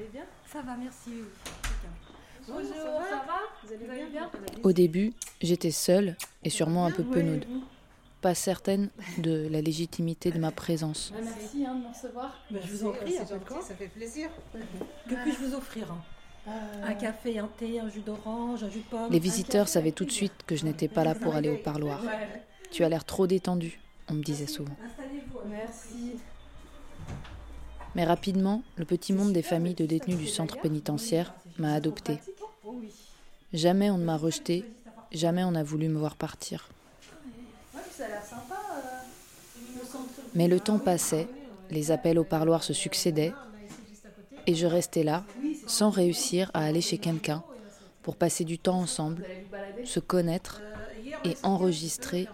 Ça 0.56 0.62
va, 0.62 0.74
merci. 0.74 1.10
Bonjour, 2.48 2.72
ça 2.72 3.24
va? 3.26 3.40
Vous 3.62 3.74
allez 3.74 4.06
bien? 4.06 4.30
Au 4.62 4.72
début, 4.72 5.12
j'étais 5.42 5.70
seule 5.70 6.16
et 6.44 6.48
sûrement 6.48 6.86
un 6.86 6.90
peu 6.90 7.04
penaude. 7.04 7.44
Pas 8.22 8.34
certaine 8.34 8.88
de 9.18 9.48
la 9.48 9.60
légitimité 9.60 10.30
de 10.30 10.38
ma 10.38 10.52
présence. 10.52 11.12
Merci 11.14 11.66
hein, 11.66 11.74
de 11.74 11.82
me 11.82 11.88
recevoir. 11.88 12.42
Ben, 12.50 12.62
je 12.64 12.72
vous 12.72 12.86
en 12.86 12.92
prie, 12.92 13.12
ça 13.12 13.74
fait 13.74 13.88
plaisir. 13.88 14.30
Que 15.06 15.14
puis-je 15.24 15.44
vous 15.44 15.54
offrir 15.54 15.92
hein? 15.92 16.52
Un 16.84 16.94
café, 16.94 17.38
un 17.38 17.48
thé, 17.58 17.78
un 17.78 17.90
jus 17.90 18.00
d'orange, 18.00 18.64
un 18.64 18.70
jus 18.70 18.78
de 18.78 18.84
pomme 18.84 19.12
Les 19.12 19.18
visiteurs 19.18 19.66
café 19.66 19.72
savaient 19.72 19.92
tout 19.92 20.06
de 20.06 20.10
suite 20.10 20.32
que 20.46 20.56
je 20.56 20.64
n'étais 20.64 20.88
pas 20.88 21.04
là 21.04 21.14
pour 21.14 21.34
aller 21.34 21.50
au 21.50 21.58
parloir. 21.58 22.00
Tu 22.70 22.82
as 22.82 22.88
l'air 22.88 23.04
trop 23.04 23.26
détendu, 23.26 23.78
on 24.08 24.14
me 24.14 24.22
disait 24.22 24.46
souvent. 24.46 24.74
Installez-vous. 24.82 25.40
Merci. 25.50 26.16
Mais 27.96 28.04
rapidement, 28.04 28.62
le 28.76 28.84
petit 28.84 29.14
monde 29.14 29.32
des 29.32 29.40
familles 29.40 29.72
de 29.72 29.86
détenus 29.86 30.18
du 30.18 30.26
centre 30.26 30.60
pénitentiaire 30.60 31.32
m'a 31.58 31.72
adopté. 31.72 32.18
Jamais 33.54 33.90
on 33.90 33.96
ne 33.96 34.04
m'a 34.04 34.18
rejeté, 34.18 34.66
jamais 35.12 35.44
on 35.44 35.52
n'a 35.52 35.62
voulu 35.62 35.88
me 35.88 35.98
voir 35.98 36.14
partir. 36.14 36.68
A 37.74 37.78
Mais 40.34 40.46
le 40.46 40.60
temps 40.60 40.78
passait, 40.78 41.26
les 41.70 41.90
appels 41.90 42.18
au 42.18 42.24
parloir 42.24 42.62
se 42.62 42.74
succédaient, 42.74 43.32
et 44.46 44.54
je 44.54 44.66
restais 44.66 45.02
là, 45.02 45.24
sans 45.66 45.88
réussir 45.88 46.50
à 46.52 46.66
aller 46.66 46.82
chez 46.82 46.98
quelqu'un, 46.98 47.42
pour 48.02 48.16
passer 48.16 48.44
du 48.44 48.58
temps 48.58 48.78
ensemble, 48.78 49.24
se 49.86 50.00
connaître 50.00 50.60
et 51.24 51.34
enregistrer 51.42 52.28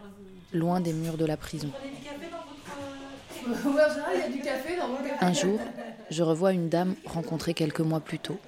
loin 0.52 0.80
des 0.80 0.92
murs 0.92 1.16
de 1.16 1.24
la 1.24 1.36
prison. 1.36 1.70
Un 5.20 5.32
jour, 5.32 5.58
je 6.10 6.22
revois 6.22 6.52
une 6.52 6.68
dame 6.68 6.94
rencontrée 7.04 7.54
quelques 7.54 7.80
mois 7.80 8.00
plus 8.00 8.18
tôt. 8.18 8.38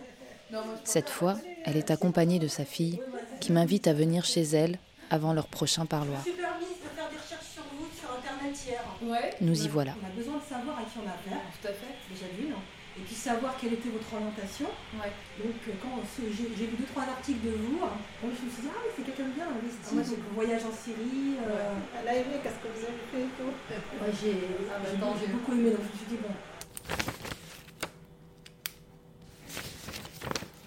Cette 0.85 1.11
fois, 1.11 1.37
elle 1.65 1.77
est 1.77 1.91
accompagnée 1.91 2.39
de 2.39 2.49
sa 2.49 2.65
fille, 2.65 3.01
qui 3.41 3.53
m'invite 3.53 3.87
à 3.87 3.93
venir 3.93 4.25
chez 4.25 4.43
elle 4.43 4.79
avant 5.11 5.33
leur 5.33 5.47
prochain 5.47 5.87
parloir. 5.87 6.21
Je 6.25 6.31
me 6.31 6.35
suis 6.35 6.43
permis 6.43 6.65
de 6.65 6.97
faire 6.97 7.11
des 7.11 7.17
recherches 7.17 7.53
sur 7.53 7.63
vous 7.77 7.87
sur 7.99 8.11
internet 8.13 8.57
hier. 8.67 8.83
Ouais. 9.03 9.35
Nous 9.41 9.65
y 9.65 9.69
voilà. 9.69 9.95
On 10.03 10.07
a 10.07 10.17
besoin 10.17 10.39
de 10.39 10.43
savoir 10.43 10.79
à 10.79 10.83
qui 10.83 10.99
on 10.99 11.09
a 11.09 11.13
affaire. 11.13 11.43
Tout 11.61 11.69
à 11.69 11.73
fait. 11.73 11.95
Déjà 12.11 12.27
d'une. 12.37 12.55
Et 12.97 13.01
puis 13.03 13.15
savoir 13.17 13.57
quelle 13.61 13.73
était 13.73 13.89
votre 13.89 14.07
orientation. 14.15 14.67
Ouais. 14.95 15.11
Donc 15.43 15.55
euh, 15.67 15.73
quand 15.83 15.99
j'ai 16.19 16.47
vu 16.47 16.77
deux 16.79 16.85
trois 16.87 17.03
articles 17.03 17.45
de 17.45 17.51
vous, 17.51 17.81
hein, 17.83 17.91
je 18.23 18.29
me 18.29 18.33
suis 18.51 18.63
dit 18.63 18.69
ah 18.71 18.79
oui 18.85 18.91
c'est 18.97 19.03
quelqu'un 19.03 19.25
de 19.31 19.35
bien 19.35 19.47
investi. 19.51 19.83
Ah, 19.91 19.95
moi, 19.95 20.03
j'ai- 20.05 20.17
donc 20.17 20.31
voyage 20.35 20.63
en 20.63 20.71
Syrie. 20.73 21.35
euh, 21.43 21.75
Elle 22.01 22.09
a 22.09 22.15
aimé 22.15 22.39
qu'est-ce 22.41 22.61
que 22.63 22.71
vous 22.71 22.85
avez 22.87 23.03
fait 23.11 23.23
et 23.27 23.35
tout. 23.35 23.51
ouais, 23.51 24.13
j'ai 24.23 24.37
Ah, 24.71 24.79
bah, 24.79 24.89
j'ai- 24.93 25.01
tant 25.01 25.15
j'ai 25.19 25.27
mieux. 25.27 25.33
beaucoup 25.35 25.53
aimé 25.53 25.71
donc 25.71 25.81
je 25.83 25.91
me 25.93 25.97
suis 25.99 26.07
dit 26.15 26.19
bon. 26.23 26.35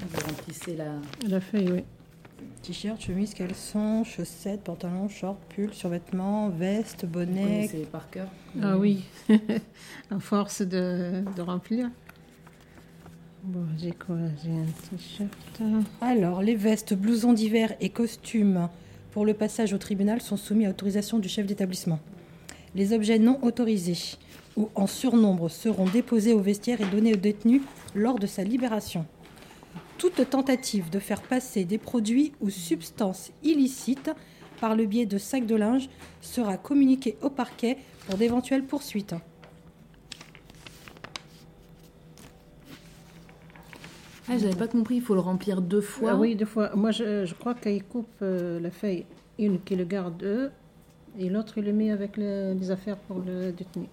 Vous 0.10 0.20
remplissez 0.28 0.76
la... 0.76 0.92
La 1.28 1.42
feuille 1.42 1.72
oui. 1.72 1.84
T-shirt, 2.62 3.02
chemise, 3.02 3.34
caleçon, 3.34 4.04
chaussettes, 4.04 4.64
pantalon, 4.64 5.10
short, 5.10 5.38
pull, 5.56 5.74
survêtement, 5.74 6.50
veste, 6.50 7.04
Vous 7.06 7.10
bonnet. 7.12 7.42
connaissez 7.44 7.86
par 7.92 8.10
cœur 8.10 8.28
Ah 8.62 8.78
oui, 8.78 9.04
à 10.12 10.20
force 10.20 10.62
de, 10.62 11.24
de 11.36 11.42
remplir. 11.42 11.90
Bon, 13.48 13.64
j'ai 13.78 13.92
quoi? 13.92 14.18
J'ai 14.44 14.52
un 14.52 14.66
t-shirt. 14.90 15.62
Alors, 16.02 16.42
les 16.42 16.56
vestes, 16.56 16.94
blousons 16.94 17.32
d'hiver 17.32 17.74
et 17.80 17.88
costumes 17.88 18.68
pour 19.14 19.26
le 19.26 19.34
passage 19.34 19.72
au 19.72 19.78
tribunal 19.78 20.20
sont 20.20 20.36
soumis 20.36 20.66
à 20.66 20.72
autorisation 20.72 21.18
du 21.18 21.30
chef 21.30 21.46
d'établissement. 21.46 22.00
Les 22.76 22.92
objets 22.92 23.20
non 23.20 23.40
autorisés 23.44 24.18
ou 24.58 24.68
en 24.76 24.86
surnombre 24.86 25.50
seront 25.50 25.86
déposés 25.86 26.34
au 26.34 26.42
vestiaire 26.42 26.82
et 26.82 26.92
donnés 26.94 27.14
au 27.14 27.18
détenu 27.18 27.62
lors 27.96 28.20
de 28.20 28.28
sa 28.28 28.44
libération. 28.44 29.06
Toute 29.98 30.30
tentative 30.30 30.90
de 30.90 31.00
faire 31.00 31.22
passer 31.22 31.64
des 31.64 31.78
produits 31.78 32.34
ou 32.42 32.50
substances 32.50 33.32
illicites 33.44 34.12
par 34.60 34.76
le 34.76 34.86
biais 34.86 35.06
de 35.06 35.18
sacs 35.18 35.46
de 35.46 35.56
linge 35.56 35.88
sera 36.20 36.58
communiquée 36.58 37.16
au 37.22 37.30
parquet 37.30 37.78
pour 38.08 38.18
d'éventuelles 38.18 38.66
poursuites. 38.66 39.16
Ah, 44.30 44.38
j'avais 44.38 44.56
pas 44.56 44.68
compris, 44.68 44.96
il 44.96 45.02
faut 45.02 45.14
le 45.14 45.22
remplir 45.22 45.62
deux 45.62 45.82
fois. 45.82 46.12
Ah 46.12 46.18
oui, 46.18 46.36
deux 46.36 46.46
fois. 46.46 46.72
Moi, 46.76 46.92
je, 46.92 47.26
je 47.26 47.34
crois 47.34 47.54
qu'ils 47.56 47.84
coupent 47.84 48.08
euh, 48.22 48.60
la 48.60 48.72
feuille. 48.72 49.06
Une 49.40 49.60
qui 49.62 49.76
le 49.76 49.86
garde 49.86 50.22
eux, 50.24 50.52
et 51.20 51.30
l'autre, 51.30 51.58
il 51.58 51.64
le 51.66 51.74
met 51.74 51.92
avec 51.92 52.18
le- 52.18 52.54
les 52.60 52.72
affaires 52.72 52.98
pour 52.98 53.20
le 53.20 53.52
détenu. 53.52 53.86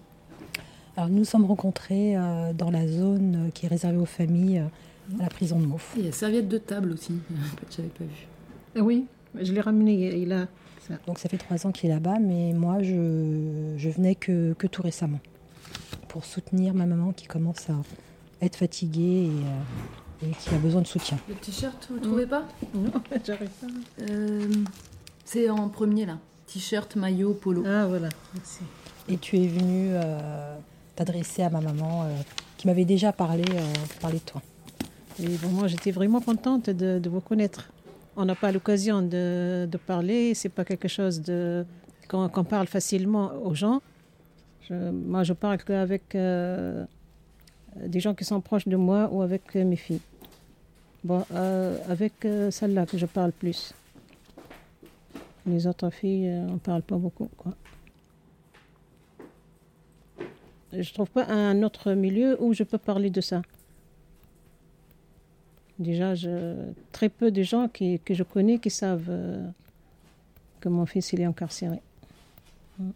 Alors, 0.97 1.09
nous 1.09 1.19
nous 1.19 1.25
sommes 1.25 1.45
rencontrés 1.45 2.17
euh, 2.17 2.51
dans 2.53 2.71
la 2.71 2.87
zone 2.87 3.45
euh, 3.47 3.49
qui 3.51 3.65
est 3.65 3.69
réservée 3.69 3.97
aux 3.97 4.05
familles 4.05 4.59
euh, 4.59 5.19
à 5.19 5.23
la 5.23 5.29
prison 5.29 5.59
de 5.59 5.65
Meaux. 5.65 5.77
Il 5.97 6.05
y 6.05 6.09
a 6.09 6.11
serviette 6.11 6.47
de 6.47 6.57
table 6.57 6.91
aussi, 6.93 7.13
j'avais 7.75 7.89
pas 7.89 8.03
vu. 8.03 8.27
Ah 8.77 8.81
oui, 8.81 9.05
je 9.39 9.53
l'ai 9.53 9.61
ramené. 9.61 10.17
Il 10.17 10.31
a 10.33 10.47
ça. 10.87 10.95
Donc 11.07 11.19
ça 11.19 11.29
fait 11.29 11.37
trois 11.37 11.65
ans 11.67 11.71
qu'il 11.71 11.89
est 11.89 11.93
là-bas, 11.93 12.19
mais 12.19 12.53
moi 12.53 12.81
je, 12.83 13.73
je 13.77 13.89
venais 13.89 14.15
que, 14.15 14.53
que 14.53 14.67
tout 14.67 14.81
récemment 14.83 15.19
pour 16.07 16.25
soutenir 16.25 16.73
ma 16.73 16.85
maman 16.85 17.11
qui 17.11 17.25
commence 17.27 17.69
à 17.69 17.75
être 18.41 18.55
fatiguée 18.55 19.25
et, 19.25 19.29
euh, 19.29 20.04
et 20.29 20.31
qui 20.39 20.53
a 20.55 20.57
besoin 20.57 20.81
de 20.81 20.87
soutien. 20.87 21.17
Le 21.29 21.35
t-shirt, 21.35 21.87
vous 21.91 21.99
trouvez 21.99 22.25
pas? 22.25 22.43
Non, 22.73 22.91
j'arrive 23.25 23.49
pas. 23.49 23.67
Euh, 24.09 24.47
C'est 25.23 25.49
en 25.49 25.69
premier 25.69 26.05
là. 26.05 26.17
T-shirt, 26.47 26.95
maillot, 26.95 27.33
polo. 27.33 27.63
Ah 27.67 27.85
voilà, 27.87 28.09
merci. 28.33 28.59
Et 29.09 29.17
tu 29.17 29.37
es 29.37 29.47
venu 29.47 29.89
euh, 29.93 30.55
t'adresser 30.95 31.43
à 31.43 31.49
ma 31.49 31.61
maman 31.61 32.03
euh, 32.03 32.07
qui 32.57 32.67
m'avait 32.67 32.85
déjà 32.85 33.11
parlé, 33.11 33.43
euh, 33.51 33.61
parlé 34.01 34.17
de 34.17 34.23
toi. 34.23 34.41
Et 35.21 35.27
bon, 35.37 35.49
moi, 35.49 35.67
j'étais 35.67 35.91
vraiment 35.91 36.21
contente 36.21 36.69
de, 36.69 36.99
de 36.99 37.09
vous 37.09 37.21
connaître. 37.21 37.69
On 38.17 38.25
n'a 38.25 38.35
pas 38.35 38.51
l'occasion 38.51 39.01
de, 39.01 39.67
de 39.69 39.77
parler, 39.77 40.33
c'est 40.33 40.49
pas 40.49 40.63
quelque 40.65 40.87
chose 40.87 41.21
de 41.21 41.65
qu'on 42.07 42.29
qu'on 42.29 42.43
parle 42.43 42.67
facilement 42.67 43.31
aux 43.43 43.55
gens. 43.55 43.81
Je- 44.69 44.89
moi, 44.91 45.23
je 45.23 45.33
parle 45.33 45.57
qu'avec 45.63 46.15
euh, 46.15 46.85
des 47.75 47.99
gens 47.99 48.13
qui 48.13 48.23
sont 48.23 48.39
proches 48.41 48.67
de 48.67 48.75
moi 48.77 49.09
ou 49.11 49.21
avec 49.21 49.55
mes 49.55 49.75
filles. 49.75 49.99
Bon, 51.05 51.23
euh, 51.35 51.77
avec 51.87 52.25
euh, 52.25 52.49
celle-là 52.49 52.87
que 52.87 52.97
je 52.97 53.05
parle 53.05 53.31
plus. 53.31 53.75
Les 55.45 55.67
autres 55.67 55.91
filles, 55.91 56.29
euh, 56.29 56.47
on 56.49 56.57
parle 56.57 56.81
pas 56.81 56.97
beaucoup, 56.97 57.29
quoi. 57.37 57.53
Je 60.73 60.91
trouve 60.91 61.11
pas 61.11 61.27
un 61.27 61.61
autre 61.61 61.93
milieu 61.93 62.41
où 62.41 62.53
je 62.53 62.63
peux 62.63 62.79
parler 62.79 63.11
de 63.11 63.21
ça. 63.21 63.43
Déjà, 65.77 66.15
je, 66.15 66.55
très 66.91 67.09
peu 67.09 67.29
de 67.29 67.43
gens 67.43 67.67
qui, 67.67 67.99
que 67.99 68.15
je 68.15 68.23
connais 68.23 68.57
qui 68.57 68.71
savent 68.71 69.05
euh, 69.09 69.47
que 70.59 70.69
mon 70.69 70.87
fils 70.87 71.13
il 71.13 71.21
est 71.21 71.25
incarcéré. 71.25 71.81
Mm. 72.79 72.89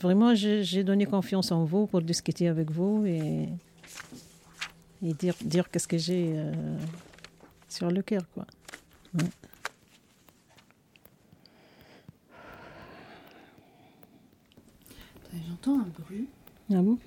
Vraiment, 0.00 0.34
j'ai 0.34 0.82
donné 0.82 1.04
confiance 1.04 1.52
en 1.52 1.64
vous 1.64 1.86
pour 1.86 2.00
discuter 2.00 2.48
avec 2.48 2.70
vous 2.70 3.04
et, 3.04 3.50
et 5.02 5.14
dire, 5.14 5.34
dire 5.42 5.70
qu'est-ce 5.70 5.88
que 5.88 5.98
j'ai 5.98 6.32
euh, 6.34 6.78
sur 7.68 7.90
le 7.90 8.02
cœur, 8.02 8.22
quoi. 8.34 8.46
J'entends 15.48 15.80
un 15.80 15.88
bruit. 15.88 16.28
Ah 16.72 16.82
bon? 16.82 16.98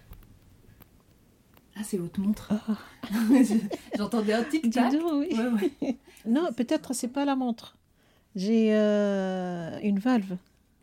Ah, 1.76 1.84
c'est 1.84 1.98
votre 1.98 2.20
montre. 2.20 2.52
Ah. 2.68 2.78
J'entendais 3.98 4.34
un 4.34 4.44
tic-tac. 4.44 4.94
Non, 6.28 6.52
peut-être 6.54 6.94
c'est 6.94 7.10
pas 7.10 7.24
la 7.24 7.36
montre. 7.36 7.78
J'ai 8.36 8.76
euh, 8.76 9.78
une 9.84 10.00
valve. 10.00 10.38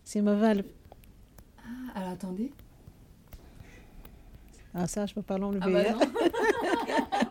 C'est 0.05 0.23
ma 0.23 0.35
valve. 0.35 0.65
Ah, 1.59 1.99
alors 1.99 2.11
attendez. 2.11 2.53
Ah 4.75 4.87
ça, 4.87 5.05
je 5.07 5.15
peux 5.15 5.23
pas 5.23 5.37
l'enlever. 5.39 5.61
Ah 5.63 5.69
bah 5.71 5.81
hein. 5.91 5.93
non. 5.93 6.01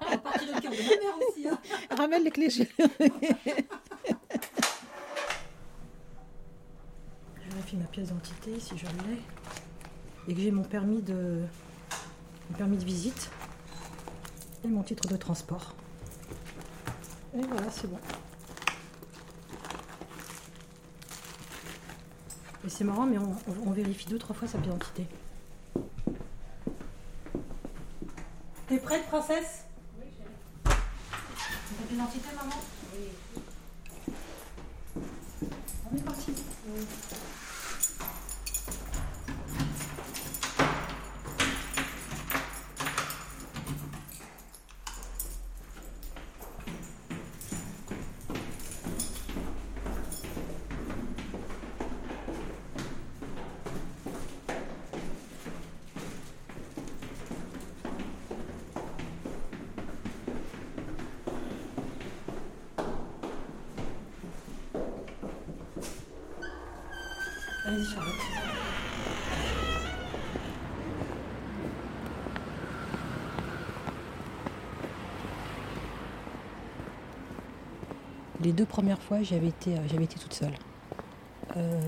On 0.08 0.10
va 0.12 0.18
partir 0.20 0.56
le 0.56 0.62
cœur 0.62 0.72
de 0.72 0.78
ma 0.78 0.84
mère 0.84 1.16
aussi. 1.30 1.48
hein. 1.48 1.60
Ramène 1.98 2.24
les 2.24 2.32
clés. 2.32 2.50
je- 2.50 2.64
Je 7.44 7.50
vérifie 7.56 7.78
ma 7.78 7.86
pièce 7.86 8.08
d'identité 8.08 8.60
si 8.60 8.78
je 8.78 8.86
l'ai. 8.86 9.22
Et 10.28 10.36
que 10.36 10.42
j'ai 10.42 10.52
mon 10.52 10.64
permis 10.64 11.02
de. 11.02 11.42
mon 12.50 12.58
permis 12.58 12.78
de 12.78 12.86
visite. 12.86 13.30
Et 14.64 14.68
mon 14.68 14.84
titre 14.84 15.08
de 15.08 15.16
transport. 15.18 15.74
Et 17.36 17.42
voilà, 17.42 17.72
c'est 17.72 17.88
bon. 17.90 17.98
Et 22.66 22.70
c'est 22.70 22.84
marrant, 22.84 23.08
mais 23.08 23.18
on, 23.18 23.32
on- 23.32 23.68
on 23.70 23.72
vérifie 23.72 24.08
deux, 24.08 24.20
trois 24.20 24.36
fois 24.36 24.48
sa 24.48 24.60
pièce 24.60 24.74
d'identité. 24.74 25.08
T'es 28.72 28.78
prête, 28.78 29.06
princesse? 29.08 29.66
Oui, 30.00 30.06
j'ai. 30.18 30.24
Ta 30.64 30.70
pièce 31.76 31.90
d'identité, 31.90 32.30
maman? 32.38 32.56
Oui. 32.96 33.10
On 35.92 35.98
est 35.98 36.02
parti. 36.06 36.34
Allez-y, 67.64 67.86
Charlotte. 67.86 68.16
Deux 78.52 78.66
premières 78.66 79.02
fois, 79.02 79.24
j'avais 79.24 79.48
été, 79.48 79.74
euh, 79.74 79.88
j'avais 79.90 80.04
été 80.04 80.20
toute 80.20 80.34
seule. 80.34 80.54
Euh, 81.56 81.80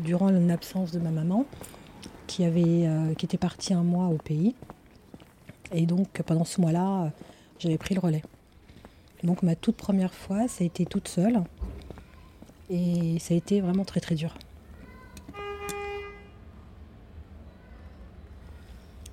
durant 0.00 0.30
l'absence 0.30 0.90
de 0.90 0.98
ma 0.98 1.10
maman, 1.10 1.46
qui, 2.26 2.44
avait, 2.44 2.86
euh, 2.86 3.14
qui 3.14 3.26
était 3.26 3.38
partie 3.38 3.72
un 3.72 3.82
mois 3.82 4.06
au 4.06 4.16
pays. 4.16 4.54
Et 5.72 5.86
donc, 5.86 6.08
pendant 6.22 6.44
ce 6.44 6.60
mois-là, 6.60 7.12
j'avais 7.58 7.78
pris 7.78 7.94
le 7.94 8.00
relais. 8.00 8.22
Donc, 9.22 9.42
ma 9.42 9.54
toute 9.54 9.76
première 9.76 10.12
fois, 10.12 10.48
ça 10.48 10.64
a 10.64 10.66
été 10.66 10.86
toute 10.86 11.06
seule. 11.08 11.42
Et 12.68 13.18
ça 13.20 13.34
a 13.34 13.36
été 13.36 13.60
vraiment 13.60 13.84
très, 13.84 14.00
très 14.00 14.14
dur. 14.14 14.34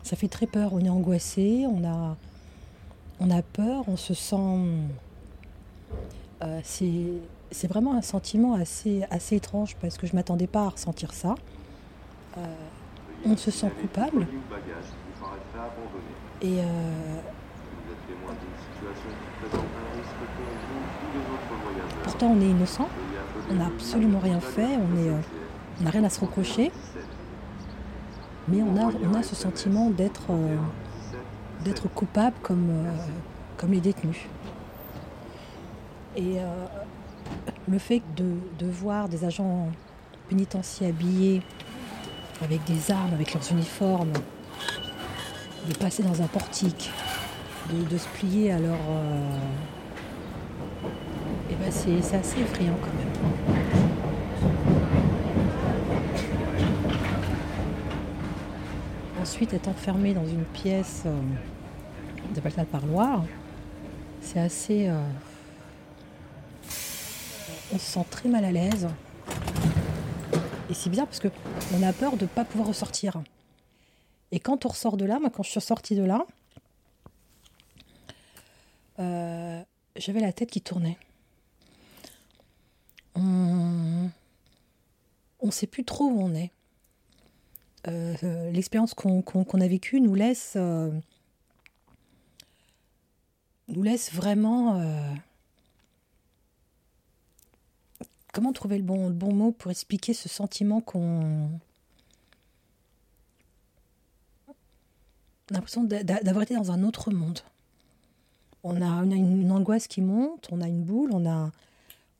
Ça 0.02 0.16
fait 0.16 0.28
très 0.28 0.48
peur, 0.48 0.74
on 0.74 0.80
est 0.80 0.90
angoissé, 0.90 1.68
on 1.68 1.86
a, 1.86 2.18
on 3.20 3.30
a 3.30 3.41
peur, 3.44 3.84
on 3.88 3.98
se 3.98 4.16
sent... 4.16 4.38
euh, 6.41 6.60
c'est 6.64 7.68
vraiment 7.68 7.95
un 7.95 8.02
sentiment 8.02 8.53
assez, 8.53 9.06
étrange 9.32 9.76
parce 9.82 9.98
que 9.98 10.07
je 10.07 10.14
ne 10.14 10.18
m'attendais 10.18 10.48
pas 10.48 10.61
à 10.61 10.70
ressentir 10.70 11.14
ça. 11.14 11.36
Euh, 12.38 12.45
on 13.26 13.36
se 13.36 13.52
sent 13.52 13.70
coupable 13.82 14.26
et 16.41 16.60
euh, 16.60 17.20
pourtant 22.03 22.28
on 22.28 22.40
est 22.40 22.49
innocent, 22.49 22.88
on 23.52 23.56
n'a 23.56 23.66
absolument 23.66 24.20
rien 24.20 24.40
fait, 24.40 24.78
on 24.78 25.84
n'a 25.84 25.90
rien 25.90 26.06
à 26.06 26.10
se 26.10 26.22
reprocher, 26.22 26.72
mais 28.48 28.61
on 28.61 29.14
a, 29.16 29.24
ce 29.24 29.36
sentiment 29.36 29.90
d'être 29.90 30.30
coupable 31.94 32.38
comme 32.41 32.72
les 33.72 33.82
détenus. 33.82 34.30
Et 36.15 36.40
euh, 36.40 36.65
le 37.68 37.77
fait 37.77 38.02
de, 38.15 38.69
voir 38.69 39.10
des 39.10 39.26
agents 39.26 39.69
pénitentiaires 40.27 40.90
habillés 40.90 41.41
avec 42.41 42.64
des 42.65 42.91
armes, 42.91 43.14
avec 43.14 43.34
leurs 43.34 43.52
uniformes, 43.52 44.14
de 45.68 45.73
passer 45.76 46.03
dans 46.03 46.22
un 46.22 46.27
portique, 46.27 46.90
de, 47.72 47.98
se 47.98 48.07
plier 48.07 48.52
à 48.52 48.60
leur... 48.60 48.77
euh, 48.90 49.38
eh 51.52 51.56
ben 51.56 51.72
c'est 51.72 52.02
c'est 52.02 52.18
assez 52.18 52.40
effrayant 52.41 52.76
quand 52.81 52.94
même. 52.98 53.60
Ensuite, 59.22 59.53
être 59.53 59.68
enfermé 59.68 60.14
dans 60.14 60.26
une 60.26 60.45
pièce, 60.45 61.03
euh, 61.06 61.19
on 62.34 62.38
appelle 62.38 62.52
ça 62.52 62.61
le 62.61 62.68
parloir, 62.68 63.23
c'est 64.22 64.40
assez... 64.40 64.88
euh, 64.88 65.02
on 67.71 67.77
se 67.77 67.85
sent 67.85 68.05
très 68.09 68.29
mal 68.29 68.45
à 68.45 68.51
l'aise. 68.51 68.87
Et 70.69 70.73
c'est 70.73 70.89
bizarre 70.89 71.07
parce 71.07 71.19
qu'on 71.19 71.83
a 71.83 71.93
peur 71.93 72.17
de 72.17 72.23
ne 72.23 72.27
pas 72.27 72.45
pouvoir 72.45 72.67
ressortir. 72.67 73.21
Et 74.31 74.39
quand 74.39 74.65
on 74.65 74.69
ressort 74.69 74.97
de 74.97 75.05
là, 75.05 75.19
moi 75.19 75.29
quand 75.29 75.43
je 75.43 75.49
suis 75.49 75.61
sortie 75.61 75.95
de 75.95 76.03
là, 76.03 76.25
euh, 78.99 79.63
j'avais 79.95 80.19
la 80.19 80.33
tête 80.33 80.51
qui 80.51 80.61
tournait. 80.61 80.97
On 83.15 84.09
ne 85.47 85.51
sait 85.51 85.67
plus 85.67 85.83
trop 85.83 86.05
où 86.05 86.21
on 86.21 86.33
est. 86.35 86.51
Euh, 87.87 88.51
L'expérience 88.51 88.93
qu'on 88.93 89.21
a 89.61 89.67
vécue 89.67 89.99
nous 90.01 90.13
laisse, 90.13 90.53
euh, 90.55 90.91
nous 93.67 93.83
laisse 93.83 94.13
vraiment... 94.13 94.79
euh, 94.79 95.13
trouver 98.53 98.78
le 98.78 98.84
bon, 98.84 99.34
mot 99.34 99.52
pour 99.52 99.72
expliquer 99.72 100.14
ce 100.14 100.30
sentiment 100.30 100.82
qu'on... 100.82 101.49
On 105.52 105.56
a 105.56 105.57
l'impression 105.57 105.84
d'a- 105.84 106.03
d'a- 106.03 106.22
d'avoir 106.22 106.44
été 106.44 106.56
dans 106.56 106.72
un 106.72 106.84
autre 106.84 107.11
monde. 107.11 107.40
On 108.64 108.82
a, 108.82 109.03
une, 109.03 109.52
angoisse 109.52 109.88
qui 109.88 110.02
monte, 110.02 110.48
on 110.52 110.61
a 110.61 110.68
une 110.68 110.84
boule, 110.84 111.11
on 111.14 111.26
a, 111.26 111.52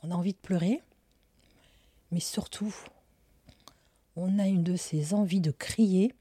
on 0.04 0.12
a 0.12 0.16
envie 0.16 0.34
de 0.34 0.38
pleurer. 0.38 0.82
Mais 2.12 2.20
surtout, 2.20 2.74
on 4.16 4.40
a 4.40 4.48
une 4.48 4.64
de 4.64 4.76
ces 4.76 5.14
envies 5.14 5.42
de 5.42 5.52
crier. 5.52 6.14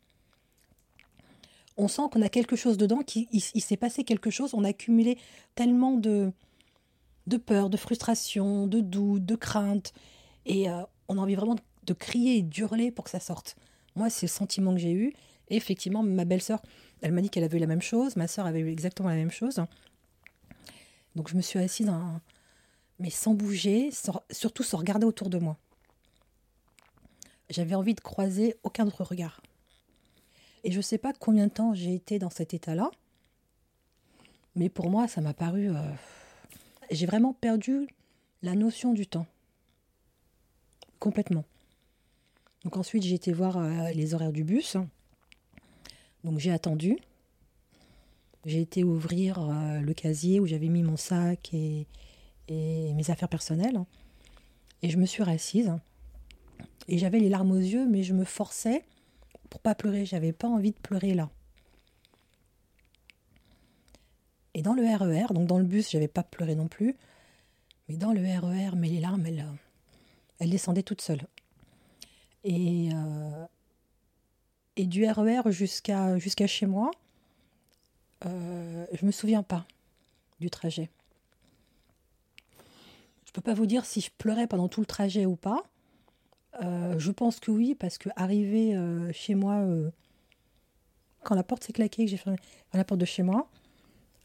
On 1.77 1.89
sent 1.89 2.03
qu'on 2.12 2.23
a 2.23 2.29
quelque 2.29 2.57
chose 2.57 2.77
dedans, 2.77 2.99
qu'il 2.99 3.27
il, 3.33 3.43
il 3.55 3.62
s'est 3.62 3.77
passé 3.77 4.05
quelque 4.05 4.31
chose, 4.31 4.53
on 4.53 4.65
a 4.65 4.69
accumulé 4.69 5.16
tellement 5.55 5.93
de, 5.93 6.33
de 7.28 7.36
peur, 7.36 7.70
de 7.70 7.76
frustration, 7.76 8.66
de 8.66 8.80
doute, 8.80 9.24
de 9.24 9.36
crainte. 9.36 9.92
Et 10.46 10.68
euh, 10.68 10.82
on 11.09 11.18
a 11.18 11.20
envie 11.20 11.34
vraiment 11.34 11.56
de, 11.86 11.92
crier 11.92 12.38
et 12.38 12.42
d'hurler 12.42 12.90
pour 12.90 13.05
que 13.05 13.10
ça 13.10 13.20
sorte. 13.20 13.56
Moi, 13.94 14.10
c'est 14.10 14.26
le 14.26 14.30
sentiment 14.30 14.74
que 14.74 14.80
j'ai 14.80 14.92
eu. 14.92 15.12
Et 15.48 15.56
effectivement, 15.56 16.02
ma 16.02 16.24
belle-sœur, 16.24 16.60
elle 17.00 17.12
m'a 17.12 17.20
dit 17.20 17.30
qu'elle 17.30 17.44
avait 17.44 17.59
eu 17.59 17.60
la 17.60 17.66
même 17.66 17.82
chose. 17.82 18.16
Ma 18.16 18.28
sœur 18.28 18.46
avait 18.46 18.60
eu 18.60 18.70
exactement 18.70 19.09
la 19.09 19.14
même 19.14 19.30
chose. 19.30 19.62
Donc 21.14 21.28
je 21.28 21.36
me 21.36 21.42
suis 21.42 21.59
assise 21.59 21.86
dans, 21.86 22.20
mais 22.98 23.10
sans 23.10 23.34
bouger, 23.34 23.90
surtout 24.30 24.62
sans 24.62 24.78
regarder 24.78 25.06
autour 25.06 25.30
de 25.30 25.38
moi. 25.38 25.56
J'avais 27.50 27.74
envie 27.74 27.94
de 27.94 28.00
croiser 28.00 28.56
aucun 28.62 28.86
autre 28.86 29.05
regard. 29.05 29.40
Et 30.64 30.70
je 30.70 30.76
ne 30.76 30.82
sais 30.82 30.98
pas 30.98 31.12
combien 31.12 31.46
de 31.46 31.52
temps 31.52 31.72
j'ai 31.72 31.94
été 31.94 32.18
dans 32.18 32.30
cet 32.30 32.52
état-là, 32.52 32.90
mais 34.55 34.68
pour 34.68 34.90
moi, 34.90 35.09
ça 35.09 35.20
m'a 35.20 35.32
paru... 35.34 35.70
euh, 35.70 35.92
J'ai 36.90 37.06
vraiment 37.06 37.35
perdu 37.35 37.86
la 38.43 38.55
notion 38.55 38.93
du 38.93 39.06
temps. 39.06 39.27
Complètement. 40.98 41.44
Donc 42.65 42.77
ensuite, 42.77 43.02
j'ai 43.02 43.15
été 43.15 43.32
voir 43.32 43.59
euh, 43.59 43.90
les 43.90 44.15
horaires 44.15 44.32
du 44.32 44.44
bus. 44.44 44.77
Donc 46.24 46.39
j'ai 46.39 46.51
attendu. 46.51 46.98
J'ai 48.44 48.60
été 48.60 48.85
ouvrir 48.85 49.39
euh, 49.39 49.81
le 49.81 49.94
casier 49.94 50.40
où 50.40 50.47
j'avais 50.47 50.69
mis 50.69 50.82
mon 50.82 50.97
sac 50.97 51.52
et, 51.52 51.86
mes 52.48 53.10
affaires 53.10 53.28
personnelles. 53.28 53.78
Et 54.82 54.89
je 54.89 54.97
me 54.97 55.05
suis 55.05 55.23
rassise. 55.23 55.73
Et 56.89 56.97
j'avais 56.97 57.19
les 57.19 57.28
larmes 57.28 57.51
aux 57.51 57.59
yeux, 57.59 57.86
mais 57.86 58.02
je 58.02 58.15
me 58.15 58.24
forçais 58.24 58.85
pour 59.51 59.60
pas 59.60 59.74
pleurer. 59.74 60.06
J'avais 60.06 60.32
pas 60.32 60.48
envie 60.48 60.70
de 60.70 60.78
pleurer 60.78 61.12
là. 61.12 61.28
Et 64.59 64.62
dans 64.62 64.74
le 64.74 64.82
RER, 64.82 65.32
donc 65.32 65.47
dans 65.47 65.59
le 65.59 65.64
bus, 65.64 65.89
j'avais 65.89 66.09
pas 66.09 66.24
pleuré 66.24 66.56
non 66.56 66.66
plus. 66.66 66.97
Mais 67.89 67.97
dans 67.97 68.12
le 68.12 68.20
RER, 68.20 68.74
mais 68.74 68.89
les 68.89 68.98
larmes, 68.98 69.24
elles, 69.24 69.39
euh, 69.39 69.56
elles 70.40 70.51
descendaient 70.51 70.82
toutes 70.82 71.01
seules. 71.01 71.28
Et, 72.43 72.90
euh, 72.93 73.47
du 74.76 75.09
RER 75.09 75.43
jusqu'à 75.52 76.18
jusqu'à 76.18 76.48
chez 76.48 76.66
moi, 76.66 76.90
euh, 78.26 78.85
je 78.93 79.06
me 79.06 79.12
souviens 79.12 79.44
pas 79.44 79.64
du 80.40 80.51
trajet. 80.51 80.90
Je 83.26 83.30
peux 83.30 83.40
pas 83.40 83.55
vous 83.55 83.66
dire 83.66 83.85
si 83.85 84.01
je 84.01 84.10
pleurais 84.18 84.48
pendant 84.48 84.66
tout 84.66 84.80
le 84.80 84.86
trajet 84.86 85.24
ou 85.24 85.36
pas. 85.36 85.62
Euh, 86.64 86.98
je 86.98 87.12
pense 87.12 87.39
que 87.39 87.52
oui, 87.52 87.76
parce 87.76 87.97
que 87.97 88.09
arrivé 88.16 88.76
chez 89.12 89.36
moi, 89.36 89.64
quand 91.22 91.36
la 91.36 91.44
porte 91.44 91.62
s'est 91.62 91.72
claquée, 91.72 92.06
que 92.06 92.10
j'ai 92.10 92.16
fermé 92.16 92.40
la 92.72 92.82
porte 92.85 93.01
de 93.01 93.06
chez 93.06 93.22
moi, 93.22 93.48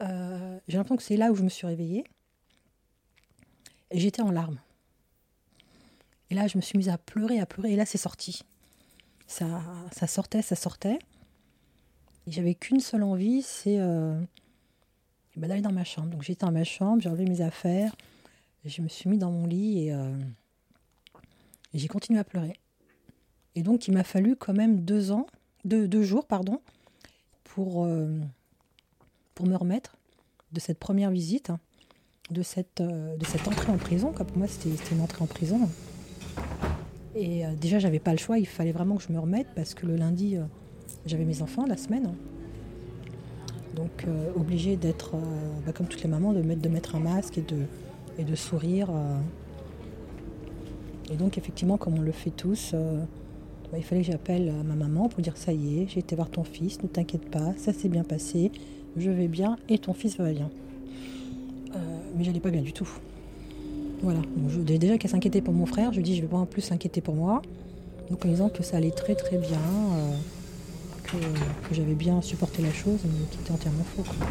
euh, 0.03 0.59
j'ai 0.67 0.77
l'impression 0.77 0.97
que 0.97 1.03
c'est 1.03 1.17
là 1.17 1.31
où 1.31 1.35
je 1.35 1.43
me 1.43 1.49
suis 1.49 1.67
réveillée. 1.67 2.03
Et 3.91 3.99
j'étais 3.99 4.21
en 4.21 4.31
larmes. 4.31 4.59
Et 6.29 6.35
là, 6.35 6.47
je 6.47 6.57
me 6.57 6.61
suis 6.61 6.77
mise 6.77 6.89
à 6.89 6.97
pleurer, 6.97 7.39
à 7.39 7.45
pleurer, 7.45 7.73
et 7.73 7.75
là, 7.75 7.85
c'est 7.85 7.97
sorti. 7.97 8.41
Ça, 9.27 9.61
ça 9.91 10.07
sortait, 10.07 10.41
ça 10.41 10.55
sortait. 10.55 10.99
Et 12.25 12.31
j'avais 12.31 12.55
qu'une 12.55 12.79
seule 12.79 13.03
envie, 13.03 13.41
c'est 13.41 13.77
ben, 15.35 15.47
d'aller 15.47 15.61
dans 15.61 15.71
ma 15.71 15.83
chambre. 15.83 16.09
Donc 16.09 16.23
j'étais 16.23 16.45
dans 16.45 16.51
ma 16.51 16.63
chambre, 16.63 17.01
j'ai 17.01 17.09
enlevé 17.09 17.25
mes 17.25 17.41
affaires, 17.41 17.95
je 18.65 18.81
me 18.81 18.87
suis 18.87 19.09
mis 19.09 19.17
dans 19.17 19.31
mon 19.31 19.47
lit 19.47 19.85
et, 19.85 19.93
euh, 19.93 20.15
et 21.73 21.79
j'ai 21.79 21.87
continué 21.87 22.19
à 22.19 22.23
pleurer. 22.23 22.59
Et 23.55 23.63
donc 23.63 23.87
il 23.87 23.93
m'a 23.93 24.03
fallu 24.03 24.35
quand 24.35 24.53
même 24.53 24.81
deux 24.81 25.11
ans, 25.11 25.25
deux, 25.65 25.87
deux 25.87 26.03
jours, 26.03 26.25
pardon, 26.25 26.61
pour, 27.43 27.87
pour 29.35 29.47
me 29.47 29.55
remettre 29.55 29.95
de 30.51 30.59
cette 30.59 30.79
première 30.79 31.11
visite, 31.11 31.49
hein, 31.49 31.59
de 32.29 32.41
cette, 32.41 32.81
euh, 32.81 33.17
de 33.17 33.25
cette 33.25 33.47
entrée 33.47 33.71
en 33.71 33.77
prison. 33.77 34.11
Quoi. 34.11 34.25
Pour 34.25 34.37
moi, 34.37 34.47
c'était 34.47 34.93
une 34.93 35.01
entrée 35.01 35.23
en 35.23 35.27
prison. 35.27 35.69
Et 37.15 37.45
euh, 37.45 37.49
déjà, 37.59 37.79
j'avais 37.79 37.99
pas 37.99 38.11
le 38.11 38.17
choix, 38.17 38.39
il 38.39 38.47
fallait 38.47 38.71
vraiment 38.71 38.95
que 38.95 39.03
je 39.03 39.13
me 39.13 39.19
remette 39.19 39.47
parce 39.55 39.73
que 39.73 39.85
le 39.85 39.95
lundi, 39.95 40.35
euh, 40.35 40.43
j'avais 41.05 41.25
mes 41.25 41.41
enfants 41.41 41.65
la 41.65 41.77
semaine. 41.77 42.13
Donc, 43.75 44.05
euh, 44.07 44.31
obligée 44.35 44.75
d'être, 44.75 45.15
bah, 45.65 45.73
comme 45.73 45.87
toutes 45.87 46.03
les 46.03 46.09
mamans, 46.09 46.33
de 46.33 46.41
mettre, 46.41 46.61
de 46.61 46.69
mettre 46.69 46.95
un 46.95 46.99
masque 46.99 47.37
et 47.37 47.41
de, 47.41 47.65
et 48.17 48.23
de 48.23 48.35
sourire. 48.35 48.89
Et 51.11 51.15
donc, 51.15 51.37
effectivement, 51.37 51.77
comme 51.77 51.95
on 51.97 52.01
le 52.01 52.11
fait 52.11 52.29
tous, 52.29 52.73
bah, 52.73 53.77
il 53.77 53.83
fallait 53.83 54.01
que 54.01 54.11
j'appelle 54.11 54.53
ma 54.63 54.75
maman 54.75 55.09
pour 55.09 55.21
dire 55.21 55.37
ça 55.37 55.53
y 55.53 55.79
est, 55.79 55.87
j'ai 55.87 55.99
été 55.99 56.15
voir 56.15 56.29
ton 56.29 56.43
fils, 56.43 56.81
ne 56.83 56.87
t'inquiète 56.87 57.29
pas, 57.31 57.53
ça 57.57 57.73
s'est 57.73 57.89
bien 57.89 58.03
passé, 58.03 58.51
je 58.97 59.09
vais 59.09 59.27
bien 59.27 59.57
et 59.69 59.77
ton 59.77 59.93
fils 59.93 60.17
va 60.17 60.31
bien. 60.31 60.49
Euh, 61.75 61.79
mais 62.15 62.23
j'allais 62.23 62.39
pas 62.39 62.49
bien 62.51 62.61
du 62.61 62.73
tout. 62.73 62.87
Voilà, 64.01 64.19
donc 64.35 64.49
je 64.49 64.59
déjà 64.59 64.97
qu'elle 64.97 65.09
s'inquiétait 65.11 65.41
pour 65.41 65.53
mon 65.53 65.65
frère, 65.65 65.91
je 65.91 65.97
lui 65.97 66.03
dis 66.03 66.15
je 66.15 66.21
vais 66.21 66.27
pas 66.27 66.37
en 66.37 66.45
plus 66.45 66.61
s'inquiéter 66.61 66.99
pour 67.01 67.15
moi. 67.15 67.41
Donc 68.09 68.25
en 68.25 68.27
disant 68.27 68.49
que 68.49 68.61
ça 68.63 68.77
allait 68.77 68.91
très 68.91 69.15
très 69.15 69.37
bien, 69.37 69.59
euh, 69.93 70.11
que, 71.03 71.17
que 71.69 71.73
j'avais 71.75 71.95
bien 71.95 72.21
supporté 72.21 72.61
la 72.61 72.73
chose, 72.73 72.99
mais 73.05 73.25
qui 73.31 73.39
était 73.39 73.51
entièrement 73.51 73.83
faux. 73.95 74.03
quoi. 74.03 74.27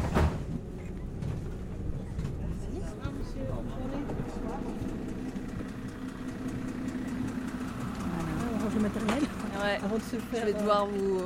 On 8.54 8.64
range 8.64 8.74
le 8.74 8.80
matériel 8.80 9.22
Ouais. 9.62 9.78
avant 9.84 9.96
de 9.96 10.02
se 10.02 10.16
faire. 10.16 10.46
Je 10.46 10.46
vais 10.46 10.54
euh, 10.54 10.58
devoir 10.58 10.86
vous. 10.86 11.20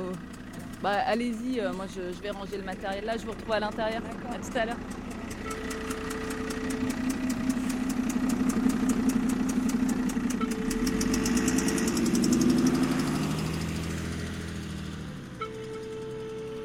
Bah, 0.81 0.91
allez-y, 1.05 1.59
euh, 1.59 1.73
moi 1.73 1.85
je, 1.87 2.13
je 2.13 2.21
vais 2.21 2.29
ranger 2.29 2.57
le 2.57 2.63
matériel 2.63 3.05
là, 3.05 3.17
je 3.17 3.25
vous 3.25 3.31
retrouve 3.31 3.53
à 3.53 3.59
l'intérieur. 3.59 4.01
À 4.31 4.37
tout 4.37 4.57
à 4.57 4.65
l'heure. 4.65 4.77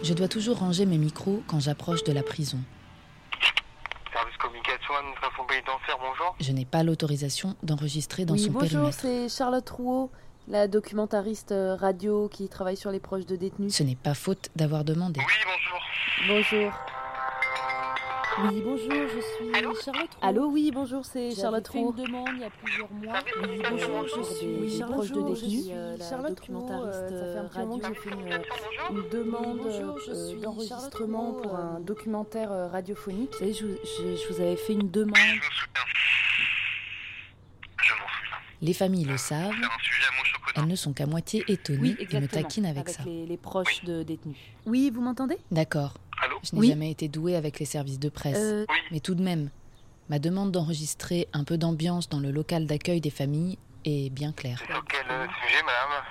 Je 0.03 0.15
dois 0.15 0.29
toujours 0.29 0.59
ranger 0.59 0.85
mes 0.85 0.99
micros 0.99 1.43
quand 1.47 1.61
j'approche 1.61 2.03
de 2.05 2.13
la 2.13 2.23
prison. 2.23 2.59
Service 4.13 4.37
communication 4.37 4.95
administration 4.99 5.45
pénitentiaire, 5.49 5.97
bonjour. 6.01 6.35
Je 6.41 6.53
n'ai 6.53 6.65
pas 6.65 6.83
l'autorisation 6.83 7.55
d'enregistrer 7.63 8.25
dans 8.25 8.35
oui, 8.35 8.41
son 8.41 8.51
bonjour, 8.51 8.69
périmètre. 8.91 8.99
c'est 9.01 9.29
Charlotte 9.29 9.69
Rouault, 9.71 10.11
la 10.49 10.69
documentariste 10.69 11.53
euh, 11.53 11.75
radio 11.77 12.29
qui 12.29 12.49
travaille 12.49 12.77
sur 12.77 12.91
les 12.91 13.01
proches 13.01 13.27
de 13.27 13.37
détenus. 13.37 13.75
Ce 13.75 13.83
n'est 13.83 13.97
pas 13.97 14.15
faute 14.15 14.51
d'avoir 14.57 14.85
demandé. 14.85 15.21
Bonjour. 16.29 16.73
Oui, 18.45 18.63
bonjour, 18.65 18.91
je 18.91 19.21
suis 19.21 19.53
Charlotte 19.85 20.11
Rouault. 20.15 20.23
Allô, 20.23 20.47
oui, 20.51 20.71
bonjour, 20.73 21.05
c'est 21.05 21.35
Charlotte 21.35 21.69
fait 21.69 21.79
une 21.81 21.93
demande 21.93 22.29
il 22.35 22.41
y 22.41 22.45
a 22.45 22.51
plusieurs 22.51 22.91
mois. 22.91 23.19
Oui, 23.43 23.61
bonjour, 23.71 24.07
je 24.09 24.23
suis 24.23 24.79
Charlotte 24.79 24.97
proche 24.97 25.09
de 25.13 25.21
détenus. 25.21 25.39
je 25.39 25.47
suis 25.47 25.69
euh, 25.73 25.97
la 25.99 26.09
Charlotte 26.09 26.31
documentariste 26.37 26.99
euh, 27.13 27.21
ça 27.21 27.27
fait 27.27 27.39
un 27.39 27.43
euh, 27.45 27.49
petit 27.49 27.59
moment 27.59 27.75
radio. 27.75 27.89
que 27.91 27.95
j'ai 27.95 28.01
fait 28.01 28.91
une, 28.91 28.97
une 28.97 29.09
demande 29.11 29.59
Bonjour, 29.63 29.99
je 30.07 30.11
euh, 30.13 30.29
suis 30.31 30.41
d'enregistrement 30.41 31.33
pour 31.35 31.55
un 31.55 31.77
euh, 31.77 31.81
documentaire 31.81 32.51
euh, 32.53 32.69
radiophonique. 32.69 33.33
Vous 33.33 33.39
savez, 33.39 33.53
je, 33.53 33.67
vous- 33.67 33.77
je- 33.85 34.17
je 34.17 34.33
vous 34.33 34.41
avais 34.41 34.57
fait 34.57 34.73
une 34.73 34.91
demande. 34.91 35.15
Les 38.63 38.73
familles 38.75 39.05
le 39.05 39.17
savent. 39.17 39.51
Elles 40.55 40.67
ne 40.67 40.77
sont 40.77 40.93
qu'à 40.93 41.07
moitié 41.07 41.45
étonnées 41.49 41.97
Oui, 41.99 42.07
et 42.11 42.21
me 42.21 42.29
taquinent 42.29 42.67
avec, 42.67 42.89
ça. 42.89 43.03
les, 43.05 43.27
les 43.27 43.37
proches 43.37 43.83
de 43.85 44.03
détenus. 44.03 44.37
Oui, 44.67 44.91
vous 44.95 45.01
m'entendez? 45.03 45.37
D'accord. 45.51 45.95
Je 46.45 46.55
n'ai 46.55 46.61
Oui. 46.61 46.69
jamais 46.69 46.91
été 46.91 47.09
douée 47.09 47.35
avec 47.37 47.59
les 47.59 47.67
services 47.67 47.99
de 47.99 48.09
presse. 48.09 48.39
Euh, 48.39 48.65
Mais 48.93 49.01
tout 49.01 49.15
de 49.17 49.23
même, 49.23 49.51
ma 50.09 50.19
demande 50.21 50.53
d'enregistrer 50.53 51.27
un 51.33 51.43
peu 51.45 51.59
d'ambiance 51.59 52.09
dans 52.09 52.21
le 52.21 52.31
local 52.31 52.67
d'accueil 52.67 53.01
des 53.01 53.11
familles 53.11 53.59
est 53.85 54.11
bien 54.11 54.31
claire. 54.33 54.63
Quel 54.89 55.11
euh, 55.11 55.27
sujet, 55.27 55.63
madame? 55.65 56.05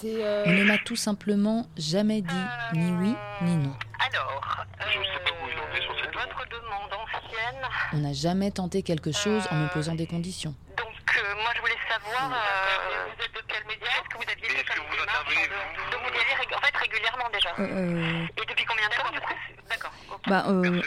C'est. 0.00 0.24
euh, 0.24 0.44
On 0.46 0.52
ne 0.52 0.64
m'a 0.64 0.78
tout 0.78 0.96
simplement 0.96 1.66
jamais 1.76 2.22
dit 2.22 2.34
ni 2.72 2.90
oui 2.92 3.14
ni 3.42 3.56
non. 3.56 3.72
Alors, 4.10 4.64
je 4.92 4.98
ne 4.98 5.04
sais 5.04 5.10
pas 5.22 5.30
où 5.30 5.48
il 5.48 5.58
en 5.58 5.76
est 5.76 5.82
sur 5.82 5.94
cette 6.00 6.12
Votre 6.14 6.48
demande 6.48 6.90
ancienne. 6.92 7.62
On 7.92 7.98
n'a 7.98 8.12
jamais 8.12 8.50
tenté 8.50 8.82
quelque 8.82 9.12
chose 9.12 9.44
en 9.52 9.56
me 9.56 9.68
posant 9.72 9.94
des 9.94 10.06
conditions. 10.06 10.54
Donc, 10.78 10.88
euh, 11.16 11.34
moi, 11.42 11.50
je 11.54 11.60
voulais 11.60 11.76
savoir. 11.88 12.32
euh, 12.32 13.06
vous 13.16 13.24
êtes 13.24 13.34
de 13.34 13.42
quel 13.48 13.64
média 13.66 13.88
Est-ce 13.88 14.08
que 14.08 14.16
vous 14.16 14.30
aviez 14.30 14.48
fait 14.48 14.64
comme 14.64 14.84
de, 14.90 14.96
de 14.96 15.96
vous 15.96 16.14
y 16.14 16.18
allez 16.20 16.34
rég- 16.42 16.56
en 16.56 16.60
fait 16.60 16.76
régulièrement 16.76 17.28
déjà 17.32 17.50
Euh, 17.58 18.26
Et 18.36 18.46
depuis 18.46 18.64
combien 18.64 18.88
de 18.88 18.94
temps 18.94 19.10
du 19.12 19.20
coup 19.20 19.34
D'accord. 19.68 19.92
bah, 20.26 20.44
euh, 20.48 20.80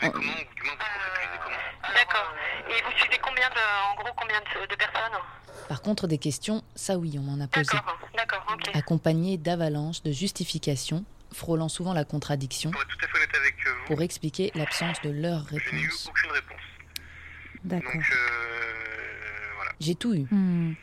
D'accord. 1.93 2.33
Et 2.69 2.81
vous 2.83 2.91
suivez 2.97 3.17
combien 3.23 3.49
de, 3.49 3.91
en 3.91 3.95
gros, 3.95 4.13
combien 4.15 4.39
de, 4.39 4.65
de 4.67 4.75
personnes 4.75 5.17
Par 5.69 5.81
contre, 5.81 6.07
des 6.07 6.17
questions, 6.17 6.63
ça 6.75 6.97
oui, 6.97 7.15
on 7.17 7.21
m'en 7.23 7.43
a 7.43 7.47
posé. 7.47 7.71
D'accord, 8.15 8.45
ok. 8.53 8.75
Accompagnées 8.75 9.37
d'avalanches 9.37 10.03
de 10.03 10.11
justifications, 10.11 11.05
frôlant 11.33 11.69
souvent 11.69 11.93
la 11.93 12.03
contradiction, 12.05 12.71
pour 13.85 14.01
expliquer 14.01 14.51
l'absence 14.55 15.01
de 15.01 15.09
leurs 15.11 15.45
réponses. 15.45 16.07
aucune 16.09 16.31
réponse. 16.31 16.57
D'accord. 17.63 17.93
Donc, 17.93 18.03
euh, 18.11 18.86
J'ai 19.79 19.95
tout 19.95 20.13
eu. 20.13 20.25
Hmm. 20.31 20.73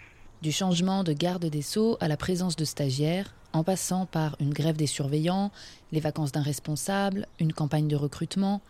Du 0.42 0.52
changement 0.52 1.04
de 1.04 1.12
garde 1.12 1.46
des 1.46 1.62
Sceaux 1.62 1.96
à 2.00 2.08
la 2.08 2.16
présence 2.16 2.54
de 2.56 2.64
stagiaires, 2.64 3.34
en 3.52 3.64
passant 3.64 4.04
par 4.06 4.36
une 4.40 4.52
grève 4.52 4.76
des 4.76 4.86
surveillants, 4.86 5.50
les 5.92 6.00
vacances 6.00 6.32
d'un 6.32 6.42
responsable, 6.42 7.26
une 7.40 7.52
campagne 7.52 7.88
de 7.88 7.96
recrutement 7.96 8.60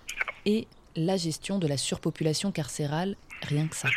et 0.46 0.68
la 0.94 1.16
gestion 1.16 1.58
de 1.58 1.66
la 1.66 1.76
surpopulation 1.76 2.52
carcérale, 2.52 3.16
rien 3.42 3.66
que 3.66 3.74
ça. 3.76 3.88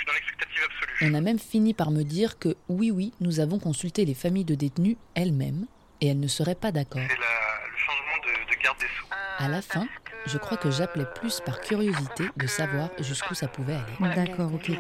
On 1.02 1.14
a 1.14 1.22
même 1.22 1.38
fini 1.38 1.76
par 1.76 1.92
me 1.92 2.02
dire 2.04 2.40
que 2.40 2.56
oui, 2.70 2.90
oui, 2.90 3.14
nous 3.20 3.40
avons 3.40 3.60
consulté 3.60 4.06
les 4.06 4.16
familles 4.16 4.46
de 4.46 4.56
détenus 4.56 4.96
elles-mêmes 5.14 5.68
et 6.02 6.08
elles 6.08 6.20
ne 6.20 6.28
seraient 6.28 6.56
pas 6.56 6.72
d'accord. 6.72 7.02
c'est 7.08 7.08
la- 7.16 7.68
le 7.72 7.78
changement 7.78 8.18
de, 8.24 8.56
de 8.58 8.64
garde 8.64 8.80
des 8.80 8.86
Sceaux. 8.86 9.06
À 9.38 9.48
la 9.50 9.62
fin, 9.62 9.88
je 10.26 10.38
crois 10.40 10.58
que 10.58 10.72
j'appelais 10.72 11.06
plus 11.16 11.42
par 11.46 11.62
curiosité 11.62 12.24
de 12.36 12.48
savoir 12.48 12.90
jusqu'où 13.00 13.36
ça 13.36 13.48
pouvait 13.48 13.76
aller. 13.76 14.16
D'accord, 14.16 14.52
ok. 14.54 14.72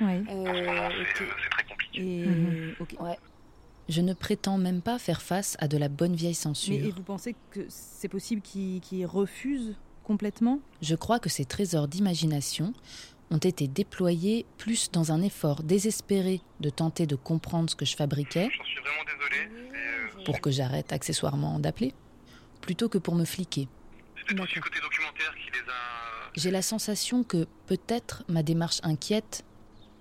Oui. 0.00 0.24
Euh, 0.30 0.90
C'est 1.16 1.50
très 1.50 1.64
compliqué. 1.64 2.00
Et... 2.22 2.26
Mhm. 2.26 2.74
Ouais. 3.00 3.18
Je 3.88 4.00
ne 4.00 4.14
prétends 4.14 4.58
même 4.58 4.82
pas 4.82 4.98
faire 4.98 5.22
face 5.22 5.56
à 5.60 5.68
de 5.68 5.78
la 5.78 5.88
bonne 5.88 6.16
vieille 6.16 6.34
censure. 6.34 6.74
Mais 6.76 6.88
et 6.88 6.90
vous 6.90 7.02
pensez 7.02 7.36
que 7.50 7.60
c'est 7.68 8.08
possible 8.08 8.42
qu'ils 8.42 8.80
qu'ils 8.80 9.06
refusent 9.06 9.76
complètement? 10.02 10.58
Je 10.82 10.94
crois 10.96 11.20
que 11.20 11.28
ces 11.28 11.44
trésors 11.44 11.86
d'imagination 11.86 12.72
ont 13.30 13.38
été 13.38 13.68
déployés 13.68 14.44
plus 14.58 14.90
dans 14.90 15.12
un 15.12 15.22
effort 15.22 15.62
désespéré 15.62 16.40
de 16.60 16.70
tenter 16.70 17.06
de 17.06 17.16
comprendre 17.16 17.70
ce 17.70 17.76
que 17.76 17.84
je 17.84 17.96
fabriquais, 17.96 18.48
J'en 18.56 18.64
suis 18.64 18.80
vraiment 18.80 19.04
désolé. 19.04 19.70
Et, 19.72 20.20
euh, 20.20 20.24
pour 20.24 20.40
que 20.40 20.50
j'arrête 20.50 20.92
accessoirement 20.92 21.58
d'appeler, 21.58 21.92
plutôt 22.60 22.88
que 22.88 22.98
pour 22.98 23.14
me 23.14 23.24
fliquer. 23.24 23.68
c'est 24.16 24.26
peut-être 24.26 24.42
aussi 24.44 24.54
le 24.56 24.60
côté 24.62 24.80
documentaire 24.80 25.34
qui 25.34 25.50
les 25.52 25.68
a. 25.70 26.30
J'ai 26.36 26.50
la 26.50 26.62
sensation 26.62 27.24
que 27.24 27.46
peut-être 27.66 28.24
ma 28.28 28.42
démarche 28.42 28.78
inquiète, 28.82 29.44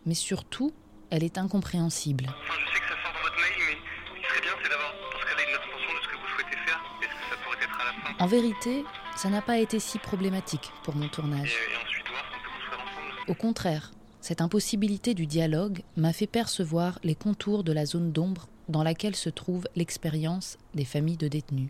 mais 0.06 0.14
surtout, 0.14 0.74
elle 1.10 1.24
est 1.24 1.38
incompréhensible. 1.38 2.26
Enfin, 2.30 2.54
je 2.66 2.74
sais 2.74 2.80
que 2.80 2.88
ça 2.88 2.96
sort 3.04 3.14
dans 3.14 3.22
votre 3.22 3.36
mail, 3.36 3.54
mais 3.68 3.78
ce 4.08 4.22
qui 4.22 4.28
serait 4.28 4.42
bien, 4.42 4.52
c'est 4.64 4.70
d'avoir 4.70 4.92
dans 4.92 5.20
ce 5.20 5.26
cas-là 5.26 5.44
une 5.50 5.56
attention 5.56 5.94
de 5.98 6.02
ce 6.04 6.08
que 6.08 6.16
vous 6.16 6.28
souhaitez 6.36 6.58
faire. 6.66 6.82
Est-ce 7.02 7.10
que 7.10 7.30
ça 7.30 7.38
pourrait 7.44 7.58
être 7.64 7.80
à 7.80 7.86
la 7.86 7.94
fin 8.18 8.24
En 8.24 8.28
vérité, 8.28 8.84
ça 9.16 9.30
n'a 9.30 9.42
pas 9.42 9.58
été 9.60 9.80
si 9.80 10.00
problématique 10.00 10.72
pour 10.84 10.96
mon 10.96 11.08
tournage. 11.10 11.54
et 11.54 11.86
ensuite 11.86 12.08
voir 12.10 12.24
ce 12.26 12.32
qu'on 12.32 12.40
peut 12.40 12.50
construire 12.50 12.80
ensemble. 12.80 13.32
Au 13.32 13.34
contraire, 13.36 13.92
cette 14.22 14.42
impossibilité 14.42 15.14
du 15.14 15.28
dialogue 15.28 15.82
m'a 15.98 16.12
fait 16.14 16.28
percevoir 16.28 17.00
les 17.04 17.16
contours 17.16 17.64
de 17.64 17.72
la 17.72 17.86
zone 17.86 18.12
d'ombre 18.12 18.48
dans 18.70 18.82
laquelle 18.84 19.16
se 19.16 19.30
trouve 19.30 19.68
l'expérience 19.76 20.58
des 20.74 20.86
familles 20.86 21.18
de 21.18 21.28
détenus. 21.28 21.70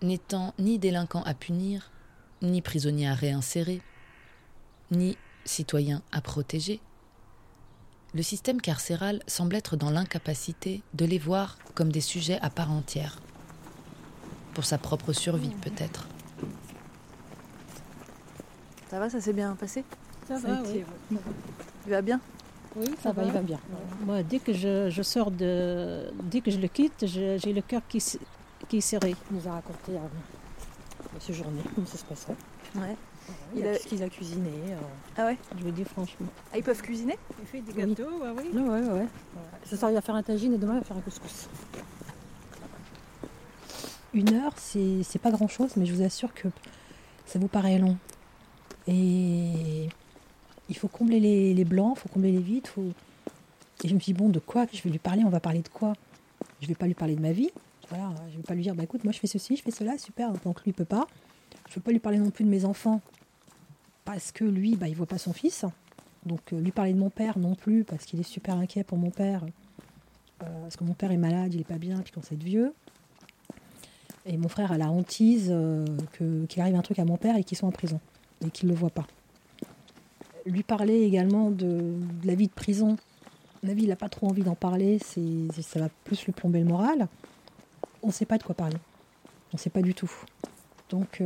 N'étant 0.00 0.54
ni 0.58 0.78
délinquant 0.78 1.22
à 1.24 1.34
punir, 1.34 1.90
ni 2.40 2.62
prisonnier 2.62 3.08
à 3.08 3.14
réinsérer, 3.14 3.82
ni 4.90 5.18
citoyen 5.44 6.02
à 6.12 6.20
protéger, 6.22 6.80
le 8.14 8.22
système 8.22 8.60
carcéral 8.60 9.22
semble 9.26 9.54
être 9.56 9.76
dans 9.76 9.90
l'incapacité 9.90 10.82
de 10.94 11.04
les 11.04 11.18
voir 11.18 11.58
comme 11.74 11.92
des 11.92 12.00
sujets 12.00 12.38
à 12.42 12.50
part 12.50 12.70
entière. 12.70 13.18
Pour 14.54 14.64
sa 14.64 14.78
propre 14.78 15.12
survie, 15.12 15.50
peut-être. 15.62 16.08
Ça 18.90 18.98
va, 18.98 19.10
ça 19.10 19.20
s'est 19.20 19.32
bien 19.32 19.54
passé? 19.54 19.84
Ça 20.26 20.38
Ça 20.38 20.48
va, 20.48 20.62
oui. 20.62 20.84
Il 21.86 21.90
va 21.92 22.02
bien? 22.02 22.20
Oui, 22.76 22.86
Ça 23.02 23.12
va, 23.12 23.24
il 23.24 23.32
va 23.32 23.40
bien. 23.40 23.58
Moi, 24.04 24.22
dès 24.22 24.38
que 24.38 24.52
je, 24.52 24.90
je 24.90 25.02
sors 25.02 25.30
de. 25.30 26.10
Dès 26.24 26.40
que 26.40 26.50
je 26.50 26.58
le 26.58 26.68
quitte, 26.68 27.04
j'ai 27.06 27.38
le 27.52 27.62
cœur 27.62 27.82
qui, 27.88 27.96
s- 27.98 28.18
qui 28.68 28.78
est 28.78 28.82
serré. 28.82 29.14
Il 29.30 29.36
nous 29.36 29.48
a 29.48 29.52
raconté 29.52 29.92
euh, 29.92 29.98
ce 31.18 31.32
journée, 31.32 31.62
comment 31.74 31.86
ça 31.86 31.98
se 31.98 32.04
passait. 32.04 32.34
Ouais. 32.74 32.96
Il 33.56 33.66
a, 33.66 33.72
a- 33.72 33.76
qu'il 33.76 34.02
a 34.02 34.08
cuisiné. 34.08 34.50
euh. 34.70 34.76
Ah 35.16 35.26
ouais? 35.26 35.36
Je 35.58 35.64
vous 35.64 35.70
dis 35.70 35.84
franchement. 35.84 36.26
Ah, 36.52 36.58
ils 36.58 36.62
peuvent 36.62 36.80
cuisiner? 36.82 37.18
Il 37.40 37.46
fait 37.46 37.60
des 37.60 37.72
Oui. 37.72 37.94
gâteaux, 37.94 38.10
ouais, 38.22 38.30
oui. 38.36 38.58
Ouais, 38.60 38.68
ouais, 38.80 38.88
ouais. 39.00 39.06
Ce 39.64 39.76
soir, 39.76 39.90
il 39.90 39.94
va 39.94 40.00
faire 40.00 40.14
un 40.14 40.22
tagine 40.22 40.54
et 40.54 40.58
demain, 40.58 40.74
il 40.74 40.78
va 40.80 40.84
faire 40.84 40.96
un 40.96 41.00
couscous. 41.00 41.48
Une 44.14 44.32
heure, 44.34 44.52
c'est 44.56 45.02
c'est 45.02 45.18
pas 45.18 45.30
grand 45.30 45.48
chose, 45.48 45.70
mais 45.76 45.84
je 45.86 45.92
vous 45.94 46.02
assure 46.02 46.32
que 46.34 46.48
ça 47.26 47.38
vous 47.38 47.48
paraît 47.48 47.78
long. 47.78 47.96
Et 48.86 49.88
il 50.68 50.76
faut 50.76 50.88
combler 50.88 51.20
les, 51.20 51.52
les 51.54 51.64
blancs, 51.64 51.94
il 51.96 52.00
faut 52.00 52.08
combler 52.08 52.32
les 52.32 52.40
vides. 52.40 52.66
Faut... 52.68 52.90
Et 53.84 53.88
je 53.88 53.94
me 53.94 54.00
suis 54.00 54.12
dit, 54.12 54.18
bon, 54.18 54.28
de 54.30 54.38
quoi? 54.38 54.66
Je 54.72 54.82
vais 54.82 54.90
lui 54.90 54.98
parler 54.98 55.22
On 55.24 55.28
va 55.28 55.40
parler 55.40 55.60
de 55.60 55.68
quoi? 55.68 55.92
Je 56.60 56.66
vais 56.66 56.74
pas 56.74 56.86
lui 56.86 56.94
parler 56.94 57.16
de 57.16 57.20
ma 57.20 57.32
vie. 57.32 57.50
Voilà, 57.90 58.10
je 58.30 58.36
vais 58.36 58.42
pas 58.42 58.54
lui 58.54 58.62
dire, 58.62 58.74
bah 58.74 58.82
écoute, 58.82 59.02
moi 59.04 59.12
je 59.14 59.18
fais 59.18 59.26
ceci, 59.26 59.56
je 59.56 59.62
fais 59.62 59.70
cela, 59.70 59.96
super, 59.96 60.30
donc 60.44 60.62
lui 60.62 60.72
il 60.72 60.74
peut 60.74 60.84
pas. 60.84 61.06
Je 61.70 61.74
veux 61.76 61.80
pas 61.80 61.90
lui 61.90 61.98
parler 62.00 62.18
non 62.18 62.28
plus 62.30 62.44
de 62.44 62.50
mes 62.50 62.66
enfants, 62.66 63.00
parce 64.08 64.32
que 64.32 64.44
lui, 64.44 64.74
bah, 64.74 64.88
il 64.88 64.96
voit 64.96 65.04
pas 65.04 65.18
son 65.18 65.34
fils. 65.34 65.66
Donc 66.24 66.54
euh, 66.54 66.60
lui 66.60 66.70
parler 66.70 66.94
de 66.94 66.98
mon 66.98 67.10
père 67.10 67.38
non 67.38 67.54
plus, 67.54 67.84
parce 67.84 68.06
qu'il 68.06 68.18
est 68.18 68.22
super 68.22 68.56
inquiet 68.56 68.82
pour 68.82 68.96
mon 68.96 69.10
père. 69.10 69.44
Euh, 70.42 70.62
parce 70.62 70.78
que 70.78 70.84
mon 70.84 70.94
père 70.94 71.12
est 71.12 71.18
malade, 71.18 71.52
il 71.52 71.60
est 71.60 71.68
pas 71.68 71.76
bien, 71.76 71.98
puis 71.98 72.14
à 72.16 72.34
être 72.34 72.42
vieux. 72.42 72.72
Et 74.24 74.38
mon 74.38 74.48
frère 74.48 74.72
a 74.72 74.78
la 74.78 74.90
hantise 74.90 75.48
euh, 75.50 75.84
qu'il 76.48 76.62
arrive 76.62 76.74
un 76.74 76.80
truc 76.80 76.98
à 76.98 77.04
mon 77.04 77.18
père 77.18 77.36
et 77.36 77.44
qu'il 77.44 77.58
soit 77.58 77.68
en 77.68 77.72
prison, 77.72 78.00
et 78.42 78.48
qu'il 78.48 78.70
ne 78.70 78.72
le 78.72 78.78
voit 78.78 78.88
pas. 78.88 79.06
Lui 80.46 80.62
parler 80.62 81.02
également 81.02 81.50
de, 81.50 81.94
la 82.24 82.34
vie 82.34 82.48
de 82.48 82.52
prison. 82.52 82.96
À 83.62 83.66
mon 83.66 83.72
avis, 83.72 83.82
il 83.82 83.88
n'a 83.90 83.96
pas 83.96 84.08
trop 84.08 84.28
envie 84.28 84.42
d'en 84.42 84.54
parler, 84.54 84.98
c'est, 85.04 85.20
c'est- 85.54 85.60
ça 85.60 85.80
va 85.80 85.90
plus 86.04 86.24
lui 86.24 86.32
plomber 86.32 86.60
le 86.60 86.64
moral. 86.64 87.08
On 88.02 88.06
ne 88.06 88.12
sait 88.12 88.24
pas 88.24 88.38
de 88.38 88.42
quoi 88.42 88.54
parler. 88.54 88.78
On 89.52 89.56
ne 89.56 89.58
sait 89.58 89.68
pas 89.68 89.82
du 89.82 89.92
tout. 89.92 90.10
Donc, 90.88 91.20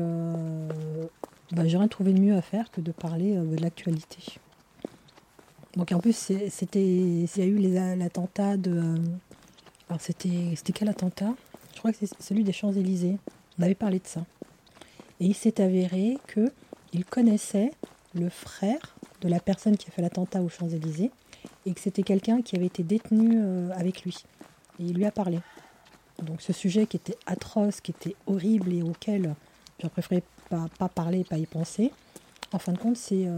bah, 1.53 1.66
j'ai 1.69 1.77
rien 1.77 1.89
trouvé 1.89 2.12
de 2.12 2.20
mieux 2.20 2.35
à 2.35 2.43
faire 2.43 2.70
que 2.70 2.81
de 2.81 2.93
parler 2.93 3.37
euh, 3.37 3.45
de 3.45 3.61
l'actualité. 3.61 4.19
Donc 5.77 5.93
en 5.93 6.01
plus, 6.01 6.33
c'était, 6.51 6.85
il 6.85 7.29
y 7.37 7.41
a 7.41 7.45
eu 7.45 7.59
l'attentat 7.97 8.57
de... 8.57 8.73
euh, 8.73 8.97
alors 9.89 10.01
c'était, 10.01 10.55
c'était 10.57 10.73
quel 10.73 10.89
attentat? 10.89 11.35
Je 11.74 11.79
crois 11.79 11.93
que 11.93 11.99
c'est 11.99 12.23
celui 12.23 12.45
des 12.45 12.53
Champs-Élysées. 12.53 13.19
On 13.59 13.62
avait 13.62 13.74
parlé 13.74 13.99
de 13.99 14.07
ça. 14.07 14.24
Et 15.20 15.27
il 15.27 15.35
s'est 15.35 15.61
avéré 15.61 16.19
que 16.27 16.51
il 16.93 17.05
connaissait 17.05 17.70
le 18.15 18.29
frère 18.29 18.97
de 19.20 19.29
la 19.29 19.41
personne 19.41 19.77
qui 19.77 19.89
a 19.89 19.93
fait 19.93 20.03
l'attentat 20.03 20.43
aux 20.43 20.49
Champs-Élysées 20.49 21.11
et 21.65 21.73
que 21.73 21.81
c'était 21.81 22.03
quelqu'un 22.03 22.43
qui 22.43 22.57
avait 22.57 22.66
été 22.66 22.83
détenu 22.83 23.39
euh, 23.41 23.70
avec 23.74 24.03
lui. 24.03 24.24
Et 24.79 24.85
il 24.85 24.95
lui 24.95 25.05
a 25.05 25.11
parlé. 25.11 25.39
Donc 26.23 26.43
ce 26.43 26.53
sujet 26.53 26.87
qui 26.87 26.97
était 26.97 27.16
atroce, 27.27 27.81
qui 27.81 27.93
était 27.93 28.16
horrible 28.27 28.73
et 28.73 28.83
auquel 28.83 29.35
j'aurais 29.79 29.91
préféré 29.91 30.23
pas, 30.53 30.66
pas 30.79 30.89
parler, 30.89 31.24
pas 31.24 31.39
y 31.39 31.47
penser, 31.47 31.91
en 32.53 32.59
fin 32.59 32.73
de 32.73 32.79
compte, 32.79 32.97
c'est 32.99 33.27
euh, 33.27 33.37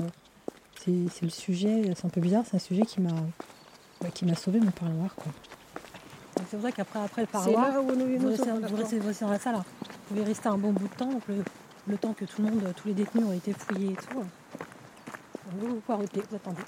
c'est 0.84 1.22
le 1.22 1.30
sujet, 1.30 1.92
c'est 1.96 2.04
un 2.04 2.08
peu 2.10 2.20
bizarre, 2.20 2.42
c'est 2.48 2.56
un 2.56 2.60
sujet 2.60 2.82
qui 2.82 3.00
m'a 3.00 3.10
bah, 4.00 4.08
qui 4.12 4.24
m'a 4.24 4.34
sauvé 4.34 4.58
mon 4.60 4.72
parloir. 4.72 5.14
C'est 6.50 6.56
vrai 6.56 6.72
qu'après 6.72 6.98
après 7.00 7.22
le 7.22 7.28
parloir, 7.28 7.68
là 7.72 7.80
où 7.80 7.92
nous, 7.94 8.06
vous 8.06 8.18
nous 8.18 8.28
restez, 8.30 8.44
sommes 8.44 8.54
vous 8.56 8.60
d'accord. 8.62 8.78
restez- 8.78 8.98
vous 8.98 9.06
restez 9.08 9.24
dans 9.24 9.30
la 9.30 9.38
salle. 9.38 9.54
hein. 9.54 9.64
Vous 10.08 10.16
pouvez 10.16 10.24
rester 10.24 10.48
un 10.48 10.58
bon 10.58 10.72
bout 10.72 10.88
de 10.88 10.94
temps, 10.94 11.10
donc 11.12 11.22
le, 11.28 11.36
le 11.86 11.96
temps 11.96 12.12
que 12.12 12.24
tout 12.24 12.42
le 12.42 12.50
monde, 12.50 12.74
tous 12.76 12.88
les 12.88 12.94
détenus 12.94 13.24
ont 13.24 13.32
été 13.32 13.52
fouillés 13.52 13.92
et 13.92 13.96
tout. 13.96 14.14
Donc 14.18 14.26
vous, 15.60 15.66
vous 15.68 15.80
pouvez 15.80 15.94
arrêter, 15.98 16.20
vous 16.28 16.36
attendez. 16.36 16.62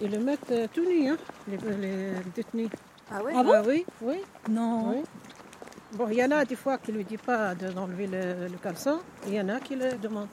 Ils 0.00 0.10
le 0.10 0.20
mettent 0.20 0.50
euh, 0.52 0.66
tout 0.72 0.84
nu, 0.84 1.08
hein, 1.10 1.16
les, 1.48 1.56
les 1.58 2.12
détenus. 2.34 2.68
Ah 3.10 3.22
ouais? 3.22 3.32
Ah 3.36 3.42
bon? 3.42 3.62
oui, 3.66 3.84
oui. 4.02 4.16
Non. 4.48 4.90
Oui. 4.90 5.02
Bon, 5.96 6.08
il 6.08 6.16
y 6.16 6.24
en 6.24 6.30
a 6.32 6.44
des 6.44 6.56
fois 6.56 6.78
qui 6.78 6.90
ne 6.90 6.96
lui 6.98 7.04
disent 7.04 7.20
pas 7.24 7.54
de- 7.54 7.70
d'enlever 7.70 8.08
le, 8.08 8.48
le 8.48 8.58
caleçon, 8.58 8.98
et 9.26 9.28
il 9.28 9.34
y 9.34 9.40
en 9.40 9.48
a 9.48 9.60
qui 9.60 9.76
le 9.76 9.96
demandent. 9.96 10.28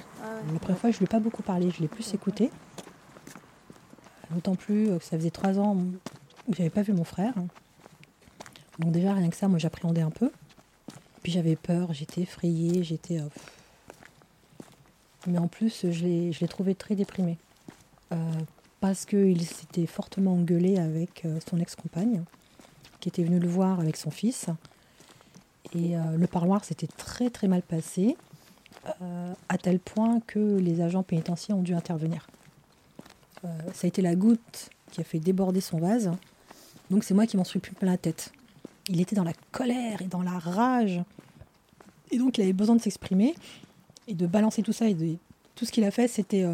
La 0.52 0.60
première 0.60 0.80
fois, 0.80 0.90
je 0.90 0.96
ne 0.96 1.00
lui 1.00 1.06
ai 1.06 1.08
pas 1.08 1.20
beaucoup 1.20 1.44
parlé, 1.44 1.70
je 1.70 1.82
l'ai 1.82 1.88
plus 1.88 2.12
écouté. 2.16 2.50
D'autant 4.32 4.56
plus 4.56 4.90
euh, 4.90 4.98
que 4.98 5.04
ça 5.04 5.18
faisait 5.18 5.30
trois 5.30 5.60
ans 5.60 5.76
où 6.48 6.54
j'avais 6.56 6.70
pas 6.72 6.82
vu 6.82 6.94
mon 6.94 7.04
frère. 7.04 7.34
Donc 8.80 8.92
déjà, 8.92 9.14
rien 9.14 9.30
que 9.30 9.36
ça, 9.36 9.48
moi 9.48 9.60
j'appréhendais 9.60 10.02
un 10.02 10.10
peu. 10.10 10.32
Puis 11.22 11.32
j'avais 11.32 11.56
peur, 11.56 11.94
j'étais 11.94 12.22
effrayée, 12.22 12.84
j'étais... 12.84 13.20
euh. 13.20 13.28
Mais 15.28 15.38
en 15.38 15.48
plus, 15.48 15.92
je 15.92 16.04
l'ai 16.04 16.32
je 16.32 16.40
l'ai 16.40 16.48
trouvé 16.48 16.74
très 16.74 16.96
déprimé. 16.96 17.38
Euh, 18.14 18.18
parce 18.80 19.06
qu'il 19.06 19.46
s'était 19.46 19.86
fortement 19.86 20.34
engueulé 20.34 20.80
avec 20.80 21.28
son 21.48 21.60
ex-compagne, 21.60 22.24
qui 23.00 23.10
était 23.10 23.24
venue 23.24 23.38
le 23.38 23.48
voir 23.48 23.80
avec 23.80 23.96
son 23.96 24.10
fils. 24.10 24.48
Et 25.74 25.96
euh, 25.96 26.18
le 26.18 26.28
parloir 26.28 26.64
s'était 26.66 26.88
très 26.88 27.30
très 27.30 27.48
mal 27.48 27.62
passé, 27.62 28.18
euh, 29.02 29.34
à 29.50 29.58
tel 29.58 29.80
point 29.80 30.20
que 30.22 30.58
les 30.58 30.82
agents 30.82 31.04
pénitentiaires 31.04 31.58
ont 31.58 31.62
dû 31.62 31.74
intervenir. 31.74 32.28
Euh, 33.46 33.48
ça 33.74 33.86
a 33.86 33.88
été 33.88 34.02
la 34.02 34.16
goutte 34.16 34.70
qui 34.92 35.02
a 35.02 35.04
fait 35.04 35.20
déborder 35.20 35.62
son 35.62 35.80
vase. 35.80 36.12
Donc 36.90 37.04
c'est 37.04 37.14
moi 37.14 37.26
qui 37.26 37.38
m'en 37.38 37.44
suis 37.44 37.60
pris 37.60 37.74
plein 37.74 37.92
la 37.92 37.98
tête. 37.98 38.34
Il 38.90 39.00
était 39.00 39.16
dans 39.16 39.24
la 39.24 39.34
colère 39.52 40.02
et 40.02 40.08
dans 40.08 40.22
la 40.22 40.38
rage. 40.38 41.02
Et 42.12 42.18
donc 42.18 42.38
il 42.38 42.42
avait 42.42 42.54
besoin 42.54 42.76
de 42.76 42.82
s'exprimer 42.82 43.36
et 44.08 44.14
de 44.14 44.28
balancer 44.28 44.64
tout 44.64 44.74
ça. 44.74 44.90
Et 44.90 45.18
tout 45.56 45.66
ce 45.66 45.72
qu'il 45.72 45.86
a 45.86 45.92
fait, 45.92 46.10
c'était 46.10 46.46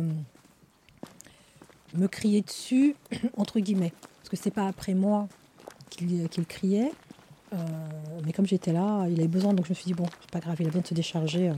me 1.95 2.07
crier 2.07 2.41
dessus, 2.41 2.95
entre 3.38 3.60
guillemets. 3.60 3.94
Parce 4.19 4.30
que 4.30 4.35
c'est 4.35 4.52
pas 4.52 4.68
après 4.68 4.94
moi 4.94 5.27
qu'il 5.89 6.45
criait. 6.48 6.91
Euh, 7.53 7.57
mais 8.25 8.33
comme 8.33 8.45
j'étais 8.45 8.73
là, 8.73 9.05
il 9.09 9.19
avait 9.19 9.27
besoin, 9.27 9.53
donc 9.53 9.65
je 9.65 9.71
me 9.71 9.75
suis 9.75 9.85
dit, 9.85 9.93
bon, 9.93 10.05
c'est 10.21 10.31
pas 10.31 10.39
grave, 10.39 10.57
il 10.59 10.67
a 10.67 10.69
de 10.71 10.85
se 10.85 10.93
décharger. 10.93 11.49
euh, 11.49 11.53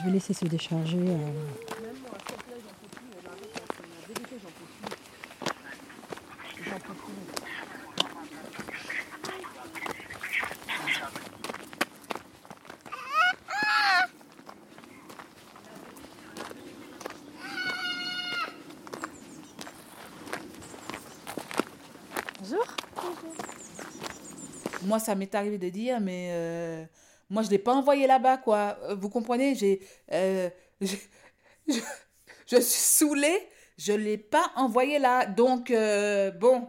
je 0.00 0.04
vais 0.06 0.12
laisser 0.12 0.32
se 0.32 0.44
décharger. 0.46 0.96
euh. 0.98 1.16
Bonjour. 22.40 22.64
Ça 25.00 25.14
m'est 25.14 25.34
arrivé 25.34 25.58
de 25.58 25.68
dire, 25.68 26.00
mais 26.00 26.28
euh, 26.32 26.84
moi, 27.28 27.42
je 27.42 27.48
ne 27.48 27.52
l'ai 27.52 27.58
pas 27.58 27.74
envoyé 27.74 28.06
là-bas, 28.06 28.38
quoi. 28.38 28.78
Euh, 28.84 28.94
Vous 28.94 29.08
comprenez, 29.08 29.54
j'ai, 29.54 29.80
euh, 30.12 30.48
je, 30.80 30.96
je, 31.66 32.56
suis 32.56 32.62
saoulée, 32.62 33.48
Je 33.78 33.92
l'ai 33.92 34.18
pas 34.18 34.52
envoyé 34.56 34.98
là. 34.98 35.26
Donc, 35.26 35.72
bon, 36.38 36.68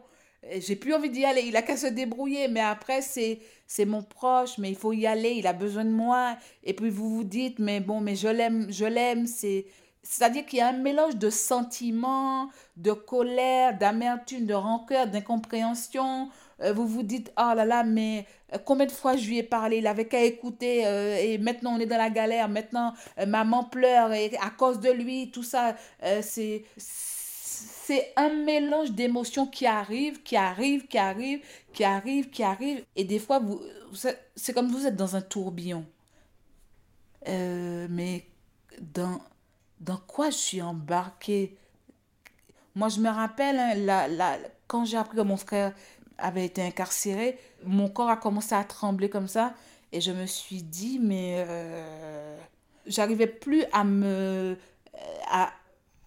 j'ai 0.57 0.75
plus 0.75 0.93
envie 0.93 1.09
d'y 1.09 1.25
aller. 1.25 1.43
Il 1.43 1.55
a 1.55 1.61
qu'à 1.61 1.77
se 1.77 1.87
débrouiller. 1.87 2.47
Mais 2.47 2.61
après, 2.61 3.01
c'est, 3.01 3.39
c'est 3.67 3.85
mon 3.85 4.03
proche, 4.03 4.57
mais 4.57 4.69
il 4.69 4.75
faut 4.75 4.93
y 4.93 5.05
aller. 5.05 5.31
Il 5.31 5.47
a 5.47 5.53
besoin 5.53 5.85
de 5.85 5.91
moi. 5.91 6.37
Et 6.63 6.73
puis, 6.73 6.89
vous 6.89 7.09
vous 7.09 7.23
dites, 7.23 7.59
mais 7.59 7.79
bon, 7.79 8.01
mais 8.01 8.15
je 8.15 8.27
l'aime, 8.27 8.71
je 8.71 8.85
l'aime. 8.85 9.27
C'est, 9.27 9.65
c'est-à-dire 10.03 10.45
qu'il 10.45 10.59
y 10.59 10.61
a 10.61 10.69
un 10.69 10.73
mélange 10.73 11.15
de 11.17 11.29
sentiments, 11.29 12.49
de 12.75 12.91
colère, 12.91 13.77
d'amertume, 13.77 14.45
de 14.45 14.53
rancœur, 14.53 15.07
d'incompréhension. 15.07 16.29
Euh, 16.61 16.73
vous 16.73 16.87
vous 16.87 17.03
dites, 17.03 17.31
oh 17.37 17.53
là 17.55 17.65
là, 17.65 17.83
mais 17.83 18.25
euh, 18.53 18.57
combien 18.63 18.85
de 18.85 18.91
fois 18.91 19.15
je 19.15 19.27
lui 19.27 19.39
ai 19.39 19.43
parlé, 19.43 19.77
il 19.77 19.87
avait 19.87 20.07
qu'à 20.07 20.21
écouter, 20.23 20.85
euh, 20.85 21.17
et 21.17 21.37
maintenant 21.37 21.75
on 21.75 21.79
est 21.79 21.85
dans 21.85 21.97
la 21.97 22.09
galère, 22.09 22.49
maintenant 22.49 22.93
maman 23.27 23.63
pleure, 23.63 24.13
et 24.13 24.35
à 24.37 24.49
cause 24.51 24.79
de 24.79 24.91
lui, 24.91 25.31
tout 25.31 25.43
ça, 25.43 25.75
c'est 26.19 26.63
un 28.15 28.29
mélange 28.29 28.91
d'émotions 28.91 29.47
qui 29.47 29.65
arrivent, 29.65 30.21
qui 30.23 30.35
arrivent, 30.37 30.87
qui 30.87 30.97
arrivent, 30.97 31.41
qui 31.73 31.83
arrivent, 31.83 32.29
qui 32.29 32.43
arrivent. 32.43 32.85
Et 32.95 33.03
des 33.03 33.19
fois, 33.19 33.39
vous, 33.39 33.61
c'est 34.35 34.53
comme 34.53 34.67
vous 34.67 34.85
êtes 34.85 34.95
dans 34.95 35.15
un 35.15 35.21
tourbillon. 35.21 35.85
mais 37.27 38.25
dans, 38.79 39.19
dans 39.79 39.97
quoi 39.97 40.29
je 40.29 40.37
suis 40.37 40.61
embarquée? 40.61 41.57
Moi, 42.75 42.87
je 42.89 42.99
me 43.01 43.09
rappelle, 43.09 43.59
hein, 43.59 43.73
la, 43.75 44.07
la, 44.07 44.37
quand 44.67 44.85
j'ai 44.85 44.97
appris 44.97 45.17
que 45.17 45.21
mon 45.21 45.35
frère 45.37 45.73
avait 46.21 46.45
été 46.45 46.61
incarcéré, 46.61 47.37
mon 47.65 47.89
corps 47.89 48.09
a 48.09 48.17
commencé 48.17 48.55
à 48.55 48.63
trembler 48.63 49.09
comme 49.09 49.27
ça. 49.27 49.53
Et 49.91 49.99
je 49.99 50.11
me 50.11 50.25
suis 50.25 50.63
dit, 50.63 50.99
mais 50.99 51.43
euh, 51.47 52.37
j'arrivais 52.85 53.27
plus 53.27 53.65
à 53.73 53.83
me, 53.83 54.57
à, 55.29 55.51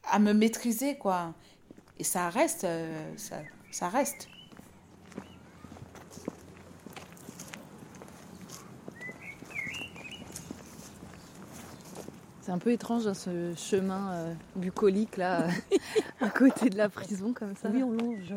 à, 0.04 0.18
me 0.18 0.32
maîtriser, 0.32 0.96
quoi. 0.96 1.34
Et 1.98 2.04
ça 2.04 2.30
reste, 2.30 2.64
euh, 2.64 3.12
ça, 3.16 3.36
ça 3.70 3.88
reste. 3.88 4.28
C'est 12.44 12.52
un 12.52 12.58
peu 12.58 12.72
étrange 12.72 13.04
dans 13.04 13.14
ce 13.14 13.54
chemin 13.56 14.12
euh, 14.12 14.34
bucolique 14.56 15.16
là, 15.16 15.46
à 16.20 16.28
côté 16.28 16.68
de 16.68 16.76
la 16.76 16.90
prison 16.90 17.32
comme 17.32 17.56
ça. 17.56 17.70
Oui, 17.72 17.82
on 17.82 17.92
longe. 17.92 18.34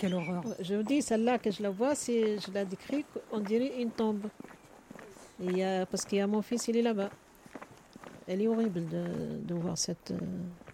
Quelle 0.00 0.14
horreur. 0.14 0.42
Je 0.60 0.76
vous 0.76 0.82
dis, 0.82 1.02
celle-là 1.02 1.38
que 1.38 1.50
je 1.50 1.62
la 1.62 1.68
vois, 1.68 1.94
c'est, 1.94 2.38
je 2.38 2.50
la 2.52 2.64
décris, 2.64 3.04
on 3.30 3.40
dirait 3.40 3.82
une 3.82 3.90
tombe. 3.90 4.28
Il 5.38 5.58
y 5.58 5.62
a, 5.62 5.84
parce 5.84 6.06
qu'il 6.06 6.16
y 6.16 6.20
a 6.22 6.26
mon 6.26 6.40
fils, 6.40 6.68
il 6.68 6.78
est 6.78 6.82
là-bas. 6.82 7.10
Elle 8.26 8.40
est 8.40 8.48
horrible 8.48 8.86
de, 8.88 9.04
de 9.44 9.54
voir 9.54 9.76
cette, 9.76 10.12
euh, 10.12 10.18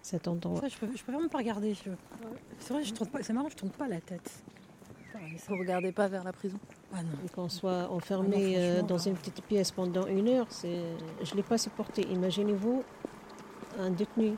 cet 0.01 0.29
endroit. 0.29 0.61
je 0.69 0.77
peux, 0.77 0.87
je 0.95 1.03
peux 1.03 1.11
vraiment 1.11 1.27
pas 1.27 1.39
regarder. 1.39 1.75
C'est 2.59 2.73
vrai, 2.73 2.85
je 2.85 2.93
tourne 2.93 3.09
pas, 3.09 3.21
c'est 3.21 3.33
marrant, 3.33 3.49
je 3.49 3.57
tourne 3.57 3.71
pas 3.71 3.89
la 3.89 3.99
tête. 3.99 4.31
Vous 5.49 5.57
regardez 5.57 5.91
pas 5.91 6.07
vers 6.07 6.23
la 6.23 6.31
prison 6.31 6.57
ah 6.93 6.99
Qu'on 7.35 7.49
soit 7.49 7.89
enfermé 7.91 8.55
ah 8.55 8.59
euh, 8.59 8.81
dans 8.81 8.97
une 8.97 9.15
petite 9.15 9.41
pièce 9.41 9.71
pendant 9.71 10.07
une 10.07 10.29
heure, 10.29 10.47
c'est, 10.49 10.83
je 11.21 11.35
l'ai 11.35 11.43
pas 11.43 11.57
supporté. 11.57 12.03
Imaginez-vous 12.03 12.81
un 13.77 13.89
détenu 13.89 14.35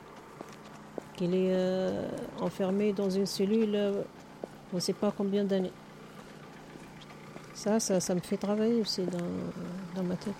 qu'il 1.14 1.34
est 1.34 1.54
euh, 1.54 2.08
enfermé 2.40 2.92
dans 2.92 3.08
une 3.08 3.26
cellule 3.26 4.04
on 4.72 4.76
ne 4.76 4.80
sait 4.80 4.92
pas 4.92 5.12
combien 5.16 5.44
d'années. 5.44 5.72
Ça, 7.54 7.78
ça, 7.80 8.00
ça, 8.00 8.14
me 8.14 8.20
fait 8.20 8.36
travailler 8.36 8.80
aussi 8.80 9.02
dans, 9.02 9.18
dans 9.94 10.02
ma 10.02 10.16
tête. 10.16 10.34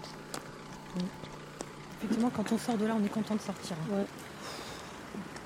Effectivement, 1.99 2.31
quand 2.35 2.51
on 2.51 2.59
sort 2.59 2.79
de 2.79 2.87
là, 2.87 2.97
on 2.99 3.05
est 3.05 3.11
content 3.11 3.35
de 3.35 3.41
sortir. 3.41 3.77
Ouais. 3.91 4.07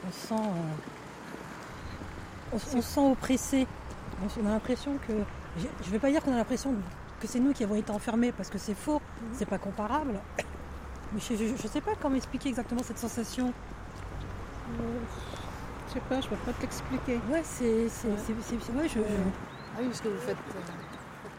On 0.06 0.12
sent, 0.12 0.34
euh, 2.52 2.58
on, 2.76 2.80
sent 2.80 3.00
oppressé. 3.00 3.66
On 4.40 4.46
a 4.46 4.50
l'impression 4.50 4.92
que, 5.08 5.14
je 5.58 5.86
ne 5.86 5.90
vais 5.90 5.98
pas 5.98 6.10
dire 6.10 6.22
qu'on 6.22 6.32
a 6.32 6.36
l'impression 6.36 6.72
que 7.20 7.26
c'est 7.26 7.40
nous 7.40 7.52
qui 7.52 7.64
avons 7.64 7.74
été 7.74 7.90
enfermés 7.90 8.30
parce 8.30 8.50
que 8.50 8.58
c'est 8.58 8.74
faux, 8.74 9.00
mhm. 9.00 9.28
c'est 9.32 9.48
pas 9.48 9.58
comparable. 9.58 10.20
Mais 11.12 11.20
je 11.20 11.34
ne 11.34 11.56
sais 11.56 11.80
pas 11.80 11.92
comment 12.00 12.14
expliquer 12.16 12.50
exactement 12.50 12.82
cette 12.84 12.98
sensation. 12.98 13.52
Je 15.88 15.92
sais 15.94 16.00
pas, 16.08 16.20
je 16.20 16.28
peux 16.28 16.36
pas 16.36 16.52
t'expliquer. 16.52 17.20
Ouais, 17.30 17.42
c'est. 17.44 17.88
c'est, 17.88 18.08
ouais. 18.08 18.88
je, 18.88 19.00
Ah 19.00 19.78
oui, 19.80 19.86
parce 19.86 20.00
que 20.00 20.08
vous 20.08 20.18
faites, 20.18 20.36
euh, 20.36 20.60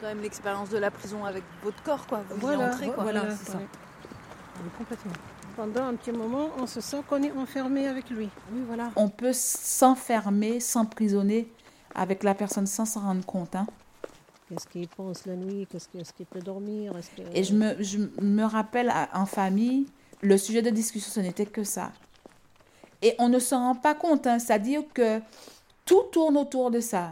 quand 0.02 0.08
même 0.08 0.22
l'expérience 0.22 0.70
de 0.70 0.78
la 0.78 0.92
prison 0.92 1.26
avec 1.26 1.44
votre 1.64 1.82
corps, 1.84 2.06
quoi. 2.08 2.22
Vous 2.30 2.40
voilà, 2.40 2.64
y 2.64 2.70
entrez, 2.70 2.88
quoi. 2.92 3.04
Voilà, 3.04 3.36
c'est 3.36 3.52
ça. 3.52 3.60
complètement. 4.78 5.14
Pendant 5.56 5.86
un 5.86 5.94
petit 5.96 6.12
moment, 6.12 6.50
on 6.60 6.68
se 6.68 6.82
sent 6.82 7.02
qu'on 7.08 7.24
est 7.24 7.32
enfermé 7.32 7.88
avec 7.88 8.10
lui. 8.10 8.30
Oui, 8.52 8.62
voilà. 8.68 8.92
On 8.96 9.08
peut 9.10 9.32
s'enfermer, 9.34 10.60
s'emprisonner 10.60 11.50
avec 11.94 12.24
la 12.24 12.36
personne 12.36 12.68
sans 12.68 12.86
s'en 12.86 13.02
rendre 13.02 13.26
compte. 13.26 13.56
Hein. 13.56 13.66
Qu'est-ce 14.50 14.68
qu'il 14.68 14.88
pense 14.90 15.26
la 15.26 15.36
nuit? 15.36 15.66
Qu'est-ce 15.72 16.14
qu'il 16.14 16.26
peut 16.26 16.42
dormir? 16.42 16.94
Et 17.34 17.44
je 17.44 17.54
me, 17.54 17.82
je 17.82 17.98
me 18.22 18.44
rappelle 18.44 18.94
en 19.14 19.26
famille, 19.26 19.88
le 20.22 20.38
sujet 20.38 20.62
de 20.62 20.70
discussion, 20.70 21.12
ce 21.12 21.20
n'était 21.22 21.46
que 21.46 21.64
ça. 21.64 21.92
Et 23.06 23.14
on 23.20 23.30
ne 23.30 23.38
s'en 23.38 23.60
rend 23.60 23.76
pas 23.76 23.94
compte, 23.94 24.26
hein. 24.26 24.40
c'est-à-dire 24.40 24.82
que 24.92 25.20
tout 25.86 26.02
tourne 26.12 26.38
autour 26.38 26.72
de 26.72 26.80
ça. 26.80 27.12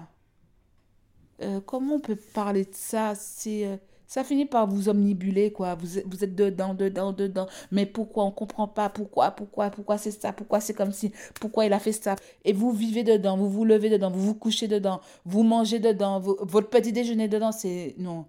Euh, 1.43 1.59
comment 1.63 1.95
on 1.95 1.99
peut 1.99 2.15
parler 2.15 2.65
de 2.65 2.73
ça 2.73 3.13
euh, 3.45 3.77
ça 4.07 4.23
finit 4.23 4.47
par 4.47 4.65
vous 4.65 4.89
omnibuler, 4.89 5.51
quoi. 5.51 5.75
Vous, 5.75 5.99
vous 6.07 6.23
êtes 6.23 6.33
dedans, 6.33 6.73
dedans, 6.73 7.13
dedans. 7.13 7.45
Mais 7.71 7.85
pourquoi? 7.85 8.23
On 8.23 8.31
comprend 8.31 8.67
pas 8.67 8.89
Pourquoi 8.89 9.29
Pourquoi 9.29 9.69
Pourquoi 9.69 9.99
c'est 9.99 10.09
ça 10.09 10.33
Pourquoi 10.33 10.61
c'est 10.61 10.73
comme 10.73 10.91
si 10.91 11.11
Pourquoi 11.39 11.65
il 11.65 11.73
a 11.73 11.79
fait 11.79 11.91
ça 11.91 12.15
Et 12.43 12.53
vous 12.53 12.71
vivez 12.71 13.03
dedans, 13.03 13.37
vous 13.37 13.51
vous 13.51 13.63
levez 13.63 13.91
dedans, 13.91 14.09
vous 14.09 14.25
vous 14.25 14.33
couchez 14.33 14.67
dedans, 14.67 14.99
vous 15.25 15.43
mangez 15.43 15.77
dedans, 15.77 16.19
votre 16.19 16.71
petit 16.71 16.91
déjeuner 16.91 17.27
dedans, 17.27 17.51
c'est 17.51 17.93
non. 17.99 18.25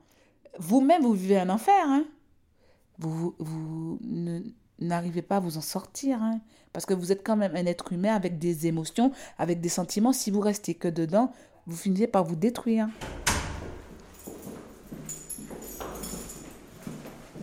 Vous-même, 0.58 1.00
vous 1.00 1.14
vivez 1.14 1.38
un 1.38 1.48
enfer, 1.48 1.82
hein 1.86 2.04
Vous, 2.98 3.34
vous, 3.38 3.98
ne, 4.02 4.42
n'arrivez 4.86 5.22
pas 5.22 5.36
à 5.36 5.40
vous 5.40 5.56
en 5.56 5.62
sortir. 5.62 6.22
Hein. 6.22 6.40
Parce 6.72 6.86
que 6.86 6.94
vous 6.94 7.12
êtes 7.12 7.24
quand 7.24 7.36
même 7.36 7.54
un 7.54 7.66
être 7.66 7.92
humain 7.92 8.14
avec 8.14 8.38
des 8.38 8.66
émotions, 8.66 9.12
avec 9.38 9.60
des 9.60 9.68
sentiments. 9.68 10.12
Si 10.12 10.30
vous 10.30 10.40
restez 10.40 10.74
que 10.74 10.88
dedans, 10.88 11.32
vous 11.66 11.76
finissez 11.76 12.06
par 12.06 12.24
vous 12.24 12.36
détruire. 12.36 12.88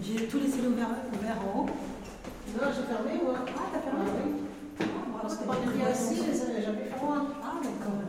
J'ai 0.04 0.28
tout 0.28 0.40
laissé 0.40 0.60
ouvert, 0.60 0.90
ouvert 1.14 1.38
en 1.42 1.60
haut. 1.60 1.66
Non, 1.66 2.68
j'ai 2.76 2.84
fermé, 2.84 3.24
moi. 3.24 3.36
Ah, 3.48 3.62
t'as 3.72 3.80
fermé 3.80 4.06
ah, 4.08 4.24
oui. 4.26 4.86
Parce 5.22 5.36
que 5.38 5.44
quand 5.46 5.56
on 5.66 5.80
est 5.80 5.90
assis, 5.90 6.22
j'avais 6.64 6.90
froid. 6.90 7.28
Ah, 7.44 7.62
d'accord. 7.64 8.02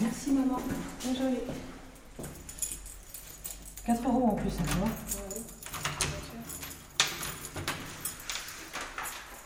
Merci 0.00 0.26
maman. 0.38 0.58
Bien 1.02 1.14
joli. 1.14 1.38
4 3.86 4.06
euros 4.06 4.24
en 4.26 4.34
plus, 4.34 4.50
hein, 4.60 4.88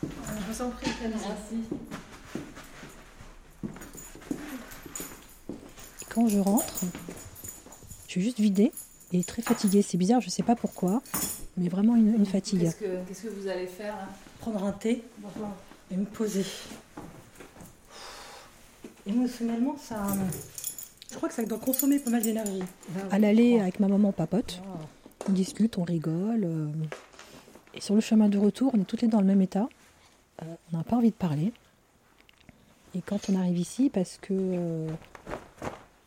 Je 0.02 0.52
vous 0.52 0.62
en 0.62 0.70
prie, 0.70 0.90
Merci. 1.01 1.62
Quand 6.09 6.28
je 6.28 6.39
rentre, 6.39 6.85
je 8.06 8.10
suis 8.10 8.23
juste 8.23 8.40
vidée 8.40 8.73
et 9.12 9.24
très 9.24 9.43
fatiguée. 9.43 9.82
C'est 9.82 9.97
bizarre, 9.97 10.20
je 10.20 10.28
sais 10.28 10.43
pas 10.43 10.56
pourquoi, 10.56 11.02
mais 11.56 11.69
vraiment 11.69 11.97
une, 11.97 12.27
fatigue. 12.27 12.70
Qu'est-ce 13.09 13.23
que, 13.23 13.28
vous 13.28 13.48
allez 13.48 13.66
faire 13.66 13.97
Prendre 14.40 14.64
un 14.64 14.73
thé 14.73 15.05
et 15.90 15.97
me 15.97 16.05
poser. 16.05 16.44
Émotionnellement, 19.06 19.77
ça. 19.78 20.06
Je 21.12 21.18
crois 21.18 21.28
que 21.28 21.34
ça 21.34 21.44
doit 21.44 21.59
consommer 21.59 21.98
pas 21.98 22.10
mal 22.10 22.22
d'énergie. 22.22 22.62
À 23.10 23.18
l'aller 23.18 23.60
avec 23.60 23.80
ma 23.80 23.86
maman 23.86 24.12
papote, 24.12 24.62
on 25.28 25.32
discute, 25.32 25.76
on 25.76 25.84
rigole. 25.84 26.44
Euh, 26.44 26.66
et 27.74 27.82
sur 27.82 27.94
le 27.94 28.01
chemin 28.01 28.30
de 28.30 28.39
retour, 28.39 28.72
on 28.74 28.80
est 28.80 28.84
toutes 28.84 29.02
les 29.02 29.09
dans 29.09 29.20
le 29.20 29.26
même 29.26 29.43
état. 29.43 29.68
Euh, 30.43 30.47
on 30.72 30.78
n'a 30.78 30.84
pas 30.84 30.97
envie 30.97 31.10
de 31.10 31.14
parler. 31.14 31.52
Et 32.94 33.02
quand 33.02 33.28
on 33.28 33.36
arrive 33.36 33.59
ici, 33.59 33.90
parce 33.90 34.16
que. 34.16 34.32
Euh, 34.32 34.89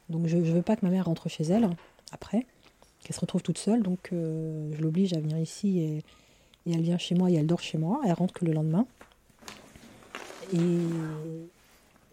donc 0.09 0.25
je 0.25 0.37
ne 0.37 0.41
veux 0.41 0.63
pas 0.63 0.75
que 0.75 0.83
ma 0.83 0.91
mère 0.91 1.05
rentre 1.05 1.29
chez 1.29 1.43
elle 1.43 1.69
après, 2.11 2.45
qu'elle 3.03 3.15
se 3.15 3.21
retrouve 3.21 3.43
toute 3.43 3.59
seule. 3.59 3.83
Donc 3.83 4.09
je 4.11 4.81
l'oblige 4.81 5.13
à 5.13 5.19
venir 5.19 5.37
ici 5.37 5.79
et, 5.79 5.97
et 6.65 6.73
elle 6.73 6.81
vient 6.81 6.97
chez 6.97 7.13
moi 7.13 7.29
et 7.29 7.35
elle 7.35 7.47
dort 7.47 7.61
chez 7.61 7.77
moi. 7.77 8.01
Elle 8.05 8.13
rentre 8.13 8.33
que 8.33 8.45
le 8.45 8.53
lendemain. 8.53 8.87
Et 10.53 10.57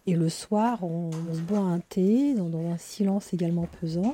et 0.05 0.15
le 0.15 0.29
soir, 0.29 0.83
on, 0.83 1.11
se 1.11 1.39
boit 1.39 1.59
un 1.59 1.79
thé 1.79 2.33
dans, 2.33 2.71
un 2.71 2.77
silence 2.77 3.33
également 3.33 3.67
pesant. 3.79 4.13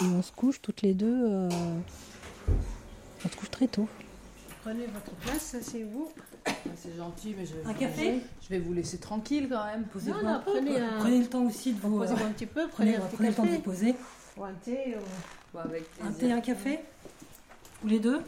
Et 0.00 0.04
on 0.04 0.22
se 0.22 0.32
couche 0.32 0.60
toutes 0.60 0.82
les 0.82 0.92
deux. 0.92 1.26
Euh, 1.28 1.48
on 3.24 3.28
se 3.28 3.36
couche 3.36 3.50
très 3.50 3.68
tôt. 3.68 3.88
Prenez 4.62 4.86
votre 4.86 5.12
place, 5.16 5.56
c'est 5.62 5.84
vous. 5.84 6.10
Ah, 6.46 6.52
C'est 6.76 6.96
gentil, 6.96 7.34
mais 7.38 7.46
je 7.46 7.54
vais 7.54 7.64
Un 7.64 7.72
vous 7.72 7.78
café 7.78 8.12
laisser. 8.12 8.26
Je 8.42 8.48
vais 8.48 8.58
vous 8.58 8.72
laisser 8.72 8.98
tranquille 8.98 9.48
quand 9.48 9.64
même. 9.64 9.84
Posez 9.84 10.10
Non, 10.10 10.22
non, 10.22 10.40
prenez 10.44 10.80
un... 10.80 10.98
Prenez 10.98 11.20
le 11.20 11.26
temps 11.26 11.44
aussi 11.46 11.72
de 11.72 11.80
vous. 11.80 11.98
Posez-vous 11.98 12.22
euh, 12.22 12.26
un 12.26 12.32
petit 12.32 12.46
peu, 12.46 12.68
Prenez, 12.68 12.92
prenez 12.92 12.96
un 12.96 13.06
petit 13.06 13.16
prenez 13.16 13.28
le 13.28 13.34
temps 13.34 13.44
de 13.44 13.50
vous 13.50 13.60
poser. 13.60 13.94
Ou 14.36 14.44
un 14.44 14.52
thé. 14.52 14.96
ou- 15.54 15.58
avec 15.58 15.84
Un 16.02 16.12
thé, 16.12 16.32
un 16.32 16.40
café 16.40 16.80
Ou 17.84 17.88
les 17.88 18.00
deux 18.00 18.20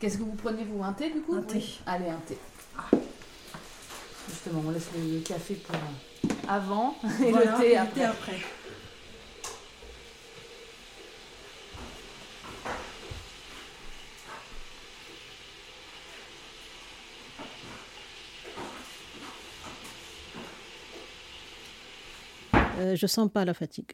Qu'est-ce 0.00 0.18
que 0.18 0.22
vous 0.22 0.32
prenez, 0.32 0.64
vous? 0.64 0.82
Un 0.82 0.92
thé, 0.94 1.10
du 1.10 1.20
coup? 1.20 1.34
Un 1.34 1.42
thé. 1.42 1.62
Allez, 1.86 2.08
un 2.08 2.20
thé. 2.26 2.38
Justement, 4.28 4.62
on 4.66 4.70
laisse 4.70 4.88
le 4.96 5.20
café 5.20 5.54
pour 5.54 5.76
avant 6.48 6.96
et 7.22 7.30
Voilà, 7.30 7.56
le 7.56 7.62
thé 7.62 7.76
après. 7.76 8.04
après. 8.04 8.36
Euh, 22.78 22.96
je 22.96 23.06
sens 23.06 23.30
pas 23.30 23.44
la 23.44 23.54
fatigue. 23.54 23.92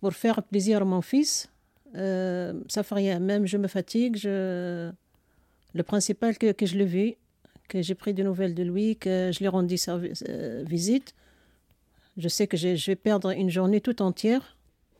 Pour 0.00 0.12
faire 0.14 0.42
plaisir 0.42 0.80
à 0.80 0.84
mon 0.84 1.02
fils, 1.02 1.48
euh, 1.94 2.54
ça 2.68 2.82
fait 2.82 2.94
rien. 2.94 3.18
Même 3.18 3.46
je 3.46 3.56
me 3.58 3.68
fatigue, 3.68 4.16
je... 4.16 4.90
le 5.74 5.82
principal 5.82 6.38
que, 6.38 6.52
que 6.52 6.64
je 6.66 6.76
l'ai 6.78 6.86
vu, 6.86 7.14
que 7.70 7.80
j'ai 7.80 7.94
pris 7.94 8.12
des 8.12 8.24
nouvelles 8.24 8.54
de 8.54 8.64
lui, 8.64 8.96
que 8.96 9.30
je 9.32 9.38
lui 9.38 9.44
ai 9.46 9.48
rendu 9.48 9.76
euh, 9.88 10.64
visite. 10.66 11.14
Je 12.16 12.28
sais 12.28 12.46
que 12.48 12.56
je, 12.56 12.86
vais 12.86 12.96
perdre 12.96 13.30
une 13.30 13.48
journée 13.48 13.80
tout 13.80 14.02
entière. 14.02 14.56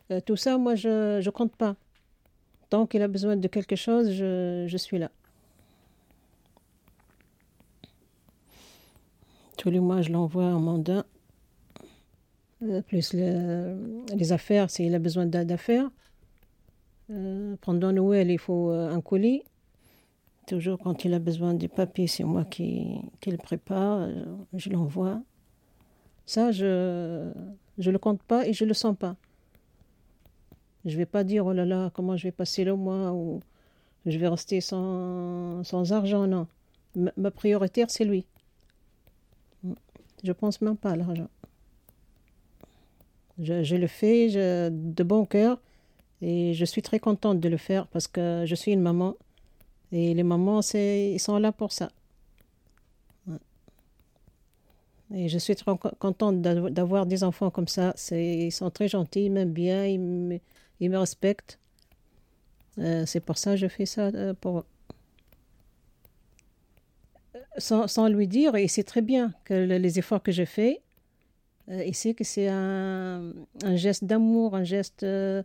Euh, 0.09 0.21
tout 0.25 0.37
ça, 0.37 0.57
moi, 0.57 0.75
je 0.75 1.23
ne 1.23 1.29
compte 1.29 1.55
pas. 1.55 1.75
Tant 2.69 2.87
qu'il 2.87 3.01
a 3.01 3.09
besoin 3.09 3.35
de 3.35 3.47
quelque 3.49 3.75
chose, 3.75 4.11
je, 4.13 4.65
je 4.67 4.77
suis 4.77 4.97
là. 4.97 5.11
Tous 9.57 9.69
les 9.69 9.81
mois, 9.81 10.01
je 10.01 10.11
l'envoie 10.11 10.45
un 10.45 10.59
mandat. 10.59 11.05
Euh, 12.63 12.81
plus 12.81 13.13
le- 13.13 14.03
les 14.15 14.31
affaires, 14.31 14.69
s'il 14.69 14.95
a 14.95 14.99
besoin 14.99 15.25
d'a- 15.25 15.45
d'affaires. 15.45 15.89
Pendant 17.59 17.91
Noël, 17.91 18.31
il 18.31 18.39
faut 18.39 18.69
un 18.69 19.01
colis. 19.01 19.43
Toujours 20.51 20.79
quand 20.79 21.05
il 21.05 21.13
a 21.13 21.19
besoin 21.19 21.53
des 21.53 21.69
papiers, 21.69 22.07
c'est 22.07 22.25
moi 22.25 22.43
qui, 22.43 22.99
qui 23.21 23.31
le 23.31 23.37
prépare, 23.37 23.99
euh, 24.01 24.25
je 24.53 24.69
l'envoie. 24.69 25.21
Ça, 26.25 26.51
je 26.51 27.31
ne 27.77 27.89
le 27.89 27.97
compte 27.97 28.21
pas 28.21 28.45
et 28.45 28.51
je 28.51 28.65
ne 28.65 28.67
le 28.67 28.73
sens 28.73 28.97
pas. 28.97 29.15
Je 30.83 30.91
ne 30.91 30.97
vais 30.97 31.05
pas 31.05 31.23
dire, 31.23 31.45
oh 31.45 31.53
là 31.53 31.63
là, 31.63 31.89
comment 31.93 32.17
je 32.17 32.23
vais 32.23 32.33
passer 32.33 32.65
le 32.65 32.75
mois 32.75 33.13
ou 33.13 33.39
je 34.05 34.17
vais 34.17 34.27
rester 34.27 34.59
sans, 34.59 35.63
sans 35.63 35.93
argent, 35.93 36.27
non. 36.27 36.47
Ma, 36.97 37.13
ma 37.15 37.31
prioritaire, 37.31 37.89
c'est 37.89 38.03
lui. 38.03 38.25
Je 40.21 40.33
pense 40.33 40.59
même 40.59 40.75
pas 40.75 40.91
à 40.91 40.95
l'argent. 40.97 41.29
Je, 43.39 43.63
je 43.63 43.75
le 43.77 43.87
fais 43.87 44.29
de 44.69 45.03
bon 45.03 45.23
cœur 45.23 45.61
et 46.21 46.53
je 46.53 46.65
suis 46.65 46.81
très 46.81 46.99
contente 46.99 47.39
de 47.39 47.47
le 47.47 47.55
faire 47.55 47.87
parce 47.87 48.09
que 48.09 48.43
je 48.45 48.55
suis 48.55 48.73
une 48.73 48.81
maman 48.81 49.15
et 49.91 50.13
les 50.13 50.23
mamans, 50.23 50.61
ils 50.73 51.19
sont 51.19 51.37
là 51.37 51.51
pour 51.51 51.71
ça. 51.71 51.89
Et 55.13 55.27
je 55.27 55.37
suis 55.37 55.55
très 55.55 55.77
co- 55.77 55.91
contente 55.99 56.41
d'av- 56.41 56.69
d'avoir 56.69 57.05
des 57.05 57.23
enfants 57.23 57.49
comme 57.51 57.67
ça. 57.67 57.93
Ils 58.11 58.51
sont 58.51 58.69
très 58.71 58.87
gentils, 58.87 59.25
ils 59.25 59.31
m'aiment 59.31 59.51
bien, 59.51 59.85
ils 59.85 59.99
me, 59.99 60.97
respectent. 60.97 61.59
Euh, 62.77 63.05
c'est 63.05 63.19
pour 63.19 63.37
ça 63.37 63.51
que 63.51 63.57
je 63.57 63.67
fais 63.67 63.85
ça 63.85 64.03
euh, 64.07 64.33
pour 64.33 64.59
eux. 64.59 64.65
sans, 67.57 68.07
lui 68.07 68.27
dire, 68.27 68.57
il 68.57 68.69
sait 68.69 68.83
très 68.83 69.01
bien 69.01 69.33
que 69.43 69.53
le- 69.53 69.77
les 69.77 69.99
efforts 69.99 70.23
que 70.23 70.31
je 70.31 70.45
fais, 70.45 70.81
euh, 71.69 71.83
il 71.85 71.95
sait 71.95 72.13
que 72.13 72.23
c'est 72.23 72.47
un, 72.49 73.33
geste 73.75 74.05
d'amour, 74.05 74.55
un 74.55 74.63
geste 74.63 75.03
euh, 75.03 75.43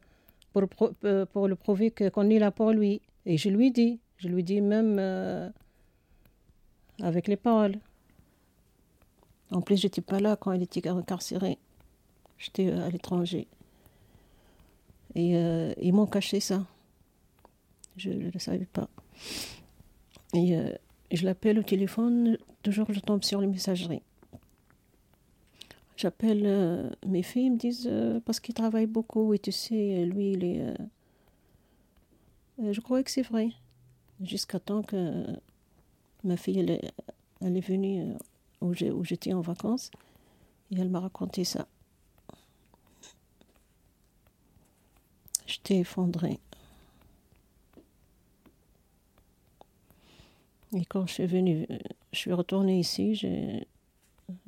pour, 0.53 0.63
le 0.63 0.69
euh, 1.05 1.57
prouver 1.57 1.91
qu'on 1.91 2.31
est 2.31 2.39
là 2.39 2.51
pour 2.51 2.71
lui. 2.73 3.03
Et 3.27 3.39
je 3.39 3.49
lui 3.51 3.71
dis, 3.71 4.01
je 4.19 4.29
lui 4.29 4.43
dis 4.43 4.61
même 4.61 4.97
euh, 4.99 5.49
avec 7.03 7.29
les 7.29 7.37
paroles. 7.37 7.79
En 9.51 9.61
plus, 9.61 9.77
j'étais 9.77 10.01
pas 10.01 10.21
là 10.21 10.37
quand 10.37 10.53
il 10.53 10.63
était 10.63 10.89
incarcéré. 10.89 11.59
J'étais 12.39 12.69
euh, 12.69 12.87
à 12.87 12.91
l'étranger. 12.91 13.47
Et 15.15 15.37
euh, 15.37 15.73
ils 15.81 15.93
m'ont 15.93 16.07
caché 16.07 16.41
ça. 16.41 16.67
Je 17.97 18.11
ne 18.11 18.31
le 18.31 18.39
savais 18.39 18.67
pas. 18.67 18.89
Et 20.35 20.59
je 21.13 21.25
l'appelle 21.25 21.59
au 21.59 21.63
téléphone, 21.63 22.37
toujours 22.63 22.93
je 22.93 23.01
tombe 23.01 23.25
sur 23.25 23.41
les 23.41 23.47
messageries. 23.47 24.03
J'appelle 25.97 26.95
mes 27.07 27.23
filles, 27.23 27.47
ils 27.47 27.53
me 27.53 27.57
disent, 27.57 27.91
parce 28.27 28.39
qu'ils 28.39 28.55
travaillent 28.55 28.85
beaucoup, 28.85 29.33
et 29.33 29.39
tu 29.39 29.51
sais, 29.51 30.05
lui, 30.05 30.33
il 30.33 30.45
est... 30.45 30.75
je 32.71 32.81
croyais 32.83 33.03
que 33.03 33.11
c'est 33.11 33.23
vrai. 33.23 33.49
Jusqu'à 34.23 34.59
temps 34.59 34.83
que 34.83 35.27
ma 36.25 36.37
fille, 36.37 36.59
elle 36.59 36.71
est, 36.71 36.93
elle 37.41 37.57
est 37.57 37.61
venue 37.61 38.03
euh, 38.63 38.93
où 38.93 39.05
j'étais 39.05 39.33
en 39.33 39.41
vacances, 39.41 39.91
et 40.71 40.79
elle 40.81 40.89
m'a 40.89 41.01
raconté 41.01 41.45
ça. 41.45 41.67
J'étais 45.47 45.79
effondrée. 45.79 46.41
Et 50.75 50.85
quand 50.85 51.07
je 51.07 51.13
suis 51.13 51.27
venue, 51.27 51.67
euh, 51.71 51.79
je 52.13 52.19
suis 52.19 52.33
retournée 52.33 52.81
ici, 52.81 53.15
j'ai 53.15 53.67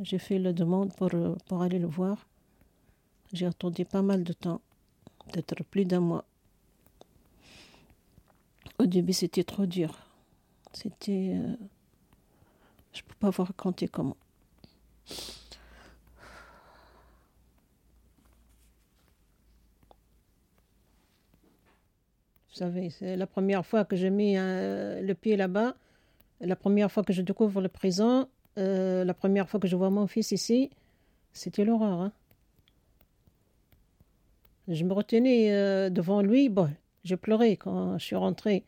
j'ai 0.00 0.18
fait 0.18 0.38
la 0.38 0.52
demande 0.52 0.92
pour, 0.94 1.14
euh, 1.14 1.36
pour 1.46 1.62
aller 1.62 1.78
le 1.78 1.86
voir. 1.86 2.26
J'ai 3.32 3.46
attendu 3.46 3.84
pas 3.84 4.02
mal 4.02 4.24
de 4.24 4.32
temps, 4.32 4.60
peut-être 5.32 5.62
plus 5.64 5.84
d'un 5.84 6.00
mois. 6.00 6.24
Au 8.78 8.86
début, 8.86 9.12
c'était 9.12 9.44
trop 9.44 9.66
dur. 9.66 9.98
C'était. 10.72 11.32
euh, 11.34 11.56
je 12.92 13.02
ne 13.02 13.08
peux 13.08 13.14
pas 13.18 13.30
vous 13.30 13.44
raconter 13.44 13.88
comment. 13.88 14.16
Vous 22.50 22.64
savez, 22.64 22.90
c'est 22.90 23.16
la 23.16 23.26
première 23.26 23.64
fois 23.64 23.84
que 23.84 23.94
j'ai 23.94 24.10
mis 24.10 24.36
euh, 24.36 25.00
le 25.00 25.14
pied 25.14 25.36
là-bas, 25.36 25.74
la 26.40 26.56
première 26.56 26.90
fois 26.90 27.04
que 27.04 27.12
je 27.12 27.22
découvre 27.22 27.60
le 27.60 27.68
prison, 27.68 28.28
euh, 28.58 29.04
la 29.04 29.14
première 29.14 29.48
fois 29.48 29.60
que 29.60 29.68
je 29.68 29.76
vois 29.76 29.90
mon 29.90 30.06
fils 30.08 30.32
ici, 30.32 30.70
c'était 31.32 31.64
l'horreur. 31.64 32.00
hein. 32.00 32.12
Je 34.66 34.84
me 34.84 34.92
retenais 34.92 35.52
euh, 35.52 35.88
devant 35.88 36.20
lui, 36.20 36.48
bon, 36.48 36.70
je 37.08 37.14
pleurais 37.14 37.56
quand 37.56 37.98
je 37.98 38.04
suis 38.04 38.16
rentrée. 38.16 38.64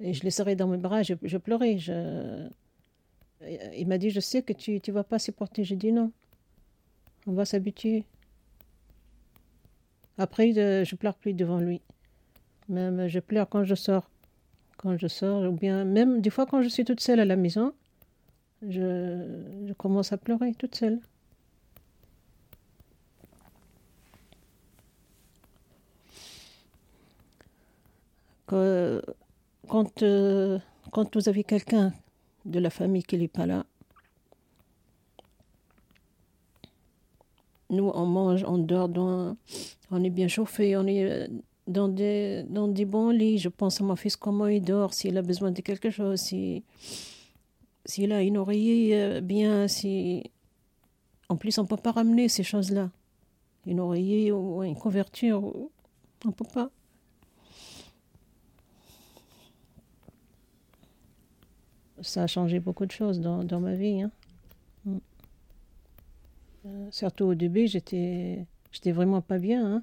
Et 0.00 0.12
je 0.12 0.22
l'ai 0.22 0.30
serré 0.30 0.56
dans 0.56 0.68
mes 0.68 0.78
bras, 0.78 1.02
je, 1.02 1.36
pleurais. 1.36 1.76
Il 3.76 3.86
m'a 3.86 3.98
dit, 3.98 4.10
je 4.10 4.20
sais 4.20 4.42
que 4.42 4.52
tu 4.52 4.80
ne 4.86 4.92
vas 4.92 5.04
pas 5.04 5.18
supporter. 5.18 5.64
J'ai 5.64 5.76
dit 5.76 5.92
non, 5.92 6.12
on 7.26 7.32
va 7.32 7.44
s'habituer. 7.44 8.04
Après, 10.18 10.52
je 10.52 10.94
pleure 10.94 11.14
plus 11.14 11.34
devant 11.34 11.58
lui. 11.58 11.80
Même 12.68 13.08
je 13.08 13.18
pleure 13.20 13.48
quand 13.48 13.64
je 13.64 13.74
sors. 13.74 14.08
Quand 14.76 14.96
je 14.96 15.06
sors, 15.06 15.42
ou 15.42 15.52
bien 15.52 15.84
même 15.84 16.20
des 16.20 16.30
fois 16.30 16.46
quand 16.46 16.62
je 16.62 16.68
suis 16.68 16.84
toute 16.84 17.00
seule 17.00 17.20
à 17.20 17.24
la 17.24 17.36
maison, 17.36 17.72
je 18.68 19.72
commence 19.74 20.12
à 20.12 20.18
pleurer 20.18 20.54
toute 20.54 20.74
seule. 20.74 21.00
Quand, 28.46 30.02
euh, 30.02 30.58
quand 30.92 31.16
vous 31.16 31.28
avez 31.28 31.44
quelqu'un 31.44 31.92
de 32.44 32.58
la 32.58 32.70
famille 32.70 33.02
qui 33.02 33.16
n'est 33.16 33.28
pas 33.28 33.46
là, 33.46 33.64
nous 37.70 37.90
on 37.94 38.06
mange, 38.06 38.44
on 38.46 38.58
dort, 38.58 38.90
on 39.90 40.04
est 40.04 40.10
bien 40.10 40.28
chauffé, 40.28 40.76
on 40.76 40.86
est 40.86 41.04
euh, 41.04 41.26
dans 41.66 41.88
des, 41.88 42.44
dans 42.48 42.68
des 42.68 42.84
bons 42.84 43.10
lits. 43.10 43.38
Je 43.38 43.48
pense 43.48 43.80
à 43.80 43.84
mon 43.84 43.96
fils, 43.96 44.16
comment 44.16 44.46
il 44.46 44.62
dort, 44.62 44.92
s'il 44.92 45.16
a 45.16 45.22
besoin 45.22 45.50
de 45.50 45.62
quelque 45.62 45.90
chose, 45.90 46.20
si, 46.20 46.62
s'il 47.86 48.12
a 48.12 48.22
une 48.22 48.36
oreiller 48.36 48.94
euh, 48.94 49.20
bien, 49.20 49.68
si... 49.68 50.30
En 51.30 51.36
plus, 51.36 51.56
on 51.58 51.62
ne 51.62 51.66
peut 51.66 51.78
pas 51.78 51.92
ramener 51.92 52.28
ces 52.28 52.42
choses-là. 52.42 52.90
Une 53.66 53.80
oreiller 53.80 54.30
ou 54.30 54.62
une 54.62 54.76
couverture, 54.76 55.42
on 55.42 56.28
ne 56.28 56.32
peut 56.32 56.44
pas. 56.52 56.70
Ça 62.02 62.24
a 62.24 62.26
changé 62.26 62.60
beaucoup 62.60 62.86
de 62.86 62.90
choses 62.92 63.20
dans, 63.20 63.44
dans 63.44 63.60
ma 63.60 63.74
vie. 63.74 64.02
hein. 64.02 64.10
Mm. 64.84 64.98
Euh, 66.66 66.88
surtout 66.90 67.24
au 67.26 67.34
début, 67.34 67.66
j'étais, 67.66 68.46
j'étais 68.72 68.92
vraiment 68.92 69.20
pas 69.20 69.38
bien. 69.38 69.64
hein. 69.76 69.82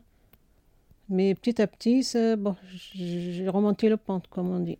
Mais 1.09 1.35
petit 1.35 1.61
à 1.61 1.67
petit, 1.67 2.03
ça- 2.03 2.35
bon, 2.35 2.55
j'ai 2.73 3.47
remonté 3.49 3.89
le 3.89 3.97
pente, 3.97 4.27
comme 4.29 4.49
on 4.49 4.59
dit. 4.59 4.77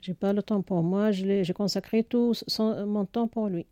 J'ai 0.00 0.14
pas 0.14 0.32
le 0.32 0.42
temps 0.42 0.62
pour 0.62 0.82
moi, 0.82 1.10
j'ai 1.12 1.52
consacré 1.54 2.02
tout 2.04 2.32
mon 2.86 3.04
temps 3.04 3.28
pour 3.28 3.48
lui. 3.48 3.66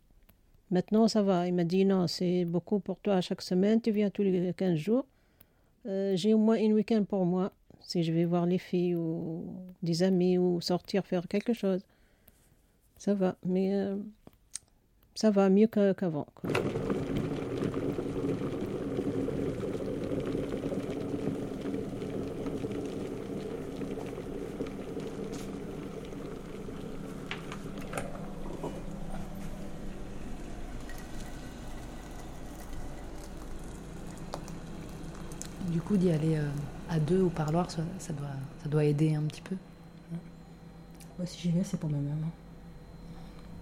Maintenant, 0.71 1.07
ça 1.07 1.21
va. 1.23 1.47
Il 1.47 1.53
m'a 1.53 1.63
dit 1.63 1.85
non, 1.85 2.07
c'est 2.07 2.45
beaucoup 2.45 2.79
pour 2.79 2.99
toi 2.99 3.21
chaque 3.21 3.41
semaine, 3.41 3.81
tu 3.81 3.91
viens 3.91 4.09
tous 4.09 4.23
les 4.23 4.53
15 4.53 4.77
jours. 4.77 5.05
Euh, 5.87 6.15
j'ai 6.15 6.33
au 6.33 6.37
moins 6.37 6.57
une 6.57 6.73
week-end 6.73 7.03
pour 7.05 7.25
moi, 7.25 7.51
si 7.87 8.03
je 8.03 8.11
vais 8.11 8.25
voir 8.25 8.45
les 8.45 8.57
filles 8.57 8.95
ou 8.95 9.45
des 9.81 10.03
amis 10.03 10.37
ou 10.37 10.59
sortir 10.59 11.05
faire 11.05 11.27
quelque 11.29 11.53
chose. 11.53 11.85
Ça 12.97 13.13
va, 13.13 13.37
mais 13.45 13.73
euh, 13.73 13.95
ça 15.15 15.31
va 15.31 15.49
mieux 15.49 15.67
qu'avant. 15.67 16.27
Du 35.71 35.81
coup, 35.81 35.95
d'y 35.95 36.11
aller 36.11 36.35
euh, 36.35 36.49
à 36.89 36.99
deux 36.99 37.21
au 37.21 37.29
parloir, 37.29 37.69
ça, 37.69 37.81
ça 37.99 38.13
doit, 38.69 38.83
aider 38.83 39.15
un 39.15 39.23
petit 39.23 39.41
peu. 39.41 39.55
Moi, 41.17 41.25
si 41.25 41.41
j'y 41.41 41.51
vais, 41.51 41.63
c'est 41.63 41.79
pour 41.79 41.89
ma 41.89 41.97
maman. 41.97 42.31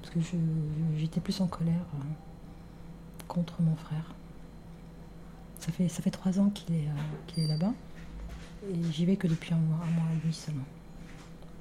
Parce 0.02 0.14
que 0.14 0.20
j'étais 0.98 1.22
plus 1.22 1.40
en 1.42 1.48
colère 1.48 1.74
euh, 1.96 2.04
contre 3.28 3.62
mon 3.62 3.76
frère. 3.76 4.14
Ça 5.60 5.72
fait, 5.72 5.88
ça 5.88 6.02
fait 6.02 6.12
trois 6.12 6.40
ans 6.40 6.50
qu'il 6.50 6.76
est, 6.76 6.88
euh, 6.88 7.02
qu'il 7.28 7.44
est 7.44 7.48
là-bas. 7.48 7.74
Et 8.70 8.92
j'y 8.92 9.06
vais 9.06 9.16
que 9.16 9.28
depuis 9.28 9.54
un 9.54 9.58
mois, 9.58 9.78
un 9.84 9.92
mois 9.92 10.12
et 10.14 10.22
demi 10.22 10.34
seulement. 10.34 10.66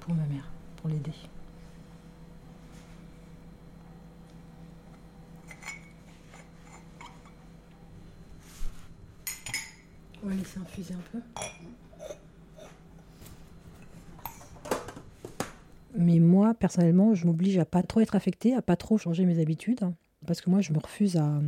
Pour 0.01 0.15
ma 0.15 0.24
mère, 0.27 0.49
pour 0.77 0.91
l'aider. 0.91 1.12
On 10.25 10.29
va 10.29 10.35
laisser 10.35 10.59
infuser 10.59 10.95
un 10.95 11.03
peu. 11.13 11.21
Mais 15.97 16.19
moi, 16.19 16.55
personnellement, 16.55 17.15
je 17.15 17.27
m'oblige 17.27 17.59
à 17.59 17.65
pas 17.65 17.83
trop 17.83 18.01
être 18.01 18.17
affectée, 18.17 18.55
à 18.55 18.63
pas 18.63 18.77
trop 18.77 18.97
changer 18.99 19.27
mes 19.27 19.39
habitudes. 19.41 19.83
hein, 19.83 19.95
Parce 20.27 20.41
que 20.41 20.51
moi, 20.51 20.61
je 20.61 20.73
me 20.73 20.79
refuse 20.79 21.17
à, 21.17 21.41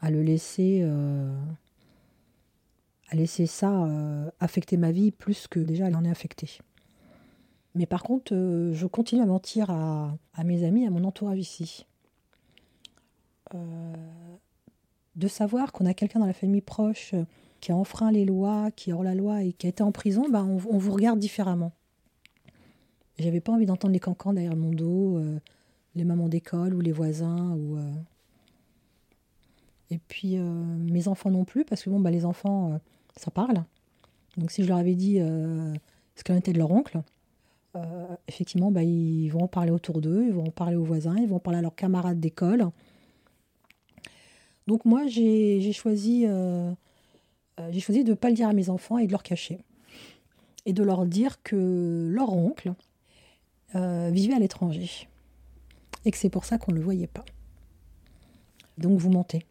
à 0.00 0.10
le 0.10 0.22
laisser, 0.22 0.80
euh, 0.82 1.34
à 3.08 3.16
laisser 3.16 3.46
ça 3.46 3.72
euh, 3.72 4.30
affecter 4.38 4.76
ma 4.76 4.92
vie 4.92 5.10
plus 5.10 5.48
que 5.48 5.58
déjà 5.58 5.86
elle 5.86 5.96
en 5.96 6.04
est 6.04 6.10
affectée. 6.10 6.58
Mais 7.74 7.86
par 7.86 8.02
contre, 8.02 8.34
euh, 8.34 8.72
je 8.72 8.86
continue 8.86 9.22
à 9.22 9.26
mentir 9.26 9.70
à, 9.70 10.16
à 10.34 10.44
mes 10.44 10.64
amis, 10.64 10.86
à 10.86 10.90
mon 10.90 11.04
entourage 11.04 11.38
ici. 11.38 11.86
Euh, 13.54 13.94
de 15.16 15.28
savoir 15.28 15.72
qu'on 15.72 15.86
a 15.86 15.94
quelqu'un 15.94 16.20
dans 16.20 16.26
la 16.26 16.32
famille 16.32 16.60
proche 16.60 17.14
euh, 17.14 17.24
qui 17.60 17.72
a 17.72 17.76
enfreint 17.76 18.12
les 18.12 18.24
lois, 18.24 18.70
qui 18.70 18.90
est 18.90 18.92
hors 18.92 19.02
la 19.02 19.14
loi 19.14 19.42
et 19.42 19.52
qui 19.52 19.66
a 19.66 19.70
été 19.70 19.82
en 19.82 19.92
prison, 19.92 20.28
ben 20.30 20.44
on, 20.44 20.78
vous 20.78 20.92
regarde 20.92 21.18
différemment. 21.18 21.72
J'avais 23.18 23.40
pas 23.40 23.52
envie 23.52 23.64
d'entendre 23.64 23.94
les 23.94 24.00
cancans 24.00 24.34
derrière 24.34 24.56
mon 24.56 24.72
dos, 24.72 25.16
euh, 25.16 25.40
les 25.94 26.04
mamans 26.04 26.28
d'école 26.28 26.74
ou 26.74 26.80
les 26.80 26.92
voisins. 26.92 27.52
Ou, 27.52 27.78
euh. 27.78 27.92
Et 29.90 29.98
puis 29.98 30.36
mes 30.36 31.06
enfants 31.06 31.30
non 31.30 31.44
plus, 31.44 31.64
parce 31.64 31.84
que 31.84 31.90
bon, 31.90 32.00
bah, 32.00 32.10
les 32.10 32.24
enfants, 32.24 32.78
ça 33.16 33.30
parle. 33.30 33.64
Donc 34.36 34.50
si 34.50 34.64
je 34.64 34.68
leur 34.68 34.78
avais 34.78 34.96
dit 34.96 35.18
ce 35.18 36.24
qu'en 36.24 36.34
était 36.34 36.52
de 36.52 36.58
leur 36.58 36.72
oncle, 36.72 37.00
effectivement, 38.26 38.72
bah, 38.72 38.82
ils 38.82 39.28
vont 39.28 39.44
en 39.44 39.48
parler 39.48 39.70
autour 39.70 40.00
d'eux, 40.00 40.24
ils 40.26 40.32
vont 40.32 40.48
en 40.48 40.50
parler 40.50 40.74
aux 40.74 40.82
voisins, 40.82 41.14
ils 41.16 41.28
vont 41.28 41.36
en 41.36 41.40
parler 41.40 41.60
à 41.60 41.62
leurs 41.62 41.76
camarades 41.76 42.18
d'école. 42.18 42.66
Donc 44.66 44.84
moi, 44.84 45.06
j'ai 45.06 45.60
euh, 45.86 46.72
euh, 47.60 47.72
choisi 47.72 48.04
de 48.04 48.10
ne 48.10 48.14
pas 48.14 48.28
le 48.28 48.34
dire 48.34 48.48
à 48.48 48.52
mes 48.52 48.68
enfants 48.68 48.98
et 48.98 49.06
de 49.06 49.12
leur 49.12 49.22
cacher. 49.22 49.58
Et 50.64 50.72
de 50.72 50.82
leur 50.82 51.06
dire 51.06 51.42
que 51.42 52.08
leur 52.10 52.32
oncle 52.32 52.74
euh, 53.74 54.10
vivait 54.12 54.34
à 54.34 54.38
l'étranger. 54.38 55.08
Et 56.04 56.10
que 56.10 56.16
c'est 56.16 56.30
pour 56.30 56.44
ça 56.44 56.58
qu'on 56.58 56.72
ne 56.72 56.76
le 56.76 56.82
voyait 56.82 57.06
pas. 57.06 57.24
Donc 58.78 58.98
vous 58.98 59.10
mentez. 59.10 59.46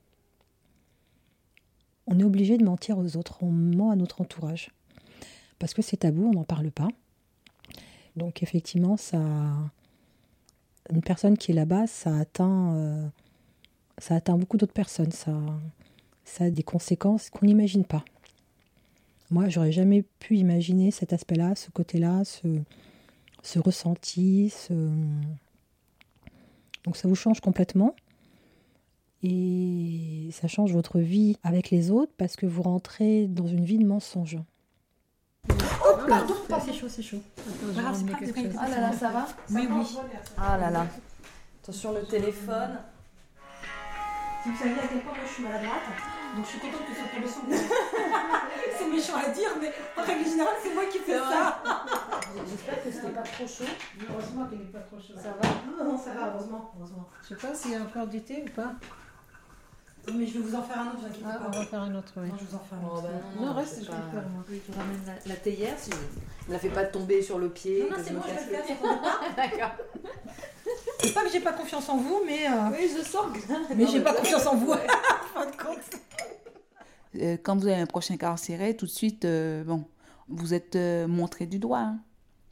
On 2.08 2.20
est 2.20 2.24
obligé 2.24 2.58
de 2.58 2.64
mentir 2.64 2.98
aux 2.98 3.18
autres, 3.18 3.42
on 3.42 3.50
ment 3.50 3.92
à 3.92 3.96
notre 3.96 4.22
entourage. 4.22 4.72
Parce 5.58 5.74
que 5.74 5.82
c'est 5.82 5.98
tabou, 5.98 6.28
on 6.28 6.34
n'en 6.34 6.44
parle 6.44 6.70
pas. 6.70 6.90
Donc 8.16 8.44
effectivement, 8.44 8.98
ça, 8.98 9.18
une 10.92 11.02
personne 11.02 11.38
qui 11.38 11.52
est 11.52 11.56
là-bas, 11.56 11.88
ça 11.88 12.16
atteint, 12.16 13.12
ça 13.98 14.16
atteint 14.16 14.38
beaucoup 14.38 14.58
d'autres 14.58 14.74
personnes. 14.74 15.12
Ça, 15.12 15.32
ça 16.24 16.46
a 16.46 16.50
des 16.50 16.64
conséquences 16.64 17.30
qu'on 17.30 17.46
n'imagine 17.46 17.86
pas. 17.86 18.04
Moi, 19.32 19.50
j'aurais 19.50 19.72
jamais 19.72 20.04
pu 20.20 20.38
imaginer 20.38 20.92
cet 20.92 21.14
aspect-là, 21.14 21.56
ce 21.56 21.72
côté-là, 21.72 22.24
ce, 22.26 22.48
ce 23.42 23.60
ressenti. 23.60 24.50
Ce... 24.50 24.74
Donc 26.84 26.98
ça 26.98 27.08
vous 27.08 27.16
change 27.16 27.40
complètement. 27.40 27.96
Et 29.24 30.30
ça 30.32 30.48
change 30.48 30.72
votre 30.72 31.00
vie 31.00 31.38
avec 31.42 31.72
les 31.72 31.90
autres 31.90 32.12
parce 32.18 32.36
que 32.36 32.46
vous 32.46 32.62
rentrez 32.62 33.26
dans 33.28 33.48
une 33.48 33.66
vie 33.66 33.80
de 33.80 33.86
mensonge. 33.86 34.38
Oh, 35.50 35.54
pardon, 36.08 36.36
C'est 36.64 36.74
chaud, 36.74 36.88
c'est 36.88 37.02
chaud. 37.02 37.22
chose. 37.64 38.54
Ah 38.60 38.70
là 38.70 38.82
là, 38.82 38.94
ça 38.94 39.10
va 39.10 39.28
Oui, 39.50 39.68
oui. 39.70 39.98
Ah 40.38 40.58
là 40.58 40.70
là. 40.70 40.88
Attention 41.64 41.94
le 41.94 42.04
téléphone. 42.04 42.78
Si 44.46 44.52
vous 44.52 44.58
saviez 44.58 44.78
à 44.78 44.88
quel 44.88 45.02
point 45.02 45.12
moi 45.12 45.24
je 45.26 45.34
suis 45.34 45.42
maladroite, 45.42 45.90
donc 46.36 46.46
je 46.46 46.50
suis 46.52 46.60
contente 46.60 46.86
que 46.86 46.94
ça 46.94 47.10
tombe 47.10 47.26
sans 47.26 47.50
C'est 48.78 48.88
méchant 48.88 49.18
à 49.18 49.30
dire, 49.30 49.50
mais 49.60 49.74
en 49.98 50.06
règle 50.06 50.30
générale, 50.30 50.54
c'est 50.62 50.72
moi 50.76 50.86
qui 50.86 51.00
fais 51.00 51.18
ça. 51.18 51.64
J'espère 52.48 52.84
que 52.84 52.92
c'était 52.92 53.10
pas 53.10 53.24
trop 53.24 53.48
chaud. 53.48 53.64
Heureusement 54.08 54.46
qu'il 54.46 54.60
n'est 54.60 54.66
pas 54.66 54.82
trop 54.82 54.98
chaud. 55.00 55.16
Ça 55.18 55.30
va? 55.30 55.50
Non, 55.66 55.92
non, 55.92 55.98
ça 55.98 56.12
va, 56.12 56.28
heureusement. 56.28 56.72
heureusement. 56.78 57.10
Je 57.24 57.30
sais 57.30 57.48
pas 57.48 57.56
s'il 57.56 57.72
y 57.72 57.76
a 57.76 57.82
encore 57.82 58.06
du 58.06 58.22
thé 58.22 58.46
ou 58.48 58.52
pas. 58.52 58.74
Non, 60.07 60.14
mais 60.15 60.27
je 60.27 60.34
vais 60.34 60.40
vous 60.40 60.56
en 60.56 60.61
faire 60.61 60.80
un 60.80 60.88
autre, 60.88 60.98
vous 60.99 61.06
inquiétez 61.07 61.26
Ah, 61.27 61.38
pas. 61.40 61.48
on 61.48 61.60
va 61.60 61.65
faire 61.65 61.82
un 61.82 61.95
autre, 61.95 62.14
oui. 62.18 62.27
Non, 62.30 62.36
je 62.40 62.45
vous 62.45 62.56
en 62.56 62.60
fais 62.60 62.76
un 62.76 62.80
Oh, 62.84 62.94
autre. 62.98 63.03
bah, 63.03 63.10
Non, 63.40 63.45
non, 63.48 63.53
reste, 63.53 63.73
c'est 63.76 63.84
je 63.86 63.91
vais 63.91 63.98
le 63.98 64.11
faire, 64.11 64.30
moi. 64.30 64.44
Oui, 64.49 64.61
tu 64.65 64.72
ramènes 64.72 65.02
la, 65.07 65.14
la 65.34 65.36
théière, 65.40 65.73
si 65.80 65.90
ne 66.48 66.53
la 66.53 66.60
fais 66.60 66.69
pas 66.69 66.84
tomber 66.86 67.22
sur 67.22 67.40
le 67.40 67.49
pied. 67.49 67.84
Non, 67.84 67.90
non, 67.98 68.03
c'est 68.03 68.10
je 68.11 68.15
bon, 68.15 68.22
je 68.23 68.27
vais 68.30 68.36
casse 68.36 68.69
le 68.69 68.76
faire, 68.76 68.77
ça. 68.77 69.36
D'accord. 69.36 69.72
C'est 70.99 71.14
pas 71.14 71.23
que 71.23 71.32
j'ai 71.32 71.40
pas 71.40 71.53
confiance 71.53 71.90
en 71.90 71.98
vous, 71.98 72.22
mais. 72.26 72.48
euh, 72.48 72.69
Oui, 72.72 72.90
je 72.98 73.03
sens 73.03 73.26
que. 73.34 73.73
Mais 73.76 73.88
j'ai 73.88 74.02
pas 74.02 74.14
confiance 74.14 74.45
en 74.48 74.56
vous. 74.56 74.73
Fin 75.34 75.45
de 75.45 75.56
compte. 75.56 75.80
Euh, 77.22 77.38
quand 77.41 77.56
vous 77.57 77.68
avez 77.68 77.82
un 77.82 77.86
proche 77.86 78.11
incarcéré, 78.11 78.76
tout 78.76 78.86
de 78.86 78.91
suite, 78.91 79.26
euh, 79.26 79.64
bon, 79.64 79.86
vous 80.27 80.53
êtes 80.53 80.76
euh, 80.76 81.07
montré 81.07 81.45
du 81.45 81.60
doigt. 81.60 81.80
hein. 81.80 81.99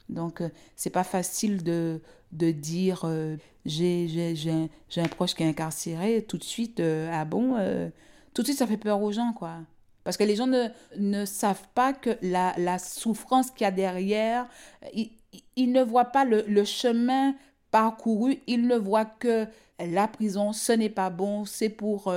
Donc, 0.08 0.40
euh, 0.40 0.48
c'est 0.76 0.90
pas 0.90 1.04
facile 1.04 1.62
de, 1.62 2.00
de 2.32 2.50
dire 2.50 3.02
euh, 3.04 3.36
j'ai 3.66 4.38
un, 4.50 5.02
un 5.02 5.08
proche 5.08 5.34
qui 5.34 5.42
est 5.42 5.48
incarcéré. 5.48 6.24
Tout 6.26 6.38
de 6.38 6.44
suite, 6.44 6.80
euh, 6.80 7.10
ah 7.12 7.24
bon 7.24 7.56
euh, 7.56 7.88
Tout 8.34 8.42
de 8.42 8.46
suite, 8.48 8.58
ça 8.58 8.66
fait 8.66 8.76
peur 8.76 9.00
aux 9.02 9.12
gens, 9.12 9.32
quoi. 9.32 9.58
Parce 10.04 10.16
que 10.18 10.24
les 10.24 10.36
gens 10.36 10.46
ne, 10.46 10.66
ne 10.98 11.24
savent 11.24 11.66
pas 11.74 11.92
que 11.94 12.18
la, 12.20 12.54
la 12.58 12.78
souffrance 12.78 13.50
qu'il 13.50 13.64
y 13.64 13.68
a 13.68 13.70
derrière, 13.70 14.46
ils, 14.92 15.10
ils- 15.56 15.72
ne 15.72 15.82
voient 15.82 16.04
pas 16.06 16.24
le, 16.26 16.44
le 16.46 16.64
chemin 16.64 17.34
parcouru, 17.70 18.38
ils 18.46 18.66
ne 18.66 18.76
voient 18.76 19.06
que 19.06 19.46
la 19.80 20.06
prison, 20.06 20.52
ce 20.52 20.72
n'est 20.72 20.90
pas 20.90 21.08
bon, 21.10 21.44
c'est 21.46 21.70
pour 21.70 22.12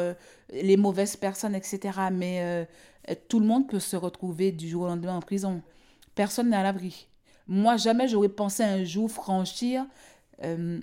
les 0.51 0.77
mauvaises 0.77 1.15
personnes, 1.15 1.55
etc. 1.55 1.97
Mais 2.11 2.67
tout 3.29 3.39
le 3.39 3.45
monde 3.45 3.67
peut 3.67 3.79
se 3.79 3.95
retrouver 3.95 4.51
du 4.51 4.67
jour 4.69 4.83
au 4.83 4.87
lendemain 4.87 5.15
en 5.15 5.21
prison. 5.21 5.61
Personne 6.15 6.49
n'est 6.49 6.57
à 6.57 6.63
l'abri. 6.63 7.07
Moi, 7.47 7.77
jamais 7.77 8.07
j'aurais 8.07 8.29
pensé 8.29 8.63
un 8.63 8.83
jour 8.83 9.09
franchir, 9.09 9.85
euh, 10.43 10.79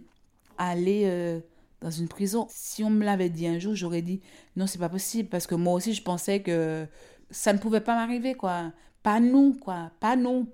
aller 0.59 1.03
euh, 1.05 1.41
dans 1.81 1.91
une 1.91 2.09
prison. 2.09 2.47
Si 2.51 2.83
on 2.83 2.91
me 2.91 3.05
l'avait 3.05 3.29
dit 3.29 3.47
un 3.47 3.59
jour, 3.59 3.75
j'aurais 3.75 4.03
dit 4.03 4.21
non, 4.57 4.67
c'est 4.67 4.79
pas 4.79 4.89
possible 4.89 5.29
parce 5.29 5.47
que 5.47 5.55
moi 5.55 5.75
aussi, 5.75 5.93
je 5.95 6.03
pensais 6.03 6.41
que 6.41 6.87
ça 7.31 7.53
ne 7.53 7.59
pouvait 7.59 7.81
pas 7.81 7.95
m'arriver, 7.95 8.35
quoi. 8.35 8.73
Pas 9.03 9.21
nous, 9.21 9.55
quoi. 9.55 9.91
Pas 10.01 10.17
nous. 10.17 10.49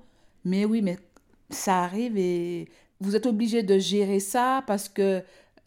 Mais 0.45 0.65
oui, 0.65 0.83
mais 0.83 0.99
ça 1.51 1.83
arrive 1.85 2.17
et 2.17 2.69
vous 3.01 3.17
êtes 3.17 3.27
obligé 3.27 3.63
de 3.63 3.79
gérer 3.79 4.21
ça 4.21 4.63
parce 4.67 4.89
que 4.89 5.23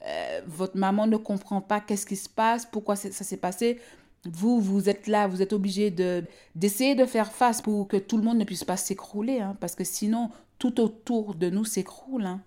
euh, 0.05 0.41
votre 0.45 0.77
maman 0.77 1.07
ne 1.07 1.17
comprend 1.17 1.61
pas 1.61 1.79
qu'est-ce 1.79 2.05
qui 2.05 2.15
se 2.15 2.29
passe, 2.29 2.65
pourquoi 2.65 2.95
ça 2.95 3.11
s'est 3.11 3.37
passé. 3.37 3.79
Vous, 4.25 4.61
vous 4.61 4.89
êtes 4.89 5.07
là, 5.07 5.27
vous 5.27 5.41
êtes 5.41 5.51
obligé 5.53 5.91
de 5.91 6.23
d'essayer 6.55 6.95
de 6.95 7.05
faire 7.05 7.31
face 7.33 7.61
pour 7.61 7.87
que 7.87 7.97
tout 7.97 8.17
le 8.17 8.23
monde 8.23 8.37
ne 8.37 8.45
puisse 8.45 8.63
pas 8.63 8.77
s'écrouler, 8.77 9.39
hein, 9.41 9.57
parce 9.59 9.75
que 9.75 9.83
sinon, 9.83 10.29
tout 10.59 10.79
autour 10.79 11.35
de 11.35 11.49
nous 11.49 11.65
s'écroule. 11.65 12.25
hein. 12.25 12.41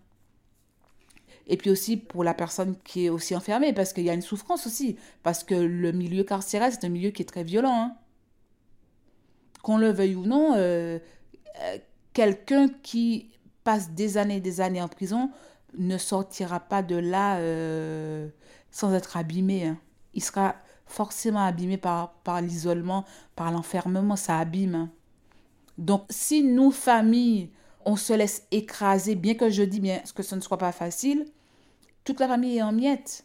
Et 1.46 1.56
puis 1.56 1.70
aussi 1.70 1.96
pour 1.96 2.24
la 2.24 2.34
personne 2.34 2.76
qui 2.84 3.06
est 3.06 3.08
aussi 3.08 3.34
enfermée, 3.36 3.72
parce 3.72 3.92
qu'il 3.92 4.04
y 4.04 4.10
a 4.10 4.14
une 4.14 4.22
souffrance 4.22 4.66
aussi, 4.66 4.96
parce 5.22 5.44
que 5.44 5.54
le 5.54 5.92
milieu 5.92 6.24
carcéral, 6.24 6.72
c'est 6.72 6.84
un 6.84 6.88
milieu 6.88 7.10
qui 7.10 7.22
est 7.22 7.26
très 7.26 7.44
violent. 7.44 7.74
hein. 7.74 7.96
Qu'on 9.62 9.78
le 9.78 9.90
veuille 9.90 10.14
ou 10.14 10.26
non, 10.26 10.54
euh, 10.56 10.98
euh, 11.62 11.78
quelqu'un 12.12 12.68
qui 12.82 13.30
passe 13.64 13.90
des 13.90 14.16
années 14.16 14.36
et 14.36 14.40
des 14.40 14.60
années 14.60 14.82
en 14.82 14.88
prison 14.88 15.30
ne 15.76 15.98
sortira 15.98 16.60
pas 16.60 16.82
de 16.82 16.96
là 16.96 17.38
euh, 17.38 18.28
sans 18.70 18.92
être 18.94 19.16
abîmé. 19.16 19.66
hein. 19.66 19.78
Il 20.14 20.22
sera 20.22 20.56
forcément 20.86 21.44
abîmé 21.44 21.76
par, 21.76 22.12
par 22.24 22.40
l'isolement, 22.40 23.04
par 23.34 23.50
l'enfermement, 23.50 24.16
ça 24.16 24.38
abîme. 24.38 24.88
Donc, 25.78 26.04
si 26.08 26.42
nous, 26.42 26.70
famille, 26.70 27.50
on 27.84 27.96
se 27.96 28.12
laisse 28.12 28.46
écraser, 28.50 29.14
bien 29.14 29.34
que 29.34 29.50
je 29.50 29.62
dis 29.62 29.80
bien 29.80 30.00
que 30.14 30.22
ce 30.22 30.34
ne 30.34 30.40
soit 30.40 30.58
pas 30.58 30.72
facile, 30.72 31.26
toute 32.04 32.20
la 32.20 32.28
famille 32.28 32.58
est 32.58 32.62
en 32.62 32.72
miettes. 32.72 33.24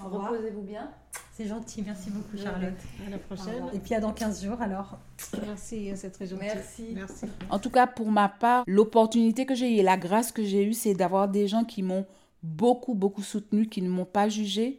Reposez-vous 0.00 0.62
bien. 0.62 0.90
C'est 1.32 1.46
gentil, 1.46 1.82
merci 1.82 2.10
beaucoup 2.10 2.36
Charlotte. 2.36 2.74
À 3.06 3.10
la 3.10 3.18
prochaine. 3.18 3.64
Et 3.72 3.78
puis 3.78 3.94
à 3.94 4.00
dans 4.00 4.12
15 4.12 4.44
jours 4.44 4.60
alors. 4.60 4.98
Merci, 5.46 5.90
c'est 5.96 6.10
très 6.10 6.26
gentil. 6.26 6.44
Merci. 6.44 6.86
Merci. 6.94 7.26
En 7.48 7.58
tout 7.58 7.70
cas, 7.70 7.86
pour 7.86 8.10
ma 8.10 8.28
part, 8.28 8.64
l'opportunité 8.66 9.46
que 9.46 9.54
j'ai 9.54 9.74
eue 9.74 9.78
et 9.78 9.82
la 9.82 9.96
grâce 9.96 10.32
que 10.32 10.44
j'ai 10.44 10.64
eue, 10.64 10.74
c'est 10.74 10.94
d'avoir 10.94 11.28
des 11.28 11.48
gens 11.48 11.64
qui 11.64 11.82
m'ont 11.82 12.04
beaucoup, 12.42 12.94
beaucoup 12.94 13.22
soutenu, 13.22 13.66
qui 13.68 13.80
ne 13.82 13.88
m'ont 13.88 14.04
pas 14.04 14.28
jugé, 14.28 14.78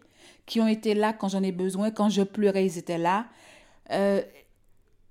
qui 0.52 0.60
ont 0.60 0.68
été 0.68 0.94
là 0.94 1.14
quand 1.14 1.30
j'en 1.30 1.44
ai 1.44 1.54
besoin. 1.54 1.92
Quand 1.92 2.10
je 2.10 2.24
pleurais, 2.24 2.66
ils 2.66 2.78
étaient 2.78 2.98
là. 2.98 3.28
Euh, 3.90 4.22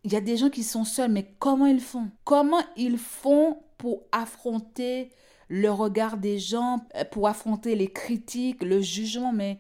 Il 0.05 0.13
y 0.13 0.17
a 0.17 0.21
des 0.21 0.37
gens 0.37 0.51
qui 0.51 0.63
sont 0.63 0.85
seuls, 0.85 1.11
mais 1.11 1.35
comment 1.39 1.65
ils 1.65 1.81
font? 1.81 2.11
Comment 2.25 2.63
ils 2.77 2.99
font 2.99 3.57
pour 3.79 4.03
affronter 4.13 5.09
le 5.49 5.71
regard 5.71 6.19
des 6.19 6.39
gens, 6.39 6.85
euh, 6.95 7.05
pour 7.07 7.27
affronter 7.27 7.75
les 7.75 7.91
critiques, 7.91 8.63
le 8.63 8.83
jugement, 8.83 9.33
mais 9.33 9.59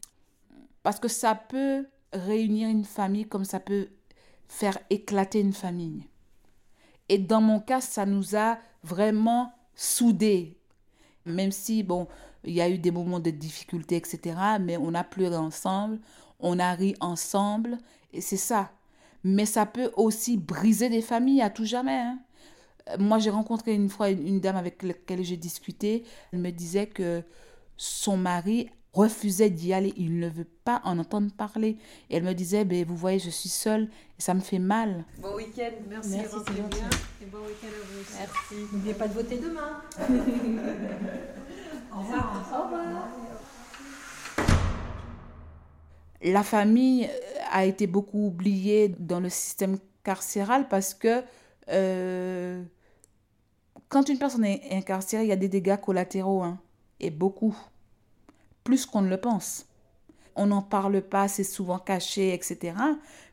parce 0.83 1.01
que 1.01 1.09
ça 1.09 1.35
peut 1.35 1.87
réunir 2.13 2.69
une 2.69 2.85
famille 2.85 3.25
comme 3.27 3.47
ça 3.47 3.59
peut 3.59 3.89
faire 4.49 4.77
éclater 4.91 5.41
une 5.41 5.55
famille. 5.55 6.05
Et 7.09 7.17
dans 7.17 7.41
mon 7.41 7.59
cas, 7.59 7.81
ça 7.81 8.05
nous 8.05 8.37
a 8.37 8.59
vraiment 8.83 9.55
soudés. 9.75 10.59
Même 11.25 11.53
si, 11.53 11.83
bon, 11.83 12.07
il 12.45 12.53
y 12.55 12.61
a 12.61 12.69
eu 12.69 12.79
des 12.79 12.91
moments 12.91 13.21
de 13.21 13.31
difficulté, 13.31 13.97
etc., 13.97 14.37
mais 14.61 14.77
on 14.77 14.95
a 14.95 15.05
pleuré 15.05 15.37
ensemble, 15.37 15.99
on 16.39 16.59
a 16.59 16.73
ri 16.73 16.95
ensemble, 17.01 17.79
et 18.13 18.21
c'est 18.21 18.37
ça. 18.37 18.71
Mais 19.25 19.45
ça 19.47 19.67
peut 19.67 19.91
aussi 19.97 20.37
briser 20.39 20.89
des 20.89 21.03
familles 21.03 21.43
à 21.43 21.51
tout 21.51 21.65
jamais. 21.67 21.99
hein. 21.99 22.19
Moi, 22.99 23.19
j'ai 23.19 23.31
rencontré 23.31 23.75
une 23.75 23.89
fois 23.91 24.09
une, 24.11 24.27
une 24.27 24.41
dame 24.41 24.57
avec 24.57 24.83
laquelle 24.83 25.23
j'ai 25.23 25.37
discuté. 25.37 26.05
Elle 26.33 26.39
me 26.41 26.51
disait 26.51 26.87
que 26.87 27.23
son 27.77 28.17
mari 28.17 28.69
refusait 28.95 29.51
d'y 29.51 29.73
aller. 29.75 29.93
Il 29.97 30.19
ne 30.19 30.29
veut 30.29 30.49
pas 30.65 30.81
en 30.85 30.99
entendre 30.99 31.31
parler. 31.33 31.77
Et 32.09 32.17
elle 32.17 32.25
me 32.25 32.33
disait, 32.33 32.65
ben, 32.65 32.85
vous 32.85 32.97
voyez, 32.97 33.19
je 33.19 33.31
suis 33.31 33.51
seule 33.51 33.91
et 34.19 34.23
ça 34.23 34.33
me 34.35 34.41
fait 34.41 34.59
mal. 34.59 35.05
Bon 35.21 35.37
week-end. 35.37 35.71
Merci, 35.89 36.11
Merci 36.17 36.37
bien. 36.55 36.65
Et 37.23 37.27
bon 37.27 37.39
week-end 37.47 37.69
à 37.69 37.87
vous 37.93 38.01
aussi. 38.01 38.15
Merci. 38.19 38.55
N'oubliez 38.73 38.95
pas 38.95 39.07
de 39.07 39.13
voter 39.13 39.37
demain. 39.39 39.83
La 46.23 46.43
famille 46.43 47.07
euh, 47.07 47.39
a 47.51 47.65
été 47.65 47.87
beaucoup 47.87 48.27
oubliée 48.27 48.95
dans 48.99 49.21
le 49.21 49.29
système 49.29 49.79
carcéral 50.05 50.69
parce 50.69 50.95
que 50.95 51.23
euh, 51.69 52.63
quand 53.89 54.09
une 54.09 54.19
personne 54.19 54.45
est 54.45 54.69
incarcérée, 54.71 55.25
il 55.25 55.29
y 55.29 55.33
a 55.33 55.37
des 55.37 55.49
dégâts 55.49 55.77
collatéraux, 55.77 56.43
hein, 56.43 56.59
et 57.01 57.11
beaucoup, 57.11 57.57
plus 58.63 58.87
qu'on 58.87 59.03
ne 59.03 59.09
le 59.09 59.17
pense. 59.17 59.67
On 60.37 60.47
n'en 60.47 60.63
parle 60.63 61.01
pas, 61.03 61.27
c'est 61.27 61.45
souvent 61.45 61.79
caché, 61.79 62.35
etc. 62.35 62.75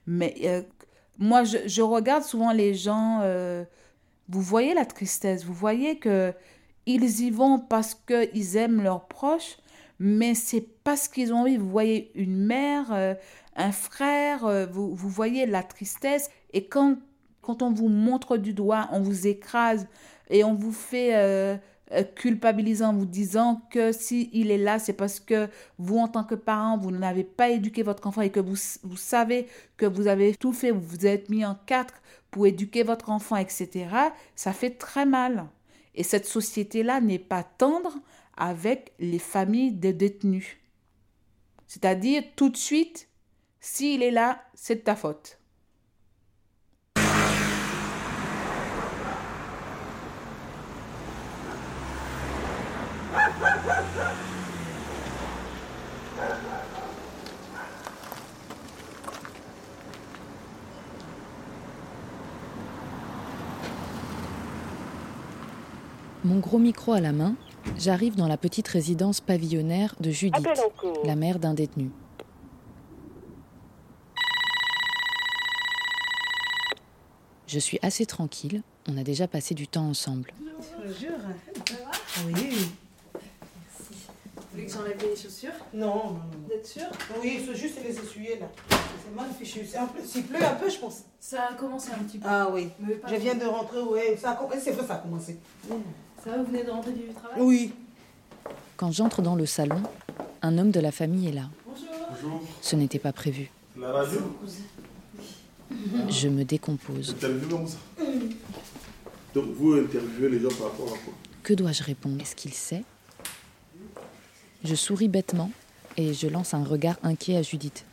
Mais 0.08 0.36
euh, 0.46 0.64
moi, 1.18 1.44
je, 1.44 1.82
regarde 1.82 2.24
souvent 2.24 2.52
les 2.54 2.74
gens, 2.74 3.22
vous 4.30 4.42
voyez 4.42 4.74
la 4.74 4.86
tristesse, 4.86 5.44
vous 5.44 5.54
voyez 5.54 6.00
que 6.00 6.34
ils 6.88 7.22
y 7.22 7.30
vont 7.30 7.60
parce 7.60 7.96
qu'ils 7.96 8.58
aiment 8.58 8.82
leurs 8.82 9.08
proches, 9.08 9.58
mais 10.00 10.36
c'est 10.36 10.66
parce 10.84 11.08
qu'ils 11.08 11.34
ont 11.34 11.42
envie. 11.42 11.58
Vous 11.58 11.70
voyez 11.70 12.12
une 12.16 12.38
mère, 12.38 12.92
euh, 12.92 13.14
un 13.56 13.72
frère, 13.72 14.46
euh, 14.46 14.66
vous, 14.66 14.96
vous 14.96 15.10
voyez 15.10 15.46
la 15.46 15.64
tristesse. 15.64 16.30
Et 16.54 16.66
quand, 16.66 16.98
quand 17.42 17.62
on 17.62 17.72
vous 17.72 17.90
montre 17.90 18.38
du 18.38 18.54
doigt, 18.54 18.88
on 18.92 19.02
vous 19.02 19.28
écrase 19.28 19.88
et 20.30 20.44
on 20.44 20.54
vous 20.54 20.72
fait 20.72 21.16
euh, 21.16 21.58
culpabiliser 22.16 22.84
en 22.86 22.94
vous 22.94 23.06
disant 23.06 23.62
que 23.72 23.92
si 23.92 24.30
il 24.34 24.52
est 24.52 24.58
là, 24.58 24.80
c'est 24.80 24.94
parce 24.94 25.20
que 25.20 25.50
vous, 25.78 25.98
en 25.98 26.08
tant 26.08 26.24
que 26.24 26.36
parent, 26.36 26.78
vous 26.78 26.92
n'avez 26.92 27.24
pas 27.24 27.50
éduqué 27.50 27.84
votre 27.84 28.08
enfant 28.08 28.22
et 28.22 28.30
que 28.30 28.40
vous, 28.40 28.56
vous 28.84 28.98
savez 28.98 29.48
que 29.78 29.86
vous 29.86 30.08
avez 30.08 30.36
tout 30.36 30.54
fait, 30.54 30.72
vous 30.72 30.82
vous 30.82 31.06
êtes 31.06 31.30
mis 31.30 31.46
en 31.46 31.58
quatre 31.66 31.96
pour 32.32 32.46
éduquer 32.46 32.84
votre 32.84 33.10
enfant, 33.10 33.38
etc. 33.38 33.88
Ça 34.36 34.54
fait 34.54 34.72
très 34.72 35.06
mal. 35.06 35.48
Et 35.98 36.04
cette 36.04 36.28
société-là 36.28 37.02
n'est 37.02 37.18
pas 37.18 37.44
tendre 37.44 37.98
avec 38.38 38.94
les 39.00 39.18
familles 39.18 39.72
des 39.72 39.94
détenus. 39.94 40.58
C'est-à-dire, 41.66 42.24
tout 42.36 42.50
de 42.50 42.56
suite, 42.56 43.10
s'il 43.60 44.04
est 44.04 44.12
là, 44.12 44.44
c'est 44.54 44.76
de 44.76 44.82
ta 44.82 44.96
faute. 44.96 45.40
Mon 66.28 66.40
gros 66.40 66.60
micro 66.60 66.92
à 66.92 67.00
la 67.00 67.14
main, 67.14 67.38
j'arrive 67.78 68.16
dans 68.18 68.28
la 68.28 68.36
petite 68.36 68.68
résidence 68.68 69.22
pavillonnaire 69.22 69.96
de 70.02 70.12
Judith, 70.12 70.46
la 71.06 71.16
mère 71.16 71.40
d'un 71.40 71.54
détenu. 71.54 71.90
Je 77.48 77.60
suis 77.60 77.80
assez 77.82 78.06
tranquille, 78.06 78.62
on 78.90 78.98
a 78.98 79.04
déjà 79.04 79.26
passé 79.26 79.56
du 79.56 79.70
temps 79.70 79.88
ensemble. 79.88 80.34
Je 80.38 80.90
te 80.94 81.00
jure. 81.00 81.12
Oui. 82.26 82.34
Vous 84.36 84.42
voulez 84.52 84.66
que 84.66 84.72
j'enlève 84.74 85.02
les 85.02 85.16
chaussures? 85.16 85.52
Non, 85.74 85.86
non, 85.96 86.04
non. 86.12 86.20
Vous 86.46 86.54
êtes 86.54 86.68
sûr? 86.68 86.88
Oui, 87.24 87.38
il 87.40 87.46
faut 87.46 87.54
juste 87.54 87.78
les 87.82 87.98
essuyer 87.98 88.40
là. 88.40 88.48
C'est 89.46 89.78
un 89.78 89.86
peu- 89.86 90.04
S'il 90.04 90.24
pleut 90.26 90.44
un 90.44 90.56
peu, 90.56 90.70
je 90.70 90.78
pense. 90.78 91.04
Ça 91.22 91.48
a 91.52 91.54
commencé 91.54 91.92
un 91.94 92.04
petit 92.04 92.18
peu. 92.18 92.28
Ah 92.30 92.50
oui. 92.52 92.68
Je 93.10 93.16
viens 93.16 93.36
de 93.36 93.46
rentrer, 93.46 93.80
oui. 93.80 94.02
Ça 94.20 94.32
a 94.32 94.60
C'est 94.60 94.72
vrai, 94.72 94.86
ça 94.86 94.96
a 94.96 94.98
commencé. 94.98 95.38
Ça 96.28 96.34
va, 96.36 96.44
vous 96.44 96.52
venez 96.52 96.64
de 96.66 96.70
rentrer 96.72 96.92
du 96.92 97.06
travail 97.14 97.40
Oui. 97.40 97.72
Quand 98.76 98.92
j'entre 98.92 99.22
dans 99.22 99.36
le 99.36 99.46
salon, 99.46 99.82
un 100.42 100.58
homme 100.58 100.72
de 100.72 100.82
la 100.82 100.92
famille 100.92 101.30
est 101.30 101.32
là. 101.32 101.50
Bonjour. 101.66 102.42
Ce 102.62 102.76
n'était 102.76 103.00
pas 103.00 103.14
prévu. 103.14 103.50
La 103.80 103.94
radio 103.94 104.20
Je 106.10 106.28
me 106.28 106.44
décompose. 106.44 107.16
Comme 107.22 107.66
ça. 107.66 107.78
Donc 109.34 109.46
vous 109.56 109.76
interviewez 109.76 110.28
les 110.28 110.40
gens 110.42 110.50
par 110.50 110.72
rapport 110.72 110.88
à 110.88 110.98
quoi? 110.98 111.14
Que 111.44 111.54
dois-je 111.54 111.84
répondre? 111.84 112.22
Est-ce 112.22 112.36
qu'il 112.36 112.54
sait? 112.54 112.84
Je 114.66 114.76
souris 114.76 115.08
bêtement 115.08 115.52
et 115.96 116.14
je 116.14 116.28
lance 116.28 116.54
un 116.54 116.64
regard 116.66 116.98
inquiet 117.04 117.38
à 117.38 117.42
Judith. 117.42 117.86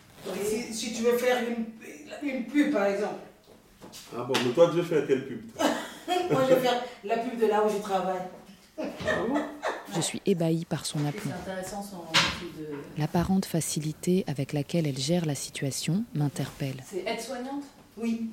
Si, 0.45 0.75
si 0.75 0.93
tu 0.93 1.05
veux 1.05 1.17
faire 1.19 1.39
une, 1.49 2.29
une 2.29 2.47
pub, 2.47 2.73
par 2.73 2.87
exemple? 2.87 3.15
Ah 4.17 4.25
bon, 4.25 4.35
mais 4.45 4.53
toi 4.53 4.71
tu 4.71 4.79
veux 4.79 4.83
faire 4.83 5.07
quelle 5.07 5.25
pub 5.29 5.43
Moi, 6.31 6.41
je 6.49 6.55
vais 6.55 6.61
faire 6.61 6.83
la 7.05 7.19
pub 7.19 7.39
de 7.39 7.47
là 7.47 7.63
où 7.65 7.69
je 7.69 7.79
travaille. 7.79 8.21
Je 9.95 10.01
suis 10.01 10.21
ébahie 10.27 10.65
par 10.65 10.85
son 10.85 11.05
aplomb. 11.07 11.31
L'apparente 12.99 13.45
facilité 13.47 14.25
avec 14.27 14.53
laquelle 14.53 14.87
elle 14.87 14.99
gère 14.99 15.27
la 15.27 15.35
situation 15.37 16.05
m'interpelle. 16.15 16.83
C'est 16.89 17.05
aide-soignante? 17.07 17.63
Oui. 17.97 18.31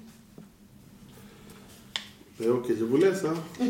Mais 2.39 2.47
ok, 2.47 2.65
je 2.69 2.83
vous 2.83 2.97
laisse, 2.97 3.23
hein. 3.23 3.35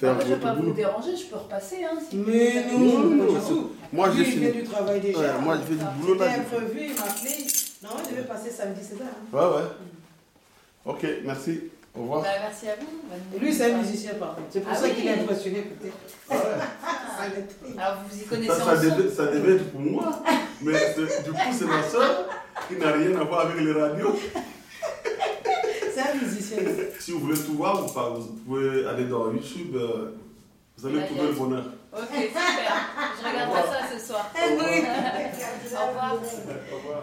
Faire 0.00 0.16
Ah, 0.18 0.20
Je 0.20 0.26
vais 0.26 0.34
votre 0.34 0.40
pas 0.42 0.54
vous 0.54 0.72
déranger, 0.72 1.16
je 1.16 1.26
peux 1.26 1.36
repasser. 1.36 1.84
Hein, 1.84 1.96
si 2.10 2.16
Mais 2.16 2.64
vous- 2.64 2.78
non, 2.84 2.98
Non, 2.98 3.32
non, 3.32 3.70
moi, 3.92 4.10
j'ai 4.16 4.24
fini. 4.24 4.50
du 4.50 4.64
travail 4.64 5.00
déjà. 5.00 5.18
Ouais, 5.20 5.40
moi, 5.40 5.56
je 5.56 5.62
fais 5.62 5.74
du 5.78 5.84
boulot, 6.00 6.14
là, 6.18 6.32
imprévu, 6.34 6.80
il 6.88 6.94
m'a 6.94 7.02
appelé. 7.02 7.46
Non, 7.84 7.90
il 8.04 8.10
devait 8.16 8.26
passer 8.26 8.50
samedi, 8.50 8.80
c'est 8.82 8.98
ça. 8.98 9.04
hein. 9.04 9.32
Ouais, 9.32 9.56
ouais. 9.56 9.68
Ok, 10.84 11.06
merci. 11.24 11.60
Au 11.96 12.02
revoir. 12.02 12.22
Bah, 12.22 12.28
merci 12.42 12.68
à 12.68 12.74
vous. 12.76 13.38
Lui, 13.38 13.52
c'est 13.54 13.72
un 13.72 13.78
musicien, 13.78 14.14
par 14.14 14.34
contre. 14.34 14.48
C'est 14.50 14.60
pour 14.60 14.72
Ah 14.72 14.76
ça 14.76 14.84
oui. 14.86 14.94
qu'il 14.94 15.06
est 15.06 15.14
impressionné, 15.20 15.62
peut-être. 15.62 15.96
Alors 17.78 17.96
vous 18.08 18.18
y 18.20 18.24
connaissez 18.24 18.52
Ça, 18.52 18.62
en 18.62 18.66
ça, 18.66 18.76
devait, 18.76 19.10
ça 19.10 19.26
devait 19.26 19.52
être 19.56 19.70
pour 19.72 19.80
moi. 19.80 20.22
Mais 20.62 20.72
du 21.24 21.30
coup, 21.32 21.38
c'est 21.52 21.64
ma 21.64 21.82
soeur 21.82 22.26
qui 22.68 22.76
n'a 22.76 22.92
rien 22.92 23.18
à 23.20 23.24
voir 23.24 23.40
avec 23.46 23.60
les 23.64 23.72
radios. 23.72 24.14
C'est 25.94 26.00
un 26.00 26.14
musicien. 26.14 26.58
Si 26.98 27.12
vous 27.12 27.20
voulez 27.20 27.38
tout 27.38 27.54
voir, 27.54 27.82
vous, 27.86 28.22
pouvez 28.46 28.86
aller 28.86 29.04
dans 29.06 29.32
YouTube. 29.32 29.74
euh, 29.76 30.10
vous 30.76 30.86
allez 30.86 31.06
trouver 31.06 31.28
le 31.28 31.32
bonheur. 31.32 31.64
Ok, 31.94 32.02
super. 32.12 32.36
Je 33.22 33.28
regarderai 33.28 33.62
ça 33.62 33.96
ce 33.98 34.06
soir. 34.06 34.30
Eh. 34.36 34.52
Au 34.52 35.88
revoir. 35.88 36.12
Au 36.12 36.76
revoir. 36.76 37.02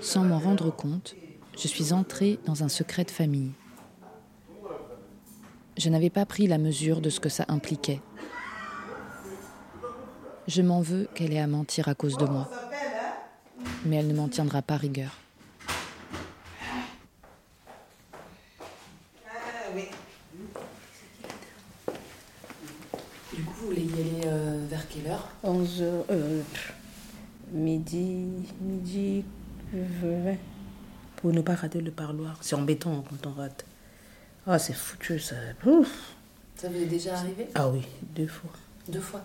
Sans 0.00 0.24
m'en 0.24 0.38
rendre 0.38 0.70
compte, 0.74 1.14
je 1.58 1.66
suis 1.66 1.92
entrée 1.92 2.38
dans 2.46 2.62
un 2.62 2.68
secret 2.68 3.04
de 3.04 3.10
famille. 3.10 3.50
Je 5.76 5.88
n'avais 5.90 6.10
pas 6.10 6.24
pris 6.24 6.46
la 6.46 6.58
mesure 6.58 7.00
de 7.00 7.10
ce 7.10 7.20
que 7.20 7.28
ça 7.28 7.44
impliquait. 7.48 8.00
Je 10.46 10.62
m'en 10.62 10.80
veux 10.80 11.08
qu'elle 11.14 11.32
ait 11.32 11.40
à 11.40 11.46
mentir 11.46 11.88
à 11.88 11.94
cause 11.94 12.16
de 12.16 12.24
moi. 12.26 12.48
Mais 13.84 13.96
elle 13.96 14.06
ne 14.08 14.14
m'en 14.14 14.28
tiendra 14.28 14.62
pas 14.62 14.76
rigueur. 14.76 15.16
Du 23.34 23.42
coup, 23.44 23.52
vous 23.60 23.66
voulez 23.66 23.82
y 23.82 23.92
aller 23.92 24.26
euh, 24.26 24.64
vers 24.68 24.88
quelle 24.88 25.06
heure? 25.08 25.28
11 25.42 25.82
heures. 25.82 26.04
euh, 26.10 26.42
midi. 27.52 28.26
Midi. 28.60 29.24
20. 29.72 30.36
Pour 31.18 31.32
ne 31.32 31.40
pas 31.40 31.56
rater 31.56 31.80
le 31.80 31.90
parloir. 31.90 32.38
C'est 32.40 32.54
embêtant 32.54 33.02
quand 33.02 33.26
on 33.26 33.32
rate. 33.32 33.64
Ah, 34.46 34.58
c'est 34.58 34.72
foutu 34.72 35.18
ça. 35.18 35.34
Ouf. 35.66 36.14
Ça 36.54 36.68
vous 36.68 36.76
est 36.76 36.86
déjà 36.86 37.16
arrivé? 37.16 37.48
Ah 37.56 37.68
oui, 37.68 37.82
deux 38.14 38.28
fois. 38.28 38.50
Deux 38.88 39.00
fois? 39.00 39.22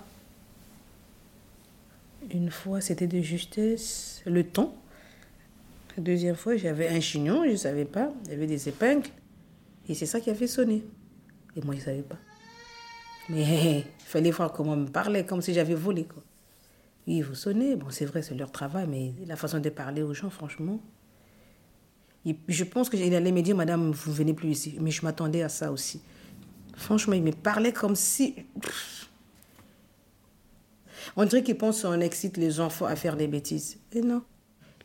Une 2.32 2.50
fois, 2.50 2.82
c'était 2.82 3.06
de 3.06 3.22
justesse 3.22 4.24
le 4.26 4.44
temps. 4.44 4.76
La 5.96 6.02
deuxième 6.02 6.36
fois, 6.36 6.58
j'avais 6.58 6.88
un 6.88 7.00
chignon, 7.00 7.44
je 7.46 7.52
ne 7.52 7.56
savais 7.56 7.86
pas. 7.86 8.12
Il 8.26 8.32
y 8.32 8.34
avait 8.34 8.48
des 8.48 8.70
épingles. 8.70 9.10
Et 9.88 9.94
c'est 9.94 10.08
ça 10.08 10.20
qui 10.20 10.32
a 10.32 10.36
fait 10.36 10.48
sonner. 10.48 10.84
Et 11.56 11.62
moi, 11.62 11.76
je 11.76 11.82
ne 11.82 11.86
savais 11.86 12.02
pas. 12.02 12.18
Mais 13.30 13.80
il 13.80 13.86
fallait 14.06 14.32
voir 14.32 14.52
comment 14.52 14.76
me 14.76 14.88
parler, 14.88 15.26
comme 15.26 15.44
si 15.44 15.54
j'avais 15.54 15.76
volé. 15.76 16.06
Quoi. 16.06 16.24
Oui, 17.06 17.22
vous 17.22 17.36
sonnez. 17.36 17.76
Bon, 17.76 17.92
c'est 17.92 18.06
vrai, 18.06 18.24
c'est 18.24 18.34
leur 18.34 18.52
travail, 18.52 18.88
mais 18.88 19.14
la 19.28 19.36
façon 19.36 19.60
de 19.60 19.70
parler 19.70 20.02
aux 20.02 20.16
gens, 20.16 20.32
franchement. 20.32 20.80
Je 22.48 22.64
pense 22.64 22.90
qu'il 22.90 23.14
allait 23.14 23.32
me 23.32 23.42
dire, 23.42 23.56
Madame, 23.56 23.92
vous 23.92 24.14
venez 24.14 24.34
plus 24.34 24.50
ici. 24.50 24.78
Mais 24.80 24.92
je 24.92 25.04
m'attendais 25.04 25.42
à 25.44 25.50
ça 25.50 25.72
aussi. 25.72 26.02
Franchement, 26.76 27.14
il 27.14 27.24
me 27.24 27.32
parlait 27.32 27.74
comme 27.74 27.96
si. 27.96 28.36
On 31.16 31.26
dirait 31.26 31.44
qu'ils 31.44 31.58
pensent 31.58 31.82
qu'on 31.82 32.00
excite 32.00 32.38
les 32.38 32.60
enfants 32.60 32.86
à 32.86 32.96
faire 32.96 33.18
des 33.18 33.28
bêtises. 33.28 33.78
Et 33.92 34.02
non. 34.02 34.24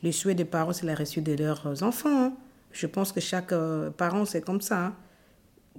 Le 0.03 0.13
souhait 0.13 0.35
des 0.35 0.45
parents, 0.45 0.73
c'est 0.73 0.87
la 0.87 0.95
réussite 0.95 1.25
de 1.25 1.35
leurs 1.35 1.83
enfants. 1.83 2.25
hein. 2.27 2.33
Je 2.73 2.87
pense 2.87 3.13
que 3.13 3.21
chaque 3.21 3.53
euh, 3.53 3.91
parent, 3.91 4.25
c'est 4.25 4.43
comme 4.43 4.61
ça. 4.61 4.87
hein. 4.87 4.97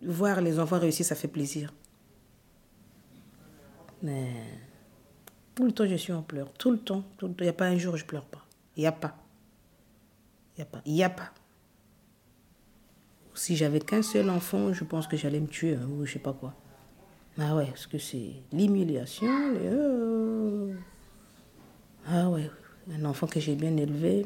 Voir 0.03 0.41
les 0.41 0.59
enfants 0.59 0.79
réussir, 0.79 1.05
ça 1.05 1.15
fait 1.15 1.27
plaisir. 1.27 1.73
Mais 4.01 4.31
tout 5.55 5.65
le 5.65 5.71
temps, 5.73 5.85
je 5.87 5.95
suis 5.95 6.13
en 6.13 6.21
pleurs. 6.21 6.51
Tout 6.53 6.71
le 6.71 6.79
temps. 6.79 7.03
tout 7.17 7.27
le 7.27 7.33
temps. 7.33 7.39
Il 7.41 7.43
n'y 7.43 7.49
a 7.49 7.53
pas 7.53 7.65
un 7.67 7.77
jour 7.77 7.93
où 7.93 7.97
je 7.97 8.05
pleure 8.05 8.25
pas. 8.25 8.45
Il 8.77 8.81
n'y 8.81 8.87
a 8.87 8.91
pas. 8.93 9.15
Il 10.57 10.59
n'y 10.59 10.63
a 10.63 10.65
pas. 10.65 10.81
Il 10.85 10.93
n'y 10.93 11.03
a 11.03 11.09
pas. 11.09 11.31
Si 13.39 13.55
j'avais 13.55 13.79
qu'un 13.79 14.01
seul 14.01 14.29
enfant, 14.29 14.73
je 14.73 14.83
pense 14.83 15.07
que 15.07 15.15
j'allais 15.15 15.39
me 15.39 15.47
tuer 15.47 15.77
ou 15.77 16.05
je 16.05 16.11
sais 16.11 16.19
pas 16.19 16.33
quoi. 16.33 16.53
Ah 17.39 17.55
ouais, 17.55 17.67
parce 17.67 17.87
que 17.87 17.97
c'est 17.97 18.33
l'humiliation. 18.51 19.27
euh. 19.55 20.73
Ah 22.05 22.27
ouais, 22.29 22.51
un 22.91 23.05
enfant 23.05 23.27
que 23.27 23.39
j'ai 23.39 23.55
bien 23.55 23.77
élevé. 23.77 24.25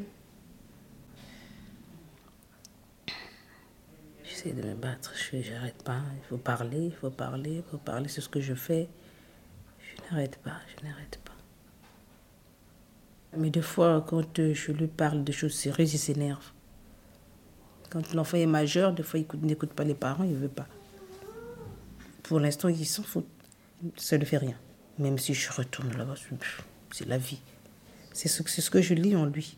J'essaie 4.23 4.51
de 4.51 4.63
me 4.67 4.73
battre, 4.73 5.13
je 5.15 5.23
fais, 5.25 5.43
j'arrête 5.43 5.83
pas. 5.83 6.01
Il 6.17 6.25
faut 6.27 6.37
parler, 6.37 6.85
il 6.85 6.95
faut 6.95 7.11
parler, 7.11 7.57
il 7.57 7.63
faut 7.69 7.77
parler, 7.77 8.07
c'est 8.07 8.19
ce 8.21 8.29
que 8.29 8.41
je 8.41 8.55
fais. 8.55 8.89
Je 9.79 10.01
n'arrête 10.09 10.37
pas, 10.37 10.57
je 10.75 10.87
n'arrête 10.87 11.19
pas. 11.23 11.37
Mais 13.37 13.51
des 13.51 13.61
fois, 13.61 14.03
quand 14.07 14.39
euh, 14.39 14.55
je 14.55 14.71
lui 14.71 14.87
parle 14.87 15.23
de 15.23 15.31
choses 15.31 15.53
sérieuses, 15.53 15.93
il 15.93 15.99
s'énerve. 15.99 16.51
Quand 17.93 18.13
l'enfant 18.15 18.37
est 18.37 18.47
majeur, 18.47 18.91
des 18.91 19.03
fois, 19.03 19.19
il 19.19 19.23
écoute- 19.23 19.43
n'écoute 19.43 19.71
pas 19.71 19.83
les 19.83 19.93
parents, 19.93 20.23
il 20.23 20.31
ne 20.31 20.37
veut 20.37 20.47
pas. 20.47 20.65
Pour 22.23 22.39
l'instant, 22.39 22.67
il 22.69 22.87
s'en 22.87 23.03
fout. 23.03 23.23
Ça 23.97 24.17
ne 24.17 24.25
fait 24.25 24.37
rien. 24.37 24.55
Même 24.97 25.19
si 25.19 25.35
je 25.35 25.51
retourne 25.51 25.95
là-bas, 25.95 26.15
c'est- 26.91 27.05
la 27.05 27.19
vie. 27.19 27.39
C'est 28.11 28.27
ce, 28.29 28.69
que 28.71 28.81
je 28.81 28.95
lis 28.95 29.15
en 29.15 29.27
lui. 29.27 29.57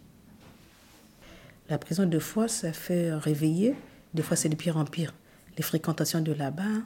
La 1.70 1.78
prison, 1.78 2.06
des 2.06 2.20
fois, 2.20 2.50
ça 2.50 2.74
fait 2.74 3.14
réveiller. 3.14 3.74
Des 4.14 4.22
fois, 4.22 4.36
c'est 4.36 4.50
de 4.50 4.56
pire 4.56 4.76
en 4.76 4.84
pire. 4.84 5.14
Les 5.58 5.64
fréquentations 5.64 6.20
de 6.22 6.34
là-bas. 6.34 6.82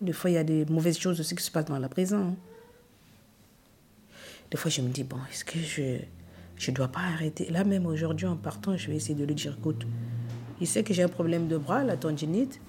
Des 0.00 0.12
fois, 0.12 0.30
il 0.30 0.34
y 0.34 0.38
a 0.38 0.44
des 0.44 0.64
mauvaises 0.64 0.98
choses 0.98 1.20
aussi 1.20 1.36
qui 1.36 1.44
se 1.44 1.52
passent 1.52 1.66
dans 1.66 1.78
la 1.78 1.88
prison. 1.88 2.36
Des 4.50 4.56
fois, 4.56 4.70
je 4.72 4.80
me 4.80 4.88
dis, 4.88 5.04
bon, 5.04 5.18
est-ce 5.30 5.44
que 5.44 5.60
je 5.60 5.98
je 6.56 6.70
dois 6.72 6.88
pas 6.88 7.00
arrêter? 7.00 7.48
Là, 7.50 7.64
même 7.64 7.86
aujourd'hui, 7.86 8.26
en 8.26 8.36
partant, 8.36 8.76
je 8.76 8.88
vais 8.88 8.96
essayer 8.96 9.14
de 9.14 9.24
lui 9.24 9.34
dire, 9.34 9.56
écoute, 9.58 9.86
il 10.60 10.66
sait 10.66 10.82
que 10.82 10.92
j'ai 10.92 11.02
un 11.02 11.08
problème 11.08 11.48
de 11.48 11.56
bras, 11.56 11.84
la 11.84 11.96
tendinite. 11.96 12.60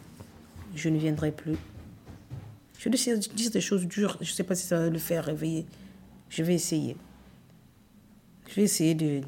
Je 0.75 0.89
ne 0.89 0.97
viendrai 0.97 1.31
plus. 1.31 1.57
Je 2.79 2.89
lui 2.89 2.97
dis 3.35 3.49
des 3.49 3.61
choses 3.61 3.85
dures. 3.85 4.17
Je 4.21 4.31
ne 4.31 4.35
sais 4.35 4.43
pas 4.43 4.55
si 4.55 4.65
ça 4.65 4.79
va 4.79 4.89
le 4.89 4.97
faire 4.97 5.25
réveiller. 5.25 5.65
Je 6.29 6.43
vais 6.43 6.55
essayer. 6.55 6.95
Je 8.47 8.55
vais 8.55 8.63
essayer 8.63 8.95
de... 8.95 9.21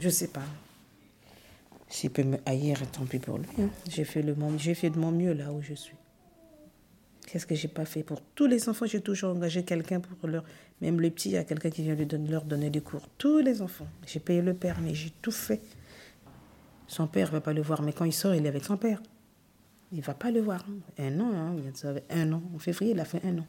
je 0.00 0.06
ne 0.06 0.10
sais 0.10 0.28
pas. 0.28 0.42
S'il 1.88 2.10
peut 2.10 2.24
me 2.24 2.38
haïr, 2.46 2.80
tant 2.90 3.04
pis 3.04 3.18
pour 3.18 3.38
lui. 3.38 3.46
hein. 3.60 3.68
J'ai 3.88 4.04
fait, 4.04 4.22
fait 4.74 4.90
de 4.90 4.98
mon 4.98 5.12
mieux 5.12 5.32
là 5.34 5.52
où 5.52 5.62
je 5.62 5.74
suis. 5.74 5.94
Qu'est-ce 7.26 7.46
que 7.46 7.54
j'ai 7.54 7.68
pas 7.68 7.84
fait 7.84 8.02
Pour 8.02 8.20
tous 8.34 8.46
les 8.46 8.68
enfants, 8.68 8.86
j'ai 8.86 9.00
toujours 9.00 9.30
engagé 9.30 9.62
quelqu'un 9.62 10.00
pour 10.00 10.28
leur... 10.28 10.44
Même 10.80 11.00
le 11.00 11.10
petit, 11.10 11.30
il 11.30 11.32
y 11.32 11.36
a 11.36 11.44
quelqu'un 11.44 11.70
qui 11.70 11.82
vient 11.82 11.96
leur 12.28 12.44
donner 12.44 12.70
des 12.70 12.80
cours. 12.80 13.08
Tous 13.18 13.38
les 13.38 13.62
enfants. 13.62 13.86
J'ai 14.06 14.20
payé 14.20 14.42
le 14.42 14.54
père, 14.54 14.78
mais 14.80 14.94
j'ai 14.94 15.12
tout 15.22 15.32
fait. 15.32 15.60
Son 16.88 17.06
père 17.06 17.28
ne 17.28 17.32
va 17.32 17.40
pas 17.40 17.52
le 17.52 17.62
voir, 17.62 17.82
mais 17.82 17.92
quand 17.92 18.04
il 18.04 18.12
sort, 18.12 18.34
il 18.34 18.44
est 18.44 18.48
avec 18.48 18.64
son 18.64 18.76
père. 18.76 19.02
Il 19.92 19.98
ne 19.98 20.02
va 20.02 20.14
pas 20.14 20.30
le 20.30 20.40
voir. 20.40 20.64
Un 20.98 21.20
an, 21.20 21.32
hein, 21.32 21.56
il 21.56 22.02
un 22.10 22.32
an. 22.32 22.42
En 22.54 22.58
février, 22.58 22.92
il 22.92 23.00
a 23.00 23.04
fait 23.04 23.24
un 23.24 23.38
an. 23.38 23.46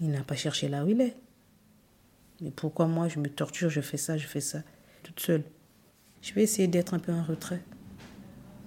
Il 0.00 0.10
n'a 0.10 0.22
pas 0.22 0.36
cherché 0.36 0.68
là 0.68 0.84
où 0.84 0.88
il 0.88 1.00
est. 1.00 1.16
Mais 2.40 2.50
pourquoi 2.50 2.86
moi, 2.86 3.08
je 3.08 3.18
me 3.18 3.28
torture, 3.28 3.70
je 3.70 3.80
fais 3.80 3.96
ça, 3.96 4.16
je 4.16 4.26
fais 4.26 4.40
ça, 4.40 4.62
toute 5.02 5.20
seule? 5.20 5.44
Je 6.20 6.34
vais 6.34 6.42
essayer 6.42 6.68
d'être 6.68 6.94
un 6.94 6.98
peu 6.98 7.12
en 7.12 7.22
retrait. 7.22 7.62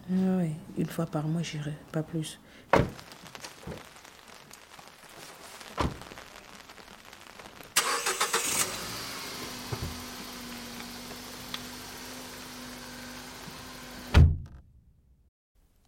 Ouais, 0.09 0.51
une 0.77 0.85
fois 0.85 1.05
par 1.05 1.27
mois, 1.27 1.41
j'irai, 1.41 1.73
pas 1.91 2.03
plus. 2.03 2.39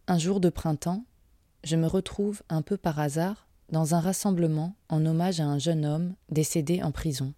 Un 0.09 0.17
jour 0.17 0.39
de 0.39 0.49
printemps, 0.49 1.05
je 1.63 1.75
me 1.75 1.85
retrouve 1.85 2.41
un 2.49 2.63
peu 2.63 2.77
par 2.77 2.99
hasard 2.99 3.47
dans 3.71 3.93
un 3.93 3.99
rassemblement 3.99 4.75
en 4.89 5.05
hommage 5.05 5.39
à 5.39 5.45
un 5.45 5.59
jeune 5.59 5.85
homme 5.85 6.15
décédé 6.29 6.81
en 6.81 6.91
prison. 6.91 7.35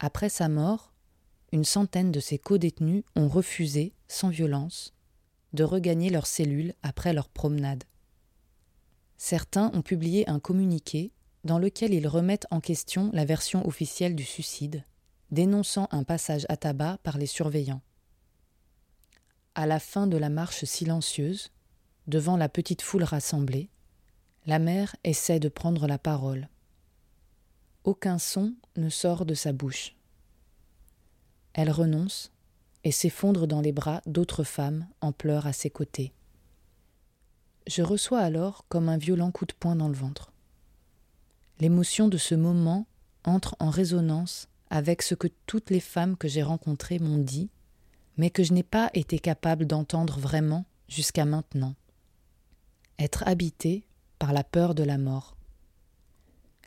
Après 0.00 0.28
sa 0.28 0.48
mort, 0.48 0.92
une 1.52 1.64
centaine 1.64 2.10
de 2.10 2.18
ses 2.18 2.36
co-détenus 2.36 3.04
ont 3.14 3.28
refusé, 3.28 3.94
sans 4.08 4.28
violence, 4.28 4.92
de 5.52 5.62
regagner 5.62 6.10
leurs 6.10 6.26
cellules 6.26 6.74
après 6.82 7.12
leur 7.12 7.28
promenade. 7.28 7.84
Certains 9.16 9.70
ont 9.72 9.82
publié 9.82 10.28
un 10.28 10.40
communiqué 10.40 11.12
dans 11.44 11.60
lequel 11.60 11.94
ils 11.94 12.08
remettent 12.08 12.48
en 12.50 12.58
question 12.58 13.08
la 13.12 13.24
version 13.24 13.64
officielle 13.68 14.16
du 14.16 14.24
suicide, 14.24 14.84
dénonçant 15.30 15.86
un 15.92 16.02
passage 16.02 16.44
à 16.48 16.56
tabac 16.56 16.98
par 17.04 17.18
les 17.18 17.26
surveillants. 17.26 17.82
À 19.54 19.66
la 19.66 19.78
fin 19.78 20.06
de 20.06 20.16
la 20.16 20.30
marche 20.30 20.64
silencieuse, 20.64 21.50
devant 22.06 22.38
la 22.38 22.48
petite 22.48 22.80
foule 22.80 23.04
rassemblée, 23.04 23.68
la 24.46 24.58
mère 24.58 24.96
essaie 25.04 25.40
de 25.40 25.50
prendre 25.50 25.86
la 25.86 25.98
parole. 25.98 26.48
Aucun 27.84 28.18
son 28.18 28.54
ne 28.76 28.88
sort 28.88 29.26
de 29.26 29.34
sa 29.34 29.52
bouche. 29.52 29.94
Elle 31.52 31.70
renonce 31.70 32.32
et 32.84 32.92
s'effondre 32.92 33.46
dans 33.46 33.60
les 33.60 33.72
bras 33.72 34.00
d'autres 34.06 34.42
femmes 34.42 34.86
en 35.02 35.12
pleurs 35.12 35.46
à 35.46 35.52
ses 35.52 35.70
côtés. 35.70 36.12
Je 37.66 37.82
reçois 37.82 38.20
alors 38.20 38.64
comme 38.68 38.88
un 38.88 38.96
violent 38.96 39.30
coup 39.30 39.44
de 39.44 39.52
poing 39.52 39.76
dans 39.76 39.88
le 39.88 39.94
ventre. 39.94 40.32
L'émotion 41.60 42.08
de 42.08 42.16
ce 42.16 42.34
moment 42.34 42.86
entre 43.24 43.54
en 43.60 43.68
résonance 43.68 44.48
avec 44.70 45.02
ce 45.02 45.14
que 45.14 45.28
toutes 45.46 45.68
les 45.68 45.80
femmes 45.80 46.16
que 46.16 46.26
j'ai 46.26 46.42
rencontrées 46.42 46.98
m'ont 46.98 47.18
dit, 47.18 47.50
mais 48.16 48.30
que 48.30 48.42
je 48.42 48.52
n'ai 48.52 48.62
pas 48.62 48.90
été 48.94 49.18
capable 49.18 49.66
d'entendre 49.66 50.18
vraiment 50.18 50.64
jusqu'à 50.88 51.24
maintenant. 51.24 51.74
Être 52.98 53.26
habitée 53.26 53.86
par 54.18 54.32
la 54.32 54.44
peur 54.44 54.74
de 54.74 54.82
la 54.82 54.98
mort. 54.98 55.36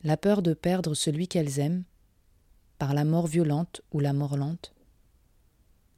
La 0.03 0.17
peur 0.17 0.41
de 0.41 0.53
perdre 0.53 0.93
celui 0.93 1.27
qu'elles 1.27 1.59
aiment, 1.59 1.84
par 2.77 2.93
la 2.93 3.05
mort 3.05 3.27
violente 3.27 3.81
ou 3.91 3.99
la 3.99 4.13
mort 4.13 4.38
lente. 4.38 4.73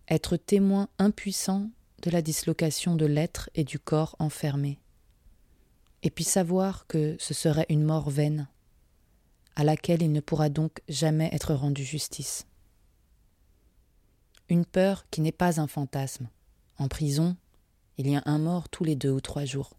Être 0.09 0.37
témoin 0.37 0.89
impuissant 0.99 1.69
de 2.01 2.11
la 2.11 2.21
dislocation 2.21 2.95
de 2.95 3.05
l'être 3.05 3.49
et 3.55 3.63
du 3.63 3.79
corps 3.79 4.15
enfermé. 4.19 4.79
Et 6.03 6.11
puis 6.11 6.23
savoir 6.23 6.87
que 6.87 7.15
ce 7.19 7.33
serait 7.33 7.65
une 7.69 7.83
mort 7.83 8.09
vaine, 8.09 8.47
à 9.55 9.63
laquelle 9.63 10.03
il 10.03 10.11
ne 10.11 10.21
pourra 10.21 10.49
donc 10.49 10.81
jamais 10.87 11.29
être 11.33 11.53
rendu 11.53 11.83
justice. 11.83 12.46
Une 14.49 14.65
peur 14.65 15.05
qui 15.11 15.19
n'est 15.19 15.33
pas 15.33 15.59
un 15.59 15.67
fantasme. 15.67 16.29
En 16.77 16.87
prison, 16.87 17.35
il 17.97 18.09
y 18.09 18.15
a 18.15 18.21
un 18.25 18.37
mort 18.37 18.69
tous 18.69 18.85
les 18.85 18.95
deux 18.95 19.11
ou 19.11 19.19
trois 19.19 19.43
jours. 19.43 19.73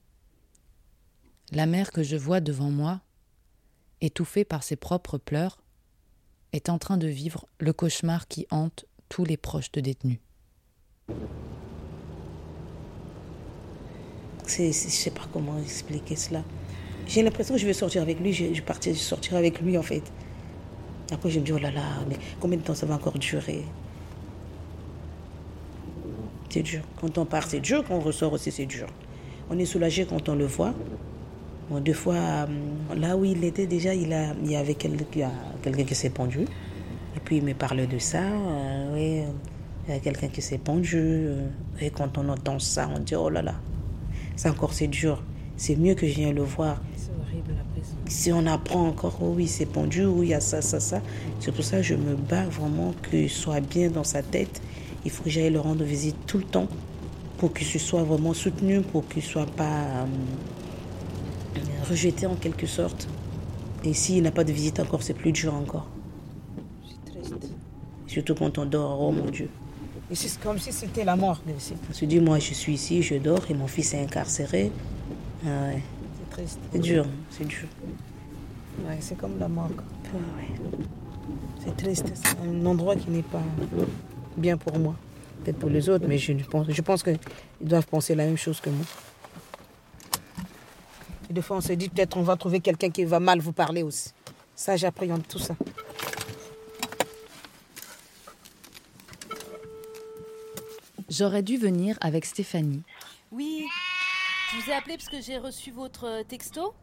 La 1.52 1.64
mère 1.64 1.90
que 1.90 2.02
je 2.02 2.16
vois 2.16 2.40
devant 2.40 2.70
moi, 2.70 3.00
étouffée 4.02 4.44
par 4.44 4.62
ses 4.62 4.76
propres 4.76 5.16
pleurs, 5.16 5.62
est 6.52 6.68
en 6.68 6.78
train 6.78 6.98
de 6.98 7.06
vivre 7.06 7.46
le 7.58 7.72
cauchemar 7.72 8.28
qui 8.28 8.46
hante 8.50 8.84
tous 9.08 9.24
les 9.24 9.38
proches 9.38 9.72
de 9.72 9.80
détenus. 9.80 10.18
Je 14.46 14.70
sais 14.72 15.10
pas 15.10 15.26
comment 15.32 15.58
expliquer 15.58 16.16
cela. 16.16 16.42
J'ai 17.06 17.22
l'impression 17.22 17.54
que 17.54 17.60
je 17.60 17.66
vais 17.66 17.72
sortir 17.72 18.02
avec 18.02 18.20
lui, 18.20 18.34
je, 18.34 18.52
je 18.52 18.62
partir, 18.62 18.92
je 18.92 18.98
sortirai 18.98 19.38
avec 19.38 19.60
lui 19.60 19.78
en 19.78 19.82
fait. 19.82 20.02
Après, 21.10 21.30
je 21.30 21.40
me 21.40 21.44
dis, 21.44 21.52
oh 21.52 21.58
là 21.58 21.70
là, 21.70 22.04
mais 22.06 22.18
combien 22.38 22.58
de 22.58 22.62
temps 22.62 22.74
ça 22.74 22.84
va 22.84 22.96
encore 22.96 23.18
durer? 23.18 23.64
C'est 26.50 26.62
dur. 26.62 26.80
Quand 27.00 27.18
on 27.18 27.24
part, 27.24 27.46
c'est 27.46 27.60
dur. 27.60 27.84
Quand 27.86 27.96
on 27.96 28.00
ressort 28.00 28.32
aussi, 28.32 28.50
c'est 28.50 28.66
dur. 28.66 28.86
On 29.50 29.58
est 29.58 29.64
soulagé 29.66 30.06
quand 30.06 30.28
on 30.28 30.34
le 30.34 30.46
voit. 30.46 30.74
Bon, 31.70 31.80
deux 31.80 31.92
fois, 31.92 32.14
euh, 32.14 32.46
là 32.96 33.16
où 33.16 33.24
il 33.24 33.44
était 33.44 33.66
déjà, 33.66 33.94
il, 33.94 34.12
a, 34.12 34.32
il 34.42 34.50
y 34.50 34.56
avait 34.56 34.74
quelqu'un 34.74 35.04
qui 35.84 35.94
s'est 35.94 36.10
pendu. 36.10 36.40
Et 37.16 37.20
puis 37.24 37.36
il 37.38 37.44
me 37.44 37.52
parle 37.54 37.86
de 37.86 37.98
ça. 37.98 38.22
euh, 38.22 38.94
oui, 38.94 39.24
il 39.86 39.94
y 39.94 39.96
a 39.96 40.00
quelqu'un 40.00 40.28
qui 40.28 40.40
s'est 40.40 40.58
pendu. 40.58 40.96
euh, 40.96 41.48
et 41.80 41.90
quand 41.90 42.16
on 42.18 42.28
entend 42.30 42.58
ça, 42.58 42.88
on 42.94 42.98
dit, 43.00 43.14
oh 43.14 43.28
là 43.28 43.42
là, 43.42 43.54
c'est 44.36 44.48
encore, 44.48 44.72
c'est 44.72 44.86
dur. 44.86 45.22
C'est 45.56 45.76
mieux 45.76 45.94
que 45.94 46.06
je 46.06 46.14
vienne 46.14 46.34
le 46.34 46.42
voir. 46.42 46.80
C'est 46.96 47.10
horrible 47.10 47.52
la 47.56 47.64
prison. 47.74 47.96
Si 48.06 48.32
on 48.32 48.46
apprend 48.46 48.86
encore, 48.88 49.18
oh 49.20 49.34
oui, 49.36 49.46
c'est 49.48 49.66
pendu, 49.66 50.04
oui, 50.06 50.26
il 50.28 50.30
y 50.30 50.34
a 50.34 50.40
ça, 50.40 50.62
ça, 50.62 50.80
ça. 50.80 51.02
C'est 51.40 51.52
pour 51.52 51.64
ça 51.64 51.78
que 51.78 51.82
je 51.82 51.94
me 51.94 52.14
bats 52.14 52.44
vraiment 52.44 52.94
qu'il 53.10 53.28
soit 53.28 53.60
bien 53.60 53.90
dans 53.90 54.04
sa 54.04 54.22
tête. 54.22 54.62
Il 55.04 55.10
faut 55.10 55.22
que 55.22 55.30
j'aille 55.30 55.50
le 55.50 55.60
rendre 55.60 55.84
visite 55.84 56.16
tout 56.26 56.38
le 56.38 56.44
temps 56.44 56.68
pour 57.38 57.52
qu'il 57.54 57.66
se 57.66 57.78
soit 57.78 58.02
vraiment 58.02 58.34
soutenu, 58.34 58.80
pour 58.82 59.06
qu'il 59.06 59.22
ne 59.22 59.28
soit 59.28 59.46
pas 59.46 59.64
euh, 59.64 60.06
rejeté 61.88 62.26
en 62.26 62.34
quelque 62.34 62.66
sorte. 62.66 63.08
Et 63.84 63.94
s'il 63.94 64.22
n'a 64.24 64.32
pas 64.32 64.44
de 64.44 64.52
visite 64.52 64.80
encore, 64.80 65.02
c'est 65.02 65.14
plus 65.14 65.32
dur 65.32 65.54
encore. 65.54 65.88
Surtout 68.06 68.34
quand 68.34 68.58
on 68.58 68.64
dort, 68.64 69.00
oh 69.00 69.12
mon 69.12 69.30
Dieu. 69.30 69.48
Et 70.10 70.14
c'est 70.14 70.40
comme 70.40 70.58
si 70.58 70.72
c'était 70.72 71.04
la 71.04 71.14
mort. 71.14 71.40
On 71.48 71.92
se 71.92 72.04
dit, 72.04 72.18
moi 72.18 72.38
je 72.38 72.54
suis 72.54 72.74
ici, 72.74 73.02
je 73.02 73.16
dors 73.16 73.48
et 73.50 73.54
mon 73.54 73.66
fils 73.66 73.94
est 73.94 74.02
incarcéré. 74.02 74.72
Ah 75.44 75.68
ouais. 75.68 75.82
C'est 76.18 76.30
triste. 76.30 76.58
C'est 76.72 76.78
dur, 76.80 77.06
c'est 77.30 77.46
dur. 77.46 77.68
Ouais, 78.86 78.96
c'est 79.00 79.16
comme 79.16 79.38
la 79.38 79.48
mort. 79.48 79.70
Ouais. 80.14 80.48
C'est 81.64 81.76
triste. 81.76 82.10
C'est 82.14 82.36
un 82.48 82.66
endroit 82.66 82.96
qui 82.96 83.10
n'est 83.10 83.22
pas 83.22 83.42
bien 84.38 84.56
pour 84.56 84.78
moi. 84.78 84.94
Peut-être 85.44 85.58
pour 85.58 85.70
les 85.70 85.88
autres, 85.88 86.06
mais 86.08 86.18
je 86.18 86.32
pense, 86.44 86.66
je 86.68 86.82
pense 86.82 87.02
qu'ils 87.02 87.18
doivent 87.60 87.86
penser 87.86 88.14
la 88.14 88.24
même 88.24 88.36
chose 88.36 88.60
que 88.60 88.70
moi. 88.70 88.84
Et 91.30 91.32
des 91.32 91.42
fois, 91.42 91.58
on 91.58 91.60
se 91.60 91.72
dit 91.74 91.88
peut-être 91.88 92.16
on 92.16 92.22
va 92.22 92.36
trouver 92.36 92.60
quelqu'un 92.60 92.90
qui 92.90 93.04
va 93.04 93.20
mal 93.20 93.38
vous 93.40 93.52
parler 93.52 93.82
aussi. 93.82 94.12
Ça, 94.54 94.76
j'appréhende 94.76 95.26
tout 95.28 95.38
ça. 95.38 95.54
J'aurais 101.08 101.42
dû 101.42 101.56
venir 101.56 101.96
avec 102.00 102.24
Stéphanie, 102.24 102.82
Oui, 103.32 103.64
je 104.52 104.56
vous 104.60 104.70
ai 104.70 104.74
appelé 104.74 104.96
parce 104.96 105.08
que 105.08 105.20
j'ai 105.20 105.38
reçu 105.38 105.70
votre 105.70 106.04
euh, 106.04 106.22
texto. 106.22 106.74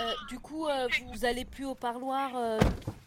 Euh, 0.00 0.12
du 0.28 0.38
coup, 0.38 0.66
euh, 0.66 0.88
vous 1.12 1.24
allez 1.24 1.44
plus 1.44 1.66
au 1.66 1.74
parloir. 1.74 2.30
euh, 2.36 2.58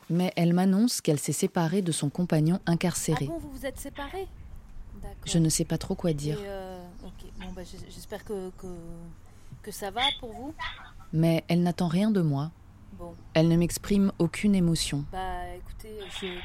mais 0.10 0.32
elle 0.36 0.54
m'annonce 0.54 1.02
qu'elle 1.02 1.20
s'est 1.20 1.32
séparée 1.34 1.82
de 1.82 1.92
son 1.92 2.10
compagnon 2.10 2.60
Ah 2.66 2.72
incarcéré. 2.72 3.26
bon, 3.28 3.38
vous 3.40 3.52
vous 3.52 3.66
êtes 3.66 3.80
séparés? 3.80 4.28
Je 5.26 5.38
ne 5.38 5.50
sais 5.50 5.66
pas 5.66 5.78
trop 5.78 5.96
quoi 5.96 6.14
dire, 6.14 6.38
euh, 6.42 6.78
bon, 7.02 7.12
bah, 7.56 7.62
j'espère 7.90 8.24
que, 8.24 8.50
que, 8.58 8.68
que 9.62 9.72
ça 9.72 9.92
va 9.92 10.02
pour 10.20 10.32
vous. 10.32 10.54
mais 11.12 11.44
elle 11.48 11.62
n'attend 11.64 11.88
rien 11.88 12.10
de 12.12 12.22
moi. 12.22 12.52
Bon. 12.98 13.14
Elle 13.34 13.48
ne 13.48 13.58
m'exprime 13.58 14.12
aucune 14.20 14.54
émotion. 14.56 15.04
Bah 15.12 15.20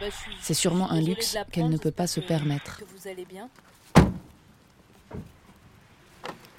bah. 0.01 0.07
C'est 0.41 0.55
sûrement 0.55 0.91
un 0.91 1.01
luxe 1.01 1.37
qu'elle 1.53 1.69
ne 1.69 1.77
peut 1.77 1.91
pas 1.91 2.07
se 2.07 2.21
que- 2.21 2.27
permettre. 2.27 2.79
Que 2.79 2.85
vous 2.87 3.07
allez 3.09 3.27
bien. 3.27 3.49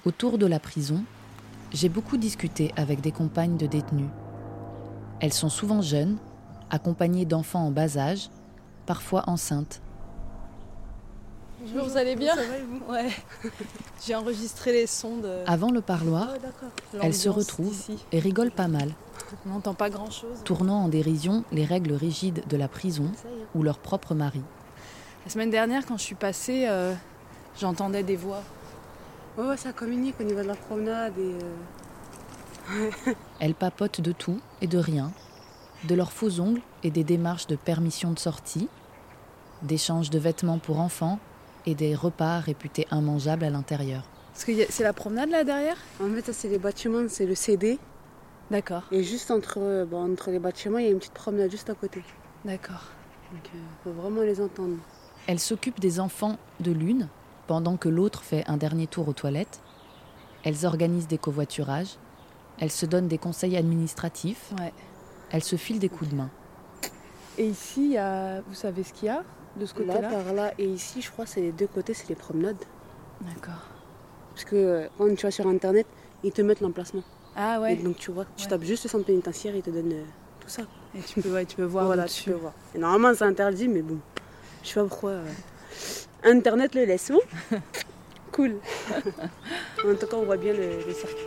Autour 0.06 0.38
de 0.38 0.46
la 0.46 0.60
prison, 0.60 1.04
j'ai 1.74 1.90
beaucoup 1.90 2.18
discuté 2.18 2.72
avec 2.78 3.02
des 3.02 3.12
compagnes 3.12 3.58
de 3.58 3.68
détenus. 3.68 4.10
Elles 5.20 5.34
sont 5.34 5.50
souvent 5.50 5.82
jeunes, 5.82 6.18
accompagnées 6.70 7.26
d'enfants 7.26 7.66
en 7.66 7.72
bas 7.72 7.98
âge, 7.98 8.30
parfois 8.86 9.24
enceintes. 9.28 9.82
Bonjour, 11.62 11.90
vous 11.90 11.98
allez 11.98 12.16
bien? 12.16 12.36
Ça 12.36 12.42
va 12.44 12.58
et 12.58 12.62
vous 12.64 12.80
Ouais. 12.94 13.10
J'ai 14.06 14.16
enregistré 14.16 14.72
les 14.72 14.88
sons 14.88 15.18
de. 15.18 15.44
Avant 15.46 15.72
le 15.72 15.82
parloir, 15.82 16.28
d'accord. 16.42 16.70
elles 17.02 17.14
se 17.14 17.30
d'ici. 17.62 17.98
et 18.14 18.20
rigolent 18.20 18.52
pas 18.52 18.70
mal, 18.70 18.92
On 19.46 19.50
n'entend 19.50 19.74
pas 19.74 19.90
grand 19.90 20.10
chose. 20.10 20.42
tournant 20.46 20.84
en 20.86 20.88
dérision 20.88 21.44
les 21.52 21.66
règles 21.66 21.94
rigides 21.94 22.44
de 22.48 22.56
la 22.56 22.70
prison 22.70 23.12
ou 23.56 23.64
leur 23.64 23.78
propre 23.80 24.16
mari. 24.16 24.42
La 25.26 25.32
semaine 25.32 25.50
dernière, 25.50 25.86
quand 25.86 25.98
je 25.98 26.04
suis 26.04 26.16
passée, 26.16 26.66
euh, 26.70 26.94
j'entendais 27.60 28.04
des 28.04 28.16
voix. 28.16 28.42
Ouais, 29.38 29.46
ouais, 29.46 29.58
ça 29.58 29.74
communique 29.74 30.16
au 30.22 30.24
niveau 30.24 30.42
de 30.42 30.48
la 30.48 30.56
promenade 30.56 31.14
et. 31.18 31.36
euh, 32.78 32.92
Elles 33.42 33.54
papotent 33.54 34.00
de 34.00 34.14
tout 34.14 34.40
et 34.62 34.68
de 34.68 34.78
rien, 34.78 35.12
de 35.86 35.96
leurs 35.96 36.12
faux 36.12 36.40
ongles 36.40 36.62
et 36.84 36.92
des 36.92 37.04
démarches 37.04 37.48
de 37.48 37.56
permission 37.56 38.12
de 38.12 38.20
sortie, 38.20 38.68
d'échanges 39.62 40.10
de 40.10 40.20
vêtements 40.20 40.60
pour 40.60 40.80
enfants 40.80 41.20
et 41.66 41.76
des 41.76 41.96
repas 41.96 42.40
réputés 42.40 42.88
immangeables 42.92 43.46
à 43.46 43.50
l'intérieur. 43.50 44.04
Parce 44.34 44.46
que 44.46 44.52
c'est 44.70 44.84
la 44.84 44.94
promenade 44.94 45.30
là 45.30 45.44
derrière? 45.44 45.78
En 46.02 46.10
fait, 46.14 46.26
ça, 46.26 46.34
c'est 46.34 46.48
les 46.48 46.60
bâtiments, 46.60 47.06
c'est 47.10 47.26
le 47.26 47.36
CD. 47.36 47.78
D'accord. 48.52 48.84
Et 48.92 49.04
juste 49.04 49.32
entre, 49.32 49.60
euh, 49.60 49.86
bon, 49.86 50.12
entre 50.12 50.32
les 50.32 50.40
bâtiments, 50.40 50.78
il 50.78 50.86
y 50.86 50.88
a 50.88 50.92
une 50.92 51.00
petite 51.00 51.14
promenade 51.14 51.52
juste 51.52 51.70
à 51.70 51.76
côté. 51.76 52.04
D'accord. 52.46 52.86
Donc, 53.32 53.42
il 53.54 53.60
faut 53.84 53.92
vraiment 53.92 54.22
les 54.22 54.42
entendre. 54.42 54.78
Elle 55.28 55.40
s'occupe 55.40 55.80
des 55.80 56.00
enfants 56.00 56.38
de 56.60 56.72
l'une, 56.72 57.10
pendant 57.48 57.78
que 57.78 57.90
l'autre 57.90 58.24
fait 58.24 58.44
un 58.48 58.58
dernier 58.58 58.88
tour 58.88 59.08
aux 59.08 59.14
toilettes. 59.14 59.60
Elles 60.44 60.66
organisent 60.66 61.08
des 61.08 61.18
covoiturages. 61.18 61.98
Elles 62.60 62.72
se 62.72 62.86
donnent 62.86 63.08
des 63.08 63.18
conseils 63.18 63.58
administratifs. 63.58 64.52
Ouais. 64.58 64.74
Elles 65.32 65.44
se 65.44 65.56
filent 65.56 65.80
des 65.80 65.90
coups 65.90 66.10
de 66.12 66.16
main. 66.16 66.30
Et 67.38 67.46
ici, 67.46 67.86
il 67.86 67.92
y 67.94 67.98
a... 67.98 68.42
vous 68.42 68.54
savez 68.56 68.84
ce 68.84 68.94
qu'il 68.94 69.06
y 69.08 69.10
a 69.10 69.24
de 69.56 69.66
ce 69.66 69.74
Là, 69.80 69.94
côté-là 69.96 70.10
par 70.10 70.34
là, 70.34 70.54
et 70.58 70.66
ici, 70.66 71.02
je 71.02 71.10
crois, 71.12 71.26
c'est 71.26 71.42
les 71.42 71.52
deux 71.52 71.68
côtés, 71.68 71.94
c'est 71.94 72.08
les 72.10 72.16
promenades. 72.16 72.64
D'accord. 73.22 73.66
Parce 74.34 74.46
que 74.46 74.56
euh, 74.56 74.88
quand 74.98 75.14
tu 75.16 75.26
vas 75.26 75.32
sur 75.32 75.48
internet, 75.48 75.86
ils 76.24 76.32
te 76.32 76.42
mettent 76.42 76.62
l'emplacement. 76.62 77.04
Ah 77.36 77.60
ouais. 77.62 77.74
Et 77.74 77.76
donc 77.78 77.98
tu 77.98 78.12
vois, 78.12 78.26
tu 78.38 78.48
tapes 78.48 78.64
juste 78.64 78.84
le 78.86 78.90
centre 78.90 79.06
pénitentiaire, 79.06 79.56
ils 79.56 79.62
te 79.62 79.70
donnent 79.70 79.92
euh, 79.94 80.04
tout 80.40 80.50
ça. 80.50 80.64
Et 80.98 81.02
tu 81.02 81.22
peux, 81.22 81.32
ouais, 81.34 81.46
tu 81.46 81.56
peux 81.58 81.64
voir 81.64 81.86
Voilà, 81.86 82.06
tu 82.06 82.30
peux 82.30 82.36
voir. 82.38 82.54
Et 82.76 82.78
normalement, 82.78 83.14
c'est 83.18 83.24
interdit, 83.26 83.68
mais 83.68 83.82
bon, 83.82 83.98
je 84.64 84.70
sais 84.70 84.76
pas 84.76 84.86
pourquoi. 84.86 85.10
euh, 85.12 85.26
Internet 86.24 86.76
le 86.76 86.86
laisse. 86.86 87.12
Bon 87.12 87.20
cool. 88.32 88.56
en 89.86 89.96
tout 89.96 90.08
cas, 90.08 90.16
on 90.18 90.24
voit 90.26 90.38
bien 90.38 90.54
le, 90.54 90.84
le 90.88 90.94
circuit. 90.94 91.26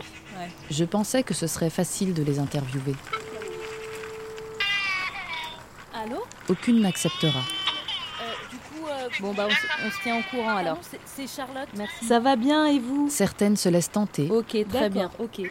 Je 0.69 0.85
pensais 0.85 1.23
que 1.23 1.33
ce 1.33 1.47
serait 1.47 1.69
facile 1.69 2.13
de 2.13 2.23
les 2.23 2.39
interviewer. 2.39 2.95
Allô 6.03 6.17
Aucune 6.49 6.81
n'acceptera. 6.81 7.39
Euh, 7.39 8.23
Du 8.51 8.57
coup, 8.57 8.87
euh, 8.87 9.07
Bon, 9.21 9.33
bah, 9.33 9.47
on, 9.47 9.49
se- 9.49 9.87
on 9.87 9.91
se 9.91 10.01
tient 10.03 10.17
au 10.19 10.23
courant 10.29 10.57
alors. 10.57 10.77
c'est- 11.05 11.27
Charlotte. 11.27 11.69
Merci. 11.77 12.05
Ça 12.05 12.19
va 12.19 12.35
bien 12.35 12.65
et 12.67 12.79
vous 12.79 13.07
Certaines 13.09 13.55
se 13.55 13.69
laissent 13.69 13.91
tenter. 13.91 14.29
Ok, 14.29 14.57
très 14.69 14.89
bien. 14.89 15.09
Ok. 15.19 15.41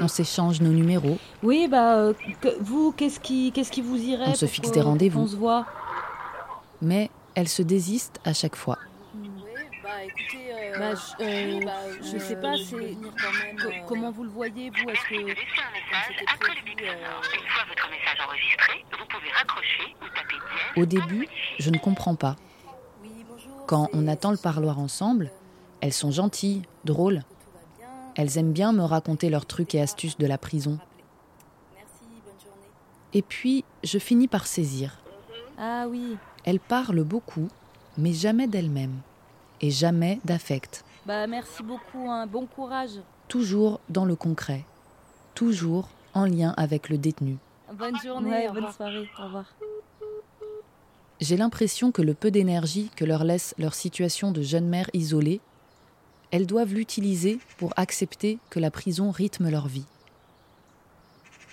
On 0.00 0.08
s'échange 0.08 0.60
nos 0.60 0.70
numéros. 0.70 1.18
Oui, 1.42 1.68
bah, 1.68 1.96
euh, 1.96 2.12
que- 2.40 2.56
vous, 2.60 2.92
qu'est-ce 2.96 3.20
qui, 3.20 3.52
qu'est-ce 3.52 3.70
qui 3.70 3.80
vous 3.82 3.96
irait 3.96 4.26
On 4.28 4.34
se 4.34 4.46
fixe 4.46 4.70
des 4.72 4.80
rendez-vous. 4.80 5.20
On 5.22 5.26
se 5.26 5.36
voit. 5.36 5.66
Mais 6.82 7.10
elles 7.34 7.48
se 7.48 7.62
désistent 7.62 8.20
à 8.24 8.32
chaque 8.32 8.56
fois. 8.56 8.78
Bah 9.82 10.02
écoutez, 10.04 10.43
Bah, 10.78 10.94
je- 10.94 11.24
euh, 11.24 11.58
oui, 11.58 11.64
bah, 11.64 11.72
je 12.02 12.16
euh, 12.16 12.18
sais 12.18 12.36
pas, 12.36 12.56
c'est- 12.56 12.74
euh, 12.74 13.70
comment 13.86 14.10
vous 14.10 14.24
le 14.24 14.30
voyez, 14.30 14.70
vous? 14.70 14.88
Est-ce 14.90 15.02
que. 15.08 15.16
comme 15.16 15.34
c'était 16.08 16.24
prévu, 16.38 16.74
euh, 16.82 16.94
Une 17.34 17.48
fois 17.48 17.64
votre 17.68 17.90
message 17.90 18.18
enregistré, 18.26 18.84
vous 18.98 19.06
pouvez 19.08 19.30
raccrocher 19.30 19.96
ou 20.02 20.06
taper 20.08 20.34
dièse. 20.34 20.82
Au 20.82 20.86
début, 20.86 21.28
je 21.58 21.70
ne 21.70 21.78
comprends 21.78 22.14
pas. 22.16 22.36
Quand 23.66 23.88
on 23.92 24.06
attend 24.08 24.30
le 24.30 24.36
parloir 24.36 24.78
ensemble, 24.78 25.30
elles 25.80 25.92
sont 25.92 26.10
gentilles, 26.10 26.62
drôles. 26.84 27.22
Elles 28.16 28.38
aiment 28.38 28.52
bien 28.52 28.72
me 28.72 28.82
raconter 28.82 29.30
leurs 29.30 29.46
trucs 29.46 29.74
et 29.74 29.80
astuces 29.80 30.18
de 30.18 30.26
la 30.26 30.38
prison. 30.38 30.78
Et 33.12 33.22
puis, 33.22 33.64
je 33.84 33.98
finis 33.98 34.28
par 34.28 34.46
saisir. 34.46 34.98
Ah 35.58 35.86
oui. 35.88 36.16
Elles 36.44 36.60
parlent 36.60 37.04
beaucoup, 37.04 37.48
mais 37.96 38.12
jamais 38.12 38.46
d'elles-mêmes. 38.48 39.00
Et 39.60 39.70
jamais 39.70 40.20
d'affect. 40.24 40.84
Bah, 41.06 41.26
merci 41.26 41.62
beaucoup, 41.62 42.10
hein. 42.10 42.26
bon 42.26 42.46
courage. 42.46 43.00
Toujours 43.28 43.80
dans 43.88 44.04
le 44.04 44.16
concret. 44.16 44.64
Toujours 45.34 45.88
en 46.12 46.26
lien 46.26 46.54
avec 46.56 46.88
le 46.88 46.98
détenu. 46.98 47.36
Bonne 47.72 47.96
journée, 48.02 48.30
Ouais, 48.30 48.50
bonne 48.52 48.72
soirée. 48.72 49.08
Au 49.18 49.24
revoir. 49.24 49.46
J'ai 51.20 51.36
l'impression 51.36 51.92
que 51.92 52.02
le 52.02 52.14
peu 52.14 52.30
d'énergie 52.30 52.90
que 52.96 53.04
leur 53.04 53.24
laisse 53.24 53.54
leur 53.58 53.74
situation 53.74 54.30
de 54.32 54.42
jeune 54.42 54.68
mère 54.68 54.90
isolée, 54.92 55.40
elles 56.30 56.46
doivent 56.46 56.74
l'utiliser 56.74 57.38
pour 57.58 57.72
accepter 57.76 58.38
que 58.50 58.60
la 58.60 58.70
prison 58.70 59.10
rythme 59.10 59.48
leur 59.48 59.68
vie. 59.68 59.86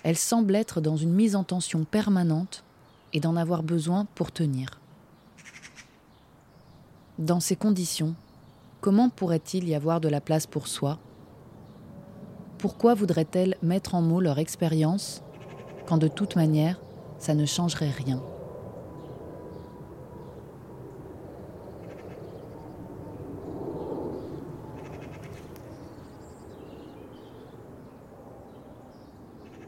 Elles 0.02 0.18
semblent 0.18 0.56
être 0.56 0.80
dans 0.80 0.96
une 0.96 1.12
mise 1.12 1.36
en 1.36 1.44
tension 1.44 1.84
permanente 1.84 2.64
et 3.12 3.20
d'en 3.20 3.36
avoir 3.36 3.62
besoin 3.62 4.06
pour 4.14 4.32
tenir. 4.32 4.81
Dans 7.22 7.38
ces 7.38 7.54
conditions, 7.54 8.16
comment 8.80 9.08
pourrait-il 9.08 9.68
y 9.68 9.76
avoir 9.76 10.00
de 10.00 10.08
la 10.08 10.20
place 10.20 10.48
pour 10.48 10.66
soi? 10.66 10.98
Pourquoi 12.58 12.94
voudraient-elles 12.94 13.56
mettre 13.62 13.94
en 13.94 14.02
mots 14.02 14.20
leur 14.20 14.40
expérience 14.40 15.22
quand 15.86 15.98
de 15.98 16.08
toute 16.08 16.34
manière, 16.34 16.80
ça 17.20 17.34
ne 17.34 17.46
changerait 17.46 17.90
rien? 17.90 18.20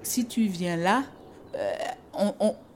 Si 0.03 0.27
tu 0.27 0.49
viens 0.49 0.77
là, 0.77 1.05
euh, 1.55 1.73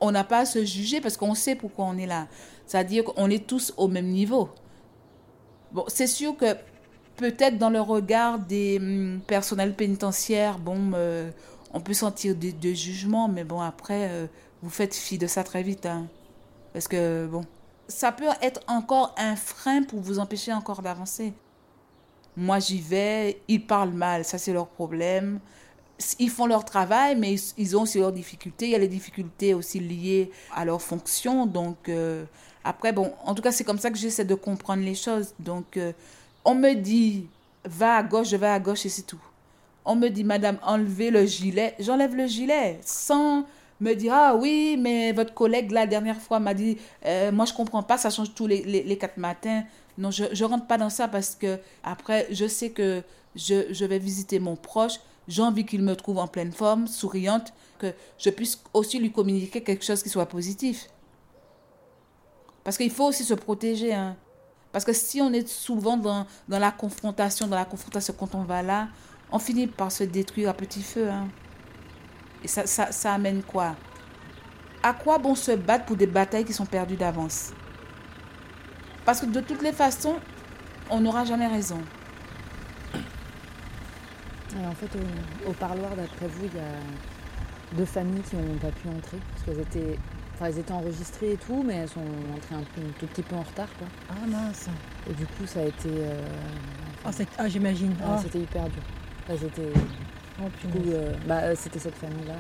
on 0.01 0.13
n'a 0.13 0.23
pas 0.23 0.39
à 0.39 0.47
se 0.47 0.65
juger 0.65 1.01
parce 1.01 1.17
qu'on 1.17 1.35
sait 1.35 1.57
pourquoi 1.57 1.87
on 1.87 1.99
est 1.99 2.07
là. 2.07 2.29
C'est-à-dire 2.67 3.03
qu'on 3.03 3.29
est 3.29 3.45
tous 3.45 3.75
au 3.77 3.89
même 3.89 4.07
niveau. 4.07 4.51
Bon, 5.73 5.85
c'est 5.89 6.07
sûr 6.07 6.37
que 6.37 6.55
peut-être 7.17 7.59
dans 7.59 7.71
le 7.71 7.81
regard 7.81 8.39
des 8.39 8.79
hum, 8.79 9.21
personnels 9.27 9.75
pénitentiaires, 9.75 10.59
bon, 10.59 10.93
euh, 10.95 11.31
on 11.73 11.81
peut 11.81 11.95
sentir 11.95 12.35
des, 12.35 12.75
jugements, 12.75 13.29
mais 13.29 13.45
bon, 13.45 13.61
après, 13.61 14.09
euh, 14.11 14.27
vous 14.63 14.71
faites 14.71 14.95
fi 14.95 15.19
de 15.19 15.27
ça 15.27 15.45
très 15.45 15.63
vite. 15.63 15.87
Hein. 15.87 16.07
parce 16.73 16.89
que, 16.89 17.27
bon, 17.27 17.45
ça 17.89 18.13
peut 18.13 18.27
être 18.43 18.61
encore 18.67 19.15
un 19.19 19.37
frein 19.37 19.83
pour 19.83 20.01
vous 20.01 20.19
empêcher 20.19 20.53
encore 20.53 20.83
d'avancer. 20.83 21.33
Moi, 22.37 22.59
j'y 22.61 22.81
vais, 22.81 23.41
ils 23.49 23.67
parlent 23.67 23.93
mal, 23.93 24.25
ça 24.25 24.39
c'est 24.39 24.53
leur 24.53 24.69
problème 24.69 25.41
ils 26.19 26.31
font 26.31 26.47
leur 26.47 26.65
travail, 26.65 27.17
mais 27.17 27.35
ils, 27.57 27.77
ont 27.77 27.83
aussi 27.83 27.99
leurs 27.99 28.13
difficultés. 28.13 28.67
Il 28.67 28.71
y 28.71 28.75
a 28.75 28.79
les 28.79 28.89
difficultés 28.89 29.55
aussi 29.55 29.81
liées 29.81 30.31
à 30.55 30.65
leur 30.65 30.81
fonction. 30.81 31.47
Donc, 31.47 31.89
euh, 31.89 32.25
après, 32.65 32.93
bon, 32.93 33.13
en 33.25 33.35
tout 33.35 33.43
cas, 33.43 33.53
c'est 33.53 33.65
comme 33.65 33.79
ça 33.79 33.91
que 33.91 33.99
j'essaie 33.99 34.25
de 34.25 34.35
comprendre 34.35 34.83
les 34.83 34.95
choses. 34.95 35.35
Donc, 35.39 35.77
euh, 35.77 35.93
on 36.45 36.55
me 36.55 36.75
dit, 36.75 37.27
va 37.65 37.97
à 37.97 38.03
gauche, 38.03 38.29
je 38.29 38.37
vais 38.37 38.49
à 38.49 38.59
gauche 38.59 38.87
et 38.87 38.89
c'est 38.89 39.03
tout. 39.03 39.21
On 39.85 39.95
me 39.95 40.09
dit, 40.09 40.25
madame, 40.25 40.59
enlevez 40.63 41.11
le 41.11 41.25
gilet. 41.25 41.75
J'enlève 41.79 42.15
le 42.15 42.27
gilet 42.27 42.79
sans 42.85 43.45
me 43.81 43.95
dire, 43.95 44.13
ah 44.15 44.37
oui, 44.37 44.77
mais 44.79 45.13
votre 45.13 45.35
collègue, 45.35 45.71
la 45.71 45.87
dernière 45.87 46.21
fois, 46.21 46.41
m'a 46.41 46.55
dit, 46.55 46.79
euh, 47.07 47.33
moi, 47.33 47.45
je 47.45 47.53
comprends 47.53 47.83
pas, 47.83 47.97
ça 47.97 48.11
change 48.11 48.35
tous 48.35 48.47
les, 48.47 48.99
quatre 48.99 49.17
matins. 49.17 49.65
Non, 49.97 50.11
je 50.11 50.25
ne 50.25 50.49
rentre 50.49 50.67
pas 50.67 50.79
dans 50.79 50.91
ça 50.91 51.09
parce 51.09 51.35
que, 51.35 51.59
après, 51.83 52.27
je 52.31 52.47
sais 52.47 52.71
que 52.71 53.03
je, 53.35 53.73
je 53.73 53.85
vais 53.85 53.99
visiter 53.99 54.39
mon 54.41 54.57
proche 54.57 55.01
j'ai 55.29 55.43
envie 55.43 55.65
qu'il 55.65 55.83
me 55.83 55.95
trouve 55.95 56.19
en 56.19 56.27
pleine 56.27 56.53
forme, 56.53 56.87
souriante, 56.87 57.53
que 57.79 57.93
je 58.19 58.31
puisse 58.31 58.61
aussi 58.73 58.99
lui 58.99 59.13
communiquer 59.13 59.63
quelque 59.63 59.85
chose 59.85 60.03
qui 60.03 60.09
soit 60.09 60.27
positif. 60.27 60.89
Parce 62.69 62.77
qu'il 62.77 62.91
faut 62.91 63.07
aussi 63.07 63.25
se 63.25 63.33
protéger. 63.33 63.95
Hein. 63.95 64.15
Parce 64.73 64.85
que 64.85 64.93
si 64.93 65.23
on 65.23 65.33
est 65.33 65.49
souvent 65.49 65.97
dans, 65.97 66.27
dans, 66.51 66.59
la 66.59 66.71
confrontation, 66.71 67.47
dans 67.47 67.57
la 67.57 67.65
confrontation 67.65 68.13
quand 68.13 68.35
on 68.35 68.43
va 68.43 68.63
là, 68.63 68.89
on 69.33 69.39
finit 69.39 69.67
par 69.67 69.91
se 69.91 70.05
détruire 70.05 70.51
à 70.51 70.53
petit 70.53 70.83
feu. 70.83 71.09
Hein. 71.09 71.29
Et 72.45 72.47
ça, 72.47 72.67
ça, 72.67 72.93
ça 72.93 73.15
amène 73.15 73.43
quoi? 73.43 73.75
À 74.83 74.93
quoi 74.93 75.17
bon 75.17 75.35
se 75.35 75.53
battre 75.53 75.87
pour 75.87 75.97
des 75.97 76.07
batailles 76.07 76.45
qui 76.45 76.53
sont 76.53 76.67
perdues 76.67 76.97
d'avance? 76.97 77.53
Parce 79.07 79.23
que 79.23 79.25
de 79.25 79.41
toutes 79.41 79.63
les 79.63 79.73
façons, 79.73 80.17
on 80.91 81.01
n'aura 81.01 81.25
jamais 81.25 81.47
raison 81.47 81.81
en 84.67 84.75
fait, 84.75 84.91
au, 85.47 85.53
parloir, 85.55 85.97
d'après 85.97 86.27
vous, 86.27 86.45
il 86.53 86.55
y 86.55 86.61
a 86.61 87.77
deux 87.79 87.87
familles 87.87 88.21
qui 88.29 88.37
n'ont 88.37 88.59
pas 88.59 88.71
pu 88.71 88.89
entrer 88.89 89.19
parce 89.33 89.45
qu'elles 89.45 89.61
étaient, 89.61 89.99
enfin, 90.39 90.51
elles 90.51 90.59
étaient 90.59 90.73
enregistrées 90.73 91.33
et 91.33 91.37
tout, 91.37 91.63
mais 91.67 91.75
elles 91.75 91.89
sont 91.89 92.01
entrées 92.35 92.55
un, 92.55 92.63
tout 92.99 93.07
petit 93.07 93.23
peu 93.23 93.37
en 93.37 93.43
retard. 93.43 93.69
Quoi. 93.79 93.89
Ah 94.11 94.27
mince. 94.27 94.69
Et 95.11 95.15
du 95.15 95.27
coup, 95.27 95.47
ça 95.47 95.61
a 95.61 95.65
été. 95.65 95.89
Euh, 95.89 96.23
ah, 97.05 97.11
ah, 97.39 97.49
j'imagine. 97.49 97.95
Ah. 98.03 98.19
C'était 98.23 98.41
hyper 98.41 98.65
dur. 98.65 98.83
c'était. 99.39 99.73
Oh, 100.41 100.45
euh, 100.87 101.15
bah, 101.27 101.39
euh, 101.39 101.55
c'était 101.57 101.81
cette 101.81 101.97
famille-là. 101.97 102.35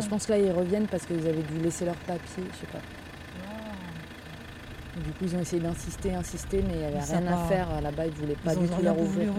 je 0.00 0.06
pense 0.06 0.26
que 0.26 0.32
là, 0.32 0.38
ils 0.38 0.52
reviennent 0.52 0.86
parce 0.86 1.04
qu'ils 1.04 1.26
avaient 1.26 1.42
dû 1.42 1.58
laisser 1.60 1.84
leur 1.84 1.96
papier, 1.96 2.44
je 2.52 2.58
sais 2.58 2.72
pas. 2.72 2.78
Du 4.96 5.10
coup, 5.12 5.24
ils 5.24 5.36
ont 5.36 5.40
essayé 5.40 5.62
d'insister, 5.62 6.14
insister, 6.14 6.62
mais 6.66 6.74
il 6.74 6.78
n'y 6.78 6.84
avait 6.84 7.00
rien 7.00 7.26
à 7.26 7.36
faire 7.48 7.80
là-bas. 7.80 8.06
Ils 8.06 8.12
ne 8.12 8.16
voulaient 8.16 8.36
pas 8.36 8.54
du 8.54 8.68
tout 8.68 8.82
leur 8.82 8.98
ouvrir 8.98 9.32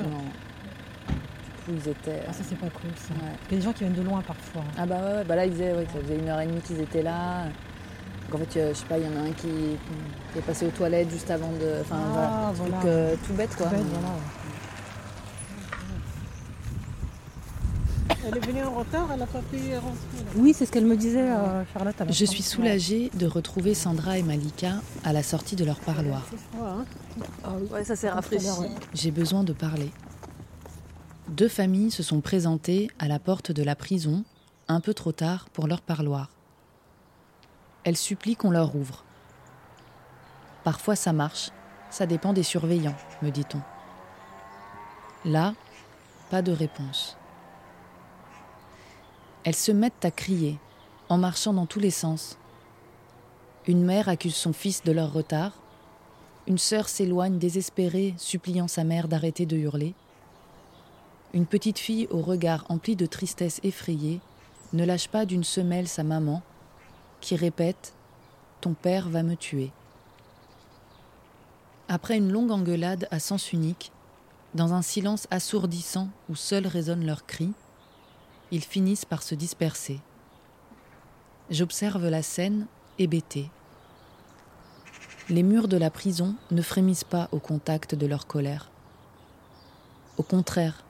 ils 1.70 1.90
étaient. 1.90 2.22
Ah, 2.28 2.34
ça, 2.34 2.44
c'est 2.44 2.58
pas 2.58 2.70
cool, 2.70 2.90
ça. 2.96 3.14
Il 3.50 3.52
y 3.52 3.56
a 3.56 3.58
des 3.60 3.62
gens 3.62 3.74
qui 3.74 3.84
viennent 3.84 3.94
de 3.94 4.02
loin 4.02 4.22
parfois. 4.22 4.64
Ah, 4.78 4.86
bah 4.86 4.96
ouais, 4.96 5.24
bah 5.24 5.36
là, 5.36 5.46
ils 5.46 5.52
disaient 5.52 5.74
que 5.86 5.92
ça 5.94 6.00
faisait 6.00 6.18
une 6.18 6.30
heure 6.30 6.40
et 6.40 6.48
demie 6.48 6.62
qu'ils 6.62 6.82
étaient 6.82 7.04
là. 7.04 7.46
Donc, 8.32 8.42
en 8.42 8.46
fait, 8.46 8.70
je 8.70 8.74
sais 8.74 8.86
pas, 8.86 8.98
il 8.98 9.04
y 9.04 9.08
en 9.08 9.18
a 9.18 9.28
un 9.28 9.32
qui, 9.32 9.48
est 10.38 10.42
passé 10.42 10.66
aux 10.66 10.72
toilettes 10.72 11.10
juste 11.10 11.30
avant 11.30 11.52
de. 11.52 11.82
Enfin, 11.82 12.00
ah, 12.16 12.52
voilà. 12.56 12.80
Euh, 12.86 13.16
tout 13.28 13.34
bête, 13.34 13.56
quoi. 13.56 13.68
Tout 13.68 13.76
bête, 13.76 13.86
voilà. 13.92 14.08
Elle 18.28 18.38
est 18.38 18.46
venue 18.46 18.64
en 18.64 18.76
retard, 18.76 19.10
elle 19.12 19.20
n'a 19.20 19.26
pas 19.26 19.40
pu 19.40 19.58
rentrer. 19.58 19.98
Oui, 20.36 20.54
c'est 20.56 20.66
ce 20.66 20.72
qu'elle 20.72 20.86
me 20.86 20.96
disait, 20.96 21.28
euh, 21.28 21.64
Charlotte. 21.74 21.96
Je 22.10 22.26
suis 22.26 22.44
soulagée 22.44 23.10
de 23.16 23.26
retrouver 23.26 23.74
Sandra 23.74 24.18
et 24.20 24.24
Malika 24.24 24.76
à 25.04 25.12
la 25.12 25.24
sortie 25.24 25.56
de 25.56 25.66
leur 25.66 25.80
parloir. 25.80 26.26
Hein. 26.62 26.86
Ah 27.44 27.50
ouais, 27.72 27.84
ça 27.84 27.96
s'est 27.96 28.10
rafraîchi. 28.10 28.48
J'ai 28.94 29.12
besoin 29.12 29.44
de 29.44 29.54
parler 29.54 29.92
deux 31.32 31.48
familles 31.48 31.92
se 31.92 32.04
sont 32.04 32.22
présentées 32.22 32.90
à 33.00 33.08
la 33.08 33.18
porte 33.18 33.52
de 33.52 33.64
la 33.64 33.76
prison 33.76 34.24
un 34.68 34.80
peu 34.80 34.94
trop 34.94 35.12
tard 35.12 35.48
pour 35.54 35.66
leur 35.66 35.82
parloir. 35.82 36.30
Elles 37.84 37.98
supplient 37.98 38.36
qu'on 38.36 38.52
leur 38.52 38.76
ouvre. 38.76 39.04
Parfois 40.64 40.96
ça 40.96 41.14
marche, 41.14 41.52
ça 41.90 42.06
dépend 42.06 42.34
des 42.34 42.44
surveillants, 42.44 42.96
me 43.22 43.30
dit-on. 43.30 43.62
Là, 45.26 45.54
pas 46.30 46.42
de 46.42 46.52
réponse. 46.52 47.18
Elles 49.44 49.56
se 49.56 49.72
mettent 49.72 50.06
à 50.06 50.12
crier, 50.12 50.60
en 51.10 51.18
marchant 51.18 51.54
dans 51.54 51.66
tous 51.66 51.80
les 51.80 51.92
sens. 51.92 52.38
Une 53.68 53.84
mère 53.84 54.10
accuse 54.10 54.36
son 54.36 54.54
fils 54.54 54.84
de 54.84 54.92
leur 54.92 55.14
retard. 55.14 55.54
Une 56.48 56.58
sœur 56.58 56.90
s'éloigne 56.90 57.38
désespérée, 57.38 58.14
suppliant 58.18 58.68
sa 58.68 58.84
mère 58.84 59.08
d'arrêter 59.08 59.46
de 59.46 59.58
hurler. 59.58 59.94
Une 61.34 61.46
petite 61.46 61.80
fille 61.80 62.08
au 62.12 62.22
regard 62.22 62.66
empli 62.70 62.96
de 62.96 63.06
tristesse 63.06 63.60
effrayée 63.64 64.20
ne 64.74 64.86
lâche 64.86 65.08
pas 65.08 65.26
d'une 65.26 65.44
semelle 65.44 65.88
sa 65.88 66.04
maman, 66.04 66.42
qui 67.22 67.36
répète 67.36 67.94
Ton 68.60 68.74
père 68.74 69.08
va 69.08 69.24
me 69.24 69.36
tuer. 69.36 69.72
Après 71.88 72.18
une 72.18 72.32
longue 72.32 72.52
engueulade 72.52 73.08
à 73.12 73.20
sens 73.20 73.54
unique, 73.54 73.92
dans 74.54 74.74
un 74.74 74.82
silence 74.82 75.28
assourdissant 75.32 76.10
où 76.30 76.36
seuls 76.36 76.68
résonnent 76.68 77.06
leurs 77.06 77.26
cris, 77.26 77.54
ils 78.52 78.64
finissent 78.64 79.06
par 79.06 79.24
se 79.24 79.36
disperser. 79.36 80.00
J'observe 81.50 82.08
la 82.08 82.22
scène, 82.22 82.66
hébétée. 83.00 83.50
Les 85.30 85.44
murs 85.44 85.68
de 85.68 85.78
la 85.78 85.90
prison 85.90 86.36
ne 86.50 86.62
frémissent 86.62 87.06
pas 87.06 87.30
au 87.32 87.40
contact 87.40 87.96
de 87.96 88.06
leur 88.06 88.28
colère. 88.28 88.70
Au 90.18 90.24
contraire, 90.24 90.84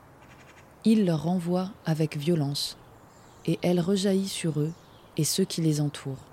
il 0.84 1.06
leur 1.06 1.24
renvoie 1.24 1.70
avec 1.86 2.18
violence, 2.18 2.78
et 3.46 3.60
elle 3.62 3.80
rejaillit 3.80 4.28
sur 4.28 4.60
eux 4.60 4.74
et 5.18 5.24
ceux 5.24 5.46
qui 5.46 5.62
les 5.62 5.82
entourent. 5.82 6.26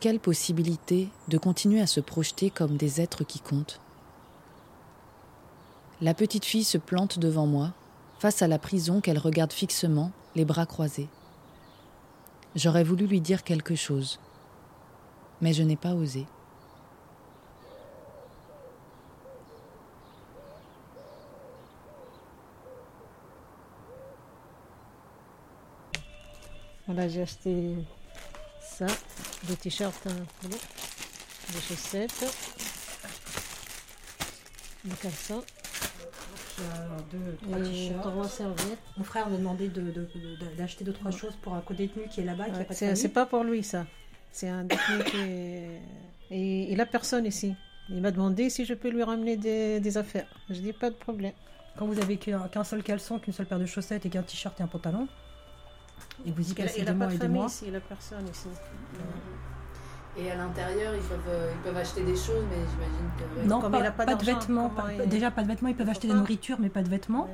Quelle 0.00 0.20
possibilité 0.20 1.08
de 1.28 1.38
continuer 1.38 1.80
à 1.80 1.86
se 1.86 2.00
projeter 2.00 2.50
comme 2.50 2.76
des 2.76 3.00
êtres 3.00 3.24
qui 3.24 3.40
comptent? 3.40 3.80
La 6.00 6.12
petite 6.12 6.44
fille 6.44 6.64
se 6.64 6.78
plante 6.78 7.18
devant 7.18 7.46
moi, 7.46 7.72
face 8.18 8.42
à 8.42 8.48
la 8.48 8.58
prison 8.58 9.00
qu'elle 9.00 9.18
regarde 9.18 9.52
fixement, 9.52 10.12
les 10.34 10.44
bras 10.44 10.66
croisés. 10.66 11.08
J'aurais 12.54 12.84
voulu 12.84 13.06
lui 13.06 13.20
dire 13.20 13.44
quelque 13.44 13.74
chose, 13.74 14.20
mais 15.40 15.52
je 15.52 15.62
n'ai 15.62 15.76
pas 15.76 15.94
osé. 15.94 16.26
Voilà, 26.86 27.08
j'ai 27.08 27.22
acheté 27.22 27.74
ça, 28.60 28.86
des 29.44 29.56
t-shirts, 29.56 30.06
hein, 30.06 30.48
des 31.52 31.60
chaussettes, 31.60 32.24
des 34.84 34.94
caleçons. 34.94 35.42
Deux, 37.10 37.36
trois 37.42 37.58
t-shirts. 37.58 38.06
Mon 38.96 39.04
frère 39.04 39.28
m'a 39.28 39.36
demandé 39.36 39.68
d'acheter 39.68 40.84
de, 40.84 40.90
deux, 40.90 40.96
trois 40.96 41.10
choses 41.10 41.34
pour 41.42 41.54
un 41.54 41.60
co-détenu 41.60 42.04
qui 42.08 42.20
est 42.20 42.24
là-bas. 42.24 42.46
c'est 42.70 43.12
pas 43.12 43.26
pour 43.26 43.42
lui, 43.42 43.62
ça. 43.62 43.86
C'est 44.30 44.48
un 44.48 44.64
détenu 44.64 45.04
qui 45.04 45.16
est... 45.16 45.80
Et 46.30 46.72
il 46.72 46.80
a 46.80 46.86
personne 46.86 47.26
ici. 47.26 47.54
Il 47.88 48.00
m'a 48.00 48.10
demandé 48.10 48.50
si 48.50 48.64
je 48.64 48.74
peux 48.74 48.90
lui 48.90 49.02
ramener 49.02 49.36
des, 49.36 49.80
des 49.80 49.98
affaires. 49.98 50.26
Je 50.50 50.60
dis 50.60 50.72
pas 50.72 50.90
de 50.90 50.94
problème. 50.94 51.32
Quand 51.76 51.86
vous 51.86 52.00
avez 52.00 52.16
qu'un 52.16 52.48
qu'un 52.48 52.64
seul 52.64 52.82
caleçon, 52.82 53.18
qu'une 53.18 53.32
seule 53.32 53.46
paire 53.46 53.58
de 53.58 53.66
chaussettes 53.66 54.06
et 54.06 54.08
qu'un 54.08 54.22
t-shirt 54.22 54.58
et 54.60 54.62
un 54.62 54.66
pantalon, 54.66 55.08
et 56.26 56.30
vous 56.30 56.50
y 56.50 56.54
passez 56.54 56.80
il 56.80 56.84
des 56.84 56.90
a 56.90 56.92
pas 56.92 56.98
mois 56.98 57.06
de 57.08 57.14
et 57.14 57.18
des 57.18 57.28
mois, 57.28 57.46
ici, 57.46 57.64
il 57.68 57.76
a 57.76 57.80
personne 57.80 58.26
ici. 58.28 58.48
Et 60.18 60.30
à 60.30 60.36
l'intérieur, 60.36 60.94
ils 60.94 61.02
peuvent, 61.02 61.20
euh, 61.28 61.52
ils 61.54 61.60
peuvent 61.60 61.76
acheter 61.76 62.02
des 62.02 62.16
choses, 62.16 62.44
mais 62.50 62.56
j'imagine 62.70 63.42
que. 63.42 63.46
non, 63.48 63.60
Comme 63.60 63.72
pas, 63.72 63.80
il 63.80 63.86
a 63.86 63.90
pas 63.92 64.06
pas 64.06 64.14
de 64.14 64.24
d'argent, 64.24 64.38
vêtements. 64.40 64.68
comment 64.70 64.82
pas- 64.88 65.04
il- 65.04 65.08
Déjà, 65.10 65.30
pas 65.30 65.42
de 65.42 65.48
vêtements, 65.48 65.68
ils 65.68 65.74
peuvent 65.76 65.88
acheter 65.90 66.08
de 66.08 66.14
la 66.14 66.18
nourriture, 66.20 66.56
mais 66.58 66.70
pas 66.70 66.82
de 66.82 66.88
vêtements. 66.88 67.28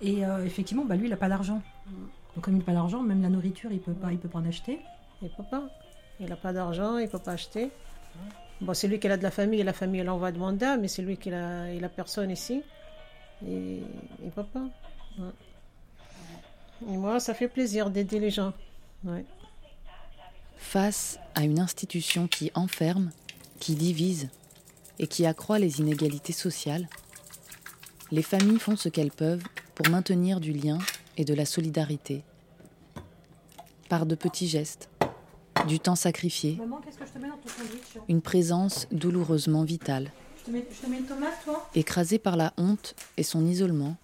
Et 0.00 0.26
euh, 0.26 0.44
effectivement, 0.44 0.84
bah, 0.84 0.96
lui, 0.96 1.06
il 1.06 1.10
n'a 1.10 1.16
pas 1.16 1.28
d'argent. 1.28 1.62
Donc, 2.34 2.44
comme 2.44 2.54
il 2.54 2.58
n'a 2.58 2.64
pas 2.64 2.72
d'argent, 2.72 3.02
même 3.02 3.22
la 3.22 3.28
nourriture, 3.28 3.70
il 3.70 3.78
peut 3.80 3.92
pas, 3.92 4.10
il 4.10 4.18
peut 4.18 4.28
pas 4.28 4.40
en 4.40 4.46
acheter. 4.46 4.80
Il 5.22 5.28
peut 5.30 5.44
pas. 5.48 5.62
Il 6.18 6.28
n'a 6.28 6.36
pas 6.36 6.52
d'argent, 6.52 6.98
il 6.98 7.08
peut 7.08 7.18
pas 7.20 7.32
acheter. 7.32 7.70
Bon, 8.60 8.74
c'est 8.74 8.88
lui 8.88 8.98
qui 8.98 9.06
a 9.08 9.16
de 9.16 9.22
la 9.22 9.30
famille, 9.30 9.60
et 9.60 9.64
la 9.64 9.72
famille, 9.72 10.00
elle 10.00 10.10
envoie 10.10 10.32
de 10.32 10.38
mandat, 10.38 10.76
mais 10.76 10.88
c'est 10.88 11.02
lui 11.02 11.16
qui 11.18 11.32
a, 11.32 11.72
il 11.72 11.84
a 11.84 11.88
personne 11.88 12.30
ici. 12.32 12.62
Et 13.46 13.80
il 14.24 14.30
peut 14.32 14.42
pas. 14.44 14.64
Et 16.90 16.96
moi, 16.96 17.20
ça 17.20 17.34
fait 17.34 17.48
plaisir 17.48 17.90
d'aider 17.90 18.18
les 18.18 18.30
gens. 18.30 18.52
Ouais. 19.04 19.24
Face 20.56 21.18
à 21.34 21.42
une 21.42 21.58
institution 21.58 22.28
qui 22.28 22.50
enferme, 22.54 23.10
qui 23.60 23.74
divise 23.74 24.28
et 24.98 25.06
qui 25.06 25.26
accroît 25.26 25.58
les 25.58 25.80
inégalités 25.80 26.32
sociales, 26.32 26.88
les 28.10 28.22
familles 28.22 28.58
font 28.58 28.76
ce 28.76 28.88
qu'elles 28.88 29.10
peuvent 29.10 29.42
pour 29.74 29.88
maintenir 29.88 30.40
du 30.40 30.52
lien 30.52 30.78
et 31.16 31.24
de 31.24 31.34
la 31.34 31.44
solidarité. 31.44 32.22
Par 33.88 34.06
de 34.06 34.14
petits 34.14 34.48
gestes, 34.48 34.88
du 35.66 35.80
temps 35.80 35.94
sacrifié, 35.94 36.56
Maman, 36.56 36.80
qu'est-ce 36.84 36.98
que 36.98 37.06
je 37.06 37.12
te 37.12 37.18
mets 37.18 37.28
dans 37.28 37.36
ton 37.36 37.48
sandwich 37.48 38.04
une 38.08 38.22
présence 38.22 38.86
douloureusement 38.90 39.64
vitale, 39.64 40.10
je 40.38 40.44
te, 40.44 40.50
mets, 40.50 40.66
je 40.70 40.86
te 40.86 40.90
mets 40.90 40.98
une 40.98 41.04
tomate, 41.04 41.44
toi? 41.44 41.68
Écrasée 41.74 42.18
par 42.18 42.36
la 42.36 42.52
honte 42.56 42.94
et 43.16 43.22
son 43.22 43.46
isolement. 43.46 43.96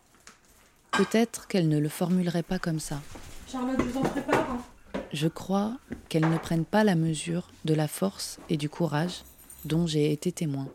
Peut-être 0.93 1.47
qu'elle 1.47 1.69
ne 1.69 1.79
le 1.79 1.89
formulerait 1.89 2.43
pas 2.43 2.59
comme 2.59 2.81
ça. 2.81 3.01
Charlotte, 3.51 3.77
je 3.79 3.85
vous 3.85 3.99
en 3.99 4.03
prépare. 4.03 4.51
hein. 4.51 5.01
Je 5.13 5.29
crois 5.29 5.77
qu'elles 6.09 6.29
ne 6.29 6.39
prennent 6.39 6.65
pas 6.65 6.85
la 6.85 6.95
mesure 6.95 7.49
de 7.65 7.75
la 7.75 7.89
force 7.89 8.39
et 8.51 8.57
du 8.57 8.69
courage 8.69 9.23
dont 9.65 9.87
j'ai 9.87 10.13
été 10.13 10.33
témoin. 10.33 10.67